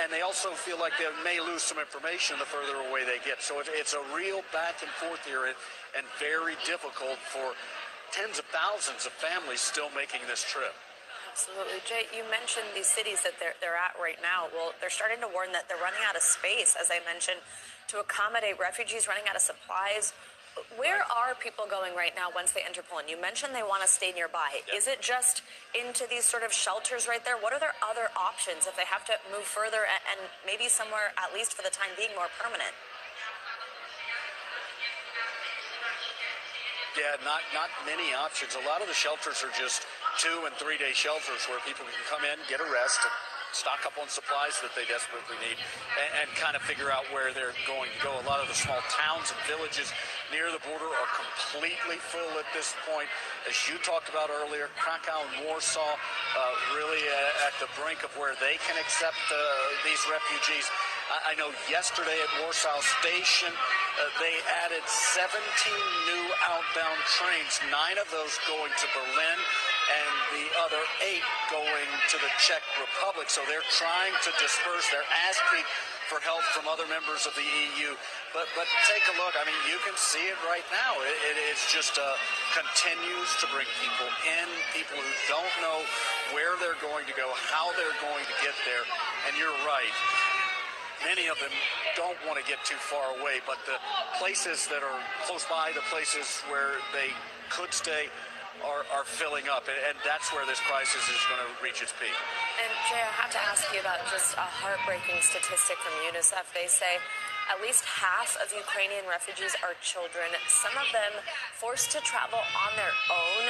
And, 0.00 0.08
they 0.08 0.22
also 0.22 0.56
feel 0.56 0.80
like 0.80 0.96
they 0.96 1.04
may 1.20 1.36
lose 1.36 1.60
some 1.60 1.76
information 1.76 2.38
the 2.38 2.48
further 2.48 2.80
away 2.88 3.04
they 3.04 3.20
get. 3.20 3.42
So 3.42 3.60
it, 3.60 3.68
it's 3.68 3.92
a 3.92 4.00
real 4.14 4.40
back 4.48 4.80
and 4.80 4.88
forth 4.96 5.20
here 5.26 5.44
and 5.44 6.06
very 6.16 6.56
difficult 6.64 7.20
for 7.28 7.52
tens 8.16 8.40
of 8.40 8.48
thousands 8.48 9.04
of 9.04 9.12
families 9.12 9.60
still 9.60 9.92
making 9.92 10.24
this 10.24 10.40
trip. 10.40 10.72
Absolutely. 11.28 11.84
Jay, 11.84 12.08
you 12.16 12.24
mentioned 12.32 12.64
these 12.72 12.88
cities 12.88 13.20
that 13.20 13.36
they're, 13.36 13.52
they're 13.60 13.76
at 13.76 13.92
right 14.00 14.16
now. 14.24 14.48
Well, 14.48 14.72
they're 14.80 14.88
starting 14.88 15.20
to 15.20 15.28
warn 15.28 15.52
that 15.52 15.68
they're 15.68 15.80
running 15.84 16.00
out 16.08 16.16
of 16.16 16.24
space, 16.24 16.72
as 16.80 16.88
I 16.88 17.04
mentioned, 17.04 17.44
to 17.92 18.00
accommodate 18.00 18.56
refugees, 18.56 19.04
running 19.04 19.28
out 19.28 19.36
of 19.36 19.44
supplies. 19.44 20.16
Where 20.80 21.04
are 21.04 21.36
people 21.36 21.68
going 21.68 21.92
right 21.92 22.16
now 22.16 22.32
once 22.32 22.56
they 22.56 22.64
enter 22.64 22.80
Poland? 22.80 23.12
You 23.12 23.20
mentioned 23.20 23.52
they 23.52 23.60
want 23.60 23.84
to 23.84 23.90
stay 23.92 24.16
nearby. 24.16 24.64
Yep. 24.64 24.72
Is 24.72 24.84
it 24.88 25.04
just 25.04 25.44
into 25.76 26.08
these 26.08 26.24
sort 26.24 26.40
of 26.40 26.56
shelters 26.56 27.04
right 27.04 27.20
there? 27.20 27.36
What 27.36 27.52
are 27.52 27.60
their 27.60 27.76
other 27.84 28.08
options 28.16 28.64
if 28.64 28.72
they 28.72 28.88
have 28.88 29.04
to 29.12 29.20
move 29.28 29.44
further 29.44 29.84
and, 29.84 30.00
and 30.16 30.20
maybe 30.48 30.72
somewhere, 30.72 31.12
at 31.20 31.36
least 31.36 31.52
for 31.52 31.60
the 31.60 31.68
time 31.68 31.92
being, 32.00 32.16
more 32.16 32.32
permanent? 32.40 32.72
Yeah, 36.96 37.20
not 37.28 37.44
not 37.52 37.68
many 37.84 38.16
options. 38.16 38.56
A 38.56 38.64
lot 38.64 38.80
of 38.80 38.88
the 38.88 38.96
shelters 38.96 39.44
are 39.44 39.52
just 39.52 39.84
two 40.16 40.48
and 40.48 40.56
three 40.56 40.80
day 40.80 40.96
shelters 40.96 41.44
where 41.44 41.60
people 41.68 41.84
can 41.84 42.04
come 42.08 42.24
in, 42.24 42.40
get 42.48 42.56
a 42.56 42.68
rest, 42.72 43.04
stock 43.52 43.84
up 43.84 43.92
on 44.00 44.08
supplies 44.08 44.56
that 44.64 44.72
they 44.72 44.88
desperately 44.88 45.36
need, 45.44 45.60
and, 46.00 46.24
and, 46.24 46.28
kind 46.40 46.56
of 46.56 46.64
figure 46.64 46.88
out 46.88 47.04
where 47.12 47.36
they're 47.36 47.56
going 47.68 47.92
to 47.92 48.00
go. 48.00 48.16
A 48.16 48.24
lot 48.24 48.40
of 48.40 48.48
the 48.48 48.56
small 48.56 48.80
towns 48.88 49.28
and 49.28 49.40
villages 49.44 49.92
near 50.32 50.48
the 50.48 50.60
border 50.64 50.88
are 50.88 51.10
completely 51.12 52.00
full 52.00 52.32
at 52.40 52.48
this 52.56 52.72
point. 52.88 53.08
As 53.44 53.56
you 53.68 53.76
talked 53.84 54.08
about 54.08 54.32
earlier, 54.32 54.72
Krakow 54.80 55.20
and 55.20 55.44
Warsaw 55.44 55.80
uh, 55.84 56.40
really 56.80 57.04
uh, 57.04 57.48
at 57.48 57.52
the 57.60 57.68
brink 57.76 58.08
of 58.08 58.12
where 58.16 58.32
they 58.40 58.56
can 58.64 58.80
accept 58.80 59.20
uh, 59.28 59.36
these 59.84 60.00
refugees. 60.08 60.64
I 61.06 61.38
know 61.38 61.54
yesterday 61.70 62.18
at 62.18 62.30
Warsaw 62.42 62.82
Station, 62.98 63.54
uh, 63.54 64.10
they 64.18 64.42
added 64.66 64.82
17 64.90 65.30
new 65.30 66.24
outbound 66.50 66.98
trains, 67.14 67.62
nine 67.70 67.94
of 67.94 68.10
those 68.10 68.34
going 68.50 68.74
to 68.74 68.86
Berlin 68.90 69.38
and 69.86 70.14
the 70.34 70.46
other 70.66 70.82
eight 71.06 71.22
going 71.46 71.90
to 72.10 72.18
the 72.18 72.26
Czech 72.42 72.66
Republic. 72.82 73.30
So 73.30 73.46
they're 73.46 73.62
trying 73.78 74.18
to 74.26 74.34
disperse. 74.42 74.90
They're 74.90 75.06
asking 75.30 75.62
for 76.10 76.18
help 76.26 76.42
from 76.50 76.66
other 76.66 76.90
members 76.90 77.22
of 77.22 77.38
the 77.38 77.46
EU. 77.46 77.94
But 78.34 78.50
but 78.58 78.66
take 78.90 79.06
a 79.06 79.14
look. 79.22 79.38
I 79.38 79.46
mean, 79.46 79.62
you 79.70 79.78
can 79.86 79.94
see 79.94 80.26
it 80.26 80.38
right 80.42 80.66
now. 80.74 80.98
It, 81.06 81.18
it 81.34 81.38
is 81.54 81.62
just 81.70 82.02
uh, 82.02 82.18
continues 82.50 83.30
to 83.38 83.46
bring 83.54 83.70
people 83.78 84.10
in, 84.26 84.46
people 84.74 84.98
who 84.98 85.14
don't 85.30 85.54
know 85.62 85.86
where 86.34 86.58
they're 86.58 86.82
going 86.82 87.06
to 87.06 87.14
go, 87.14 87.30
how 87.46 87.70
they're 87.78 87.98
going 88.02 88.26
to 88.26 88.36
get 88.42 88.58
there. 88.66 88.82
And 89.30 89.38
you're 89.38 89.54
right 89.62 89.94
many 91.04 91.28
of 91.28 91.36
them 91.40 91.52
don't 91.96 92.16
want 92.24 92.38
to 92.40 92.44
get 92.46 92.62
too 92.64 92.78
far 92.78 93.12
away, 93.20 93.44
but 93.46 93.58
the 93.66 93.76
places 94.18 94.68
that 94.68 94.80
are 94.80 95.00
close 95.26 95.44
by, 95.48 95.72
the 95.74 95.84
places 95.92 96.40
where 96.48 96.80
they 96.92 97.12
could 97.50 97.72
stay, 97.72 98.08
are, 98.64 98.88
are 98.88 99.04
filling 99.04 99.44
up, 99.52 99.68
and, 99.68 99.76
and 99.84 99.96
that's 100.00 100.32
where 100.32 100.46
this 100.48 100.60
crisis 100.64 101.04
is 101.12 101.20
going 101.28 101.42
to 101.44 101.50
reach 101.60 101.84
its 101.84 101.92
peak. 102.00 102.14
And 102.56 102.72
Jay, 102.88 103.02
I 103.02 103.12
have 103.20 103.32
to 103.36 103.42
ask 103.52 103.68
you 103.68 103.80
about 103.84 104.00
just 104.08 104.32
a 104.40 104.48
heartbreaking 104.48 105.20
statistic 105.20 105.76
from 105.84 105.92
UNICEF. 106.08 106.48
They 106.56 106.64
say 106.70 106.96
at 107.52 107.62
least 107.62 107.84
half 107.86 108.34
of 108.42 108.50
Ukrainian 108.50 109.06
refugees 109.06 109.54
are 109.62 109.78
children, 109.78 110.32
some 110.50 110.74
of 110.80 110.88
them 110.90 111.14
forced 111.54 111.94
to 111.94 112.00
travel 112.02 112.42
on 112.42 112.72
their 112.74 112.90
own. 113.12 113.44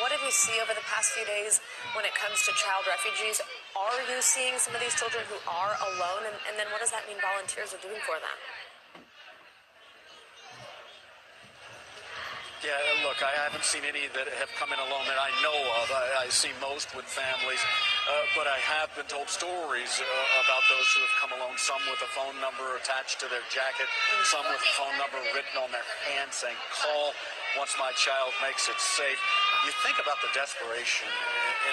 What 0.00 0.08
have 0.14 0.24
you 0.24 0.32
seen 0.32 0.56
over 0.62 0.72
the 0.72 0.86
past 0.88 1.12
few 1.12 1.26
days 1.28 1.60
when 1.92 2.08
it 2.08 2.14
comes 2.16 2.40
to 2.48 2.50
child 2.56 2.88
refugees? 2.88 3.44
Are 3.72 4.00
you 4.04 4.20
seeing 4.20 4.60
some 4.60 4.76
of 4.76 4.80
these 4.84 4.92
children 4.94 5.24
who 5.32 5.40
are 5.48 5.74
alone? 5.80 6.28
And, 6.28 6.36
and 6.44 6.54
then 6.60 6.68
what 6.68 6.84
does 6.84 6.92
that 6.92 7.08
mean 7.08 7.16
volunteers 7.24 7.72
are 7.72 7.80
doing 7.80 8.00
for 8.04 8.20
them? 8.20 8.38
Yeah, 12.62 12.78
look, 13.02 13.18
I 13.18 13.34
haven't 13.42 13.66
seen 13.66 13.82
any 13.82 14.06
that 14.14 14.30
have 14.38 14.52
come 14.54 14.70
in 14.70 14.78
alone 14.78 15.02
that 15.10 15.18
I 15.18 15.34
know 15.42 15.58
of. 15.82 15.90
I, 15.90 16.22
I 16.22 16.26
see 16.30 16.54
most 16.62 16.94
with 16.94 17.02
families, 17.10 17.58
uh, 18.06 18.22
but 18.38 18.46
I 18.46 18.54
have 18.62 18.86
been 18.94 19.10
told 19.10 19.26
stories 19.26 19.98
uh, 19.98 20.44
about 20.46 20.62
those 20.70 20.86
who 20.94 21.02
have 21.02 21.16
come 21.18 21.32
alone, 21.34 21.58
some 21.58 21.82
with 21.90 21.98
a 22.06 22.10
phone 22.14 22.38
number 22.38 22.78
attached 22.78 23.18
to 23.18 23.26
their 23.26 23.42
jacket, 23.50 23.90
some 24.30 24.46
with 24.46 24.62
a 24.62 24.72
phone 24.78 24.94
number 24.94 25.18
written 25.34 25.58
on 25.58 25.74
their 25.74 25.82
hand 26.06 26.30
saying, 26.30 26.54
call 26.70 27.10
once 27.58 27.74
my 27.82 27.90
child 27.98 28.30
makes 28.38 28.70
it 28.70 28.78
safe. 28.78 29.18
You 29.66 29.74
think 29.82 29.98
about 29.98 30.22
the 30.22 30.30
desperation 30.30 31.10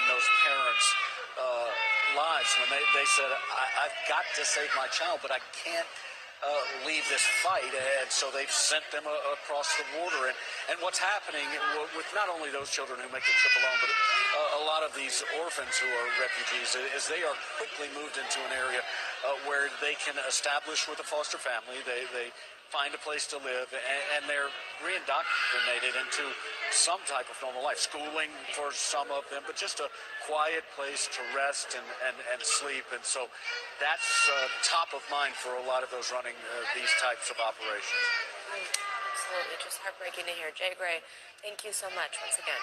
in, 0.00 0.08
those 0.08 0.28
parents' 0.48 0.88
uh, 1.36 1.68
lives 2.16 2.50
when 2.56 2.68
they, 2.72 2.82
they 2.96 3.04
said, 3.04 3.28
I, 3.28 3.86
I've 3.86 3.98
got 4.08 4.24
to 4.36 4.42
save 4.44 4.72
my 4.72 4.88
child, 4.88 5.20
but 5.20 5.30
I 5.30 5.40
can't 5.52 5.86
uh, 6.40 6.88
leave 6.88 7.04
this 7.12 7.20
fight, 7.44 7.68
and 7.68 8.08
so 8.08 8.32
they've 8.32 8.50
sent 8.50 8.84
them 8.88 9.04
uh, 9.04 9.36
across 9.36 9.76
the 9.76 9.84
border. 9.92 10.32
And, 10.32 10.36
and 10.72 10.76
what's 10.80 10.96
happening 10.96 11.44
with 11.92 12.08
not 12.16 12.32
only 12.32 12.48
those 12.48 12.72
children 12.72 12.96
who 12.96 13.08
make 13.12 13.24
the 13.28 13.36
trip 13.44 13.54
alone, 13.60 13.76
but 13.76 13.92
uh, 13.92 14.60
a 14.60 14.62
lot 14.64 14.80
of 14.80 14.96
these 14.96 15.20
orphans 15.44 15.76
who 15.76 15.84
are 15.84 16.08
refugees, 16.16 16.72
is 16.96 17.04
they 17.12 17.20
are 17.20 17.36
quickly 17.60 17.92
moved 17.92 18.16
into 18.16 18.40
an 18.48 18.56
area 18.56 18.80
uh, 18.80 19.36
where 19.44 19.68
they 19.84 20.00
can 20.00 20.16
establish 20.24 20.88
with 20.88 20.96
a 20.96 21.06
foster 21.06 21.36
family. 21.36 21.76
They, 21.84 22.08
they 22.16 22.32
find 22.70 22.94
a 22.94 23.02
place 23.02 23.26
to 23.34 23.38
live, 23.42 23.66
and, 23.74 24.02
and 24.14 24.22
they're 24.30 24.48
reindoctrinated 24.78 25.98
into 25.98 26.22
some 26.70 27.02
type 27.04 27.26
of 27.26 27.36
normal 27.42 27.66
life. 27.66 27.82
Schooling 27.82 28.30
for 28.54 28.70
some 28.70 29.10
of 29.10 29.26
them, 29.28 29.42
but 29.44 29.58
just 29.58 29.82
a 29.82 29.90
quiet 30.24 30.62
place 30.78 31.10
to 31.10 31.20
rest 31.34 31.74
and, 31.74 31.86
and, 32.06 32.16
and 32.30 32.38
sleep. 32.40 32.86
And 32.94 33.02
so 33.02 33.26
that's 33.82 34.30
uh, 34.30 34.46
top 34.62 34.94
of 34.94 35.02
mind 35.10 35.34
for 35.34 35.58
a 35.58 35.64
lot 35.66 35.82
of 35.82 35.90
those 35.90 36.14
running 36.14 36.38
uh, 36.38 36.62
these 36.78 36.90
types 37.02 37.26
of 37.26 37.36
operations. 37.42 38.06
Absolutely. 38.54 39.58
Just 39.58 39.82
heartbreaking 39.82 40.30
to 40.30 40.34
hear. 40.38 40.54
Jay 40.54 40.78
Gray, 40.78 41.02
thank 41.42 41.66
you 41.66 41.74
so 41.74 41.90
much 41.92 42.14
once 42.22 42.38
again. 42.38 42.62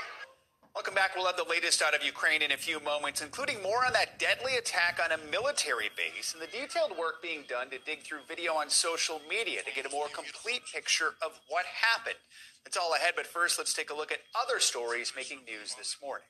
Welcome 0.76 0.94
back. 0.94 1.16
We'll 1.16 1.26
have 1.26 1.38
the 1.38 1.50
latest 1.50 1.82
out 1.82 1.96
of 1.96 2.04
Ukraine 2.04 2.42
in 2.42 2.52
a 2.52 2.58
few 2.58 2.80
moments, 2.80 3.22
including 3.22 3.62
more 3.64 3.86
on 3.86 3.94
that 3.94 4.20
deadly 4.20 4.56
attack 4.58 5.00
on 5.04 5.12
a 5.12 5.18
military 5.32 5.90
base 5.98 6.34
and 6.34 6.42
the 6.42 6.48
detailed 6.48 6.98
work 6.98 7.22
being 7.22 7.44
done 7.50 7.70
to 7.72 7.80
dig 7.80 8.04
through 8.04 8.20
video 8.28 8.54
on 8.54 8.70
social 8.70 9.20
media 9.28 9.64
to 9.64 9.74
get 9.74 9.86
a 9.86 9.90
more 9.90 10.08
complete 10.14 10.62
picture 10.72 11.16
of 11.26 11.40
what 11.50 11.66
happened. 11.66 12.22
It's 12.66 12.78
all 12.78 12.94
ahead, 12.94 13.14
but 13.16 13.26
first, 13.26 13.58
let's 13.58 13.74
take 13.74 13.90
a 13.90 13.96
look 13.96 14.12
at 14.12 14.20
other 14.38 14.60
stories 14.60 15.14
making 15.16 15.46
news 15.46 15.74
this 15.76 15.98
morning. 16.02 16.28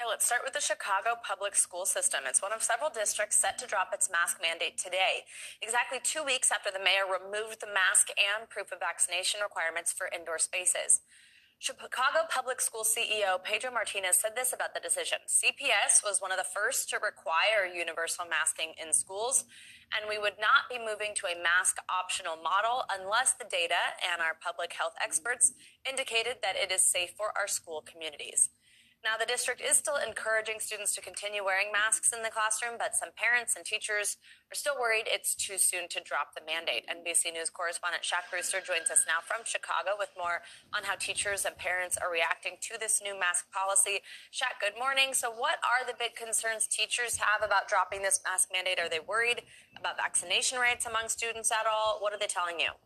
Let's 0.00 0.24
start 0.24 0.42
with 0.44 0.54
the 0.54 0.64
Chicago 0.64 1.20
public 1.20 1.54
school 1.54 1.84
system. 1.84 2.20
It's 2.24 2.40
one 2.40 2.52
of 2.52 2.62
several 2.62 2.88
districts 2.88 3.36
set 3.36 3.58
to 3.58 3.66
drop 3.66 3.92
its 3.92 4.08
mask 4.10 4.40
mandate 4.40 4.78
today, 4.78 5.28
exactly 5.60 6.00
two 6.02 6.24
weeks 6.24 6.50
after 6.50 6.70
the 6.72 6.82
mayor 6.82 7.04
removed 7.04 7.60
the 7.60 7.68
mask 7.68 8.08
and 8.16 8.48
proof 8.48 8.72
of 8.72 8.80
vaccination 8.80 9.40
requirements 9.44 9.92
for 9.92 10.08
indoor 10.08 10.38
spaces. 10.38 11.00
Chicago 11.60 12.24
Public 12.32 12.58
School 12.58 12.88
CEO 12.88 13.36
Pedro 13.44 13.70
Martinez 13.70 14.16
said 14.16 14.32
this 14.34 14.54
about 14.54 14.72
the 14.72 14.80
decision. 14.80 15.18
CPS 15.28 16.00
was 16.02 16.18
one 16.18 16.32
of 16.32 16.38
the 16.38 16.48
first 16.56 16.88
to 16.88 16.96
require 16.96 17.68
universal 17.68 18.24
masking 18.24 18.72
in 18.80 18.94
schools, 18.94 19.44
and 19.92 20.08
we 20.08 20.16
would 20.16 20.40
not 20.40 20.72
be 20.72 20.80
moving 20.80 21.12
to 21.16 21.26
a 21.26 21.36
mask 21.36 21.76
optional 21.92 22.40
model 22.40 22.88
unless 22.88 23.34
the 23.34 23.44
data 23.44 23.92
and 24.00 24.22
our 24.22 24.40
public 24.40 24.72
health 24.72 24.94
experts 25.04 25.52
indicated 25.84 26.40
that 26.40 26.56
it 26.56 26.72
is 26.72 26.80
safe 26.80 27.12
for 27.12 27.36
our 27.36 27.46
school 27.46 27.84
communities. 27.84 28.48
Now, 29.00 29.16
the 29.16 29.24
district 29.24 29.64
is 29.64 29.80
still 29.80 29.96
encouraging 29.96 30.60
students 30.60 30.94
to 30.94 31.00
continue 31.00 31.40
wearing 31.40 31.72
masks 31.72 32.12
in 32.12 32.20
the 32.20 32.28
classroom, 32.28 32.76
but 32.76 32.92
some 32.92 33.08
parents 33.16 33.56
and 33.56 33.64
teachers 33.64 34.20
are 34.52 34.54
still 34.54 34.76
worried 34.76 35.08
it's 35.08 35.34
too 35.34 35.56
soon 35.56 35.88
to 35.88 36.04
drop 36.04 36.36
the 36.36 36.44
mandate. 36.44 36.84
NBC 36.84 37.32
News 37.32 37.48
correspondent 37.48 38.04
Shaq 38.04 38.28
Brewster 38.28 38.60
joins 38.60 38.92
us 38.92 39.08
now 39.08 39.24
from 39.24 39.40
Chicago 39.48 39.96
with 39.96 40.12
more 40.20 40.44
on 40.76 40.84
how 40.84 41.00
teachers 41.00 41.48
and 41.48 41.56
parents 41.56 41.96
are 41.96 42.12
reacting 42.12 42.60
to 42.60 42.76
this 42.76 43.00
new 43.00 43.16
mask 43.16 43.48
policy. 43.48 44.04
Shaq, 44.28 44.60
good 44.60 44.76
morning. 44.76 45.16
So, 45.16 45.32
what 45.32 45.56
are 45.64 45.80
the 45.88 45.96
big 45.96 46.12
concerns 46.12 46.68
teachers 46.68 47.16
have 47.24 47.40
about 47.40 47.72
dropping 47.72 48.04
this 48.04 48.20
mask 48.28 48.52
mandate? 48.52 48.76
Are 48.76 48.92
they 48.92 49.00
worried 49.00 49.48
about 49.80 49.96
vaccination 49.96 50.60
rates 50.60 50.84
among 50.84 51.08
students 51.08 51.48
at 51.48 51.64
all? 51.64 52.04
What 52.04 52.12
are 52.12 52.20
they 52.20 52.28
telling 52.28 52.60
you? 52.60 52.76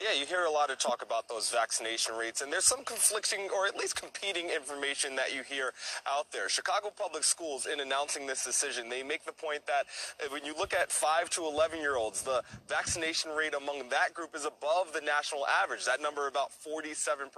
Yeah, 0.00 0.14
you 0.16 0.26
hear 0.26 0.44
a 0.44 0.50
lot 0.50 0.70
of 0.70 0.78
talk 0.78 1.02
about 1.02 1.26
those 1.26 1.50
vaccination 1.50 2.14
rates, 2.14 2.40
and 2.40 2.52
there's 2.52 2.64
some 2.64 2.84
conflicting 2.84 3.48
or 3.52 3.66
at 3.66 3.76
least 3.76 4.00
competing 4.00 4.48
information 4.48 5.16
that 5.16 5.34
you 5.34 5.42
hear 5.42 5.72
out 6.06 6.30
there. 6.30 6.48
Chicago 6.48 6.92
Public 6.96 7.24
Schools, 7.24 7.66
in 7.66 7.80
announcing 7.80 8.24
this 8.24 8.44
decision, 8.44 8.88
they 8.88 9.02
make 9.02 9.24
the 9.24 9.32
point 9.32 9.66
that 9.66 9.86
when 10.30 10.44
you 10.44 10.54
look 10.56 10.72
at 10.72 10.92
5 10.92 11.30
to 11.30 11.42
11 11.46 11.80
year 11.80 11.96
olds, 11.96 12.22
the 12.22 12.44
vaccination 12.68 13.32
rate 13.32 13.54
among 13.54 13.88
that 13.88 14.14
group 14.14 14.36
is 14.36 14.44
above 14.44 14.92
the 14.92 15.00
national 15.00 15.44
average. 15.48 15.84
That 15.84 16.00
number 16.00 16.28
about 16.28 16.52
47% 16.52 17.34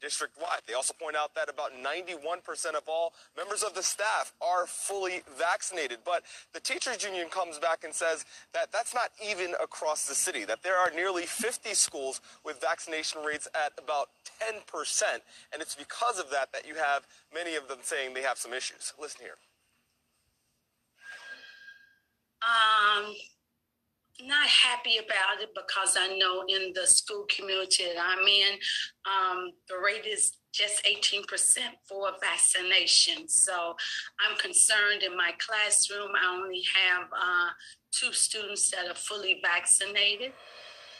district 0.00 0.36
wide. 0.42 0.62
They 0.66 0.74
also 0.74 0.94
point 1.00 1.14
out 1.14 1.36
that 1.36 1.48
about 1.48 1.70
91% 1.70 2.74
of 2.74 2.82
all 2.88 3.12
members 3.36 3.62
of 3.62 3.74
the 3.74 3.82
staff 3.84 4.32
are 4.40 4.66
fully 4.66 5.22
vaccinated. 5.38 5.98
But 6.04 6.24
the 6.52 6.58
teachers 6.58 7.04
union 7.04 7.28
comes 7.28 7.60
back 7.60 7.84
and 7.84 7.94
says 7.94 8.24
that 8.54 8.72
that's 8.72 8.92
not 8.92 9.10
even 9.24 9.54
across 9.62 10.08
the 10.08 10.16
city, 10.16 10.44
that 10.46 10.64
there 10.64 10.76
are 10.76 10.90
nearly 10.90 11.26
50 11.26 11.74
schools 11.74 11.91
schools 11.92 12.20
with 12.44 12.60
vaccination 12.60 13.22
rates 13.22 13.48
at 13.54 13.72
about 13.82 14.08
10%. 14.40 15.02
And 15.52 15.60
it's 15.60 15.74
because 15.74 16.18
of 16.18 16.30
that 16.30 16.50
that 16.52 16.66
you 16.66 16.74
have 16.74 17.06
many 17.34 17.54
of 17.54 17.68
them 17.68 17.78
saying 17.82 18.14
they 18.14 18.22
have 18.22 18.38
some 18.38 18.54
issues. 18.54 18.94
Listen 18.98 19.20
here. 19.20 19.36
Um, 22.42 23.14
not 24.26 24.48
happy 24.48 24.98
about 24.98 25.42
it 25.42 25.50
because 25.54 25.96
I 25.98 26.16
know 26.16 26.44
in 26.48 26.72
the 26.74 26.86
school 26.86 27.26
community 27.28 27.84
that 27.84 28.02
I'm 28.02 28.26
in, 28.26 28.58
um, 29.06 29.50
the 29.68 29.76
rate 29.76 30.06
is 30.06 30.38
just 30.52 30.82
18% 30.84 31.24
for 31.88 32.10
vaccination. 32.20 33.28
So 33.28 33.74
I'm 34.18 34.36
concerned 34.38 35.02
in 35.02 35.16
my 35.16 35.32
classroom, 35.38 36.10
I 36.20 36.34
only 36.34 36.62
have 36.74 37.04
uh, 37.04 37.50
two 37.92 38.12
students 38.12 38.70
that 38.70 38.90
are 38.90 38.94
fully 38.94 39.40
vaccinated 39.42 40.32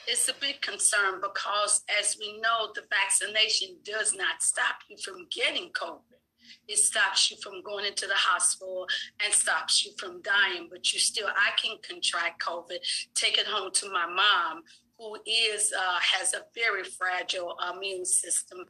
it's 0.07 0.29
a 0.29 0.35
big 0.41 0.61
concern 0.61 1.21
because, 1.21 1.83
as 2.01 2.17
we 2.19 2.41
know, 2.41 2.71
the 2.75 2.83
vaccination 2.91 3.77
does 3.85 4.15
not 4.15 4.43
stop 4.43 4.77
you 4.89 4.97
from 4.99 5.27
getting 5.31 5.71
COVID. 5.71 6.01
It 6.69 6.79
stops 6.79 7.31
you 7.31 7.37
from 7.43 7.63
going 7.63 7.87
into 7.87 8.07
the 8.07 8.15
hospital 8.15 8.87
and 9.25 9.33
stops 9.33 9.85
you 9.85 9.93
from 9.99 10.23
dying. 10.23 10.69
But 10.71 10.93
you 10.93 10.99
still, 10.99 11.29
I 11.29 11.51
can 11.61 11.77
contract 11.89 12.43
COVID, 12.43 12.79
take 13.15 13.39
it 13.39 13.47
home 13.47 13.71
to 13.75 13.91
my 13.91 14.07
mom, 14.07 14.63
who 14.99 15.17
is 15.27 15.73
uh, 15.77 15.99
has 16.01 16.35
a 16.35 16.43
very 16.55 16.85
fragile 16.85 17.57
immune 17.75 18.05
system. 18.05 18.67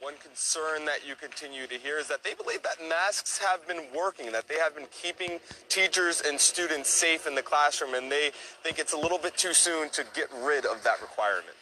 One 0.00 0.14
concern 0.22 0.84
that 0.84 1.06
you 1.06 1.14
continue 1.14 1.66
to 1.66 1.74
hear 1.76 1.98
is 1.98 2.08
that 2.08 2.22
they 2.22 2.34
believe 2.34 2.62
that 2.62 2.76
masks 2.88 3.38
have 3.38 3.66
been 3.66 3.84
working, 3.96 4.32
that 4.32 4.48
they 4.48 4.56
have 4.56 4.74
been 4.74 4.86
keeping 4.90 5.40
teachers 5.68 6.20
and 6.20 6.38
students 6.38 6.90
safe 6.90 7.26
in 7.26 7.34
the 7.34 7.42
classroom, 7.42 7.94
and 7.94 8.12
they 8.12 8.32
think 8.62 8.78
it's 8.78 8.92
a 8.92 8.98
little 8.98 9.18
bit 9.18 9.36
too 9.36 9.54
soon 9.54 9.88
to 9.90 10.04
get 10.14 10.28
rid 10.42 10.66
of 10.66 10.82
that 10.84 11.00
requirement. 11.00 11.56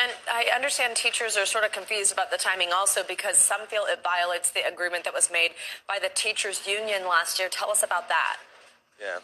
And 0.00 0.12
I 0.30 0.54
understand 0.54 0.96
teachers 0.96 1.36
are 1.36 1.46
sort 1.46 1.64
of 1.64 1.72
confused 1.72 2.12
about 2.12 2.30
the 2.30 2.36
timing 2.36 2.68
also 2.74 3.00
because 3.06 3.36
some 3.36 3.66
feel 3.66 3.84
it 3.88 4.00
violates 4.02 4.50
the 4.50 4.60
agreement 4.66 5.04
that 5.04 5.14
was 5.14 5.30
made 5.32 5.52
by 5.88 5.98
the 6.00 6.10
teachers 6.14 6.66
union 6.66 7.02
last 7.08 7.38
year. 7.38 7.48
Tell 7.50 7.70
us 7.70 7.82
about 7.82 8.08
that. 8.08 8.36
Yeah. 9.00 9.18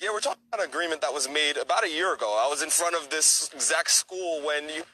Yeah, 0.00 0.10
we're 0.12 0.20
talking 0.20 0.42
about 0.50 0.64
an 0.64 0.70
agreement 0.70 1.02
that 1.02 1.12
was 1.12 1.28
made 1.28 1.58
about 1.58 1.84
a 1.84 1.90
year 1.90 2.14
ago. 2.14 2.40
I 2.42 2.48
was 2.48 2.62
in 2.62 2.70
front 2.70 2.94
of 2.94 3.10
this 3.10 3.50
exact 3.52 3.90
school 3.90 4.40
when 4.46 4.68
you 4.70 4.84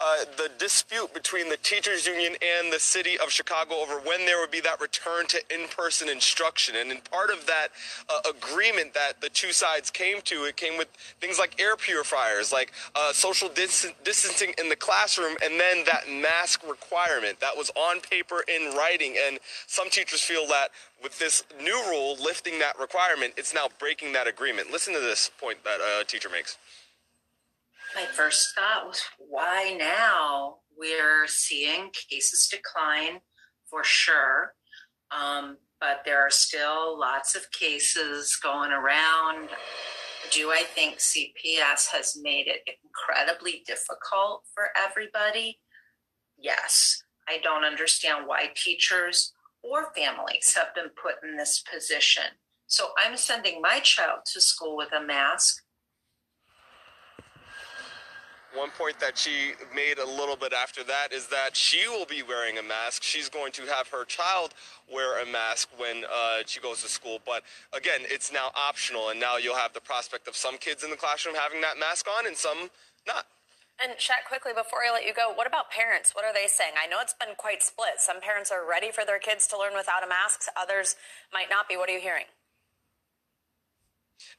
uh, 0.00 0.24
the 0.36 0.50
dispute 0.58 1.12
between 1.12 1.48
the 1.48 1.56
teachers 1.58 2.06
union 2.06 2.34
and 2.42 2.72
the 2.72 2.80
city 2.80 3.18
of 3.18 3.30
Chicago 3.30 3.74
over 3.74 4.00
when 4.00 4.24
there 4.24 4.40
would 4.40 4.50
be 4.50 4.60
that 4.60 4.80
return 4.80 5.26
to 5.26 5.40
in-person 5.52 6.08
instruction. 6.08 6.74
And 6.76 6.90
in 6.90 6.98
part 7.10 7.30
of 7.30 7.46
that 7.46 7.68
uh, 8.08 8.30
agreement 8.30 8.94
that 8.94 9.20
the 9.20 9.28
two 9.28 9.52
sides 9.52 9.90
came 9.90 10.20
to, 10.22 10.44
it 10.44 10.56
came 10.56 10.78
with 10.78 10.88
things 11.20 11.38
like 11.38 11.60
air 11.60 11.76
purifiers, 11.76 12.52
like 12.52 12.72
uh, 12.94 13.12
social 13.12 13.48
dis- 13.48 13.92
distancing 14.04 14.54
in 14.58 14.68
the 14.68 14.76
classroom, 14.76 15.36
and 15.44 15.60
then 15.60 15.84
that 15.84 16.08
mask 16.10 16.62
requirement 16.68 17.38
that 17.40 17.56
was 17.56 17.70
on 17.76 18.00
paper 18.00 18.42
in 18.48 18.74
writing. 18.74 19.16
And 19.26 19.38
some 19.66 19.90
teachers 19.90 20.20
feel 20.22 20.46
that 20.48 20.68
with 21.02 21.18
this 21.18 21.44
new 21.62 21.82
rule 21.88 22.16
lifting 22.22 22.58
that 22.60 22.78
requirement, 22.78 23.34
it's 23.36 23.54
now 23.54 23.68
breaking 23.78 24.12
that 24.14 24.26
agreement. 24.26 24.70
Listen 24.70 24.94
to 24.94 25.00
this 25.00 25.30
point 25.40 25.62
that 25.64 25.80
a 25.80 26.04
teacher 26.04 26.28
makes 26.30 26.56
my 27.94 28.04
first 28.04 28.54
thought 28.54 28.86
was, 28.86 29.02
why 29.18 29.76
now? 29.78 30.56
We're 30.76 31.26
seeing 31.26 31.90
cases 31.90 32.48
decline 32.48 33.20
for 33.68 33.84
sure, 33.84 34.54
um, 35.10 35.58
but 35.80 36.02
there 36.04 36.20
are 36.20 36.30
still 36.30 36.98
lots 36.98 37.34
of 37.34 37.50
cases 37.52 38.36
going 38.36 38.70
around. 38.70 39.50
Do 40.30 40.50
I 40.50 40.62
think 40.74 40.98
CPS 40.98 41.88
has 41.92 42.16
made 42.20 42.46
it 42.46 42.62
incredibly 42.84 43.62
difficult 43.66 44.44
for 44.54 44.68
everybody? 44.76 45.58
Yes. 46.38 47.02
I 47.28 47.38
don't 47.42 47.64
understand 47.64 48.26
why 48.26 48.50
teachers 48.56 49.32
or 49.62 49.92
families 49.94 50.54
have 50.56 50.74
been 50.74 50.90
put 51.00 51.16
in 51.22 51.36
this 51.36 51.62
position. 51.62 52.24
So 52.66 52.88
I'm 52.98 53.16
sending 53.16 53.60
my 53.60 53.80
child 53.80 54.20
to 54.32 54.40
school 54.40 54.76
with 54.76 54.92
a 54.92 55.04
mask 55.04 55.62
one 58.54 58.70
point 58.70 58.98
that 59.00 59.16
she 59.16 59.52
made 59.74 59.98
a 59.98 60.06
little 60.06 60.36
bit 60.36 60.52
after 60.52 60.82
that 60.84 61.12
is 61.12 61.28
that 61.28 61.56
she 61.56 61.86
will 61.88 62.06
be 62.06 62.22
wearing 62.22 62.58
a 62.58 62.62
mask. 62.62 63.02
She's 63.02 63.28
going 63.28 63.52
to 63.52 63.62
have 63.62 63.88
her 63.88 64.04
child 64.04 64.54
wear 64.92 65.22
a 65.22 65.26
mask 65.26 65.68
when 65.76 66.04
uh, 66.04 66.42
she 66.46 66.60
goes 66.60 66.82
to 66.82 66.88
school. 66.88 67.18
But 67.24 67.42
again, 67.72 68.00
it's 68.04 68.32
now 68.32 68.50
optional, 68.56 69.10
and 69.10 69.20
now 69.20 69.36
you'll 69.36 69.56
have 69.56 69.72
the 69.72 69.80
prospect 69.80 70.26
of 70.26 70.36
some 70.36 70.58
kids 70.58 70.82
in 70.82 70.90
the 70.90 70.96
classroom 70.96 71.36
having 71.36 71.60
that 71.60 71.78
mask 71.78 72.06
on 72.08 72.26
and 72.26 72.36
some 72.36 72.70
not. 73.06 73.26
And 73.82 73.96
Shaq, 73.96 74.28
quickly 74.28 74.52
before 74.52 74.80
I 74.86 74.92
let 74.92 75.06
you 75.06 75.14
go, 75.14 75.32
what 75.34 75.46
about 75.46 75.70
parents? 75.70 76.14
What 76.14 76.26
are 76.26 76.34
they 76.34 76.46
saying? 76.46 76.72
I 76.76 76.86
know 76.86 76.98
it's 77.00 77.14
been 77.14 77.34
quite 77.36 77.62
split. 77.62 77.96
Some 77.98 78.20
parents 78.20 78.50
are 78.50 78.68
ready 78.68 78.90
for 78.90 79.06
their 79.06 79.18
kids 79.18 79.46
to 79.48 79.58
learn 79.58 79.72
without 79.74 80.04
a 80.04 80.08
mask. 80.08 80.42
Others 80.54 80.96
might 81.32 81.48
not 81.48 81.66
be. 81.66 81.78
What 81.78 81.88
are 81.88 81.92
you 81.92 82.00
hearing? 82.00 82.26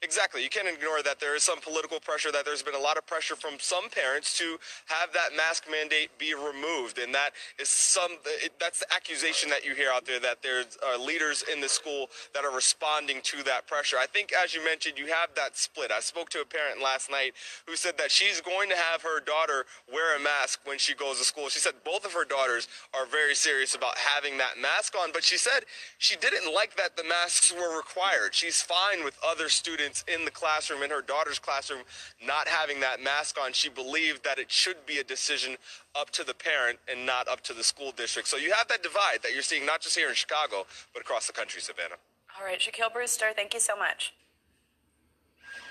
Exactly. 0.01 0.43
You 0.43 0.49
can't 0.49 0.67
ignore 0.67 1.01
that 1.03 1.19
there 1.19 1.35
is 1.35 1.43
some 1.43 1.59
political 1.59 1.99
pressure, 1.99 2.31
that 2.31 2.45
there's 2.45 2.63
been 2.63 2.75
a 2.75 2.79
lot 2.79 2.97
of 2.97 3.05
pressure 3.05 3.35
from 3.35 3.53
some 3.59 3.89
parents 3.89 4.37
to 4.37 4.57
have 4.87 5.13
that 5.13 5.35
mask 5.35 5.65
mandate 5.69 6.09
be 6.17 6.33
removed. 6.33 6.99
And 6.99 7.13
that 7.13 7.31
is 7.59 7.69
some, 7.69 8.11
that's 8.59 8.79
the 8.79 8.93
accusation 8.93 9.49
that 9.49 9.65
you 9.65 9.75
hear 9.75 9.91
out 9.91 10.05
there 10.05 10.19
that 10.19 10.41
there 10.43 10.61
are 10.61 10.95
uh, 10.95 10.97
leaders 10.97 11.43
in 11.51 11.61
the 11.61 11.69
school 11.69 12.07
that 12.33 12.45
are 12.45 12.53
responding 12.53 13.19
to 13.23 13.43
that 13.43 13.67
pressure. 13.67 13.97
I 13.97 14.05
think, 14.05 14.31
as 14.33 14.53
you 14.53 14.63
mentioned, 14.63 14.97
you 14.97 15.07
have 15.07 15.29
that 15.35 15.57
split. 15.57 15.91
I 15.91 15.99
spoke 15.99 16.29
to 16.31 16.41
a 16.41 16.45
parent 16.45 16.81
last 16.81 17.09
night 17.09 17.33
who 17.67 17.75
said 17.75 17.97
that 17.97 18.11
she's 18.11 18.41
going 18.41 18.69
to 18.69 18.75
have 18.75 19.01
her 19.01 19.19
daughter 19.19 19.65
wear 19.91 20.15
a 20.15 20.19
mask 20.19 20.61
when 20.65 20.77
she 20.77 20.93
goes 20.93 21.17
to 21.19 21.23
school. 21.25 21.49
She 21.49 21.59
said 21.59 21.73
both 21.83 22.05
of 22.05 22.13
her 22.13 22.25
daughters 22.25 22.67
are 22.93 23.05
very 23.05 23.35
serious 23.35 23.75
about 23.75 23.97
having 23.97 24.37
that 24.37 24.59
mask 24.61 24.95
on, 25.01 25.11
but 25.13 25.23
she 25.23 25.37
said 25.37 25.65
she 25.97 26.15
didn't 26.17 26.53
like 26.53 26.75
that 26.77 26.97
the 26.97 27.03
masks 27.03 27.51
were 27.53 27.75
required. 27.77 28.33
She's 28.33 28.61
fine 28.61 29.03
with 29.03 29.17
other 29.25 29.49
students 29.49 29.70
students 29.71 30.03
in 30.13 30.25
the 30.25 30.31
classroom, 30.31 30.83
in 30.83 30.89
her 30.89 31.01
daughter's 31.01 31.39
classroom, 31.39 31.81
not 32.25 32.47
having 32.47 32.79
that 32.81 33.01
mask 33.01 33.37
on. 33.41 33.53
She 33.53 33.69
believed 33.69 34.23
that 34.25 34.37
it 34.37 34.51
should 34.51 34.85
be 34.85 34.97
a 34.97 35.03
decision 35.03 35.55
up 35.95 36.09
to 36.11 36.23
the 36.23 36.33
parent 36.33 36.79
and 36.91 37.05
not 37.05 37.27
up 37.27 37.41
to 37.41 37.53
the 37.53 37.63
school 37.63 37.91
district. 37.95 38.27
So 38.27 38.37
you 38.37 38.51
have 38.51 38.67
that 38.67 38.83
divide 38.83 39.19
that 39.23 39.33
you're 39.33 39.43
seeing 39.43 39.65
not 39.65 39.81
just 39.81 39.97
here 39.97 40.09
in 40.09 40.15
Chicago, 40.15 40.65
but 40.93 41.01
across 41.01 41.27
the 41.27 41.33
country, 41.33 41.61
Savannah. 41.61 41.95
All 42.37 42.45
right, 42.45 42.59
Shaquille 42.59 42.91
Brewster, 42.91 43.31
thank 43.35 43.53
you 43.53 43.59
so 43.59 43.77
much. 43.77 44.13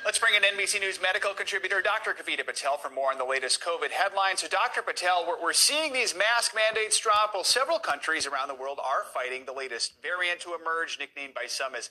Let's 0.02 0.18
bring 0.18 0.32
in 0.34 0.40
NBC 0.40 0.80
News 0.80 0.98
medical 1.02 1.34
contributor 1.34 1.82
Dr. 1.82 2.14
Kavita 2.14 2.46
Patel 2.46 2.78
for 2.78 2.88
more 2.88 3.12
on 3.12 3.18
the 3.18 3.24
latest 3.24 3.60
COVID 3.60 3.90
headlines. 3.90 4.40
So, 4.40 4.48
Dr. 4.48 4.80
Patel, 4.80 5.26
we're, 5.28 5.42
we're 5.42 5.52
seeing 5.52 5.92
these 5.92 6.14
mask 6.14 6.54
mandates 6.54 6.98
drop. 6.98 7.32
Well, 7.34 7.44
several 7.44 7.78
countries 7.78 8.26
around 8.26 8.48
the 8.48 8.54
world 8.54 8.78
are 8.82 9.04
fighting 9.12 9.44
the 9.44 9.52
latest 9.52 9.92
variant 10.02 10.40
to 10.40 10.56
emerge, 10.58 10.98
nicknamed 10.98 11.34
by 11.34 11.44
some 11.48 11.74
as 11.74 11.90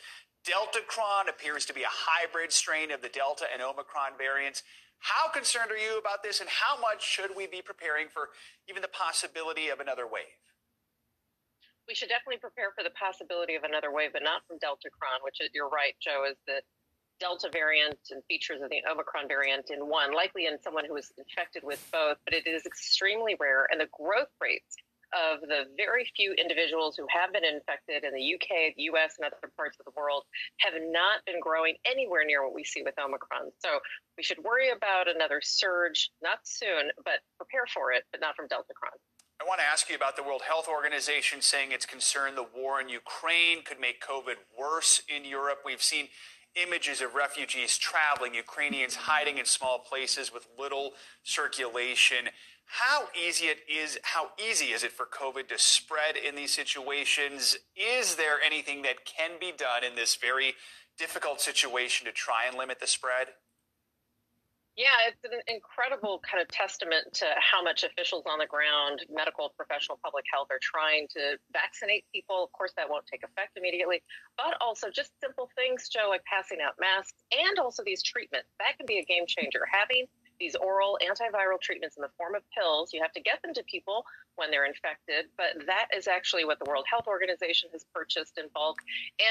Deltacron, 0.49 1.29
appears 1.29 1.65
to 1.65 1.73
be 1.73 1.83
a 1.83 1.93
hybrid 1.93 2.51
strain 2.51 2.89
of 2.89 3.01
the 3.01 3.09
Delta 3.09 3.45
and 3.53 3.61
Omicron 3.61 4.17
variants. 4.17 4.63
How 4.97 5.29
concerned 5.29 5.69
are 5.69 5.77
you 5.77 6.01
about 6.01 6.23
this, 6.23 6.41
and 6.41 6.49
how 6.49 6.81
much 6.81 7.05
should 7.05 7.37
we 7.37 7.45
be 7.45 7.61
preparing 7.61 8.09
for 8.09 8.29
even 8.67 8.81
the 8.81 8.89
possibility 8.89 9.69
of 9.69 9.79
another 9.79 10.09
wave? 10.09 10.41
We 11.87 11.93
should 11.93 12.09
definitely 12.09 12.41
prepare 12.41 12.73
for 12.73 12.83
the 12.83 12.93
possibility 12.97 13.55
of 13.55 13.63
another 13.63 13.93
wave, 13.93 14.11
but 14.13 14.23
not 14.23 14.41
from 14.47 14.57
Deltacron, 14.57 15.21
which 15.23 15.37
you're 15.53 15.69
right, 15.69 15.93
Joe, 16.01 16.25
is 16.29 16.37
the 16.45 16.61
Delta 17.19 17.49
variant 17.51 17.99
and 18.11 18.23
features 18.25 18.61
of 18.61 18.69
the 18.69 18.81
Omicron 18.89 19.27
variant 19.27 19.69
in 19.69 19.85
one, 19.85 20.13
likely 20.13 20.47
in 20.47 20.57
someone 20.61 20.85
who 20.85 20.93
was 20.93 21.11
infected 21.17 21.63
with 21.63 21.85
both, 21.91 22.17
but 22.25 22.33
it 22.33 22.47
is 22.47 22.65
extremely 22.65 23.35
rare. 23.39 23.67
And 23.69 23.79
the 23.79 23.89
growth 23.91 24.33
rates 24.41 24.75
of 25.13 25.41
the 25.41 25.65
very 25.77 26.09
few 26.15 26.33
individuals 26.33 26.95
who 26.95 27.05
have 27.09 27.33
been 27.33 27.45
infected 27.45 28.03
in 28.03 28.13
the 28.13 28.35
UK, 28.35 28.75
the 28.75 28.83
US, 28.93 29.15
and 29.17 29.25
other 29.25 29.51
parts 29.55 29.77
of 29.79 29.85
the 29.85 29.93
world 29.95 30.23
have 30.59 30.73
not 30.77 31.25
been 31.25 31.39
growing 31.41 31.75
anywhere 31.85 32.25
near 32.25 32.43
what 32.43 32.53
we 32.53 32.63
see 32.63 32.81
with 32.83 32.95
Omicron. 32.99 33.51
So 33.59 33.79
we 34.17 34.23
should 34.23 34.39
worry 34.43 34.69
about 34.69 35.07
another 35.07 35.41
surge, 35.41 36.11
not 36.21 36.39
soon, 36.43 36.91
but 37.03 37.21
prepare 37.37 37.65
for 37.73 37.91
it, 37.91 38.03
but 38.11 38.21
not 38.21 38.35
from 38.35 38.47
Deltacron. 38.47 38.97
I 39.41 39.45
want 39.47 39.61
to 39.61 39.65
ask 39.65 39.89
you 39.89 39.95
about 39.95 40.17
the 40.17 40.23
World 40.23 40.41
Health 40.45 40.67
Organization 40.67 41.41
saying 41.41 41.71
it's 41.71 41.85
concerned 41.85 42.35
the 42.35 42.43
war 42.43 42.81
in 42.81 42.89
Ukraine 42.89 43.63
could 43.63 43.79
make 43.79 44.03
COVID 44.03 44.35
worse 44.57 45.01
in 45.07 45.23
Europe. 45.23 45.59
We've 45.63 45.81
seen 45.81 46.09
images 46.55 46.99
of 46.99 47.13
refugees 47.15 47.77
traveling, 47.77 48.33
Ukrainians 48.33 48.95
hiding 48.95 49.37
in 49.37 49.45
small 49.45 49.79
places 49.79 50.33
with 50.33 50.47
little 50.57 50.91
circulation. 51.23 52.29
How 52.69 53.07
easy 53.17 53.47
it 53.47 53.61
is 53.67 53.97
how 54.03 54.29
easy 54.37 54.65
is 54.65 54.83
it 54.83 54.91
for 54.91 55.07
COVID 55.07 55.47
to 55.49 55.57
spread 55.57 56.15
in 56.15 56.35
these 56.35 56.53
situations? 56.53 57.57
Is 57.75 58.15
there 58.15 58.39
anything 58.45 58.83
that 58.83 59.05
can 59.05 59.31
be 59.39 59.51
done 59.51 59.83
in 59.83 59.95
this 59.95 60.15
very 60.15 60.53
difficult 60.95 61.41
situation 61.41 62.05
to 62.05 62.11
try 62.11 62.45
and 62.45 62.55
limit 62.55 62.79
the 62.79 62.85
spread? 62.85 63.29
Yeah, 64.77 65.09
it's 65.09 65.19
an 65.25 65.41
incredible 65.47 66.21
kind 66.23 66.39
of 66.39 66.47
testament 66.47 67.11
to 67.19 67.25
how 67.35 67.61
much 67.61 67.83
officials 67.83 68.23
on 68.29 68.39
the 68.39 68.45
ground, 68.45 69.03
medical, 69.11 69.51
professional, 69.57 69.99
public 70.01 70.23
health 70.31 70.47
are 70.51 70.61
trying 70.61 71.07
to 71.17 71.35
vaccinate 71.51 72.05
people. 72.13 72.45
Of 72.45 72.53
course, 72.53 72.71
that 72.77 72.87
won't 72.87 73.03
take 73.05 73.23
effect 73.23 73.57
immediately, 73.57 74.01
but 74.37 74.55
also 74.61 74.87
just 74.87 75.11
simple 75.19 75.49
things, 75.57 75.89
Joe, 75.89 76.07
like 76.07 76.23
passing 76.23 76.59
out 76.63 76.79
masks 76.79 77.17
and 77.33 77.59
also 77.59 77.83
these 77.83 78.03
treatments. 78.03 78.47
That 78.59 78.77
can 78.77 78.85
be 78.85 78.99
a 78.99 79.03
game 79.03 79.25
changer. 79.27 79.65
Having 79.67 80.05
these 80.39 80.55
oral 80.55 80.97
antiviral 81.03 81.59
treatments 81.61 81.97
in 81.97 82.01
the 82.01 82.09
form 82.17 82.35
of 82.35 82.43
pills. 82.57 82.93
You 82.93 83.01
have 83.01 83.11
to 83.13 83.21
get 83.21 83.41
them 83.41 83.53
to 83.53 83.63
people 83.63 84.05
when 84.35 84.51
they're 84.51 84.65
infected, 84.65 85.25
but 85.37 85.65
that 85.67 85.87
is 85.95 86.07
actually 86.07 86.45
what 86.45 86.59
the 86.59 86.65
World 86.65 86.85
Health 86.89 87.07
Organization 87.07 87.69
has 87.73 87.85
purchased 87.93 88.37
in 88.37 88.45
bulk 88.53 88.79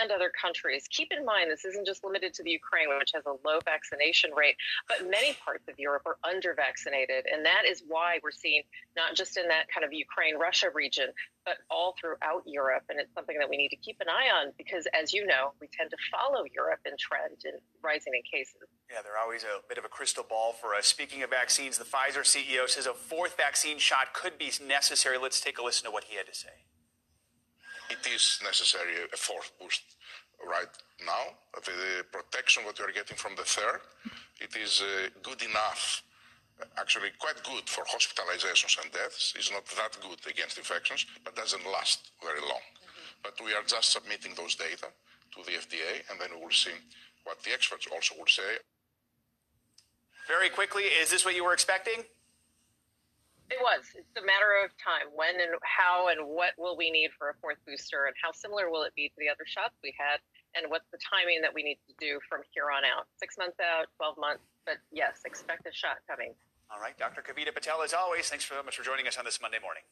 and 0.00 0.10
other 0.10 0.30
countries. 0.30 0.84
Keep 0.90 1.12
in 1.16 1.24
mind, 1.24 1.50
this 1.50 1.64
isn't 1.64 1.86
just 1.86 2.04
limited 2.04 2.34
to 2.34 2.42
the 2.42 2.50
Ukraine, 2.50 2.88
which 2.98 3.12
has 3.14 3.24
a 3.26 3.36
low 3.46 3.58
vaccination 3.64 4.30
rate, 4.36 4.56
but 4.86 5.08
many 5.10 5.32
parts 5.44 5.66
of 5.68 5.78
Europe 5.78 6.02
are 6.04 6.18
under 6.24 6.54
vaccinated. 6.54 7.24
And 7.32 7.44
that 7.44 7.62
is 7.66 7.82
why 7.88 8.20
we're 8.22 8.30
seeing 8.30 8.62
not 8.96 9.14
just 9.14 9.36
in 9.36 9.48
that 9.48 9.68
kind 9.72 9.84
of 9.84 9.92
Ukraine 9.92 10.38
Russia 10.38 10.68
region, 10.74 11.08
but 11.46 11.56
all 11.70 11.94
throughout 11.98 12.42
Europe. 12.44 12.84
And 12.90 13.00
it's 13.00 13.14
something 13.14 13.38
that 13.38 13.48
we 13.48 13.56
need 13.56 13.70
to 13.70 13.76
keep 13.76 13.96
an 14.00 14.08
eye 14.08 14.28
on 14.28 14.52
because, 14.58 14.86
as 14.92 15.14
you 15.14 15.26
know, 15.26 15.52
we 15.60 15.68
tend 15.68 15.90
to 15.90 15.96
follow 16.10 16.44
Europe 16.54 16.80
in 16.84 16.92
trend 16.98 17.36
in 17.44 17.52
rising 17.82 18.12
in 18.14 18.22
cases. 18.30 18.68
Yeah, 18.90 19.02
they're 19.02 19.20
always 19.22 19.44
a 19.44 19.60
bit 19.68 19.76
of 19.76 19.84
a 19.84 19.88
crystal 19.88 20.24
ball 20.24 20.54
for 20.54 20.74
us. 20.74 20.86
Speaking 20.86 21.22
of 21.22 21.30
vaccines, 21.30 21.76
the 21.76 21.84
Pfizer 21.84 22.24
CEO 22.24 22.66
says 22.68 22.86
a 22.86 22.94
fourth 22.94 23.36
vaccine 23.36 23.78
shot 23.78 24.14
could 24.14 24.38
be 24.38 24.50
necessary. 24.66 25.18
Let's 25.18 25.40
take 25.40 25.58
a 25.58 25.62
listen 25.62 25.84
to 25.84 25.90
what 25.90 26.04
he 26.04 26.16
had 26.16 26.26
to 26.26 26.34
say. 26.34 26.64
It 27.90 28.06
is 28.06 28.40
necessary 28.42 28.94
a 29.12 29.16
fourth 29.16 29.52
boost 29.60 29.82
right 30.46 30.72
now. 31.04 31.36
The 31.54 32.04
protection 32.10 32.64
what 32.64 32.78
you 32.78 32.86
are 32.86 32.92
getting 32.92 33.16
from 33.16 33.36
the 33.36 33.44
third, 33.44 33.80
it 34.40 34.56
is 34.56 34.80
uh, 34.80 35.08
good 35.22 35.42
enough 35.42 36.02
actually 36.76 37.10
quite 37.18 37.42
good 37.44 37.68
for 37.68 37.84
hospitalizations 37.84 38.82
and 38.82 38.90
deaths. 38.92 39.34
It's 39.36 39.52
not 39.52 39.64
that 39.76 39.96
good 40.00 40.18
against 40.30 40.58
infections, 40.58 41.06
but 41.24 41.36
doesn't 41.36 41.64
last 41.66 42.10
very 42.22 42.40
long. 42.40 42.64
Mm-hmm. 42.74 43.22
But 43.22 43.34
we 43.44 43.54
are 43.54 43.62
just 43.66 43.92
submitting 43.92 44.34
those 44.34 44.54
data 44.56 44.88
to 44.90 45.38
the 45.44 45.52
FDA, 45.52 46.02
and 46.10 46.20
then 46.20 46.30
we 46.34 46.42
will 46.42 46.50
see 46.50 46.74
what 47.24 47.42
the 47.42 47.52
experts 47.52 47.86
also 47.92 48.16
will 48.18 48.26
say. 48.26 48.58
Very 50.28 50.52
quickly, 50.52 50.84
is 50.84 51.08
this 51.08 51.24
what 51.24 51.34
you 51.34 51.42
were 51.42 51.56
expecting? 51.56 52.04
It 53.48 53.56
was. 53.64 53.80
It's 53.96 54.12
a 54.20 54.20
matter 54.20 54.60
of 54.60 54.76
time. 54.76 55.08
When 55.16 55.40
and 55.40 55.56
how 55.64 56.12
and 56.12 56.28
what 56.28 56.52
will 56.60 56.76
we 56.76 56.92
need 56.92 57.16
for 57.16 57.32
a 57.32 57.34
fourth 57.40 57.56
booster, 57.64 58.04
and 58.04 58.14
how 58.20 58.36
similar 58.36 58.68
will 58.68 58.84
it 58.84 58.92
be 58.92 59.08
to 59.08 59.16
the 59.16 59.32
other 59.32 59.48
shots 59.48 59.72
we 59.80 59.96
had, 59.96 60.20
and 60.52 60.68
what's 60.68 60.84
the 60.92 61.00
timing 61.00 61.40
that 61.40 61.56
we 61.56 61.64
need 61.64 61.80
to 61.88 61.96
do 61.96 62.20
from 62.28 62.44
here 62.52 62.68
on 62.68 62.84
out? 62.84 63.08
Six 63.16 63.40
months 63.40 63.56
out, 63.56 63.88
12 63.96 64.20
months, 64.20 64.44
but 64.68 64.76
yes, 64.92 65.24
expect 65.24 65.64
a 65.64 65.72
shot 65.72 65.96
coming. 66.04 66.36
All 66.68 66.76
right, 66.76 66.92
Dr. 67.00 67.24
Kavita 67.24 67.56
Patel, 67.56 67.80
as 67.80 67.96
always, 67.96 68.28
thanks 68.28 68.44
so 68.44 68.60
much 68.60 68.76
for 68.76 68.84
joining 68.84 69.08
us 69.08 69.16
on 69.16 69.24
this 69.24 69.40
Monday 69.40 69.56
morning. 69.64 69.88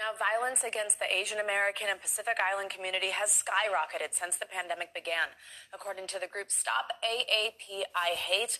Now, 0.00 0.16
violence 0.16 0.64
against 0.64 1.00
the 1.00 1.08
Asian 1.08 1.38
American 1.38 1.88
and 1.88 2.00
Pacific 2.00 2.40
Island 2.40 2.68
community 2.68 3.12
has 3.12 3.28
skyrocketed 3.28 4.16
since 4.16 4.36
the 4.36 4.48
pandemic 4.48 4.92
began. 4.92 5.36
According 5.72 6.08
to 6.08 6.18
the 6.18 6.26
group 6.26 6.50
Stop 6.50 6.92
AAPI 7.04 8.16
Hate, 8.16 8.58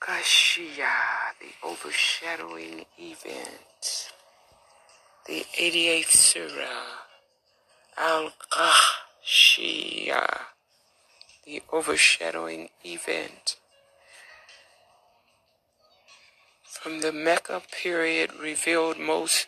Kashia, 0.00 0.94
the 1.40 1.66
overshadowing 1.66 2.86
event, 2.98 4.12
the 5.26 5.44
88th 5.58 6.10
Surah, 6.10 7.06
Al 7.96 8.32
Qah. 8.50 8.98
The 11.44 11.62
overshadowing 11.72 12.68
event. 12.84 13.56
From 16.64 17.00
the 17.00 17.12
Mecca 17.12 17.62
period 17.70 18.32
revealed 18.34 18.98
most 18.98 19.46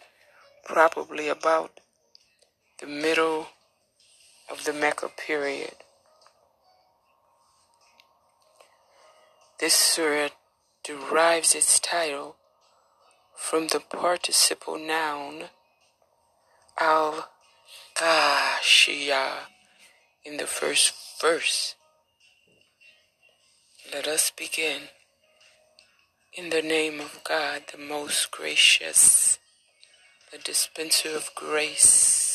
probably 0.65 1.28
about 1.28 1.81
the 2.81 2.87
middle 2.87 3.49
of 4.51 4.64
the 4.64 4.72
Mecca 4.72 5.09
period. 5.09 5.74
This 9.60 9.74
surah 9.74 10.31
derives 10.82 11.55
its 11.55 11.78
title 11.78 12.36
from 13.36 13.68
the 13.68 13.81
participle 13.81 14.78
noun 14.78 15.51
al-Qashiyah 16.78 17.32
in 20.24 20.36
the 20.39 20.47
first 20.47 20.94
verse. 21.20 21.74
Let 23.93 24.06
us 24.06 24.31
begin. 24.36 24.89
In 26.32 26.51
the 26.51 26.62
name 26.62 27.01
of 27.01 27.24
God, 27.24 27.64
the 27.72 27.78
most 27.78 28.31
gracious, 28.31 29.39
the 30.31 30.39
dispenser 30.39 31.10
of 31.16 31.35
grace. 31.35 32.30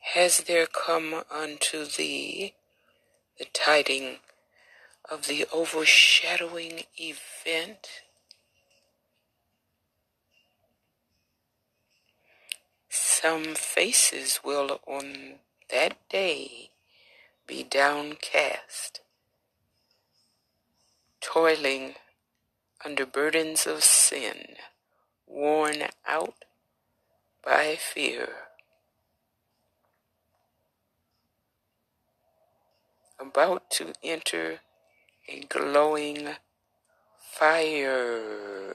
Has 0.00 0.38
there 0.44 0.66
come 0.66 1.22
unto 1.30 1.84
thee 1.84 2.54
the 3.38 3.44
tiding 3.44 4.16
of 5.08 5.26
the 5.26 5.46
overshadowing 5.52 6.84
event? 6.96 7.88
Some 12.88 13.54
faces 13.54 14.40
will 14.42 14.80
on 14.86 15.40
that 15.70 15.96
day 16.08 16.70
be 17.46 17.62
downcast, 17.62 19.00
toiling 21.20 21.94
under 22.84 23.06
burdens 23.06 23.66
of 23.66 23.84
sin, 23.84 24.56
worn 25.26 25.84
out 26.06 26.44
by 27.44 27.76
fear. 27.76 28.49
about 33.20 33.70
to 33.70 33.92
enter 34.02 34.60
a 35.28 35.40
glowing 35.40 36.28
fire. 37.18 38.74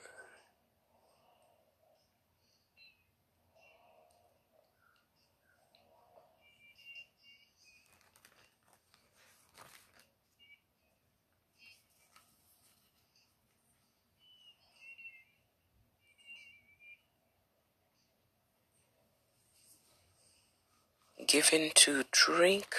given 21.27 21.71
to 21.73 22.03
drink 22.11 22.75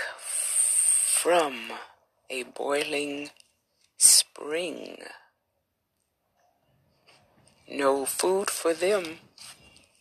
from 1.26 1.72
a 2.30 2.44
boiling 2.44 3.30
spring. 3.96 4.96
No 7.68 8.04
food 8.04 8.48
for 8.48 8.72
them 8.72 9.18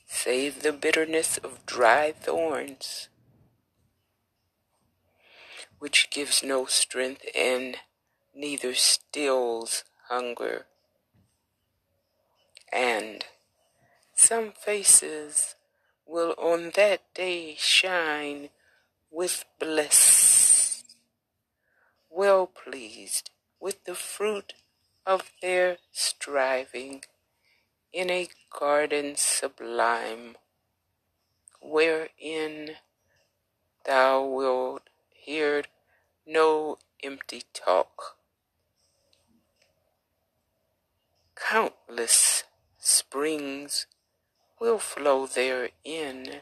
save 0.06 0.61
the 0.61 0.72
bitterness 0.72 1.39
of 1.39 1.65
dry 1.65 2.11
thorns, 2.11 3.10
which 5.80 6.11
gives 6.11 6.43
no 6.43 6.65
strength 6.65 7.26
and 7.35 7.77
neither 8.35 8.76
stills 8.76 9.84
hunger. 10.10 10.68
And 12.72 13.26
some 14.14 14.52
faces 14.52 15.56
will 16.06 16.35
on 16.38 16.73
that 16.76 17.02
day 17.15 17.56
shine 17.57 18.49
with 19.10 19.43
bliss, 19.57 20.15
well 22.16 22.48
pleased 22.48 23.30
with 23.60 23.84
the 23.84 23.94
fruit 23.94 24.54
of 25.06 25.32
their 25.42 25.78
striving 25.92 27.04
in 27.92 28.10
a 28.10 28.30
garden 28.58 29.16
sublime, 29.18 30.38
wherein 31.62 32.72
thou 33.86 34.24
wilt 34.24 34.84
hear 35.10 35.64
no 36.26 36.78
empty 37.04 37.44
talk. 37.54 38.18
Countless 41.36 42.46
springs 42.80 43.88
will 44.58 44.80
flow 44.80 45.26
therein, 45.26 46.42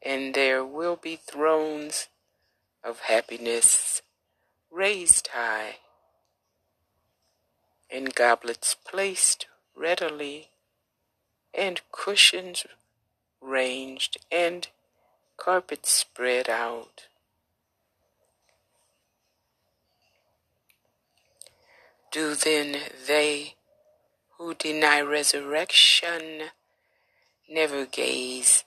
and 0.00 0.34
there 0.34 0.64
will 0.64 0.96
be 0.96 1.16
thrones 1.16 2.08
of 2.84 3.00
happiness 3.00 4.02
raised 4.70 5.28
high, 5.28 5.76
and 7.90 8.14
goblets 8.14 8.74
placed 8.74 9.46
readily, 9.76 10.50
and 11.54 11.80
cushions 11.92 12.66
ranged, 13.40 14.16
and 14.30 14.68
carpets 15.36 15.90
spread 15.90 16.48
out. 16.48 17.06
Do 22.10 22.34
then 22.34 22.76
they 23.06 23.54
who 24.36 24.54
deny 24.54 25.00
resurrection 25.00 26.50
never 27.48 27.86
gaze 27.86 28.64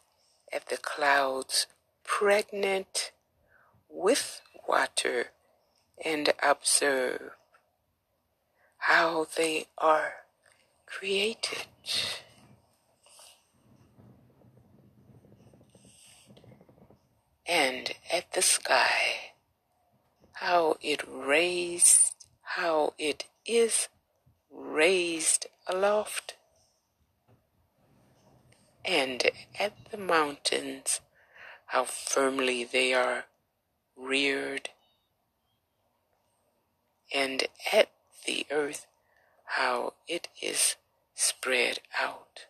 at 0.51 0.69
the 0.69 0.77
clouds 0.77 1.67
pregnant 2.03 3.11
with 3.95 4.41
water 4.67 5.27
and 6.03 6.33
observe 6.43 7.31
how 8.77 9.25
they 9.37 9.65
are 9.77 10.13
created. 10.85 11.65
And 17.47 17.93
at 18.11 18.33
the 18.33 18.41
sky, 18.41 19.31
how 20.33 20.77
it 20.81 21.01
raised, 21.07 22.13
how 22.41 22.93
it 22.97 23.25
is 23.45 23.87
raised 24.51 25.45
aloft. 25.67 26.35
And 28.83 29.23
at 29.57 29.73
the 29.89 29.97
mountains, 29.97 30.99
how 31.67 31.85
firmly 31.85 32.63
they 32.63 32.93
are 32.93 33.25
reared. 33.95 34.69
And 37.13 37.43
at 37.71 37.89
the 38.25 38.45
earth, 38.51 38.87
how 39.45 39.93
it 40.07 40.27
is 40.41 40.75
spread 41.13 41.79
out. 41.99 42.45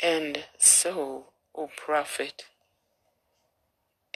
And 0.00 0.44
so, 0.58 1.26
O 1.54 1.68
prophet, 1.76 2.44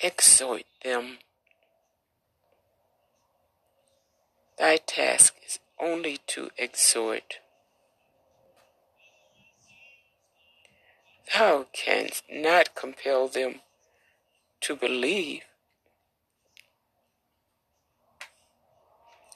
exhort 0.02 0.64
them. 0.84 1.18
Thy 4.58 4.76
task 4.76 5.34
is 5.44 5.58
only 5.82 6.18
to 6.28 6.50
exhort. 6.56 7.38
Thou 11.34 11.66
canst 11.72 12.22
not 12.30 12.74
compel 12.74 13.26
them 13.26 13.60
to 14.60 14.76
believe. 14.76 15.42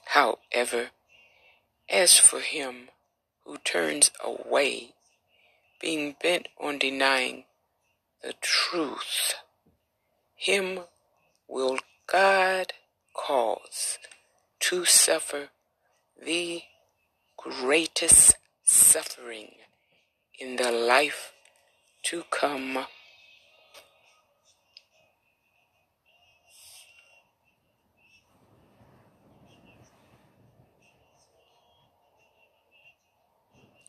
However, 0.06 0.90
as 1.90 2.16
for 2.16 2.40
him 2.40 2.88
who 3.44 3.58
turns 3.58 4.10
away, 4.22 4.94
being 5.80 6.16
bent 6.22 6.48
on 6.60 6.78
denying 6.78 7.44
the 8.22 8.34
truth, 8.40 9.34
him 10.34 10.80
will 11.48 11.78
God 12.06 12.72
cause 13.14 13.98
to 14.60 14.84
suffer 14.84 15.50
the 16.24 16.62
greatest 17.36 18.36
suffering 18.64 19.52
in 20.38 20.56
the 20.56 20.70
life 20.70 21.32
to 22.04 22.24
come. 22.30 22.86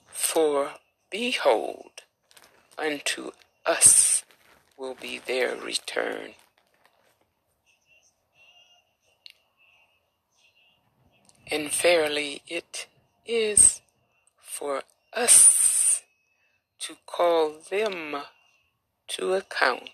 For 0.08 0.72
behold, 1.10 1.92
unto 2.78 3.32
us 3.66 4.24
will 4.78 4.96
be 4.96 5.20
their 5.20 5.56
return. 5.56 6.34
And 11.50 11.72
verily 11.72 12.42
it 12.48 12.88
is 13.26 13.82
for 14.42 14.84
us 15.14 16.02
to 16.80 16.96
call 17.06 17.54
them 17.70 18.18
to 19.08 19.34
account. 19.34 19.90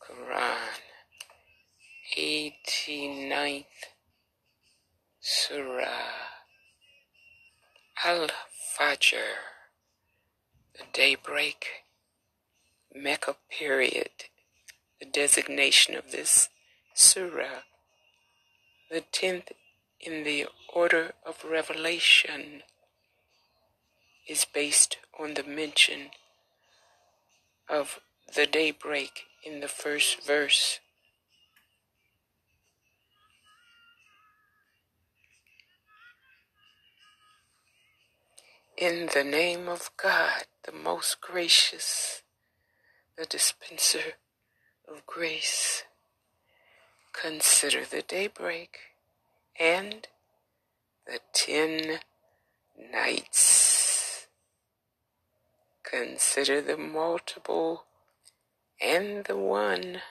Quran, 0.00 0.80
89th 2.16 3.64
Surah, 5.20 5.88
Al 8.04 8.28
Fajr, 8.78 9.18
the 10.74 10.84
daybreak, 10.92 11.66
Mecca 12.94 13.36
period, 13.50 14.10
the 14.98 15.06
of 15.68 16.12
this 16.12 16.48
Surah, 16.94 17.60
the 18.90 19.02
tenth 19.02 19.52
in 20.00 20.24
the 20.24 20.46
order 20.72 21.12
of 21.26 21.44
revelation, 21.44 22.62
is 24.26 24.46
based 24.46 24.96
on 25.20 25.34
the 25.34 25.42
mention 25.42 26.08
of 27.68 28.00
the 28.34 28.46
daybreak 28.46 29.24
in 29.44 29.60
the 29.60 29.68
first 29.68 30.24
verse. 30.24 30.80
In 38.78 39.10
the 39.12 39.24
name 39.24 39.68
of 39.68 39.90
God, 40.02 40.44
the 40.64 40.72
most 40.72 41.20
gracious, 41.20 42.22
the 43.18 43.26
dispenser 43.26 44.14
of 44.90 45.06
grace. 45.06 45.84
Consider 47.12 47.84
the 47.84 48.02
daybreak 48.02 48.78
and 49.58 50.06
the 51.06 51.20
ten 51.32 52.00
nights. 52.92 54.26
Consider 55.82 56.60
the 56.60 56.76
multiple 56.76 57.84
and 58.80 59.24
the 59.24 59.36
one. 59.36 60.02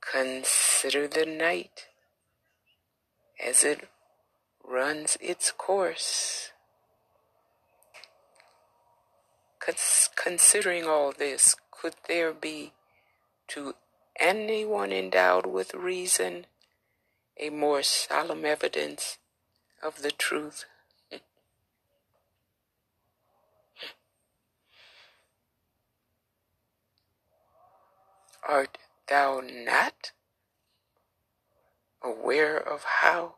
Consider 0.00 1.08
the 1.08 1.26
night 1.26 1.86
as 3.44 3.64
it 3.64 3.88
runs 4.64 5.16
its 5.20 5.50
course. 5.50 6.52
Consider 9.58 9.99
considering 10.16 10.84
all 10.84 11.12
this, 11.12 11.56
could 11.70 11.94
there 12.08 12.32
be 12.32 12.72
to 13.48 13.74
anyone 14.18 14.92
endowed 14.92 15.46
with 15.46 15.74
reason 15.74 16.46
a 17.38 17.50
more 17.50 17.82
solemn 17.82 18.44
evidence 18.44 19.18
of 19.82 20.02
the 20.02 20.10
truth? 20.10 20.64
Art 28.48 28.78
thou 29.08 29.40
not 29.44 30.12
aware 32.02 32.56
of 32.56 32.84
how 33.00 33.34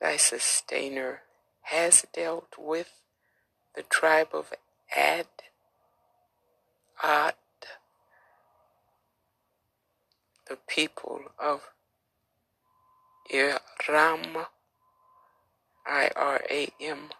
thy 0.00 0.16
sustainer 0.16 1.22
has 1.62 2.04
dealt 2.12 2.56
with 2.58 3.00
the 3.74 3.82
tribe 3.82 4.28
of 4.32 4.52
Ad, 4.94 5.26
Ad, 7.02 7.34
the 10.48 10.56
people 10.66 11.20
of 11.38 11.70
Iram, 13.32 14.46
I-R-A-M, 15.86 17.10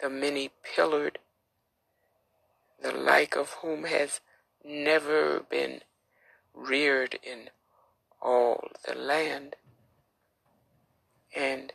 the 0.00 0.08
many-pillared, 0.08 1.18
the 2.80 2.92
like 2.92 3.36
of 3.36 3.50
whom 3.54 3.84
has 3.84 4.20
never 4.64 5.40
been 5.40 5.80
reared 6.54 7.18
in 7.22 7.50
all 8.22 8.68
the 8.86 8.94
land, 8.94 9.56
and 11.34 11.72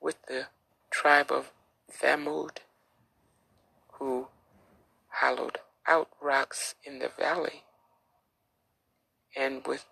with 0.00 0.16
the 0.26 0.46
tribe 0.90 1.30
of 1.30 1.52
Thamud, 1.90 2.58
who 3.92 4.28
hollowed 5.20 5.58
out 5.86 6.08
rocks 6.20 6.74
in 6.82 6.98
the 6.98 7.10
valley, 7.18 7.62
and 9.36 9.66
with 9.66 9.84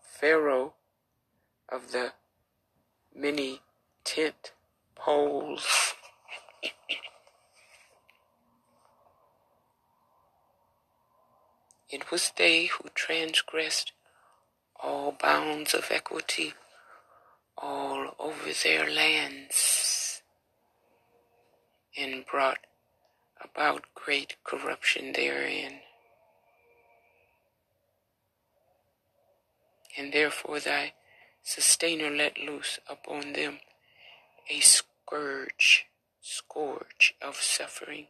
Pharaoh 0.00 0.74
of 1.68 1.92
the 1.92 2.12
many 3.14 3.60
tent 4.04 4.52
poles. 4.94 5.94
It 11.90 12.10
was 12.10 12.32
they 12.36 12.66
who 12.66 12.90
transgressed 12.94 13.92
all 14.76 15.12
bounds 15.12 15.72
of 15.72 15.90
equity 15.90 16.52
all 17.56 18.14
over 18.18 18.52
their 18.62 18.90
lands 18.90 20.20
and 21.96 22.26
brought 22.26 22.58
about 23.42 23.86
great 23.94 24.36
corruption 24.44 25.12
therein. 25.12 25.80
And 29.96 30.12
therefore 30.12 30.60
thy 30.60 30.92
sustainer 31.42 32.10
let 32.10 32.38
loose 32.38 32.78
upon 32.88 33.32
them 33.32 33.58
a 34.50 34.60
scourge, 34.60 35.86
scourge 36.20 37.14
of 37.20 37.36
suffering. 37.36 38.06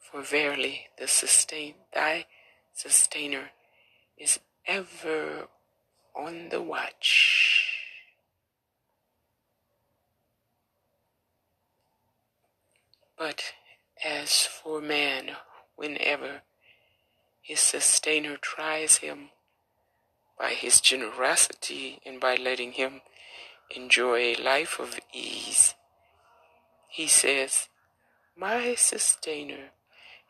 For 0.00 0.22
verily 0.22 0.86
the 0.98 1.08
sustain 1.08 1.74
thy 1.92 2.26
sustainer 2.74 3.50
is 4.18 4.40
ever 4.66 5.48
on 6.14 6.48
the 6.50 6.62
watch. 6.62 7.83
But 13.16 13.52
as 14.04 14.46
for 14.46 14.80
man, 14.80 15.36
whenever 15.76 16.42
his 17.40 17.60
sustainer 17.60 18.36
tries 18.36 18.96
him 18.98 19.30
by 20.38 20.50
his 20.50 20.80
generosity 20.80 22.00
and 22.04 22.20
by 22.20 22.34
letting 22.34 22.72
him 22.72 23.02
enjoy 23.70 24.18
a 24.18 24.34
life 24.36 24.78
of 24.80 24.98
ease, 25.12 25.74
he 26.88 27.06
says, 27.06 27.68
My 28.36 28.74
sustainer 28.74 29.70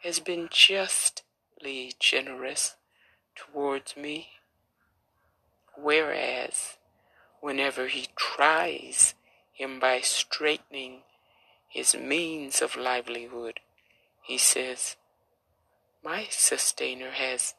has 0.02 0.20
been 0.20 0.48
justly 0.50 1.94
generous 1.98 2.76
towards 3.34 3.96
me. 3.96 4.28
Whereas, 5.76 6.76
whenever 7.40 7.88
he 7.88 8.08
tries 8.16 9.14
him 9.52 9.80
by 9.80 10.00
straightening 10.00 11.02
his 11.74 11.96
means 11.96 12.62
of 12.62 12.76
livelihood, 12.76 13.58
he 14.22 14.38
says, 14.38 14.94
My 16.04 16.28
sustainer 16.30 17.10
has 17.10 17.54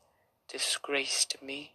disgraced 0.48 1.36
me. 1.44 1.74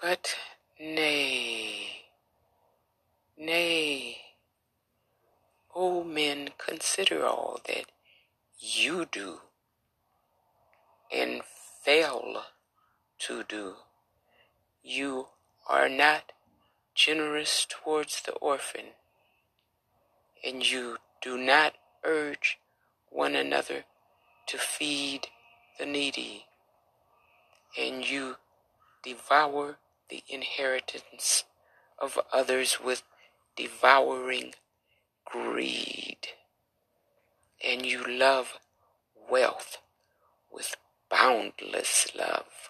But 0.00 0.36
nay, 0.78 2.04
nay, 3.36 4.18
O 5.74 6.04
men, 6.04 6.50
consider 6.58 7.26
all 7.26 7.60
that 7.66 7.86
you 8.60 9.04
do 9.10 9.40
and 11.12 11.42
fail 11.82 12.44
to 13.18 13.42
do. 13.42 13.74
You 14.84 15.26
are 15.72 15.88
not 15.88 16.32
generous 16.94 17.66
towards 17.66 18.20
the 18.22 18.32
orphan, 18.32 18.92
and 20.44 20.70
you 20.70 20.98
do 21.22 21.38
not 21.38 21.72
urge 22.04 22.58
one 23.08 23.34
another 23.34 23.84
to 24.46 24.58
feed 24.58 25.28
the 25.78 25.86
needy, 25.86 26.44
and 27.78 28.06
you 28.06 28.36
devour 29.02 29.78
the 30.10 30.22
inheritance 30.28 31.44
of 31.98 32.18
others 32.30 32.78
with 32.84 33.02
devouring 33.56 34.52
greed, 35.24 36.18
and 37.64 37.86
you 37.86 38.04
love 38.06 38.58
wealth 39.30 39.78
with 40.52 40.76
boundless 41.10 42.08
love. 42.14 42.61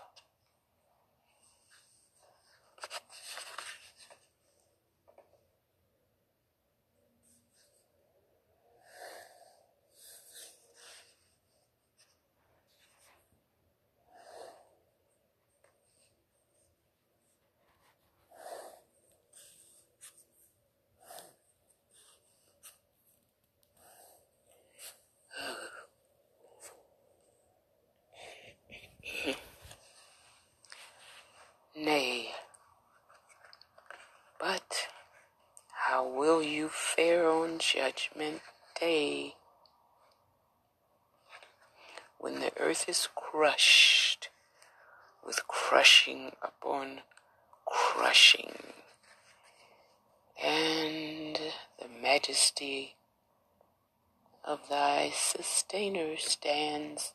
sustainer 55.72 56.18
stands 56.18 57.14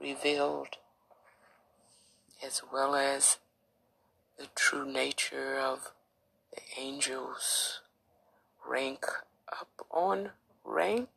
revealed, 0.00 0.68
as 2.42 2.62
well 2.72 2.94
as 2.94 3.36
the 4.38 4.46
true 4.54 4.90
nature 4.90 5.58
of 5.60 5.92
the 6.54 6.62
angels, 6.80 7.82
rank 8.66 9.04
up 9.52 9.68
on 9.90 10.30
rank. 10.64 11.10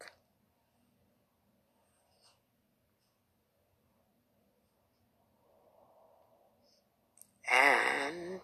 And 7.49 8.41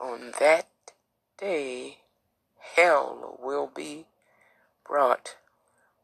on 0.00 0.34
that 0.38 0.68
day, 1.36 1.98
hell 2.76 3.36
will 3.42 3.68
be 3.74 4.06
brought 4.90 5.36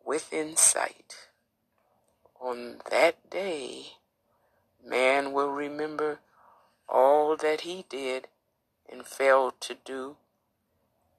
within 0.04 0.56
sight. 0.56 1.28
On 2.40 2.76
that 2.88 3.28
day, 3.28 3.94
man 4.80 5.32
will 5.32 5.50
remember 5.50 6.20
all 6.88 7.36
that 7.36 7.62
he 7.62 7.84
did 7.88 8.28
and 8.88 9.04
failed 9.04 9.54
to 9.62 9.74
do. 9.84 10.14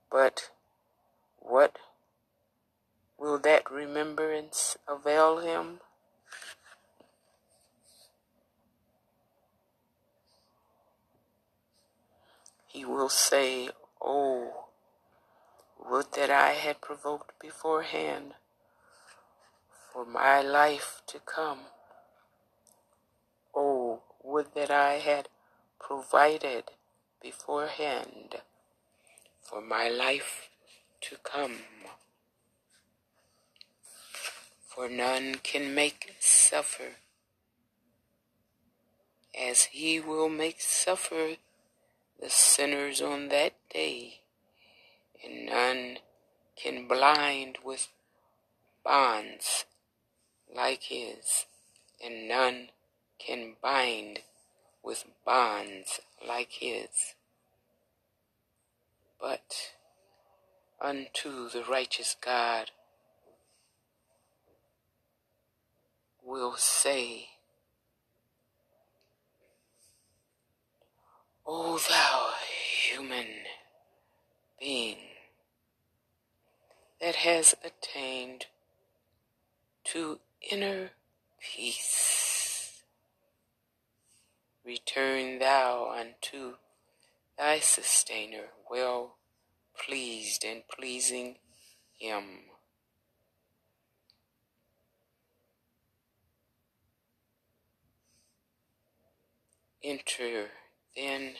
But 0.10 0.50
what 1.40 1.76
will 3.20 3.38
that 3.40 3.70
remembrance 3.70 4.78
avail 4.88 5.40
him? 5.40 5.82
He 12.66 12.86
will 12.86 13.10
say, 13.10 13.72
Oh, 14.02 14.67
would 15.90 16.12
that 16.14 16.30
I 16.30 16.54
had 16.54 16.82
provoked 16.82 17.40
beforehand 17.40 18.34
for 19.94 20.06
my 20.06 20.42
life 20.42 21.02
to 21.08 21.20
come. 21.20 21.60
Oh, 23.56 24.02
would 24.24 24.54
that 24.56 24.70
I 24.70 24.96
had 24.96 25.30
provided 25.80 26.72
beforehand 27.22 28.42
for 29.42 29.62
my 29.62 29.88
life 29.88 30.50
to 31.02 31.16
come. 31.24 31.60
For 34.68 34.90
none 34.90 35.36
can 35.42 35.74
make 35.74 36.16
suffer 36.20 36.98
as 39.38 39.66
he 39.66 40.00
will 40.00 40.30
make 40.30 40.60
suffer 40.60 41.36
the 42.20 42.30
sinners 42.30 43.02
on 43.02 43.30
that 43.30 43.54
day, 43.70 44.22
and 45.24 45.46
none 45.46 45.98
can 46.56 46.88
blind 46.88 47.60
with 47.64 47.88
bonds 48.84 49.66
like 50.54 50.84
his, 50.84 51.46
and 52.04 52.28
none 52.28 52.70
can 53.20 53.56
bind 53.62 54.20
with 54.84 55.06
bonds 55.26 56.00
like 56.26 56.52
his. 56.52 57.16
But 59.20 59.74
unto 60.80 61.50
the 61.50 61.64
righteous 61.64 62.16
God 62.20 62.72
will 66.24 66.56
say, 66.58 67.30
O 71.46 71.78
thou 71.78 72.34
human 72.92 73.47
being 74.60 74.98
that 77.00 77.16
has 77.16 77.56
attained 77.64 78.48
to 79.84 80.20
inner 80.52 80.92
peace, 81.40 82.84
return 84.66 85.40
thou 85.40 85.94
unto 85.96 86.56
thy 87.38 87.60
sustainer, 87.60 88.48
well 88.70 89.18
pleased 89.78 90.44
and 90.44 90.64
pleasing 90.68 91.36
him. 91.98 92.24
Enter 99.84 100.48
then 100.96 101.34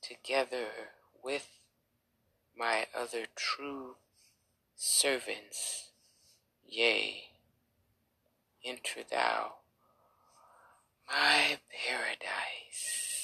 together 0.00 0.68
with 1.22 1.57
my 2.58 2.86
other 2.94 3.26
true 3.36 3.96
servants, 4.74 5.90
yea, 6.66 7.24
enter 8.64 9.00
thou 9.08 9.54
my 11.08 11.58
paradise. 11.70 13.17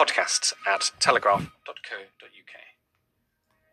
Podcasts 0.00 0.54
at 0.66 0.92
telegraph.co.uk. 0.98 2.54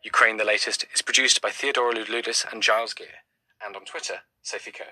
Ukraine 0.03 0.35
the 0.35 0.43
Latest 0.43 0.85
is 0.93 1.01
produced 1.01 1.41
by 1.41 1.51
Theodora 1.51 1.93
Louloudis 1.93 2.51
and 2.51 2.61
Giles 2.61 2.93
Gear, 2.93 3.23
and 3.65 3.77
on 3.77 3.85
Twitter, 3.85 4.15
Sophie 4.41 4.73
Coe. 4.73 4.83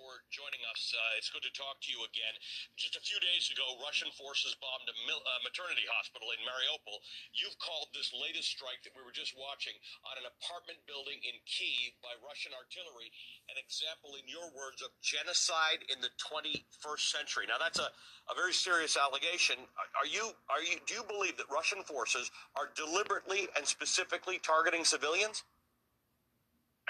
For 0.00 0.24
joining 0.32 0.64
us. 0.72 0.96
Uh, 0.96 1.20
it's 1.20 1.28
good 1.28 1.44
to 1.44 1.52
talk 1.52 1.76
to 1.84 1.92
you 1.92 2.00
again. 2.08 2.32
Just 2.80 2.96
a 2.96 3.04
few 3.04 3.20
days 3.20 3.52
ago, 3.52 3.76
Russian 3.84 4.08
forces 4.16 4.56
bombed 4.56 4.88
a 4.88 4.96
mil- 5.04 5.20
uh, 5.20 5.40
maternity 5.44 5.84
hospital 5.92 6.32
in 6.32 6.40
Mariupol. 6.40 7.04
You've 7.36 7.60
called 7.60 7.92
this 7.92 8.08
latest 8.16 8.48
strike 8.48 8.80
that 8.88 8.96
we 8.96 9.04
were 9.04 9.12
just 9.12 9.36
watching 9.36 9.76
on 10.08 10.16
an 10.16 10.24
apartment 10.24 10.80
building 10.88 11.20
in 11.20 11.36
Kiev 11.44 11.92
by 12.00 12.16
Russian 12.24 12.56
artillery 12.56 13.12
an 13.52 13.58
example, 13.60 14.14
in 14.14 14.24
your 14.30 14.46
words, 14.54 14.80
of 14.80 14.94
genocide 15.02 15.82
in 15.90 16.00
the 16.00 16.08
21st 16.22 17.04
century. 17.10 17.44
Now, 17.50 17.58
that's 17.58 17.82
a, 17.82 17.90
a 18.30 18.34
very 18.38 18.54
serious 18.54 18.96
allegation. 18.96 19.58
Are 19.98 20.06
you, 20.06 20.32
are 20.48 20.62
you, 20.62 20.78
do 20.86 20.94
you 20.94 21.04
believe 21.04 21.36
that 21.36 21.50
Russian 21.52 21.82
forces 21.82 22.30
are 22.54 22.70
deliberately 22.78 23.50
and 23.58 23.66
specifically 23.66 24.38
targeting 24.38 24.86
civilians? 24.86 25.42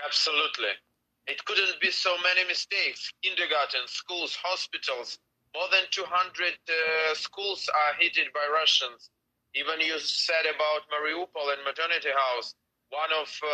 Absolutely. 0.04 0.76
It 1.26 1.44
couldn't 1.44 1.80
be 1.80 1.90
so 1.90 2.16
many 2.22 2.46
mistakes. 2.46 3.12
Kindergarten, 3.22 3.86
schools, 3.86 4.34
hospitals. 4.34 5.18
More 5.54 5.68
than 5.70 5.84
200 5.90 6.06
uh, 6.08 7.14
schools 7.14 7.68
are 7.68 7.94
hit 7.98 8.16
by 8.32 8.46
Russians. 8.52 9.10
Even 9.54 9.80
you 9.80 9.98
said 9.98 10.46
about 10.46 10.86
Mariupol 10.90 11.52
and 11.52 11.64
maternity 11.64 12.10
house. 12.14 12.54
One 12.90 13.10
of 13.14 13.28
uh, 13.42 13.48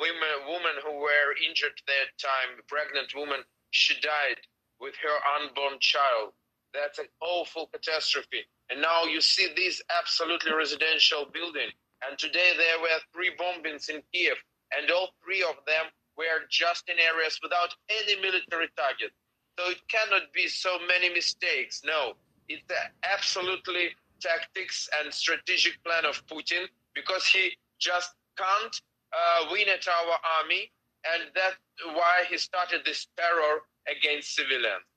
women, 0.00 0.48
women 0.48 0.76
who 0.84 1.00
were 1.00 1.36
injured 1.46 1.76
that 1.86 2.08
time, 2.20 2.60
pregnant 2.68 3.12
woman, 3.14 3.40
she 3.70 3.94
died 4.00 4.40
with 4.80 4.94
her 5.02 5.16
unborn 5.36 5.78
child. 5.80 6.32
That's 6.72 6.98
an 6.98 7.08
awful 7.20 7.66
catastrophe. 7.68 8.44
And 8.70 8.80
now 8.80 9.04
you 9.04 9.20
see 9.20 9.48
this 9.56 9.82
absolutely 9.98 10.52
residential 10.52 11.26
building. 11.32 11.68
And 12.06 12.18
today 12.18 12.52
there 12.56 12.80
were 12.80 13.00
three 13.12 13.32
bombings 13.36 13.88
in 13.88 14.02
Kiev, 14.12 14.36
and 14.76 14.90
all 14.90 15.10
three 15.24 15.42
of 15.42 15.56
them 15.66 15.86
were 16.18 16.44
just 16.50 16.88
in 16.88 16.98
areas 16.98 17.38
without 17.42 17.74
any 17.88 18.20
military 18.20 18.68
target. 18.76 19.12
So 19.58 19.70
it 19.70 19.78
cannot 19.88 20.32
be 20.34 20.48
so 20.48 20.78
many 20.86 21.08
mistakes. 21.14 21.82
No, 21.84 22.14
it's 22.48 22.66
absolutely 23.04 23.90
tactics 24.20 24.88
and 24.98 25.14
strategic 25.14 25.82
plan 25.84 26.04
of 26.04 26.26
Putin 26.26 26.66
because 26.94 27.26
he 27.26 27.52
just 27.80 28.10
can't 28.36 28.76
uh, 29.12 29.46
win 29.50 29.68
at 29.68 29.86
our 29.86 30.16
army, 30.42 30.70
and 31.14 31.30
that's 31.34 31.56
why 31.94 32.24
he 32.28 32.36
started 32.36 32.80
this 32.84 33.06
terror 33.16 33.62
against 33.88 34.34
civilians. 34.34 34.87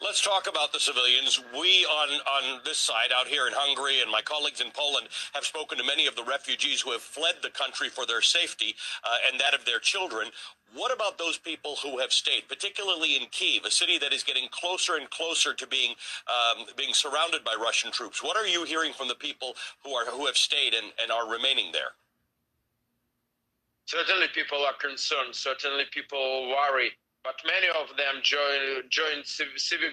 Let's 0.00 0.22
talk 0.22 0.46
about 0.46 0.72
the 0.72 0.78
civilians. 0.78 1.42
We 1.52 1.84
on, 1.86 2.08
on 2.08 2.60
this 2.64 2.78
side 2.78 3.10
out 3.12 3.26
here 3.26 3.48
in 3.48 3.52
Hungary 3.52 4.00
and 4.00 4.08
my 4.08 4.22
colleagues 4.22 4.60
in 4.60 4.70
Poland 4.70 5.08
have 5.34 5.44
spoken 5.44 5.76
to 5.76 5.84
many 5.84 6.06
of 6.06 6.14
the 6.14 6.22
refugees 6.22 6.80
who 6.80 6.92
have 6.92 7.02
fled 7.02 7.34
the 7.42 7.50
country 7.50 7.88
for 7.88 8.06
their 8.06 8.22
safety 8.22 8.76
uh, 9.02 9.16
and 9.28 9.40
that 9.40 9.54
of 9.54 9.64
their 9.64 9.80
children. 9.80 10.28
What 10.72 10.94
about 10.94 11.18
those 11.18 11.36
people 11.36 11.74
who 11.82 11.98
have 11.98 12.12
stayed, 12.12 12.46
particularly 12.48 13.16
in 13.16 13.26
Kiev, 13.32 13.64
a 13.64 13.72
city 13.72 13.98
that 13.98 14.12
is 14.12 14.22
getting 14.22 14.46
closer 14.52 14.94
and 14.94 15.10
closer 15.10 15.52
to 15.52 15.66
being 15.66 15.94
um, 16.28 16.66
being 16.76 16.94
surrounded 16.94 17.42
by 17.42 17.56
Russian 17.60 17.90
troops? 17.90 18.22
What 18.22 18.36
are 18.36 18.46
you 18.46 18.62
hearing 18.64 18.92
from 18.92 19.08
the 19.08 19.16
people 19.16 19.56
who 19.82 19.94
are 19.94 20.06
who 20.06 20.26
have 20.26 20.36
stayed 20.36 20.74
and, 20.74 20.92
and 21.02 21.10
are 21.10 21.28
remaining 21.28 21.72
there? 21.72 21.98
Certainly, 23.86 24.28
people 24.32 24.58
are 24.58 24.78
concerned. 24.78 25.34
Certainly, 25.34 25.86
people 25.90 26.54
worry 26.54 26.92
but 27.24 27.36
many 27.44 27.68
of 27.68 27.96
them 27.96 28.22
joined, 28.22 28.90
joined 28.90 29.24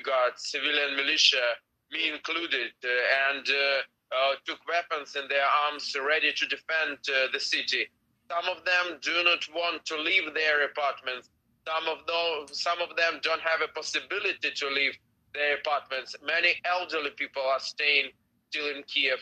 guards, 0.04 0.50
civilian 0.50 0.96
militia, 0.96 1.58
me 1.92 2.10
included, 2.10 2.72
uh, 2.84 3.30
and 3.30 3.46
uh, 3.50 4.16
uh, 4.16 4.34
took 4.46 4.60
weapons 4.68 5.16
in 5.16 5.28
their 5.28 5.46
arms 5.66 5.96
ready 5.96 6.32
to 6.34 6.46
defend 6.48 6.98
the 7.34 7.40
city. 7.40 7.88
Some 8.30 8.46
of 8.50 8.66
them 8.66 8.98
do 9.02 9.24
not 9.24 9.46
want 9.54 9.86
to 9.86 9.98
leave 9.98 10.34
their 10.34 10.66
apartments. 10.66 11.30
Some 11.68 11.88
of 11.88 12.06
those, 12.08 12.62
some 12.62 12.82
of 12.82 12.96
them 12.96 13.20
don't 13.22 13.42
have 13.42 13.62
a 13.62 13.72
possibility 13.74 14.52
to 14.54 14.68
leave 14.70 14.98
their 15.34 15.58
apartments. 15.58 16.16
Many 16.26 16.56
elderly 16.66 17.12
people 17.18 17.42
are 17.42 17.60
staying 17.60 18.12
still 18.50 18.68
in 18.76 18.84
Kiev. 18.84 19.20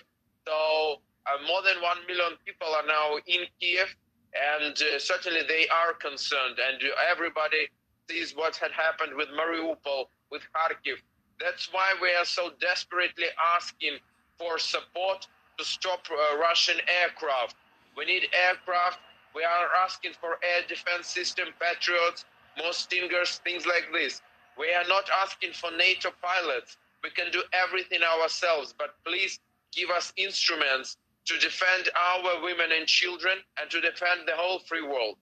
So 0.48 1.02
uh, 1.26 1.40
more 1.48 1.62
than 1.64 1.82
one 1.82 1.98
million 2.08 2.38
people 2.46 2.68
are 2.68 2.86
now 2.86 3.16
in 3.28 3.48
Kiev, 3.60 3.88
and 4.36 4.76
uh, 4.76 5.00
certainly 5.00 5.42
they 5.48 5.68
are 5.70 5.94
concerned. 5.94 6.60
And 6.60 6.82
everybody 7.10 7.68
sees 8.10 8.36
what 8.36 8.56
had 8.58 8.72
happened 8.72 9.16
with 9.16 9.30
Mariupol, 9.30 10.06
with 10.32 10.42
Kharkiv. 10.54 10.98
That's 11.40 11.70
why 11.72 11.94
we 12.02 12.14
are 12.14 12.26
so 12.26 12.52
desperately 12.60 13.28
asking 13.56 13.98
for 14.38 14.60
support 14.60 15.28
to 15.58 15.66
stop 15.66 16.06
uh, 16.12 16.38
Russian 16.38 16.78
aircraft. 17.02 17.56
We 17.98 18.06
need 18.06 18.24
aircraft. 18.48 19.00
We 19.36 19.44
are 19.44 19.68
asking 19.84 20.14
for 20.20 20.38
air 20.44 20.64
defense 20.68 21.08
system, 21.08 21.48
Patriots, 21.60 22.26
more 22.58 22.74
Stingers, 22.74 23.40
things 23.44 23.66
like 23.66 23.88
this. 23.94 24.22
We 24.58 24.74
are 24.74 24.88
not 24.88 25.10
asking 25.24 25.54
for 25.54 25.72
NATO 25.72 26.10
pilots. 26.22 26.78
We 27.04 27.10
can 27.10 27.32
do 27.32 27.44
everything 27.54 28.02
ourselves, 28.04 28.74
but 28.78 28.96
please 29.06 29.40
give 29.72 29.90
us 29.90 30.14
instruments 30.18 30.98
to 31.26 31.38
defend 31.40 31.90
our 31.98 32.44
women 32.44 32.72
and 32.72 32.86
children 32.88 33.38
and 33.60 33.70
to 33.72 33.82
defend 33.82 34.22
the 34.28 34.36
whole 34.36 34.60
free 34.60 34.84
world 34.84 35.18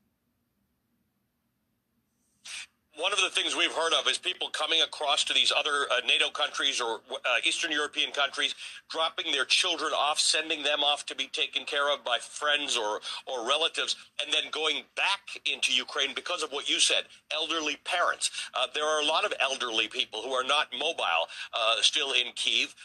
one 2.98 3.14
of 3.14 3.20
the 3.22 3.30
things 3.30 3.56
we've 3.56 3.72
heard 3.72 3.94
of 3.94 4.08
is 4.08 4.18
people 4.18 4.50
coming 4.50 4.82
across 4.82 5.24
to 5.24 5.34
these 5.34 5.52
other 5.56 5.88
uh, 5.92 6.06
NATO 6.06 6.30
countries 6.30 6.82
or 6.82 7.00
uh, 7.12 7.18
Eastern 7.44 7.72
European 7.72 8.12
countries, 8.12 8.54
dropping 8.90 9.32
their 9.32 9.46
children 9.46 9.92
off, 9.94 10.20
sending 10.20 10.62
them 10.64 10.82
off 10.82 11.06
to 11.06 11.16
be 11.16 11.28
taken 11.28 11.64
care 11.64 11.94
of 11.94 12.04
by 12.04 12.18
friends 12.20 12.78
or, 12.78 13.00
or 13.26 13.48
relatives, 13.48 13.96
and 14.24 14.34
then 14.34 14.52
going 14.52 14.84
back 14.96 15.22
into 15.52 15.74
Ukraine 15.74 16.14
because 16.14 16.44
of 16.44 16.52
what 16.52 16.70
you 16.70 16.80
said 16.80 17.04
elderly 17.34 17.78
parents. 17.86 18.30
Uh, 18.54 18.68
there 18.74 18.86
are 18.86 19.02
a 19.02 19.06
lot 19.06 19.26
of 19.26 19.34
elderly 19.40 19.88
people 19.88 20.22
who 20.22 20.32
are 20.32 20.44
not 20.44 20.68
mobile 20.78 21.28
uh, 21.54 21.76
still 21.82 22.12
in 22.12 22.32
Kiev 22.36 22.76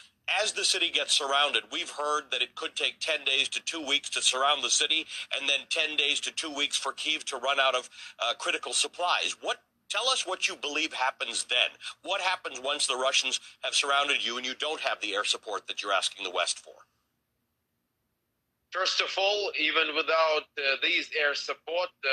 as 0.43 0.51
the 0.51 0.65
city 0.65 0.89
gets 0.89 1.13
surrounded, 1.13 1.63
we've 1.71 1.89
heard 1.89 2.23
that 2.31 2.41
it 2.41 2.53
could 2.55 2.75
take 2.75 2.99
10 2.99 3.23
days 3.23 3.47
to 3.47 3.61
two 3.61 3.85
weeks 3.85 4.09
to 4.09 4.21
surround 4.21 4.61
the 4.61 4.69
city, 4.69 5.05
and 5.39 5.47
then 5.47 5.59
10 5.69 5.95
days 5.95 6.19
to 6.19 6.31
two 6.31 6.53
weeks 6.53 6.75
for 6.75 6.91
Kiev 6.91 7.23
to 7.25 7.37
run 7.37 7.61
out 7.61 7.75
of 7.75 7.89
uh, 8.19 8.33
critical 8.33 8.73
supplies. 8.73 9.37
What 9.39 9.61
Tell 9.89 10.09
us 10.09 10.27
what 10.27 10.47
you 10.47 10.55
believe 10.55 10.93
happens 10.93 11.45
then. 11.45 11.69
What 12.03 12.19
happens 12.21 12.59
once 12.59 12.87
the 12.87 12.95
Russians 12.97 13.39
have 13.63 13.73
surrounded 13.73 14.25
you 14.25 14.37
and 14.37 14.45
you 14.45 14.53
don't 14.55 14.81
have 14.81 14.99
the 15.01 15.15
air 15.15 15.23
support 15.23 15.67
that 15.67 15.81
you're 15.81 15.93
asking 15.93 16.25
the 16.25 16.31
West 16.31 16.59
for? 16.59 16.73
First 18.71 18.99
of 18.99 19.07
all, 19.17 19.51
even 19.57 19.95
without 19.95 20.43
uh, 20.57 20.75
these 20.83 21.09
air 21.17 21.33
support, 21.33 21.89
uh, 22.03 22.09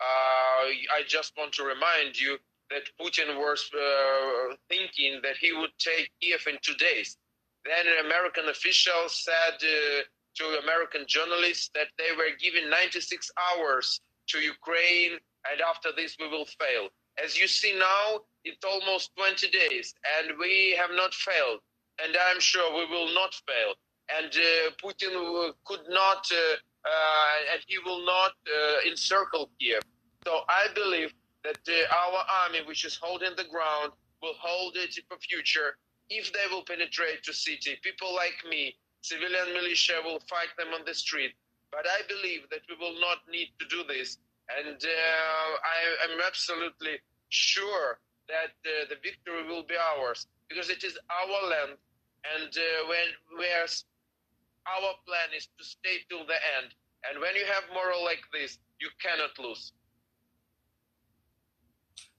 uh, 0.00 0.68
I 0.94 1.02
just 1.08 1.32
want 1.36 1.52
to 1.54 1.64
remind 1.64 2.18
you 2.18 2.38
that 2.70 2.82
Putin 3.00 3.36
was 3.36 3.68
uh, 3.74 4.54
thinking 4.68 5.20
that 5.22 5.36
he 5.38 5.52
would 5.52 5.72
take 5.78 6.10
Kiev 6.20 6.46
in 6.46 6.58
two 6.62 6.74
days. 6.74 7.16
Then 7.64 7.86
an 7.86 8.06
American 8.06 8.48
officials 8.48 9.24
said 9.24 9.54
uh, 9.54 10.02
to 10.36 10.60
American 10.62 11.04
journalists 11.08 11.70
that 11.74 11.88
they 11.98 12.14
were 12.16 12.30
giving 12.38 12.70
96 12.70 13.30
hours 13.36 14.00
to 14.28 14.38
Ukraine, 14.38 15.18
and 15.50 15.60
after 15.60 15.90
this 15.96 16.16
we 16.20 16.28
will 16.28 16.46
fail. 16.46 16.88
As 17.22 17.36
you 17.38 17.48
see 17.48 17.76
now, 17.78 18.20
it's 18.44 18.64
almost 18.64 19.10
20 19.16 19.50
days, 19.50 19.94
and 20.18 20.38
we 20.38 20.74
have 20.78 20.90
not 20.92 21.12
failed. 21.14 21.60
And 22.02 22.16
I'm 22.30 22.40
sure 22.40 22.72
we 22.76 22.86
will 22.86 23.12
not 23.12 23.34
fail. 23.46 23.74
And 24.16 24.32
uh, 24.32 24.70
Putin 24.82 25.52
could 25.64 25.82
not, 25.88 26.26
uh, 26.32 26.54
uh, 26.88 27.52
and 27.52 27.60
he 27.66 27.78
will 27.84 28.04
not 28.06 28.32
uh, 28.46 28.88
encircle 28.88 29.50
Kiev. 29.58 29.82
So 30.24 30.40
I 30.48 30.68
believe 30.74 31.12
that 31.44 31.58
uh, 31.68 31.94
our 31.94 32.24
army, 32.44 32.60
which 32.66 32.84
is 32.84 32.98
holding 33.00 33.34
the 33.36 33.44
ground, 33.44 33.92
will 34.22 34.34
hold 34.38 34.76
it 34.76 34.94
for 35.08 35.18
future. 35.18 35.76
If 36.08 36.32
they 36.32 36.46
will 36.50 36.62
penetrate 36.62 37.22
to 37.24 37.32
city, 37.34 37.78
people 37.82 38.14
like 38.14 38.36
me, 38.48 38.76
civilian 39.02 39.52
militia 39.52 40.00
will 40.04 40.20
fight 40.28 40.54
them 40.56 40.68
on 40.74 40.84
the 40.86 40.94
street. 40.94 41.32
But 41.70 41.86
I 41.86 42.00
believe 42.08 42.48
that 42.50 42.62
we 42.68 42.76
will 42.76 42.98
not 43.00 43.18
need 43.30 43.48
to 43.60 43.66
do 43.68 43.84
this 43.86 44.18
and 44.56 44.80
uh, 44.80 45.50
I 45.60 46.12
am 46.12 46.20
absolutely 46.24 47.00
sure 47.28 47.98
that 48.28 48.56
uh, 48.64 48.88
the 48.88 48.96
victory 49.02 49.44
will 49.48 49.64
be 49.64 49.76
ours 49.76 50.26
because 50.48 50.70
it 50.70 50.84
is 50.84 50.98
our 51.08 51.48
land. 51.48 51.76
And 52.24 52.48
uh, 52.48 52.88
when 52.88 53.08
whereas 53.36 53.84
our 54.68 54.92
plan 55.06 55.32
is 55.36 55.48
to 55.58 55.64
stay 55.64 56.04
till 56.08 56.26
the 56.26 56.36
end. 56.60 56.74
And 57.08 57.20
when 57.20 57.34
you 57.36 57.46
have 57.46 57.64
moral 57.72 58.04
like 58.04 58.24
this, 58.32 58.58
you 58.80 58.90
cannot 59.00 59.32
lose. 59.38 59.72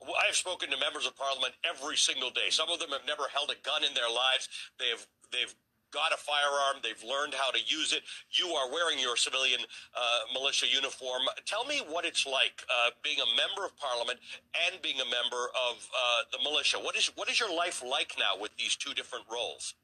I 0.02 0.26
have 0.32 0.36
spoken 0.36 0.72
to 0.72 0.78
members 0.80 1.06
of 1.06 1.16
parliament 1.16 1.54
every 1.68 1.98
single 1.98 2.32
day. 2.32 2.50
Some 2.50 2.70
of 2.70 2.80
them 2.80 2.90
have 2.90 3.06
never 3.06 3.28
held 3.34 3.52
a 3.52 3.60
gun 3.62 3.84
in 3.84 3.94
their 3.94 4.08
lives. 4.08 4.48
They 4.80 4.88
have 4.90 5.06
they've 5.32 5.54
got 5.92 6.14
a 6.14 6.18
firearm, 6.18 6.82
they've 6.84 7.04
learned 7.04 7.34
how 7.34 7.52
to 7.52 7.60
use 7.66 7.94
it. 7.94 8.04
You 8.32 8.54
are 8.54 8.72
wearing 8.72 9.00
your 9.00 9.16
civilian 9.16 9.62
uh, 9.96 10.34
militia 10.34 10.68
uniform. 10.68 11.24
Tell 11.46 11.66
me 11.66 11.82
what 11.88 12.06
it's 12.06 12.26
like 12.26 12.64
uh, 12.70 12.92
being 13.04 13.18
a 13.20 13.30
member 13.36 13.66
of 13.66 13.76
parliament 13.78 14.20
and 14.68 14.82
being 14.82 15.00
a 15.02 15.10
member 15.10 15.50
of 15.70 15.76
uh, 15.90 16.22
the 16.32 16.40
militia. 16.44 16.78
What 16.78 16.96
is 16.96 17.12
what 17.16 17.30
is 17.30 17.40
your 17.40 17.54
life 17.54 17.84
like 17.84 18.16
now 18.18 18.40
with 18.40 18.56
these 18.58 18.76
two 18.76 18.94
different 18.94 19.26
roles? 19.32 19.76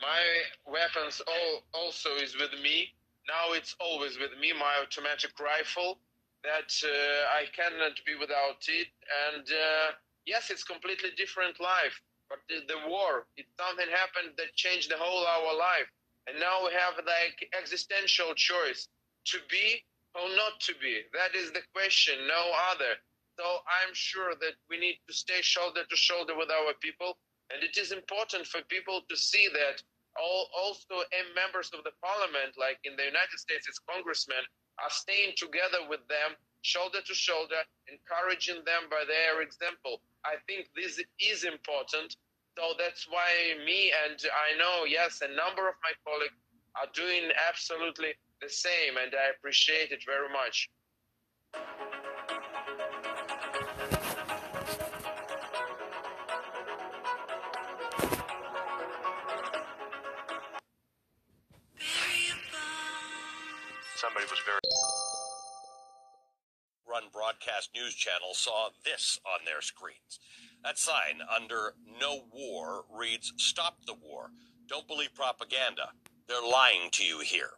My 0.00 0.20
weapons 0.66 1.22
all, 1.26 1.62
also 1.72 2.10
is 2.16 2.34
with 2.34 2.52
me. 2.62 2.94
Now 3.28 3.54
it's 3.54 3.74
always 3.80 4.18
with 4.18 4.32
me. 4.40 4.52
My 4.52 4.82
automatic 4.82 5.38
rifle. 5.40 5.98
That 6.42 6.68
uh, 6.84 7.40
I 7.40 7.48
cannot 7.56 7.96
be 8.04 8.14
without 8.20 8.60
it. 8.68 8.88
And 9.32 9.46
uh, 9.48 9.96
yes, 10.26 10.50
it's 10.50 10.62
completely 10.62 11.08
different 11.16 11.58
life 11.58 12.02
the, 12.48 12.64
the 12.68 12.80
war, 12.88 13.26
it 13.36 13.46
something 13.58 13.88
happened 13.88 14.34
that 14.38 14.54
changed 14.54 14.90
the 14.90 14.98
whole 14.98 15.22
of 15.22 15.28
our 15.28 15.56
life. 15.56 15.88
And 16.26 16.40
now 16.40 16.64
we 16.64 16.72
have 16.72 16.96
like 17.04 17.36
existential 17.52 18.34
choice 18.34 18.88
to 19.34 19.38
be 19.50 19.82
or 20.14 20.28
not 20.36 20.60
to 20.68 20.74
be. 20.80 21.02
That 21.12 21.34
is 21.34 21.52
the 21.52 21.62
question, 21.74 22.14
no 22.26 22.42
other. 22.72 22.96
So 23.38 23.44
I'm 23.66 23.92
sure 23.92 24.34
that 24.40 24.54
we 24.70 24.78
need 24.78 24.98
to 25.08 25.12
stay 25.12 25.42
shoulder 25.42 25.82
to 25.84 25.96
shoulder 25.96 26.36
with 26.38 26.50
our 26.50 26.72
people. 26.80 27.18
And 27.52 27.62
it 27.62 27.76
is 27.76 27.92
important 27.92 28.46
for 28.46 28.62
people 28.70 29.02
to 29.08 29.16
see 29.16 29.48
that 29.52 29.82
all, 30.16 30.48
also 30.54 31.02
members 31.34 31.70
of 31.74 31.82
the 31.82 31.92
parliament, 31.98 32.54
like 32.54 32.78
in 32.84 32.96
the 32.96 33.04
United 33.04 33.36
States, 33.36 33.66
it's 33.66 33.82
congressmen, 33.90 34.42
are 34.78 34.90
staying 34.90 35.34
together 35.36 35.86
with 35.90 36.02
them, 36.08 36.38
shoulder 36.62 37.02
to 37.02 37.14
shoulder, 37.14 37.60
encouraging 37.90 38.62
them 38.64 38.88
by 38.90 39.04
their 39.06 39.42
example. 39.42 40.00
I 40.24 40.38
think 40.46 40.70
this 40.74 41.02
is 41.20 41.44
important. 41.44 42.16
So 42.56 42.72
that's 42.78 43.06
why 43.10 43.54
me 43.66 43.92
and 44.06 44.16
I 44.30 44.56
know, 44.56 44.84
yes, 44.84 45.20
a 45.22 45.28
number 45.28 45.68
of 45.68 45.74
my 45.82 45.90
colleagues 46.06 46.38
are 46.80 46.86
doing 46.94 47.30
absolutely 47.48 48.14
the 48.40 48.48
same, 48.48 48.96
and 49.02 49.12
I 49.12 49.30
appreciate 49.36 49.90
it 49.90 50.04
very 50.06 50.28
much. 50.32 50.70
Somebody 63.96 64.26
was 64.30 64.38
very 64.46 64.60
run 66.86 67.04
broadcast 67.12 67.70
news 67.74 67.94
channel 67.94 68.34
saw 68.34 68.68
this 68.84 69.18
on 69.26 69.44
their 69.44 69.60
screens. 69.60 70.20
That 70.64 70.78
sign 70.78 71.20
under 71.34 71.74
No 72.00 72.24
War 72.32 72.86
reads 72.90 73.34
Stop 73.36 73.84
the 73.86 73.92
War. 73.92 74.30
Don't 74.66 74.88
believe 74.88 75.14
propaganda. 75.14 75.90
They're 76.26 76.42
lying 76.42 76.88
to 76.92 77.04
you 77.04 77.20
here. 77.20 77.50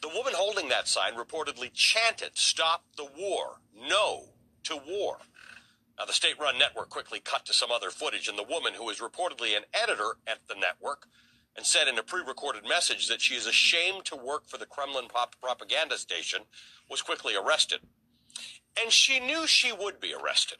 The 0.00 0.08
woman 0.08 0.32
holding 0.36 0.68
that 0.68 0.86
sign 0.86 1.14
reportedly 1.14 1.72
chanted, 1.72 2.38
Stop 2.38 2.84
the 2.96 3.08
war. 3.18 3.60
No 3.74 4.28
to 4.64 4.76
war. 4.76 5.18
Now, 5.98 6.04
the 6.04 6.12
state 6.12 6.38
run 6.38 6.56
network 6.56 6.88
quickly 6.88 7.18
cut 7.18 7.44
to 7.46 7.52
some 7.52 7.72
other 7.72 7.90
footage, 7.90 8.28
and 8.28 8.38
the 8.38 8.44
woman, 8.44 8.74
who 8.74 8.88
is 8.90 9.00
reportedly 9.00 9.56
an 9.56 9.64
editor 9.74 10.16
at 10.26 10.46
the 10.48 10.54
network, 10.54 11.08
and 11.56 11.66
said 11.66 11.88
in 11.88 11.98
a 11.98 12.02
pre 12.02 12.22
recorded 12.22 12.62
message 12.66 13.08
that 13.08 13.20
she 13.20 13.34
is 13.34 13.46
ashamed 13.46 14.04
to 14.04 14.16
work 14.16 14.46
for 14.46 14.56
the 14.56 14.66
Kremlin 14.66 15.06
propaganda 15.40 15.98
station, 15.98 16.42
was 16.88 17.02
quickly 17.02 17.34
arrested. 17.34 17.80
And 18.80 18.92
she 18.92 19.18
knew 19.18 19.48
she 19.48 19.72
would 19.72 20.00
be 20.00 20.14
arrested. 20.14 20.58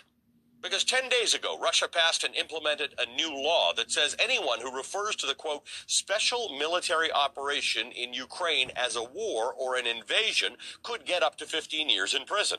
Because 0.62 0.84
10 0.84 1.09
days 1.09 1.34
ago, 1.34 1.59
Russia 1.60 1.89
passed 1.89 2.22
and 2.22 2.36
implemented 2.36 2.94
a 2.97 3.16
new 3.16 3.34
law 3.34 3.72
that 3.76 3.90
says 3.90 4.14
anyone 4.18 4.60
who 4.60 4.74
refers 4.74 5.16
to 5.16 5.26
the 5.26 5.34
quote, 5.34 5.64
special 5.86 6.56
military 6.56 7.10
operation 7.10 7.90
in 7.90 8.14
Ukraine 8.14 8.70
as 8.76 8.94
a 8.94 9.02
war 9.02 9.52
or 9.52 9.76
an 9.76 9.89
invasion 9.89 10.55
could 10.84 11.05
get 11.05 11.22
up 11.22 11.36
to 11.39 11.47
15 11.47 11.89
years 11.89 12.14
in 12.14 12.24
prison. 12.24 12.59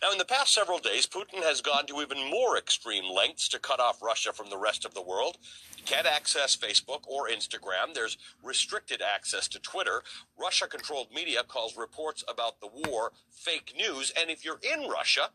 Now, 0.00 0.12
in 0.12 0.18
the 0.18 0.24
past 0.24 0.54
several 0.54 0.78
days, 0.78 1.06
Putin 1.06 1.42
has 1.42 1.60
gone 1.60 1.86
to 1.86 2.00
even 2.00 2.30
more 2.30 2.56
extreme 2.56 3.12
lengths 3.12 3.48
to 3.48 3.58
cut 3.58 3.80
off 3.80 4.02
Russia 4.02 4.32
from 4.32 4.48
the 4.48 4.56
rest 4.56 4.84
of 4.84 4.94
the 4.94 5.02
world. 5.02 5.36
Can't 5.84 6.06
access 6.06 6.56
Facebook 6.56 7.06
or 7.06 7.28
Instagram. 7.28 7.92
There's 7.94 8.18
restricted 8.42 9.02
access 9.02 9.48
to 9.48 9.60
Twitter. 9.60 10.02
Russia 10.40 10.66
controlled 10.66 11.08
media 11.14 11.42
calls 11.42 11.76
reports 11.76 12.24
about 12.28 12.60
the 12.60 12.68
war 12.88 13.12
fake 13.30 13.74
news. 13.76 14.12
And 14.18 14.30
if 14.30 14.44
you're 14.44 14.60
in 14.62 14.88
Russia, 14.88 15.30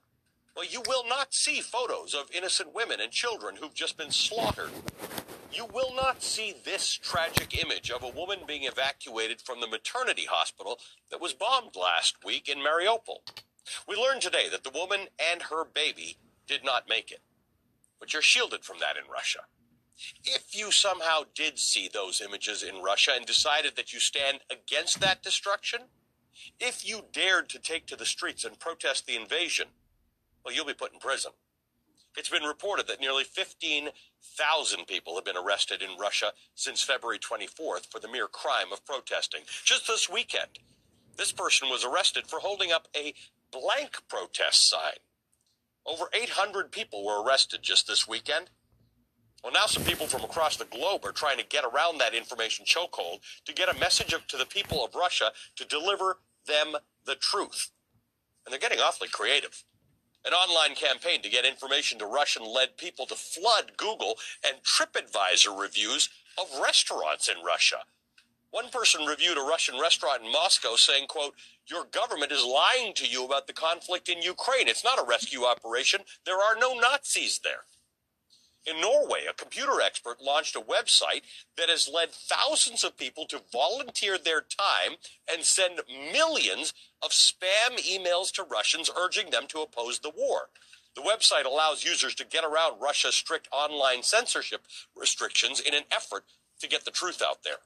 Well, 0.56 0.66
you 0.66 0.84
will 0.88 1.08
not 1.08 1.34
see 1.34 1.62
photos 1.62 2.14
of 2.14 2.30
innocent 2.32 2.74
women 2.74 3.00
and 3.00 3.12
children 3.12 3.56
who've 3.56 3.74
just 3.74 3.98
been 3.98 4.12
slaughtered. 4.12 4.72
You 5.52 5.66
will 5.66 5.94
not 5.96 6.24
see 6.24 6.54
this 6.64 6.94
tragic 6.94 7.62
image 7.62 7.90
of 7.90 8.04
a 8.04 8.10
woman 8.10 8.40
being 8.48 8.64
evacuated 8.64 9.42
from 9.42 9.60
the 9.60 9.68
maternity 9.68 10.26
hospital 10.30 10.80
that 11.10 11.22
was 11.22 11.34
bombed 11.34 11.76
last 11.76 12.24
week 12.26 12.50
in 12.50 12.60
Mariupol. 12.60 13.20
We 13.88 13.96
learned 13.96 14.22
today 14.22 14.50
that 14.50 14.64
the 14.64 14.78
woman 14.78 15.08
and 15.32 15.44
her 15.44 15.64
baby 15.66 16.18
did 16.48 16.64
not 16.66 16.90
make 16.90 17.12
it. 17.12 17.22
But 18.00 18.14
you're 18.14 18.22
shielded 18.22 18.66
from 18.66 18.80
that 18.80 18.98
in 18.98 19.12
Russia. 19.12 19.42
If 20.24 20.56
you 20.56 20.72
somehow 20.72 21.22
did 21.36 21.60
see 21.60 21.88
those 21.88 22.22
images 22.22 22.64
in 22.64 22.82
Russia 22.82 23.12
and 23.16 23.26
decided 23.26 23.76
that 23.76 23.94
you 23.94 24.00
stand 24.00 24.40
against 24.50 25.00
that 25.00 25.22
destruction, 25.22 25.82
if 26.60 26.88
you 26.88 27.06
dared 27.14 27.50
to 27.50 27.60
take 27.60 27.86
to 27.88 27.96
the 27.96 28.06
streets 28.06 28.44
and 28.44 28.60
protest 28.60 29.06
the 29.06 29.16
invasion, 29.16 29.68
well, 30.44 30.54
you'll 30.54 30.66
be 30.66 30.74
put 30.74 30.94
in 30.94 31.00
prison. 31.00 31.32
It's 32.18 32.30
been 32.30 32.44
reported 32.44 32.88
that 32.88 33.00
nearly 33.00 33.24
15,000 33.24 34.88
people 34.88 35.16
have 35.16 35.26
been 35.26 35.38
arrested 35.38 35.82
in 35.82 35.98
Russia 35.98 36.34
since 36.56 36.84
February 36.84 37.20
24th 37.20 37.90
for 37.90 38.00
the 38.00 38.10
mere 38.10 38.28
crime 38.28 38.74
of 38.74 38.86
protesting. 38.86 39.42
Just 39.64 39.88
this 39.88 40.10
weekend, 40.10 40.60
this 41.18 41.32
person 41.32 41.70
was 41.70 41.86
arrested 41.86 42.28
for 42.28 42.40
holding 42.40 42.72
up 42.72 42.88
a 42.96 43.14
blank 43.52 44.02
protest 44.10 44.70
sign. 44.70 45.00
Over 45.86 46.06
800 46.14 46.72
people 46.72 47.06
were 47.06 47.24
arrested 47.24 47.62
just 47.64 47.88
this 47.88 48.08
weekend. 48.08 48.50
Well, 49.44 49.54
now 49.54 49.66
some 49.66 49.84
people 49.84 50.06
from 50.06 50.24
across 50.24 50.58
the 50.58 50.66
globe 50.66 51.04
are 51.06 51.12
trying 51.12 51.38
to 51.38 51.46
get 51.46 51.64
around 51.64 51.98
that 51.98 52.14
information 52.14 52.66
chokehold 52.66 53.22
to 53.46 53.54
get 53.54 53.74
a 53.74 53.80
message 53.80 54.14
to 54.28 54.38
the 54.38 54.46
people 54.46 54.86
of 54.86 54.94
Russia 54.94 55.32
to 55.56 55.66
deliver 55.66 56.20
them 56.46 56.76
the 57.06 57.16
truth. 57.16 57.72
And 58.46 58.52
they're 58.52 58.60
getting 58.60 58.80
awfully 58.80 59.08
creative. 59.10 59.64
An 60.24 60.34
online 60.34 60.76
campaign 60.76 61.22
to 61.24 61.30
get 61.30 61.46
information 61.46 61.98
to 62.00 62.06
Russian 62.06 62.46
led 62.46 62.78
people 62.78 63.06
to 63.08 63.16
flood 63.16 63.72
Google 63.76 64.16
and 64.46 64.58
TripAdvisor 64.64 65.60
reviews 65.60 66.10
of 66.38 66.48
restaurants 66.62 67.28
in 67.28 67.44
Russia. 67.44 67.78
One 68.52 68.70
person 68.70 69.06
reviewed 69.06 69.38
a 69.38 69.42
Russian 69.42 69.80
restaurant 69.80 70.24
in 70.24 70.32
Moscow 70.32 70.76
saying, 70.76 71.08
quote, 71.08 71.34
your 71.68 71.86
government 71.86 72.32
is 72.32 72.44
lying 72.44 72.94
to 72.96 73.08
you 73.08 73.26
about 73.26 73.48
the 73.48 73.54
conflict 73.54 74.10
in 74.10 74.22
Ukraine. 74.22 74.68
It's 74.68 74.84
not 74.84 75.00
a 75.00 75.08
rescue 75.08 75.46
operation. 75.46 76.02
There 76.26 76.38
are 76.38 76.56
no 76.60 76.74
Nazis 76.74 77.40
there. 77.44 77.64
In 78.66 78.80
Norway, 78.80 79.26
a 79.28 79.34
computer 79.34 79.82
expert 79.82 80.22
launched 80.22 80.56
a 80.56 80.62
website 80.62 81.24
that 81.58 81.70
has 81.70 81.90
led 81.92 82.12
thousands 82.12 82.84
of 82.84 82.98
people 82.98 83.26
to 83.28 83.42
volunteer 83.52 84.18
their 84.20 84.42
time 84.42 84.98
and 85.32 85.44
send 85.44 85.82
millions 86.14 86.74
of 87.02 87.10
spam 87.10 87.78
emails 87.80 88.32
to 88.34 88.44
Russians 88.44 88.92
urging 88.96 89.32
them 89.32 89.48
to 89.48 89.62
oppose 89.62 90.00
the 90.00 90.12
war. 90.16 90.50
The 90.96 91.02
website 91.02 91.46
allows 91.46 91.84
users 91.84 92.14
to 92.16 92.26
get 92.26 92.44
around 92.44 92.80
Russia's 92.80 93.16
strict 93.16 93.48
online 93.52 94.04
censorship 94.04 94.62
restrictions 94.96 95.60
in 95.60 95.74
an 95.74 95.84
effort 95.92 96.26
to 96.60 96.68
get 96.68 96.86
the 96.86 96.92
truth 96.92 97.22
out 97.26 97.44
there. 97.44 97.62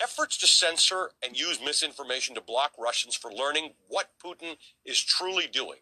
Efforts 0.00 0.36
to 0.38 0.46
censor 0.46 1.10
and 1.24 1.38
use 1.38 1.58
misinformation 1.64 2.34
to 2.34 2.40
block 2.40 2.72
Russians 2.78 3.16
for 3.16 3.32
learning 3.32 3.72
what 3.88 4.10
Putin 4.22 4.56
is 4.84 5.00
truly 5.00 5.46
doing 5.46 5.78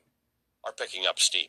are 0.65 0.73
picking 0.73 1.05
up 1.07 1.19
steam. 1.19 1.48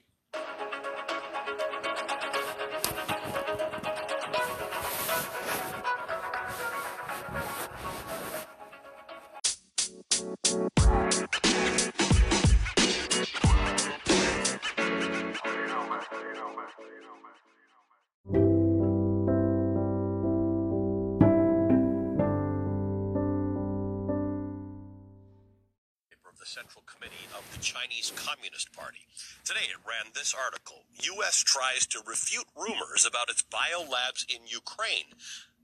Central 26.52 26.84
Committee 26.84 27.32
of 27.32 27.48
the 27.56 27.64
Chinese 27.64 28.12
Communist 28.12 28.74
Party. 28.76 29.08
Today 29.46 29.72
it 29.72 29.80
ran 29.88 30.12
this 30.14 30.36
article 30.36 30.84
U.S. 31.16 31.42
tries 31.48 31.88
to 31.88 32.04
refute 32.06 32.48
rumors 32.60 33.08
about 33.08 33.30
its 33.30 33.42
biolabs 33.42 34.28
in 34.28 34.42
Ukraine. 34.48 35.16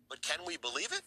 But 0.07 0.21
can 0.21 0.47
we 0.47 0.55
believe 0.55 0.93
it? 0.93 1.01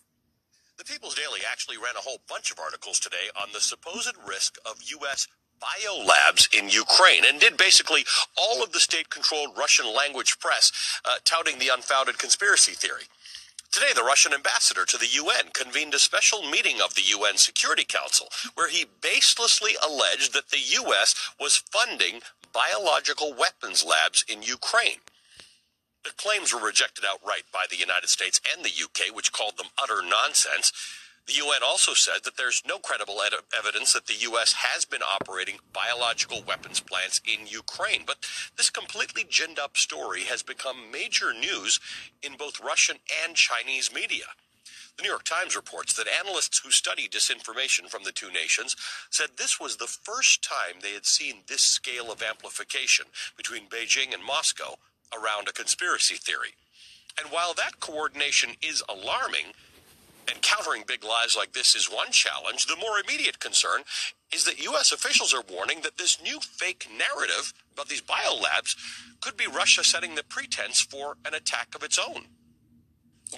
The 0.77 0.85
People's 0.85 1.15
Daily 1.15 1.41
actually 1.51 1.79
ran 1.79 1.97
a 1.97 2.05
whole 2.05 2.21
bunch 2.29 2.51
of 2.51 2.61
articles 2.61 3.01
today 3.01 3.33
on 3.41 3.49
the 3.55 3.61
supposed 3.61 4.13
risk 4.29 4.57
of 4.69 4.83
U.S. 5.01 5.27
biolabs 5.57 6.45
in 6.53 6.69
Ukraine 6.69 7.25
and 7.25 7.41
did 7.41 7.57
basically 7.57 8.05
all 8.37 8.63
of 8.63 8.73
the 8.73 8.81
state 8.81 9.09
controlled 9.09 9.57
Russian 9.57 9.87
language 9.89 10.39
press 10.41 11.01
uh, 11.07 11.17
touting 11.25 11.59
the 11.59 11.73
unfounded 11.73 12.19
conspiracy 12.19 12.73
theory. 12.73 13.09
Today, 13.73 13.93
the 13.95 14.03
Russian 14.03 14.35
ambassador 14.35 14.85
to 14.85 14.99
the 14.99 15.07
UN 15.07 15.51
convened 15.53 15.95
a 15.95 16.01
special 16.01 16.43
meeting 16.43 16.81
of 16.83 16.95
the 16.97 17.07
UN 17.07 17.37
Security 17.37 17.85
Council 17.85 18.27
where 18.55 18.69
he 18.69 18.85
baselessly 19.01 19.75
alleged 19.81 20.33
that 20.35 20.49
the 20.49 20.59
U.S. 20.59 21.15
was 21.39 21.63
funding 21.71 22.21
biological 22.53 23.33
weapons 23.33 23.85
labs 23.85 24.25
in 24.27 24.43
Ukraine. 24.43 24.99
The 26.03 26.11
claims 26.17 26.53
were 26.53 26.61
rejected 26.61 27.05
outright 27.09 27.45
by 27.53 27.67
the 27.71 27.77
United 27.77 28.09
States 28.09 28.41
and 28.53 28.65
the 28.65 28.71
UK, 28.71 29.15
which 29.15 29.33
called 29.33 29.57
them 29.57 29.69
utter 29.81 30.03
nonsense. 30.03 30.73
The 31.31 31.37
UN 31.37 31.63
also 31.65 31.95
said 31.95 32.25
that 32.25 32.37
there's 32.37 32.65
no 32.67 32.79
credible 32.79 33.23
ed- 33.23 33.35
evidence 33.57 33.93
that 33.93 34.07
the 34.07 34.17
U.S. 34.23 34.53
has 34.53 34.85
been 34.85 35.01
operating 35.01 35.61
biological 35.73 36.43
weapons 36.43 36.81
plants 36.81 37.21
in 37.25 37.47
Ukraine. 37.47 38.03
But 38.05 38.27
this 38.57 38.69
completely 38.69 39.23
ginned 39.23 39.61
up 39.61 39.77
story 39.77 40.23
has 40.23 40.43
become 40.43 40.91
major 40.91 41.33
news 41.33 41.79
in 42.21 42.37
both 42.37 42.59
Russian 42.59 42.97
and 43.25 43.37
Chinese 43.37 43.95
media. 43.95 44.25
The 44.97 45.05
New 45.05 45.09
York 45.09 45.23
Times 45.23 45.55
reports 45.55 45.95
that 45.95 46.09
analysts 46.09 46.59
who 46.59 46.73
study 46.73 47.09
disinformation 47.09 47.89
from 47.89 48.03
the 48.03 48.11
two 48.11 48.33
nations 48.33 48.75
said 49.09 49.29
this 49.37 49.61
was 49.61 49.77
the 49.77 49.87
first 49.87 50.43
time 50.43 50.81
they 50.83 50.95
had 50.95 51.07
seen 51.07 51.45
this 51.47 51.63
scale 51.63 52.11
of 52.11 52.25
amplification 52.25 53.07
between 53.37 53.69
Beijing 53.69 54.13
and 54.13 54.25
Moscow 54.25 54.79
around 55.17 55.47
a 55.47 55.53
conspiracy 55.53 56.17
theory. 56.17 56.55
And 57.17 57.31
while 57.31 57.55
that 57.55 57.79
coordination 57.79 58.57
is 58.61 58.83
alarming, 58.89 59.55
and 60.31 60.43
countering 60.43 60.85
big 60.87 61.05
lies 61.05 61.37
like 61.37 61.53
this 61.53 61.75
is 61.75 61.87
one 61.87 62.11
challenge. 62.11 62.67
The 62.67 62.77
more 62.77 62.99
immediate 62.99 63.41
concern 63.41 63.83
is 64.33 64.45
that 64.45 64.63
U.S. 64.65 64.93
officials 64.93 65.35
are 65.35 65.43
warning 65.51 65.81
that 65.83 65.99
this 65.99 66.23
new 66.23 66.39
fake 66.41 66.87
narrative 66.91 67.53
about 67.73 67.89
these 67.89 68.03
biolabs 68.03 68.77
could 69.21 69.37
be 69.37 69.47
Russia 69.47 69.83
setting 69.85 70.15
the 70.15 70.25
pretense 70.25 70.81
for 70.81 71.17
an 71.25 71.35
attack 71.35 71.75
of 71.75 71.83
its 71.83 71.99
own. 71.99 72.27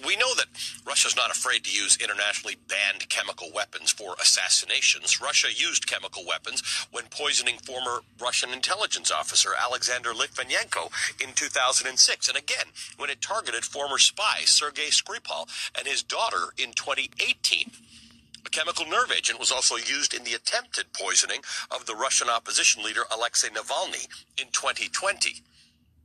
We 0.01 0.15
know 0.15 0.33
that 0.35 0.47
Russia's 0.87 1.15
not 1.15 1.29
afraid 1.29 1.63
to 1.65 1.71
use 1.71 1.97
internationally 1.97 2.57
banned 2.67 3.07
chemical 3.09 3.51
weapons 3.53 3.91
for 3.91 4.15
assassinations. 4.19 5.21
Russia 5.21 5.49
used 5.53 5.85
chemical 5.85 6.25
weapons 6.25 6.63
when 6.91 7.05
poisoning 7.05 7.59
former 7.59 8.01
Russian 8.19 8.51
intelligence 8.51 9.11
officer 9.11 9.51
Alexander 9.59 10.11
Litvinenko 10.11 10.91
in 11.21 11.33
2006, 11.33 12.27
and 12.27 12.37
again 12.37 12.65
when 12.97 13.11
it 13.11 13.21
targeted 13.21 13.63
former 13.63 13.99
spy 13.99 14.41
Sergei 14.45 14.89
Skripal 14.89 15.47
and 15.77 15.87
his 15.87 16.01
daughter 16.01 16.53
in 16.57 16.71
2018. 16.73 17.69
A 18.45 18.49
chemical 18.49 18.85
nerve 18.85 19.11
agent 19.15 19.39
was 19.39 19.51
also 19.51 19.75
used 19.75 20.13
in 20.13 20.23
the 20.23 20.33
attempted 20.33 20.91
poisoning 20.93 21.41
of 21.71 21.85
the 21.85 21.95
Russian 21.95 22.29
opposition 22.29 22.83
leader 22.83 23.03
Alexei 23.11 23.49
Navalny 23.49 24.07
in 24.37 24.47
2020. 24.51 25.43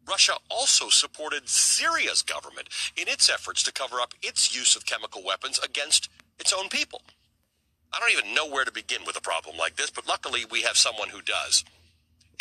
Russia 0.09 0.35
also 0.49 0.89
supported 0.89 1.49
Syria's 1.49 2.23
government 2.23 2.69
in 2.97 3.09
its 3.09 3.29
efforts 3.29 3.63
to 3.65 3.73
cover 3.73 4.01
up 4.01 4.15
its 4.23 4.57
use 4.57 4.75
of 4.75 4.87
chemical 4.87 5.23
weapons 5.23 5.59
against 5.59 6.09
its 6.39 6.53
own 6.53 6.69
people. 6.69 7.03
I 7.93 8.01
don't 8.01 8.13
even 8.13 8.35
know 8.35 8.49
where 8.49 8.65
to 8.65 8.73
begin 8.73 9.03
with 9.07 9.17
a 9.17 9.21
problem 9.21 9.57
like 9.57 9.77
this, 9.77 9.91
but 9.91 10.07
luckily 10.07 10.45
we 10.51 10.63
have 10.63 10.77
someone 10.77 11.11
who 11.11 11.23
does. 11.23 11.65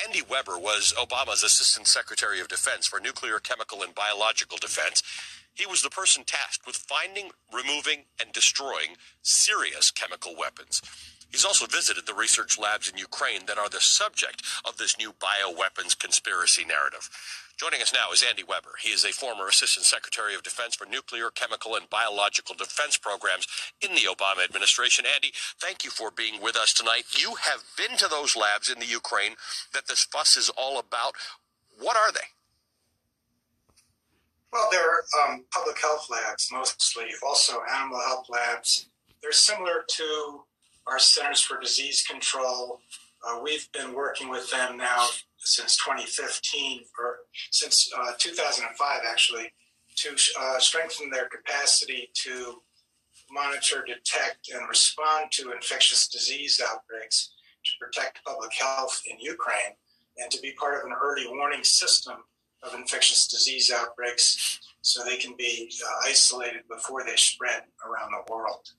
Andy 0.05 0.21
Weber 0.21 0.59
was 0.59 0.93
Obama's 0.97 1.43
Assistant 1.43 1.87
Secretary 1.87 2.39
of 2.39 2.47
Defense 2.47 2.85
for 2.85 2.99
Nuclear, 2.99 3.39
Chemical, 3.39 3.81
and 3.81 3.95
Biological 3.95 4.57
Defense. 4.57 5.01
He 5.55 5.65
was 5.65 5.81
the 5.81 5.89
person 5.89 6.23
tasked 6.23 6.67
with 6.67 6.75
finding, 6.75 7.31
removing, 7.51 8.03
and 8.21 8.31
destroying 8.31 8.95
Syria's 9.23 9.89
chemical 9.89 10.35
weapons. 10.37 10.81
He's 11.31 11.45
also 11.45 11.65
visited 11.65 12.05
the 12.05 12.13
research 12.13 12.59
labs 12.59 12.89
in 12.89 12.97
Ukraine 12.97 13.47
that 13.47 13.57
are 13.57 13.69
the 13.69 13.81
subject 13.81 14.43
of 14.65 14.77
this 14.77 14.97
new 14.97 15.13
bioweapons 15.13 15.97
conspiracy 15.97 16.63
narrative. 16.63 17.09
Joining 17.57 17.81
us 17.81 17.91
now 17.91 18.11
is 18.13 18.23
Andy 18.27 18.43
Weber. 18.43 18.75
He 18.83 18.89
is 18.89 19.03
a 19.03 19.11
former 19.11 19.47
Assistant 19.47 19.83
Secretary 19.83 20.35
of 20.35 20.43
Defense 20.43 20.75
for 20.75 20.85
Nuclear, 20.85 21.31
Chemical, 21.31 21.75
and 21.75 21.89
Biological 21.89 22.53
Defense 22.53 22.97
Programs 22.97 23.47
in 23.81 23.95
the 23.95 24.01
Obama 24.01 24.43
administration. 24.43 25.05
Andy, 25.11 25.31
thank 25.59 25.83
you 25.83 25.89
for 25.89 26.11
being 26.11 26.39
with 26.39 26.55
us 26.55 26.71
tonight. 26.71 27.05
You 27.19 27.33
have 27.41 27.63
been 27.75 27.97
to 27.97 28.07
those 28.07 28.35
labs 28.35 28.69
in 28.69 28.77
the 28.77 28.85
Ukraine 28.85 29.31
that 29.73 29.87
this 29.87 30.03
fuss 30.03 30.37
is 30.37 30.51
all 30.55 30.77
about. 30.77 31.13
What 31.79 31.97
are 31.97 32.11
they? 32.11 32.29
Well, 34.53 34.69
they're 34.71 35.01
um, 35.27 35.43
public 35.51 35.81
health 35.81 36.07
labs 36.11 36.49
mostly, 36.51 37.05
also 37.25 37.53
animal 37.75 37.99
health 38.01 38.27
labs. 38.29 38.87
They're 39.23 39.31
similar 39.31 39.83
to 39.95 40.41
our 40.85 40.99
Centers 40.99 41.41
for 41.41 41.59
Disease 41.59 42.05
Control. 42.07 42.81
Uh, 43.27 43.39
we've 43.41 43.67
been 43.71 43.93
working 43.93 44.29
with 44.29 44.51
them 44.51 44.77
now 44.77 45.07
since 45.47 45.77
2015, 45.77 46.83
or 46.99 47.17
since 47.51 47.91
uh, 47.97 48.13
2005 48.17 49.01
actually, 49.09 49.51
to 49.95 50.15
uh, 50.39 50.59
strengthen 50.59 51.09
their 51.09 51.27
capacity 51.27 52.09
to 52.13 52.61
monitor, 53.31 53.83
detect, 53.85 54.49
and 54.53 54.67
respond 54.69 55.31
to 55.31 55.51
infectious 55.51 56.07
disease 56.07 56.61
outbreaks 56.65 57.33
to 57.65 57.71
protect 57.79 58.23
public 58.23 58.51
health 58.53 59.01
in 59.09 59.19
Ukraine 59.19 59.75
and 60.17 60.31
to 60.31 60.39
be 60.41 60.51
part 60.53 60.79
of 60.79 60.85
an 60.85 60.95
early 61.01 61.27
warning 61.27 61.63
system 61.63 62.15
of 62.63 62.73
infectious 62.73 63.27
disease 63.27 63.71
outbreaks 63.71 64.59
so 64.81 65.03
they 65.03 65.17
can 65.17 65.35
be 65.37 65.71
uh, 65.85 66.09
isolated 66.09 66.61
before 66.69 67.03
they 67.03 67.15
spread 67.15 67.63
around 67.85 68.11
the 68.11 68.33
world. 68.33 68.71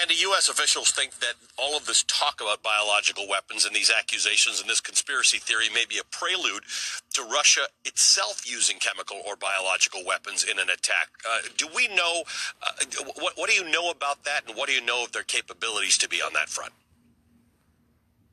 And 0.00 0.08
the 0.08 0.14
U.S. 0.14 0.48
officials 0.48 0.90
think 0.90 1.18
that 1.20 1.34
all 1.58 1.76
of 1.76 1.84
this 1.86 2.02
talk 2.04 2.40
about 2.40 2.62
biological 2.62 3.28
weapons 3.28 3.66
and 3.66 3.76
these 3.76 3.90
accusations 3.90 4.60
and 4.60 4.68
this 4.68 4.80
conspiracy 4.80 5.38
theory 5.38 5.66
may 5.74 5.84
be 5.84 5.98
a 5.98 6.04
prelude 6.04 6.62
to 7.14 7.22
Russia 7.22 7.62
itself 7.84 8.50
using 8.50 8.78
chemical 8.78 9.20
or 9.26 9.36
biological 9.36 10.02
weapons 10.06 10.42
in 10.42 10.58
an 10.58 10.70
attack. 10.70 11.08
Uh, 11.28 11.40
do 11.56 11.68
we 11.74 11.86
know, 11.88 12.22
uh, 12.62 12.70
what, 13.20 13.34
what 13.36 13.50
do 13.50 13.56
you 13.56 13.70
know 13.70 13.90
about 13.90 14.24
that, 14.24 14.42
and 14.46 14.56
what 14.56 14.68
do 14.68 14.74
you 14.74 14.80
know 14.80 15.04
of 15.04 15.12
their 15.12 15.22
capabilities 15.22 15.98
to 15.98 16.08
be 16.08 16.22
on 16.22 16.32
that 16.32 16.48
front? 16.48 16.72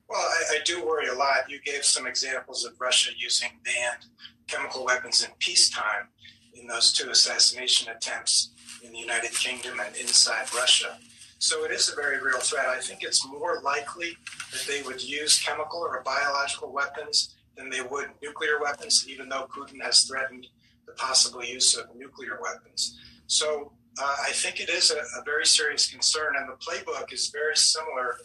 Well, 0.08 0.20
I, 0.20 0.58
I, 0.58 0.60
do 0.66 0.86
worry 0.86 1.08
a 1.08 1.16
lot. 1.16 1.50
You 1.50 1.60
gave 1.66 1.84
some 1.84 2.06
examples 2.06 2.64
of 2.64 2.80
Russia 2.80 3.12
using 3.18 3.50
banned 3.64 4.06
chemical 4.48 4.86
weapons 4.86 5.24
in 5.24 5.32
peacetime 5.40 6.10
in 6.54 6.68
those 6.68 6.94
two 6.94 7.10
assassination 7.10 7.92
attempts 7.92 8.50
in 8.84 8.92
the 8.92 9.00
United 9.00 9.32
Kingdom 9.32 9.80
and 9.80 9.96
inside 9.96 10.54
Russia. 10.54 10.98
So 11.46 11.64
it 11.64 11.70
is 11.70 11.92
a 11.92 11.96
very 11.96 12.20
real 12.20 12.40
threat. 12.40 12.66
I 12.70 12.80
think 12.80 13.04
it's 13.04 13.24
more 13.28 13.62
likely 13.62 14.18
that 14.52 14.66
they 14.68 14.82
would 14.82 15.00
use 15.04 15.40
chemical 15.40 15.78
or 15.78 16.02
biological 16.04 16.74
weapons 16.74 17.36
than 17.56 17.70
they 17.70 17.82
would 17.82 18.10
nuclear 18.20 18.60
weapons, 18.60 19.06
even 19.08 19.30
though 19.30 19.48
Putin 19.56 19.80
has 19.84 20.06
threatened 20.06 20.48
the 20.88 20.94
possible 20.94 21.44
use 21.44 21.78
of 21.78 21.96
nuclear 21.96 22.40
weapons. 22.42 23.00
So 23.28 23.74
uh, 24.02 24.16
I 24.28 24.32
think 24.32 24.60
it 24.60 24.70
is 24.70 24.90
a, 24.90 24.96
a, 24.96 25.24
very 25.24 25.46
serious 25.46 25.88
concern, 25.88 26.34
and 26.36 26.50
the 26.50 26.58
playbook 26.66 27.14
is 27.14 27.30
very 27.30 27.56
similar 27.56 28.18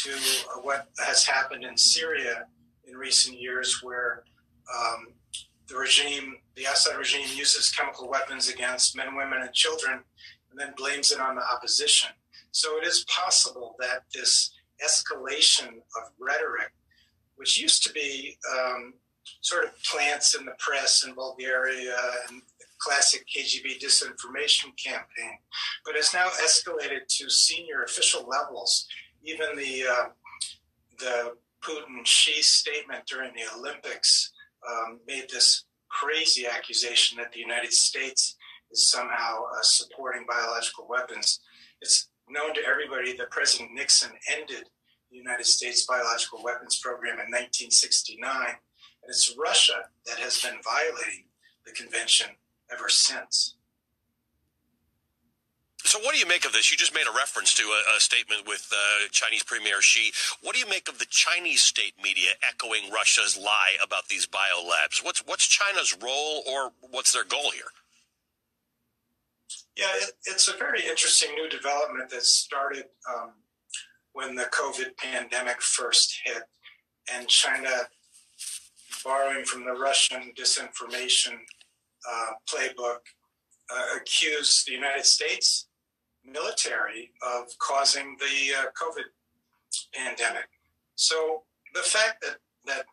to 0.00 0.10
uh, 0.10 0.60
what 0.60 0.88
has 0.98 1.24
happened 1.24 1.64
in 1.64 1.78
Syria 1.78 2.44
in 2.86 2.94
recent 2.94 3.40
years, 3.40 3.82
where 3.82 4.24
um, 4.78 5.14
the 5.66 5.76
regime, 5.76 6.36
the 6.56 6.64
Assad 6.64 6.98
regime, 6.98 7.26
uses 7.34 7.70
chemical 7.70 8.06
weapons 8.10 8.50
against 8.50 8.94
men, 8.94 9.16
women, 9.16 9.40
and 9.40 9.52
children, 9.54 10.00
and 10.50 10.60
then 10.60 10.74
blames 10.76 11.10
it 11.10 11.20
on 11.20 11.36
the 11.36 11.42
opposition. 11.42 12.10
So 12.52 12.78
it 12.78 12.86
is 12.86 13.04
possible 13.04 13.76
that 13.80 14.04
this 14.14 14.52
escalation 14.84 15.68
of 15.68 16.10
rhetoric, 16.18 16.72
which 17.36 17.60
used 17.60 17.82
to 17.84 17.92
be 17.92 18.38
um, 18.56 18.94
sort 19.40 19.64
of 19.64 19.82
plants 19.82 20.34
in 20.34 20.44
the 20.44 20.54
press 20.58 21.04
in 21.04 21.14
Bulgaria 21.14 21.96
and 22.28 22.42
classic 22.78 23.26
KGB 23.26 23.80
disinformation 23.82 24.76
campaign, 24.76 25.38
but 25.84 25.96
has 25.96 26.12
now 26.12 26.28
escalated 26.44 27.06
to 27.08 27.30
senior 27.30 27.82
official 27.82 28.26
levels. 28.28 28.86
Even 29.22 29.56
the 29.56 29.84
uh, 29.90 30.08
the 30.98 31.36
Putin 31.62 32.04
Xi 32.04 32.42
statement 32.42 33.04
during 33.06 33.32
the 33.34 33.42
Olympics 33.58 34.32
um, 34.68 35.00
made 35.06 35.26
this 35.30 35.64
crazy 35.88 36.46
accusation 36.46 37.18
that 37.18 37.32
the 37.32 37.40
United 37.40 37.72
States 37.72 38.36
is 38.70 38.84
somehow 38.84 39.44
uh, 39.44 39.62
supporting 39.62 40.24
biological 40.28 40.86
weapons. 40.88 41.40
It's 41.80 42.08
known 42.28 42.54
to 42.54 42.60
everybody 42.66 43.16
that 43.16 43.30
President 43.30 43.72
Nixon 43.72 44.10
ended 44.36 44.68
the 45.10 45.16
United 45.16 45.46
States 45.46 45.86
biological 45.86 46.42
weapons 46.42 46.78
program 46.78 47.14
in 47.14 47.30
1969, 47.30 48.48
and 48.48 49.08
it's 49.08 49.34
Russia 49.38 49.88
that 50.06 50.18
has 50.18 50.40
been 50.40 50.56
violating 50.64 51.24
the 51.64 51.72
convention 51.72 52.28
ever 52.72 52.88
since. 52.88 53.54
So, 55.84 56.00
what 56.00 56.14
do 56.14 56.18
you 56.18 56.26
make 56.26 56.44
of 56.44 56.52
this? 56.52 56.72
You 56.72 56.76
just 56.76 56.94
made 56.94 57.06
a 57.06 57.16
reference 57.16 57.54
to 57.54 57.62
a, 57.62 57.96
a 57.96 58.00
statement 58.00 58.48
with 58.48 58.68
uh, 58.72 59.06
Chinese 59.12 59.44
Premier 59.44 59.80
Xi. 59.80 60.12
What 60.42 60.54
do 60.54 60.58
you 60.60 60.68
make 60.68 60.88
of 60.88 60.98
the 60.98 61.06
Chinese 61.06 61.62
state 61.62 61.94
media 62.02 62.30
echoing 62.48 62.90
Russia's 62.92 63.38
lie 63.38 63.76
about 63.84 64.08
these 64.08 64.26
biolabs? 64.26 65.04
What's 65.04 65.20
what's 65.26 65.46
China's 65.46 65.96
role, 66.02 66.42
or 66.50 66.72
what's 66.90 67.12
their 67.12 67.22
goal 67.22 67.52
here? 67.52 67.70
Yeah, 69.76 69.86
it, 69.96 70.12
it's 70.24 70.48
a 70.48 70.56
very 70.56 70.80
interesting 70.86 71.34
new 71.34 71.48
development 71.48 72.10
that 72.10 72.22
started 72.22 72.84
um, 73.14 73.32
when 74.12 74.34
the 74.34 74.44
COVID 74.44 74.96
pandemic 74.96 75.60
first 75.60 76.18
hit, 76.24 76.44
and 77.12 77.28
China, 77.28 77.68
borrowing 79.04 79.44
from 79.44 79.64
the 79.64 79.72
Russian 79.72 80.32
disinformation 80.38 81.34
uh, 82.10 82.30
playbook, 82.48 83.00
uh, 83.70 83.96
accused 83.96 84.66
the 84.66 84.72
United 84.72 85.04
States 85.04 85.68
military 86.24 87.10
of 87.22 87.46
causing 87.58 88.16
the 88.18 88.54
uh, 88.58 88.64
COVID 88.80 89.04
pandemic. 89.94 90.48
So 90.94 91.42
the 91.74 91.82
fact 91.82 92.22
that 92.22 92.36
that 92.64 92.86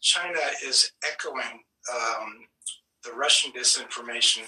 China 0.00 0.38
is 0.64 0.92
echoing 1.10 1.62
um, 1.92 2.34
the 3.04 3.12
Russian 3.12 3.52
disinformation 3.52 4.42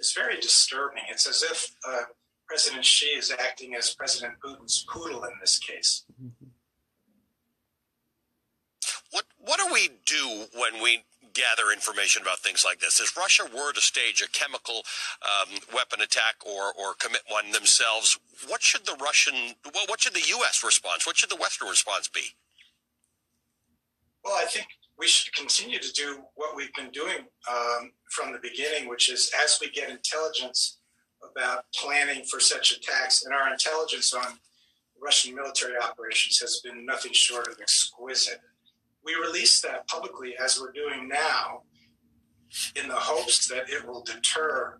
is 0.00 0.12
very 0.12 0.36
disturbing. 0.40 1.02
It's 1.10 1.28
as 1.28 1.42
if 1.42 1.74
uh, 1.86 2.04
President 2.46 2.84
Xi 2.84 3.06
is 3.06 3.32
acting 3.38 3.74
as 3.76 3.94
President 3.94 4.34
Putin's 4.44 4.84
poodle 4.88 5.22
in 5.24 5.30
this 5.40 5.58
case. 5.58 6.04
What 9.12 9.24
what 9.38 9.58
do 9.58 9.72
we 9.72 9.90
do 10.06 10.46
when 10.58 10.82
we 10.82 11.04
gather 11.32 11.70
information 11.72 12.22
about 12.22 12.40
things 12.40 12.64
like 12.64 12.80
this? 12.80 13.00
If 13.00 13.16
Russia 13.16 13.44
were 13.54 13.72
to 13.72 13.80
stage 13.80 14.20
a 14.22 14.28
chemical 14.28 14.82
um, 15.22 15.58
weapon 15.74 16.00
attack 16.00 16.36
or 16.44 16.72
or 16.72 16.94
commit 16.94 17.22
one 17.28 17.52
themselves, 17.52 18.18
what 18.48 18.62
should 18.62 18.86
the 18.86 18.96
Russian 19.00 19.54
what, 19.72 19.88
what 19.88 20.00
should 20.00 20.14
the 20.14 20.26
U.S. 20.28 20.62
response? 20.64 21.06
What 21.06 21.16
should 21.16 21.30
the 21.30 21.36
Western 21.36 21.68
response 21.68 22.08
be? 22.08 22.34
Well, 24.24 24.34
I 24.36 24.44
think 24.46 24.66
we 25.00 25.08
should 25.08 25.34
continue 25.34 25.78
to 25.78 25.92
do 25.92 26.20
what 26.34 26.54
we've 26.54 26.74
been 26.74 26.90
doing 26.90 27.24
um, 27.50 27.90
from 28.10 28.32
the 28.32 28.38
beginning, 28.42 28.86
which 28.86 29.10
is 29.10 29.32
as 29.42 29.58
we 29.58 29.70
get 29.70 29.88
intelligence 29.88 30.78
about 31.28 31.64
planning 31.74 32.22
for 32.24 32.38
such 32.38 32.72
attacks, 32.72 33.24
and 33.24 33.34
our 33.34 33.50
intelligence 33.50 34.12
on 34.12 34.38
Russian 35.02 35.34
military 35.34 35.74
operations 35.82 36.38
has 36.40 36.60
been 36.62 36.84
nothing 36.84 37.14
short 37.14 37.48
of 37.48 37.56
exquisite. 37.62 38.40
We 39.02 39.14
release 39.14 39.62
that 39.62 39.88
publicly 39.88 40.34
as 40.42 40.60
we're 40.60 40.72
doing 40.72 41.08
now 41.08 41.62
in 42.76 42.86
the 42.86 42.94
hopes 42.94 43.48
that 43.48 43.70
it 43.70 43.86
will 43.86 44.02
deter 44.02 44.78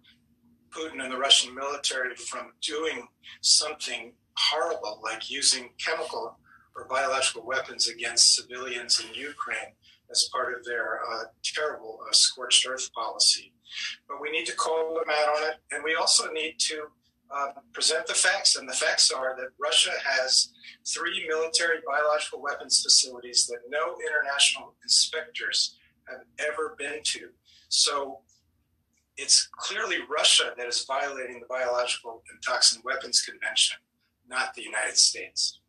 Putin 0.71 1.03
and 1.03 1.11
the 1.11 1.17
Russian 1.17 1.55
military 1.55 2.15
from 2.15 2.53
doing 2.61 3.09
something 3.41 4.13
horrible 4.37 5.01
like 5.03 5.31
using 5.31 5.71
chemical 5.79 6.37
or 6.77 6.87
biological 6.89 7.47
weapons 7.47 7.89
against 7.89 8.35
civilians 8.35 9.01
in 9.01 9.15
Ukraine 9.15 9.73
as 10.11 10.29
part 10.33 10.57
of 10.57 10.65
their 10.65 11.01
uh, 11.11 11.25
terrible 11.43 12.01
uh, 12.07 12.13
scorched 12.13 12.67
earth 12.69 12.93
policy. 12.93 13.53
But 14.09 14.21
we 14.21 14.31
need 14.31 14.47
to 14.47 14.55
call 14.57 14.95
them 14.95 15.09
out 15.09 15.29
on 15.39 15.49
it, 15.49 15.55
and 15.71 15.85
we 15.85 15.95
also 15.95 16.31
need 16.33 16.59
to 16.59 16.87
uh, 17.33 17.49
present 17.73 18.07
the 18.07 18.15
facts. 18.15 18.57
And 18.57 18.69
the 18.69 18.73
facts 18.73 19.11
are 19.11 19.37
that 19.37 19.51
Russia 19.61 19.93
has 20.05 20.53
three 20.87 21.27
military 21.29 21.79
biological 21.87 22.43
weapons 22.43 22.83
facilities 22.83 23.47
that 23.47 23.61
no 23.69 23.97
international 24.05 24.75
inspectors 24.83 25.77
have 26.09 26.23
ever 26.39 26.75
been 26.79 27.01
to. 27.05 27.29
So 27.69 28.21
it's 29.17 29.49
clearly 29.59 29.99
Russia 30.09 30.53
that 30.57 30.67
is 30.67 30.85
violating 30.85 31.41
the 31.41 31.47
Biological 31.47 32.23
and 32.33 32.43
Toxin 32.43 32.81
Weapons 32.85 33.23
Convention, 33.23 33.77
not 34.27 34.55
the 34.55 34.63
United 34.63 34.97
States. 34.97 35.61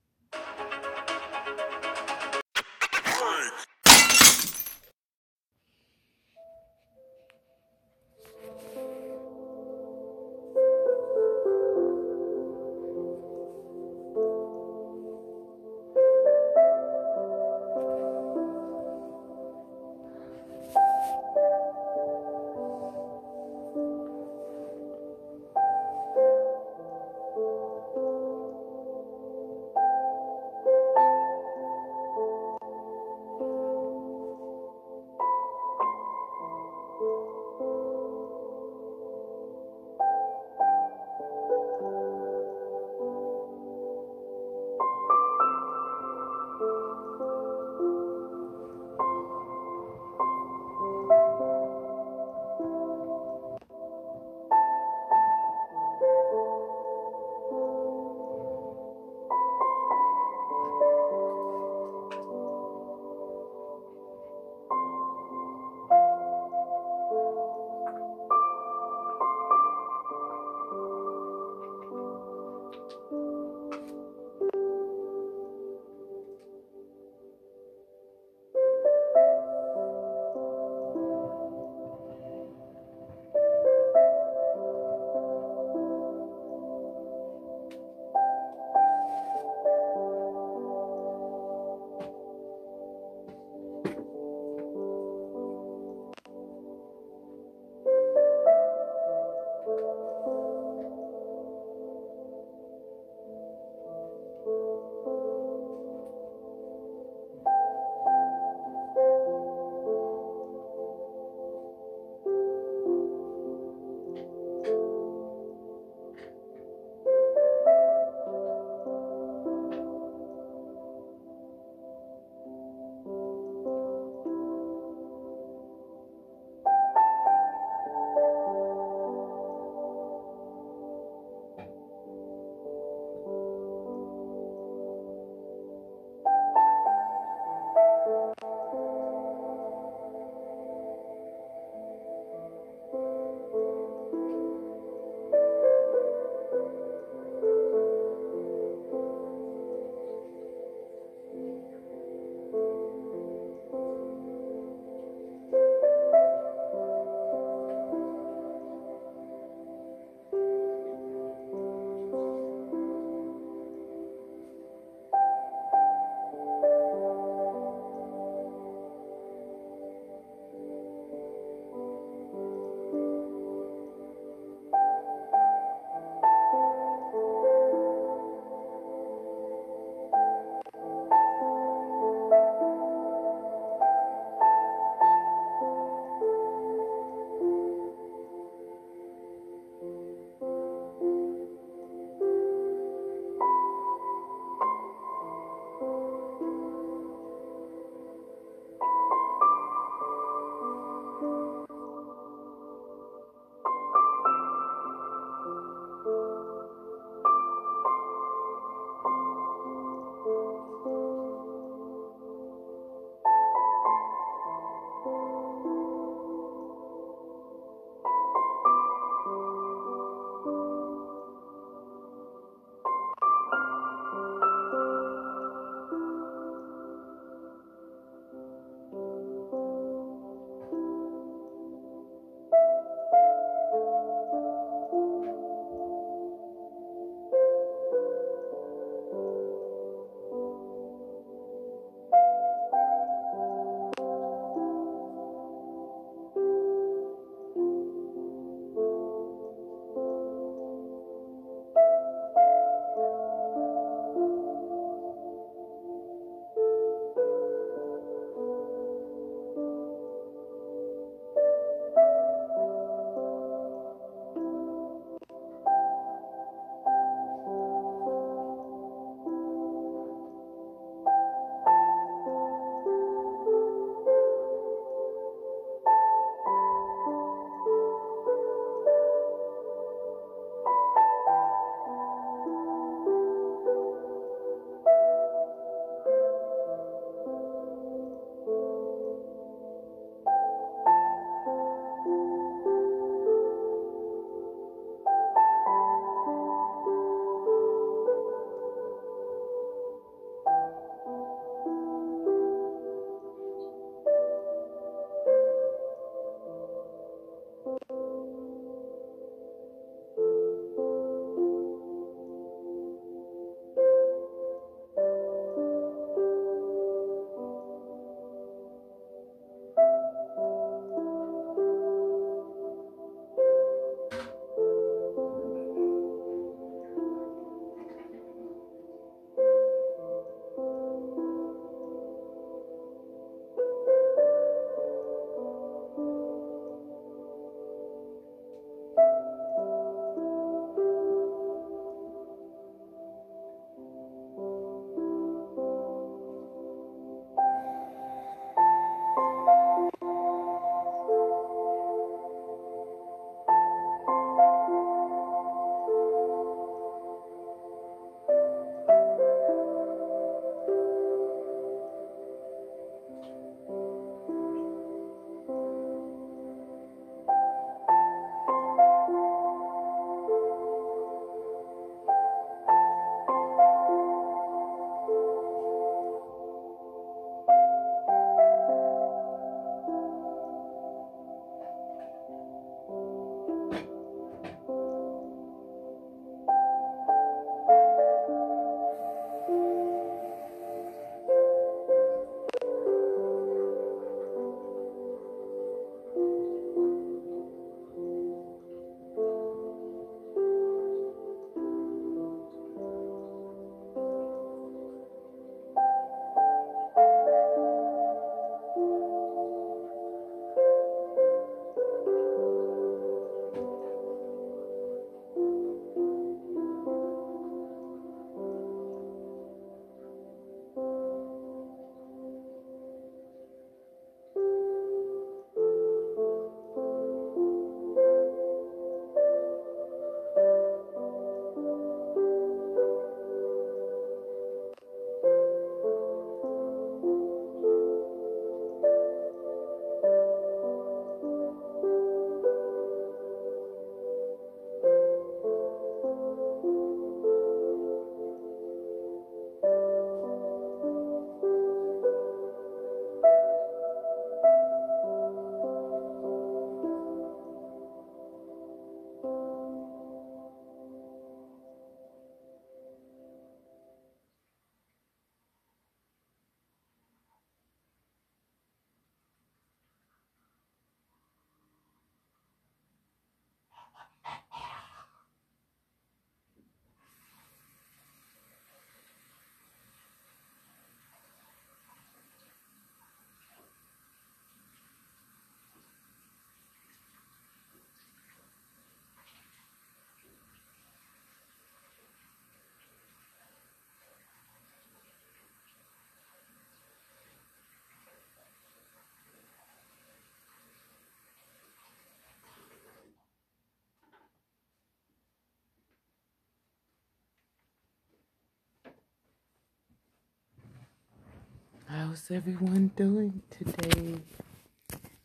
How's 512.12 512.30
everyone 512.30 512.92
doing 512.98 513.42
today? 513.50 514.18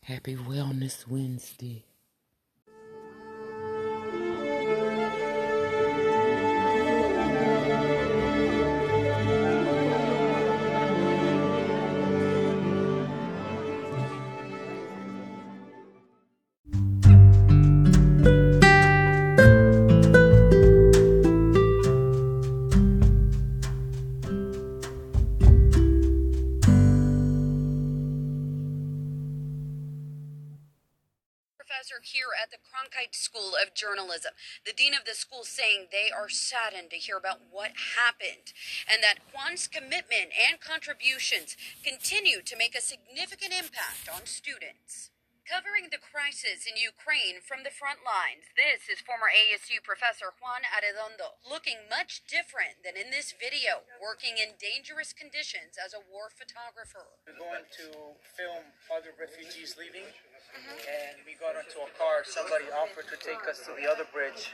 Happy 0.02 0.36
Wellness 0.36 1.04
Wednesday. 1.08 1.84
School 35.16 35.44
saying 35.44 35.86
they 35.90 36.10
are 36.16 36.28
saddened 36.28 36.90
to 36.90 36.97
hear 36.97 37.16
about 37.16 37.40
what 37.51 37.72
happened 37.97 38.52
and 38.93 39.02
that 39.02 39.18
Juan's 39.32 39.66
commitment 39.66 40.30
and 40.36 40.60
contributions 40.60 41.56
continue 41.82 42.43
to 42.43 42.56
make 42.56 42.76
a 42.76 42.80
significant 42.80 43.52
impact 43.52 44.09
on 44.12 44.26
students. 44.26 45.10
Covering 45.47 45.94
the 45.94 46.02
crisis 46.02 46.66
in 46.66 46.74
Ukraine 46.74 47.39
from 47.39 47.62
the 47.62 47.70
front 47.70 48.02
lines, 48.02 48.51
this 48.59 48.90
is 48.90 48.98
former 48.98 49.31
ASU 49.31 49.78
professor 49.78 50.35
Juan 50.43 50.66
Arredondo, 50.66 51.39
looking 51.47 51.86
much 51.86 52.27
different 52.27 52.82
than 52.82 52.98
in 52.98 53.14
this 53.14 53.31
video, 53.31 53.86
working 54.02 54.43
in 54.43 54.59
dangerous 54.59 55.14
conditions 55.14 55.78
as 55.78 55.94
a 55.94 56.02
war 56.02 56.35
photographer. 56.35 57.14
We're 57.31 57.39
going 57.39 57.62
to 57.62 58.18
film 58.35 58.74
other 58.90 59.14
refugees 59.14 59.78
leaving 59.78 60.10
mm-hmm. 60.10 60.82
and 60.82 61.23
we 61.23 61.39
got 61.39 61.55
into 61.55 61.78
a 61.78 61.90
car. 61.94 62.27
Somebody 62.27 62.66
offered 62.74 63.06
to 63.14 63.18
take 63.23 63.47
us 63.47 63.62
to 63.70 63.73
the 63.78 63.86
other 63.86 64.10
bridge, 64.10 64.51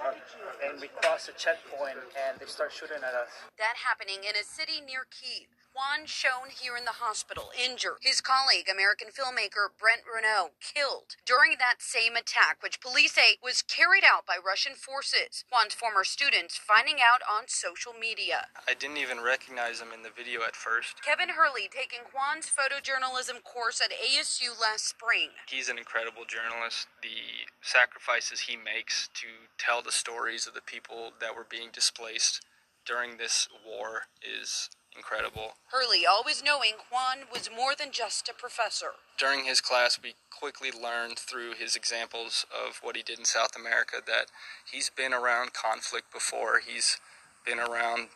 and 0.61 0.77
we 0.77 0.93
crossed 1.01 1.33
a 1.33 1.35
checkpoint, 1.41 2.05
and 2.29 2.37
they 2.37 2.45
start 2.45 2.69
shooting 2.69 3.01
at 3.01 3.17
us. 3.17 3.33
That 3.57 3.81
happening 3.81 4.29
in 4.29 4.37
a 4.37 4.45
city 4.45 4.85
near 4.85 5.09
Kiev. 5.09 5.62
Juan 5.73 6.05
shown 6.05 6.53
here 6.53 6.77
in 6.77 6.85
the 6.85 7.01
hospital, 7.01 7.49
injured. 7.57 7.97
His 8.05 8.21
colleague, 8.21 8.69
American 8.69 9.09
filmmaker 9.09 9.73
Brent 9.73 10.03
Renaud, 10.05 10.53
killed 10.61 11.17
during 11.25 11.57
that 11.59 11.81
same 11.81 12.15
attack, 12.15 12.63
which 12.63 12.81
police 12.81 13.13
say 13.13 13.39
was 13.43 13.63
carried 13.63 14.05
out 14.05 14.27
by 14.27 14.37
Russian 14.37 14.75
forces. 14.75 15.45
Juan's 15.49 15.73
former 15.73 16.05
students 16.05 16.61
finding 16.61 17.01
out 17.01 17.25
on 17.25 17.49
social 17.49 17.95
media. 17.97 18.53
I 18.69 18.75
didn't 18.75 18.99
even 18.99 19.25
recognize 19.25 19.81
him 19.81 19.97
in 19.97 20.03
the 20.03 20.13
video 20.13 20.43
at 20.45 20.57
first. 20.57 21.01
Kevin 21.01 21.31
Hurley 21.31 21.73
taking 21.73 22.05
Juan's 22.13 22.53
photojournalism 22.53 23.43
course 23.43 23.81
at 23.81 23.97
ASU 23.97 24.53
last 24.61 24.89
spring. 24.89 25.31
He's 25.49 25.71
an 25.71 25.79
incredible 25.79 26.29
journalist. 26.29 26.89
The 27.01 27.49
sacrifices 27.63 28.41
he 28.41 28.57
makes 28.57 29.09
to 29.15 29.49
tell 29.57 29.81
the 29.81 29.93
stories 29.93 30.47
of 30.47 30.53
the 30.53 30.61
people 30.61 31.13
that 31.21 31.35
were 31.35 31.47
being 31.49 31.71
displaced 31.73 32.45
during 32.85 33.17
this 33.17 33.49
war 33.65 34.13
is 34.21 34.69
incredible. 34.97 35.55
Hurley 35.71 36.07
always 36.07 36.43
knowing 36.45 36.73
Juan 36.91 37.27
was 37.33 37.51
more 37.55 37.75
than 37.79 37.93
just 37.93 38.29
a 38.29 38.35
professor. 38.35 38.93
During 39.19 39.45
his 39.45 39.61
class, 39.61 39.99
we 40.03 40.15
quickly 40.31 40.71
learned 40.71 41.19
through 41.19 41.55
his 41.59 41.77
examples 41.77 42.47
of 42.53 42.81
what 42.83 42.97
he 42.97 43.03
did 43.03 43.19
in 43.19 43.25
South 43.25 43.57
America 43.57 43.97
that 44.07 44.27
he's 44.71 44.91
been 44.91 45.13
around 45.13 45.53
conflict 45.53 46.13
before. 46.13 46.61
He's 46.67 46.99
been 47.45 47.59
around 47.59 48.09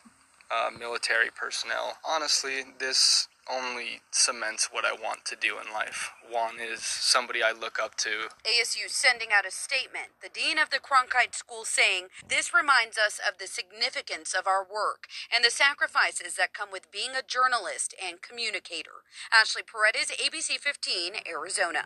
uh, 0.51 0.69
military 0.77 1.29
personnel. 1.35 1.97
Honestly, 2.07 2.63
this 2.79 3.27
only 3.51 4.01
cements 4.11 4.69
what 4.71 4.85
I 4.85 4.93
want 4.93 5.25
to 5.25 5.35
do 5.35 5.55
in 5.59 5.73
life. 5.73 6.11
Juan 6.29 6.59
is 6.59 6.81
somebody 6.81 7.41
I 7.41 7.51
look 7.51 7.79
up 7.81 7.95
to. 7.95 8.29
ASU 8.43 8.89
sending 8.89 9.29
out 9.33 9.45
a 9.45 9.51
statement. 9.51 10.09
The 10.21 10.29
dean 10.29 10.57
of 10.57 10.69
the 10.69 10.79
Cronkite 10.79 11.35
School 11.35 11.63
saying, 11.63 12.07
This 12.27 12.53
reminds 12.53 12.97
us 12.97 13.19
of 13.19 13.37
the 13.39 13.47
significance 13.47 14.33
of 14.33 14.47
our 14.47 14.63
work 14.63 15.07
and 15.33 15.43
the 15.43 15.51
sacrifices 15.51 16.35
that 16.35 16.53
come 16.53 16.69
with 16.71 16.91
being 16.91 17.11
a 17.11 17.25
journalist 17.25 17.95
and 18.03 18.21
communicator. 18.21 19.07
Ashley 19.31 19.63
Paredes, 19.63 20.11
ABC 20.11 20.59
15, 20.59 21.13
Arizona. 21.27 21.85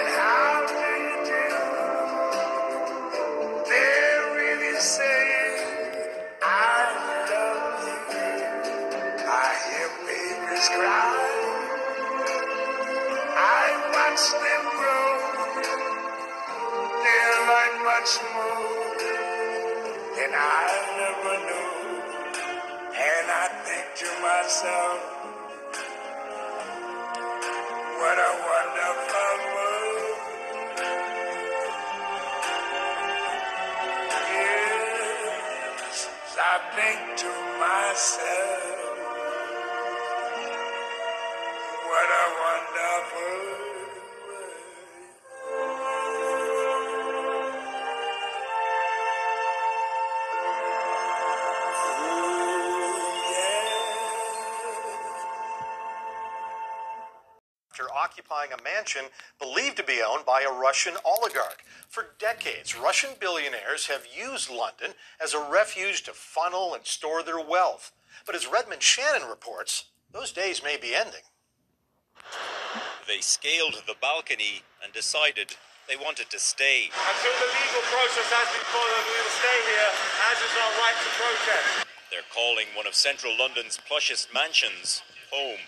mansion 58.81 59.13
believed 59.37 59.77
to 59.77 59.83
be 59.83 60.01
owned 60.01 60.25
by 60.25 60.41
a 60.41 60.51
Russian 60.51 60.93
oligarch. 61.05 61.61
For 61.87 62.15
decades, 62.17 62.75
Russian 62.75 63.11
billionaires 63.19 63.85
have 63.87 64.07
used 64.09 64.49
London 64.49 64.97
as 65.21 65.35
a 65.35 65.49
refuge 65.51 66.01
to 66.03 66.13
funnel 66.13 66.73
and 66.73 66.83
store 66.85 67.21
their 67.21 67.39
wealth. 67.39 67.91
But 68.25 68.33
as 68.33 68.47
Redmond 68.47 68.81
Shannon 68.81 69.29
reports, 69.29 69.85
those 70.11 70.31
days 70.31 70.63
may 70.63 70.77
be 70.77 70.95
ending. 70.95 71.21
they 73.07 73.21
scaled 73.21 73.83
the 73.85 73.95
balcony 74.01 74.63
and 74.83 74.91
decided 74.93 75.53
they 75.87 75.95
wanted 75.95 76.31
to 76.31 76.39
stay. 76.39 76.89
Until 76.89 77.35
the 77.37 77.49
legal 77.53 77.85
process 77.85 78.29
has 78.33 78.49
been 78.49 78.65
followed, 78.73 79.05
we 79.05 79.13
will 79.13 79.35
stay 79.45 79.59
here, 79.69 79.91
as 80.25 80.37
is 80.41 80.53
our 80.57 80.73
right 80.81 80.97
to 80.97 81.09
protest. 81.21 81.85
They're 82.09 82.31
calling 82.33 82.65
one 82.73 82.87
of 82.87 82.95
central 82.95 83.37
London's 83.37 83.77
plushest 83.77 84.33
mansions 84.33 85.03
home. 85.29 85.61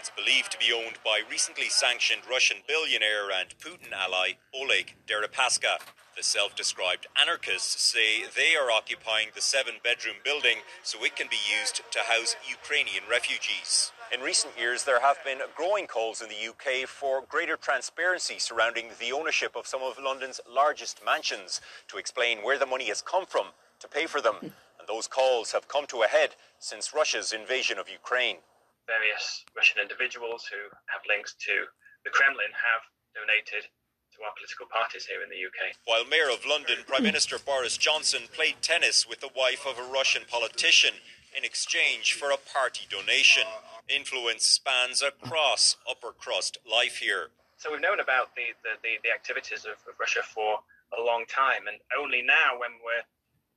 It's 0.00 0.08
believed 0.16 0.50
to 0.52 0.58
be 0.58 0.72
owned 0.72 0.96
by 1.04 1.20
recently 1.30 1.68
sanctioned 1.68 2.22
Russian 2.26 2.62
billionaire 2.66 3.30
and 3.30 3.50
Putin 3.58 3.92
ally 3.92 4.38
Oleg 4.54 4.94
Deripaska. 5.06 5.76
The 6.16 6.22
self 6.22 6.56
described 6.56 7.06
anarchists 7.20 7.82
say 7.82 8.22
they 8.34 8.56
are 8.56 8.70
occupying 8.70 9.28
the 9.34 9.42
seven 9.42 9.74
bedroom 9.84 10.16
building 10.24 10.60
so 10.82 11.04
it 11.04 11.16
can 11.16 11.26
be 11.30 11.36
used 11.36 11.82
to 11.90 11.98
house 11.98 12.34
Ukrainian 12.48 13.04
refugees. 13.10 13.92
In 14.10 14.22
recent 14.22 14.58
years, 14.58 14.84
there 14.84 15.02
have 15.02 15.22
been 15.22 15.40
growing 15.54 15.86
calls 15.86 16.22
in 16.22 16.30
the 16.30 16.48
UK 16.48 16.88
for 16.88 17.20
greater 17.28 17.58
transparency 17.58 18.38
surrounding 18.38 18.86
the 18.98 19.12
ownership 19.12 19.54
of 19.54 19.66
some 19.66 19.82
of 19.82 20.02
London's 20.02 20.40
largest 20.50 21.04
mansions 21.04 21.60
to 21.88 21.98
explain 21.98 22.38
where 22.38 22.58
the 22.58 22.64
money 22.64 22.86
has 22.86 23.02
come 23.02 23.26
from 23.26 23.48
to 23.80 23.86
pay 23.86 24.06
for 24.06 24.22
them. 24.22 24.36
And 24.40 24.88
those 24.88 25.06
calls 25.06 25.52
have 25.52 25.68
come 25.68 25.86
to 25.88 26.04
a 26.04 26.08
head 26.08 26.36
since 26.58 26.94
Russia's 26.94 27.34
invasion 27.34 27.78
of 27.78 27.90
Ukraine. 27.90 28.38
Various 28.86 29.44
Russian 29.56 29.80
individuals 29.80 30.46
who 30.50 30.60
have 30.88 31.02
links 31.08 31.34
to 31.46 31.68
the 32.04 32.10
Kremlin 32.10 32.52
have 32.54 32.82
donated 33.14 33.68
to 34.16 34.18
our 34.24 34.34
political 34.36 34.66
parties 34.66 35.06
here 35.06 35.22
in 35.22 35.30
the 35.30 35.38
UK. 35.38 35.76
While 35.84 36.04
Mayor 36.04 36.30
of 36.30 36.44
London, 36.44 36.82
Prime 36.86 37.04
Minister 37.04 37.38
Boris 37.38 37.76
Johnson 37.76 38.22
played 38.32 38.60
tennis 38.60 39.06
with 39.08 39.20
the 39.20 39.30
wife 39.36 39.66
of 39.66 39.78
a 39.78 39.86
Russian 39.86 40.22
politician 40.28 40.94
in 41.36 41.44
exchange 41.44 42.14
for 42.14 42.30
a 42.30 42.36
party 42.36 42.86
donation. 42.90 43.46
Influence 43.88 44.46
spans 44.46 45.02
across 45.02 45.76
upper 45.88 46.12
crust 46.12 46.58
life 46.68 46.98
here. 46.98 47.30
So 47.56 47.70
we've 47.70 47.80
known 47.80 48.00
about 48.00 48.34
the, 48.34 48.56
the, 48.64 48.80
the, 48.82 48.96
the 49.04 49.12
activities 49.12 49.64
of, 49.64 49.78
of 49.86 49.98
Russia 50.00 50.22
for 50.22 50.60
a 50.96 51.02
long 51.02 51.24
time, 51.26 51.68
and 51.68 51.78
only 51.94 52.22
now, 52.22 52.58
when 52.58 52.82
we're 52.82 53.06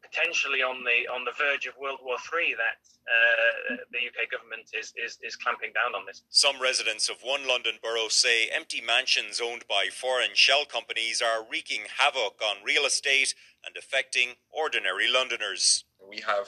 potentially 0.03 0.61
on 0.61 0.83
the 0.83 1.11
on 1.11 1.25
the 1.25 1.31
verge 1.31 1.65
of 1.65 1.73
World 1.79 1.99
War 2.03 2.17
III 2.19 2.55
that 2.55 2.77
uh, 3.07 3.75
the 3.91 3.99
UK 4.07 4.29
government 4.29 4.69
is, 4.77 4.93
is 4.95 5.17
is 5.23 5.35
clamping 5.35 5.71
down 5.73 5.95
on 5.95 6.05
this. 6.05 6.23
Some 6.29 6.61
residents 6.61 7.09
of 7.09 7.17
one 7.23 7.47
London 7.47 7.79
borough 7.81 8.09
say 8.09 8.49
empty 8.49 8.81
mansions 8.81 9.41
owned 9.41 9.65
by 9.67 9.87
foreign 9.91 10.35
shell 10.35 10.65
companies 10.65 11.21
are 11.21 11.45
wreaking 11.49 11.81
havoc 11.97 12.39
on 12.43 12.63
real 12.63 12.85
estate 12.85 13.33
and 13.65 13.75
affecting 13.77 14.35
ordinary 14.51 15.07
Londoners. 15.09 15.85
We 16.07 16.21
have 16.27 16.47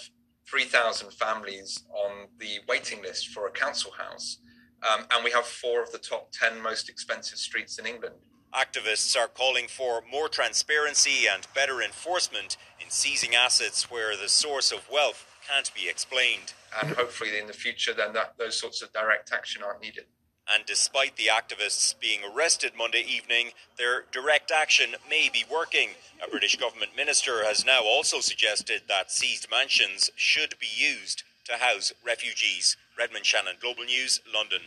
3,000 0.50 1.12
families 1.14 1.84
on 1.90 2.28
the 2.40 2.60
waiting 2.68 3.02
list 3.02 3.30
for 3.30 3.48
a 3.48 3.52
council 3.52 3.92
house, 3.92 4.38
um, 4.84 5.06
and 5.12 5.24
we 5.24 5.32
have 5.32 5.46
four 5.46 5.82
of 5.82 5.92
the 5.92 5.98
top 5.98 6.32
10 6.34 6.62
most 6.62 6.90
expensive 6.90 7.40
streets 7.40 7.80
in 7.80 7.86
England. 7.86 8.16
Activists 8.56 9.18
are 9.18 9.28
calling 9.28 9.68
for 9.68 10.02
more 10.10 10.30
transparency 10.30 11.28
and 11.30 11.46
better 11.54 11.82
enforcement 11.82 12.56
in 12.80 12.90
seizing 12.90 13.36
assets 13.36 13.92
where 13.92 14.16
the 14.16 14.30
source 14.30 14.72
of 14.72 14.90
wealth 14.90 15.26
can't 15.46 15.74
be 15.76 15.90
explained. 15.90 16.54
And 16.82 16.96
hopefully, 16.96 17.38
in 17.38 17.48
the 17.48 17.54
future, 17.54 17.94
then 17.94 18.14
that, 18.14 18.36
those 18.38 18.58
sorts 18.58 18.82
of 18.82 18.94
direct 18.94 19.34
action 19.34 19.62
aren't 19.62 19.82
needed. 19.82 20.06
And 20.54 20.66
despite 20.66 21.18
the 21.18 21.26
activists 21.26 22.00
being 22.00 22.20
arrested 22.24 22.72
Monday 22.78 23.04
evening, 23.06 23.50
their 23.78 24.06
direct 24.12 24.52
action 24.52 24.96
may 25.10 25.28
be 25.28 25.44
working. 25.52 25.90
A 26.26 26.30
British 26.30 26.56
government 26.56 26.96
minister 26.96 27.44
has 27.44 27.66
now 27.66 27.82
also 27.84 28.22
suggested 28.22 28.84
that 28.88 29.12
seized 29.12 29.48
mansions 29.52 30.12
should 30.16 30.58
be 30.60 30.70
used 30.74 31.24
to 31.46 31.54
house 31.54 31.92
refugees. 32.06 32.78
Redmond 32.98 33.26
Shannon, 33.26 33.56
Global 33.60 33.84
News, 33.84 34.22
London. 34.34 34.62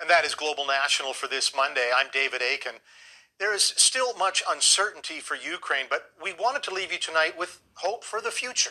And 0.00 0.08
that 0.08 0.24
is 0.24 0.34
Global 0.34 0.64
National 0.64 1.12
for 1.12 1.26
this 1.26 1.54
Monday. 1.54 1.90
I'm 1.94 2.06
David 2.12 2.40
Akin. 2.40 2.74
There 3.40 3.52
is 3.52 3.74
still 3.76 4.14
much 4.14 4.44
uncertainty 4.48 5.18
for 5.18 5.34
Ukraine, 5.34 5.86
but 5.90 6.10
we 6.22 6.32
wanted 6.32 6.62
to 6.64 6.74
leave 6.74 6.92
you 6.92 6.98
tonight 6.98 7.36
with 7.36 7.60
hope 7.74 8.04
for 8.04 8.20
the 8.20 8.30
future. 8.30 8.70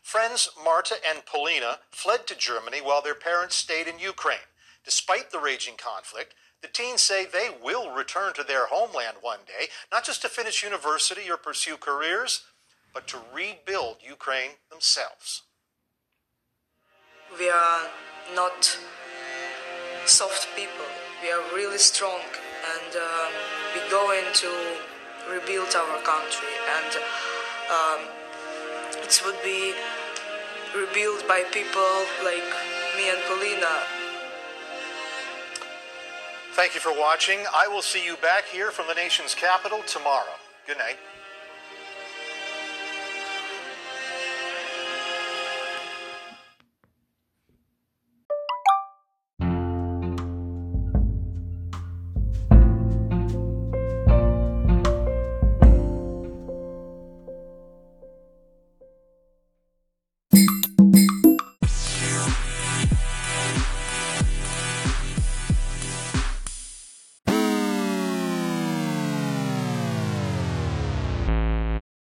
Friends 0.00 0.48
Marta 0.64 0.96
and 1.06 1.26
Polina 1.26 1.78
fled 1.90 2.26
to 2.28 2.36
Germany 2.36 2.80
while 2.80 3.02
their 3.02 3.14
parents 3.14 3.56
stayed 3.56 3.88
in 3.88 3.98
Ukraine. 3.98 4.46
Despite 4.84 5.30
the 5.30 5.40
raging 5.40 5.74
conflict, 5.76 6.34
the 6.62 6.68
teens 6.68 7.02
say 7.02 7.24
they 7.24 7.48
will 7.62 7.90
return 7.90 8.32
to 8.34 8.44
their 8.44 8.66
homeland 8.66 9.18
one 9.20 9.40
day, 9.46 9.66
not 9.90 10.04
just 10.04 10.22
to 10.22 10.28
finish 10.28 10.62
university 10.62 11.28
or 11.30 11.36
pursue 11.36 11.76
careers, 11.76 12.42
but 12.94 13.08
to 13.08 13.18
rebuild 13.34 13.96
Ukraine 14.06 14.52
themselves. 14.70 15.42
We 17.38 17.48
are 17.48 17.88
not 18.34 18.78
soft 20.10 20.48
people. 20.56 20.90
We 21.22 21.30
are 21.30 21.42
really 21.54 21.78
strong, 21.78 22.20
and 22.74 22.96
uh, 22.96 23.26
we 23.72 23.80
go 23.90 24.10
into 24.10 24.50
rebuild 25.30 25.72
our 25.76 26.02
country, 26.02 26.50
and 26.66 26.92
um, 27.70 28.00
it 29.02 29.22
would 29.24 29.40
be 29.44 29.72
rebuilt 30.74 31.26
by 31.28 31.44
people 31.52 31.94
like 32.24 32.50
me 32.96 33.08
and 33.08 33.22
Polina. 33.28 33.86
Thank 36.54 36.74
you 36.74 36.80
for 36.80 36.92
watching. 36.98 37.38
I 37.54 37.68
will 37.68 37.82
see 37.82 38.04
you 38.04 38.16
back 38.16 38.44
here 38.46 38.72
from 38.72 38.88
the 38.88 38.94
nation's 38.94 39.34
capital 39.34 39.80
tomorrow. 39.86 40.34
Good 40.66 40.78
night. 40.78 40.98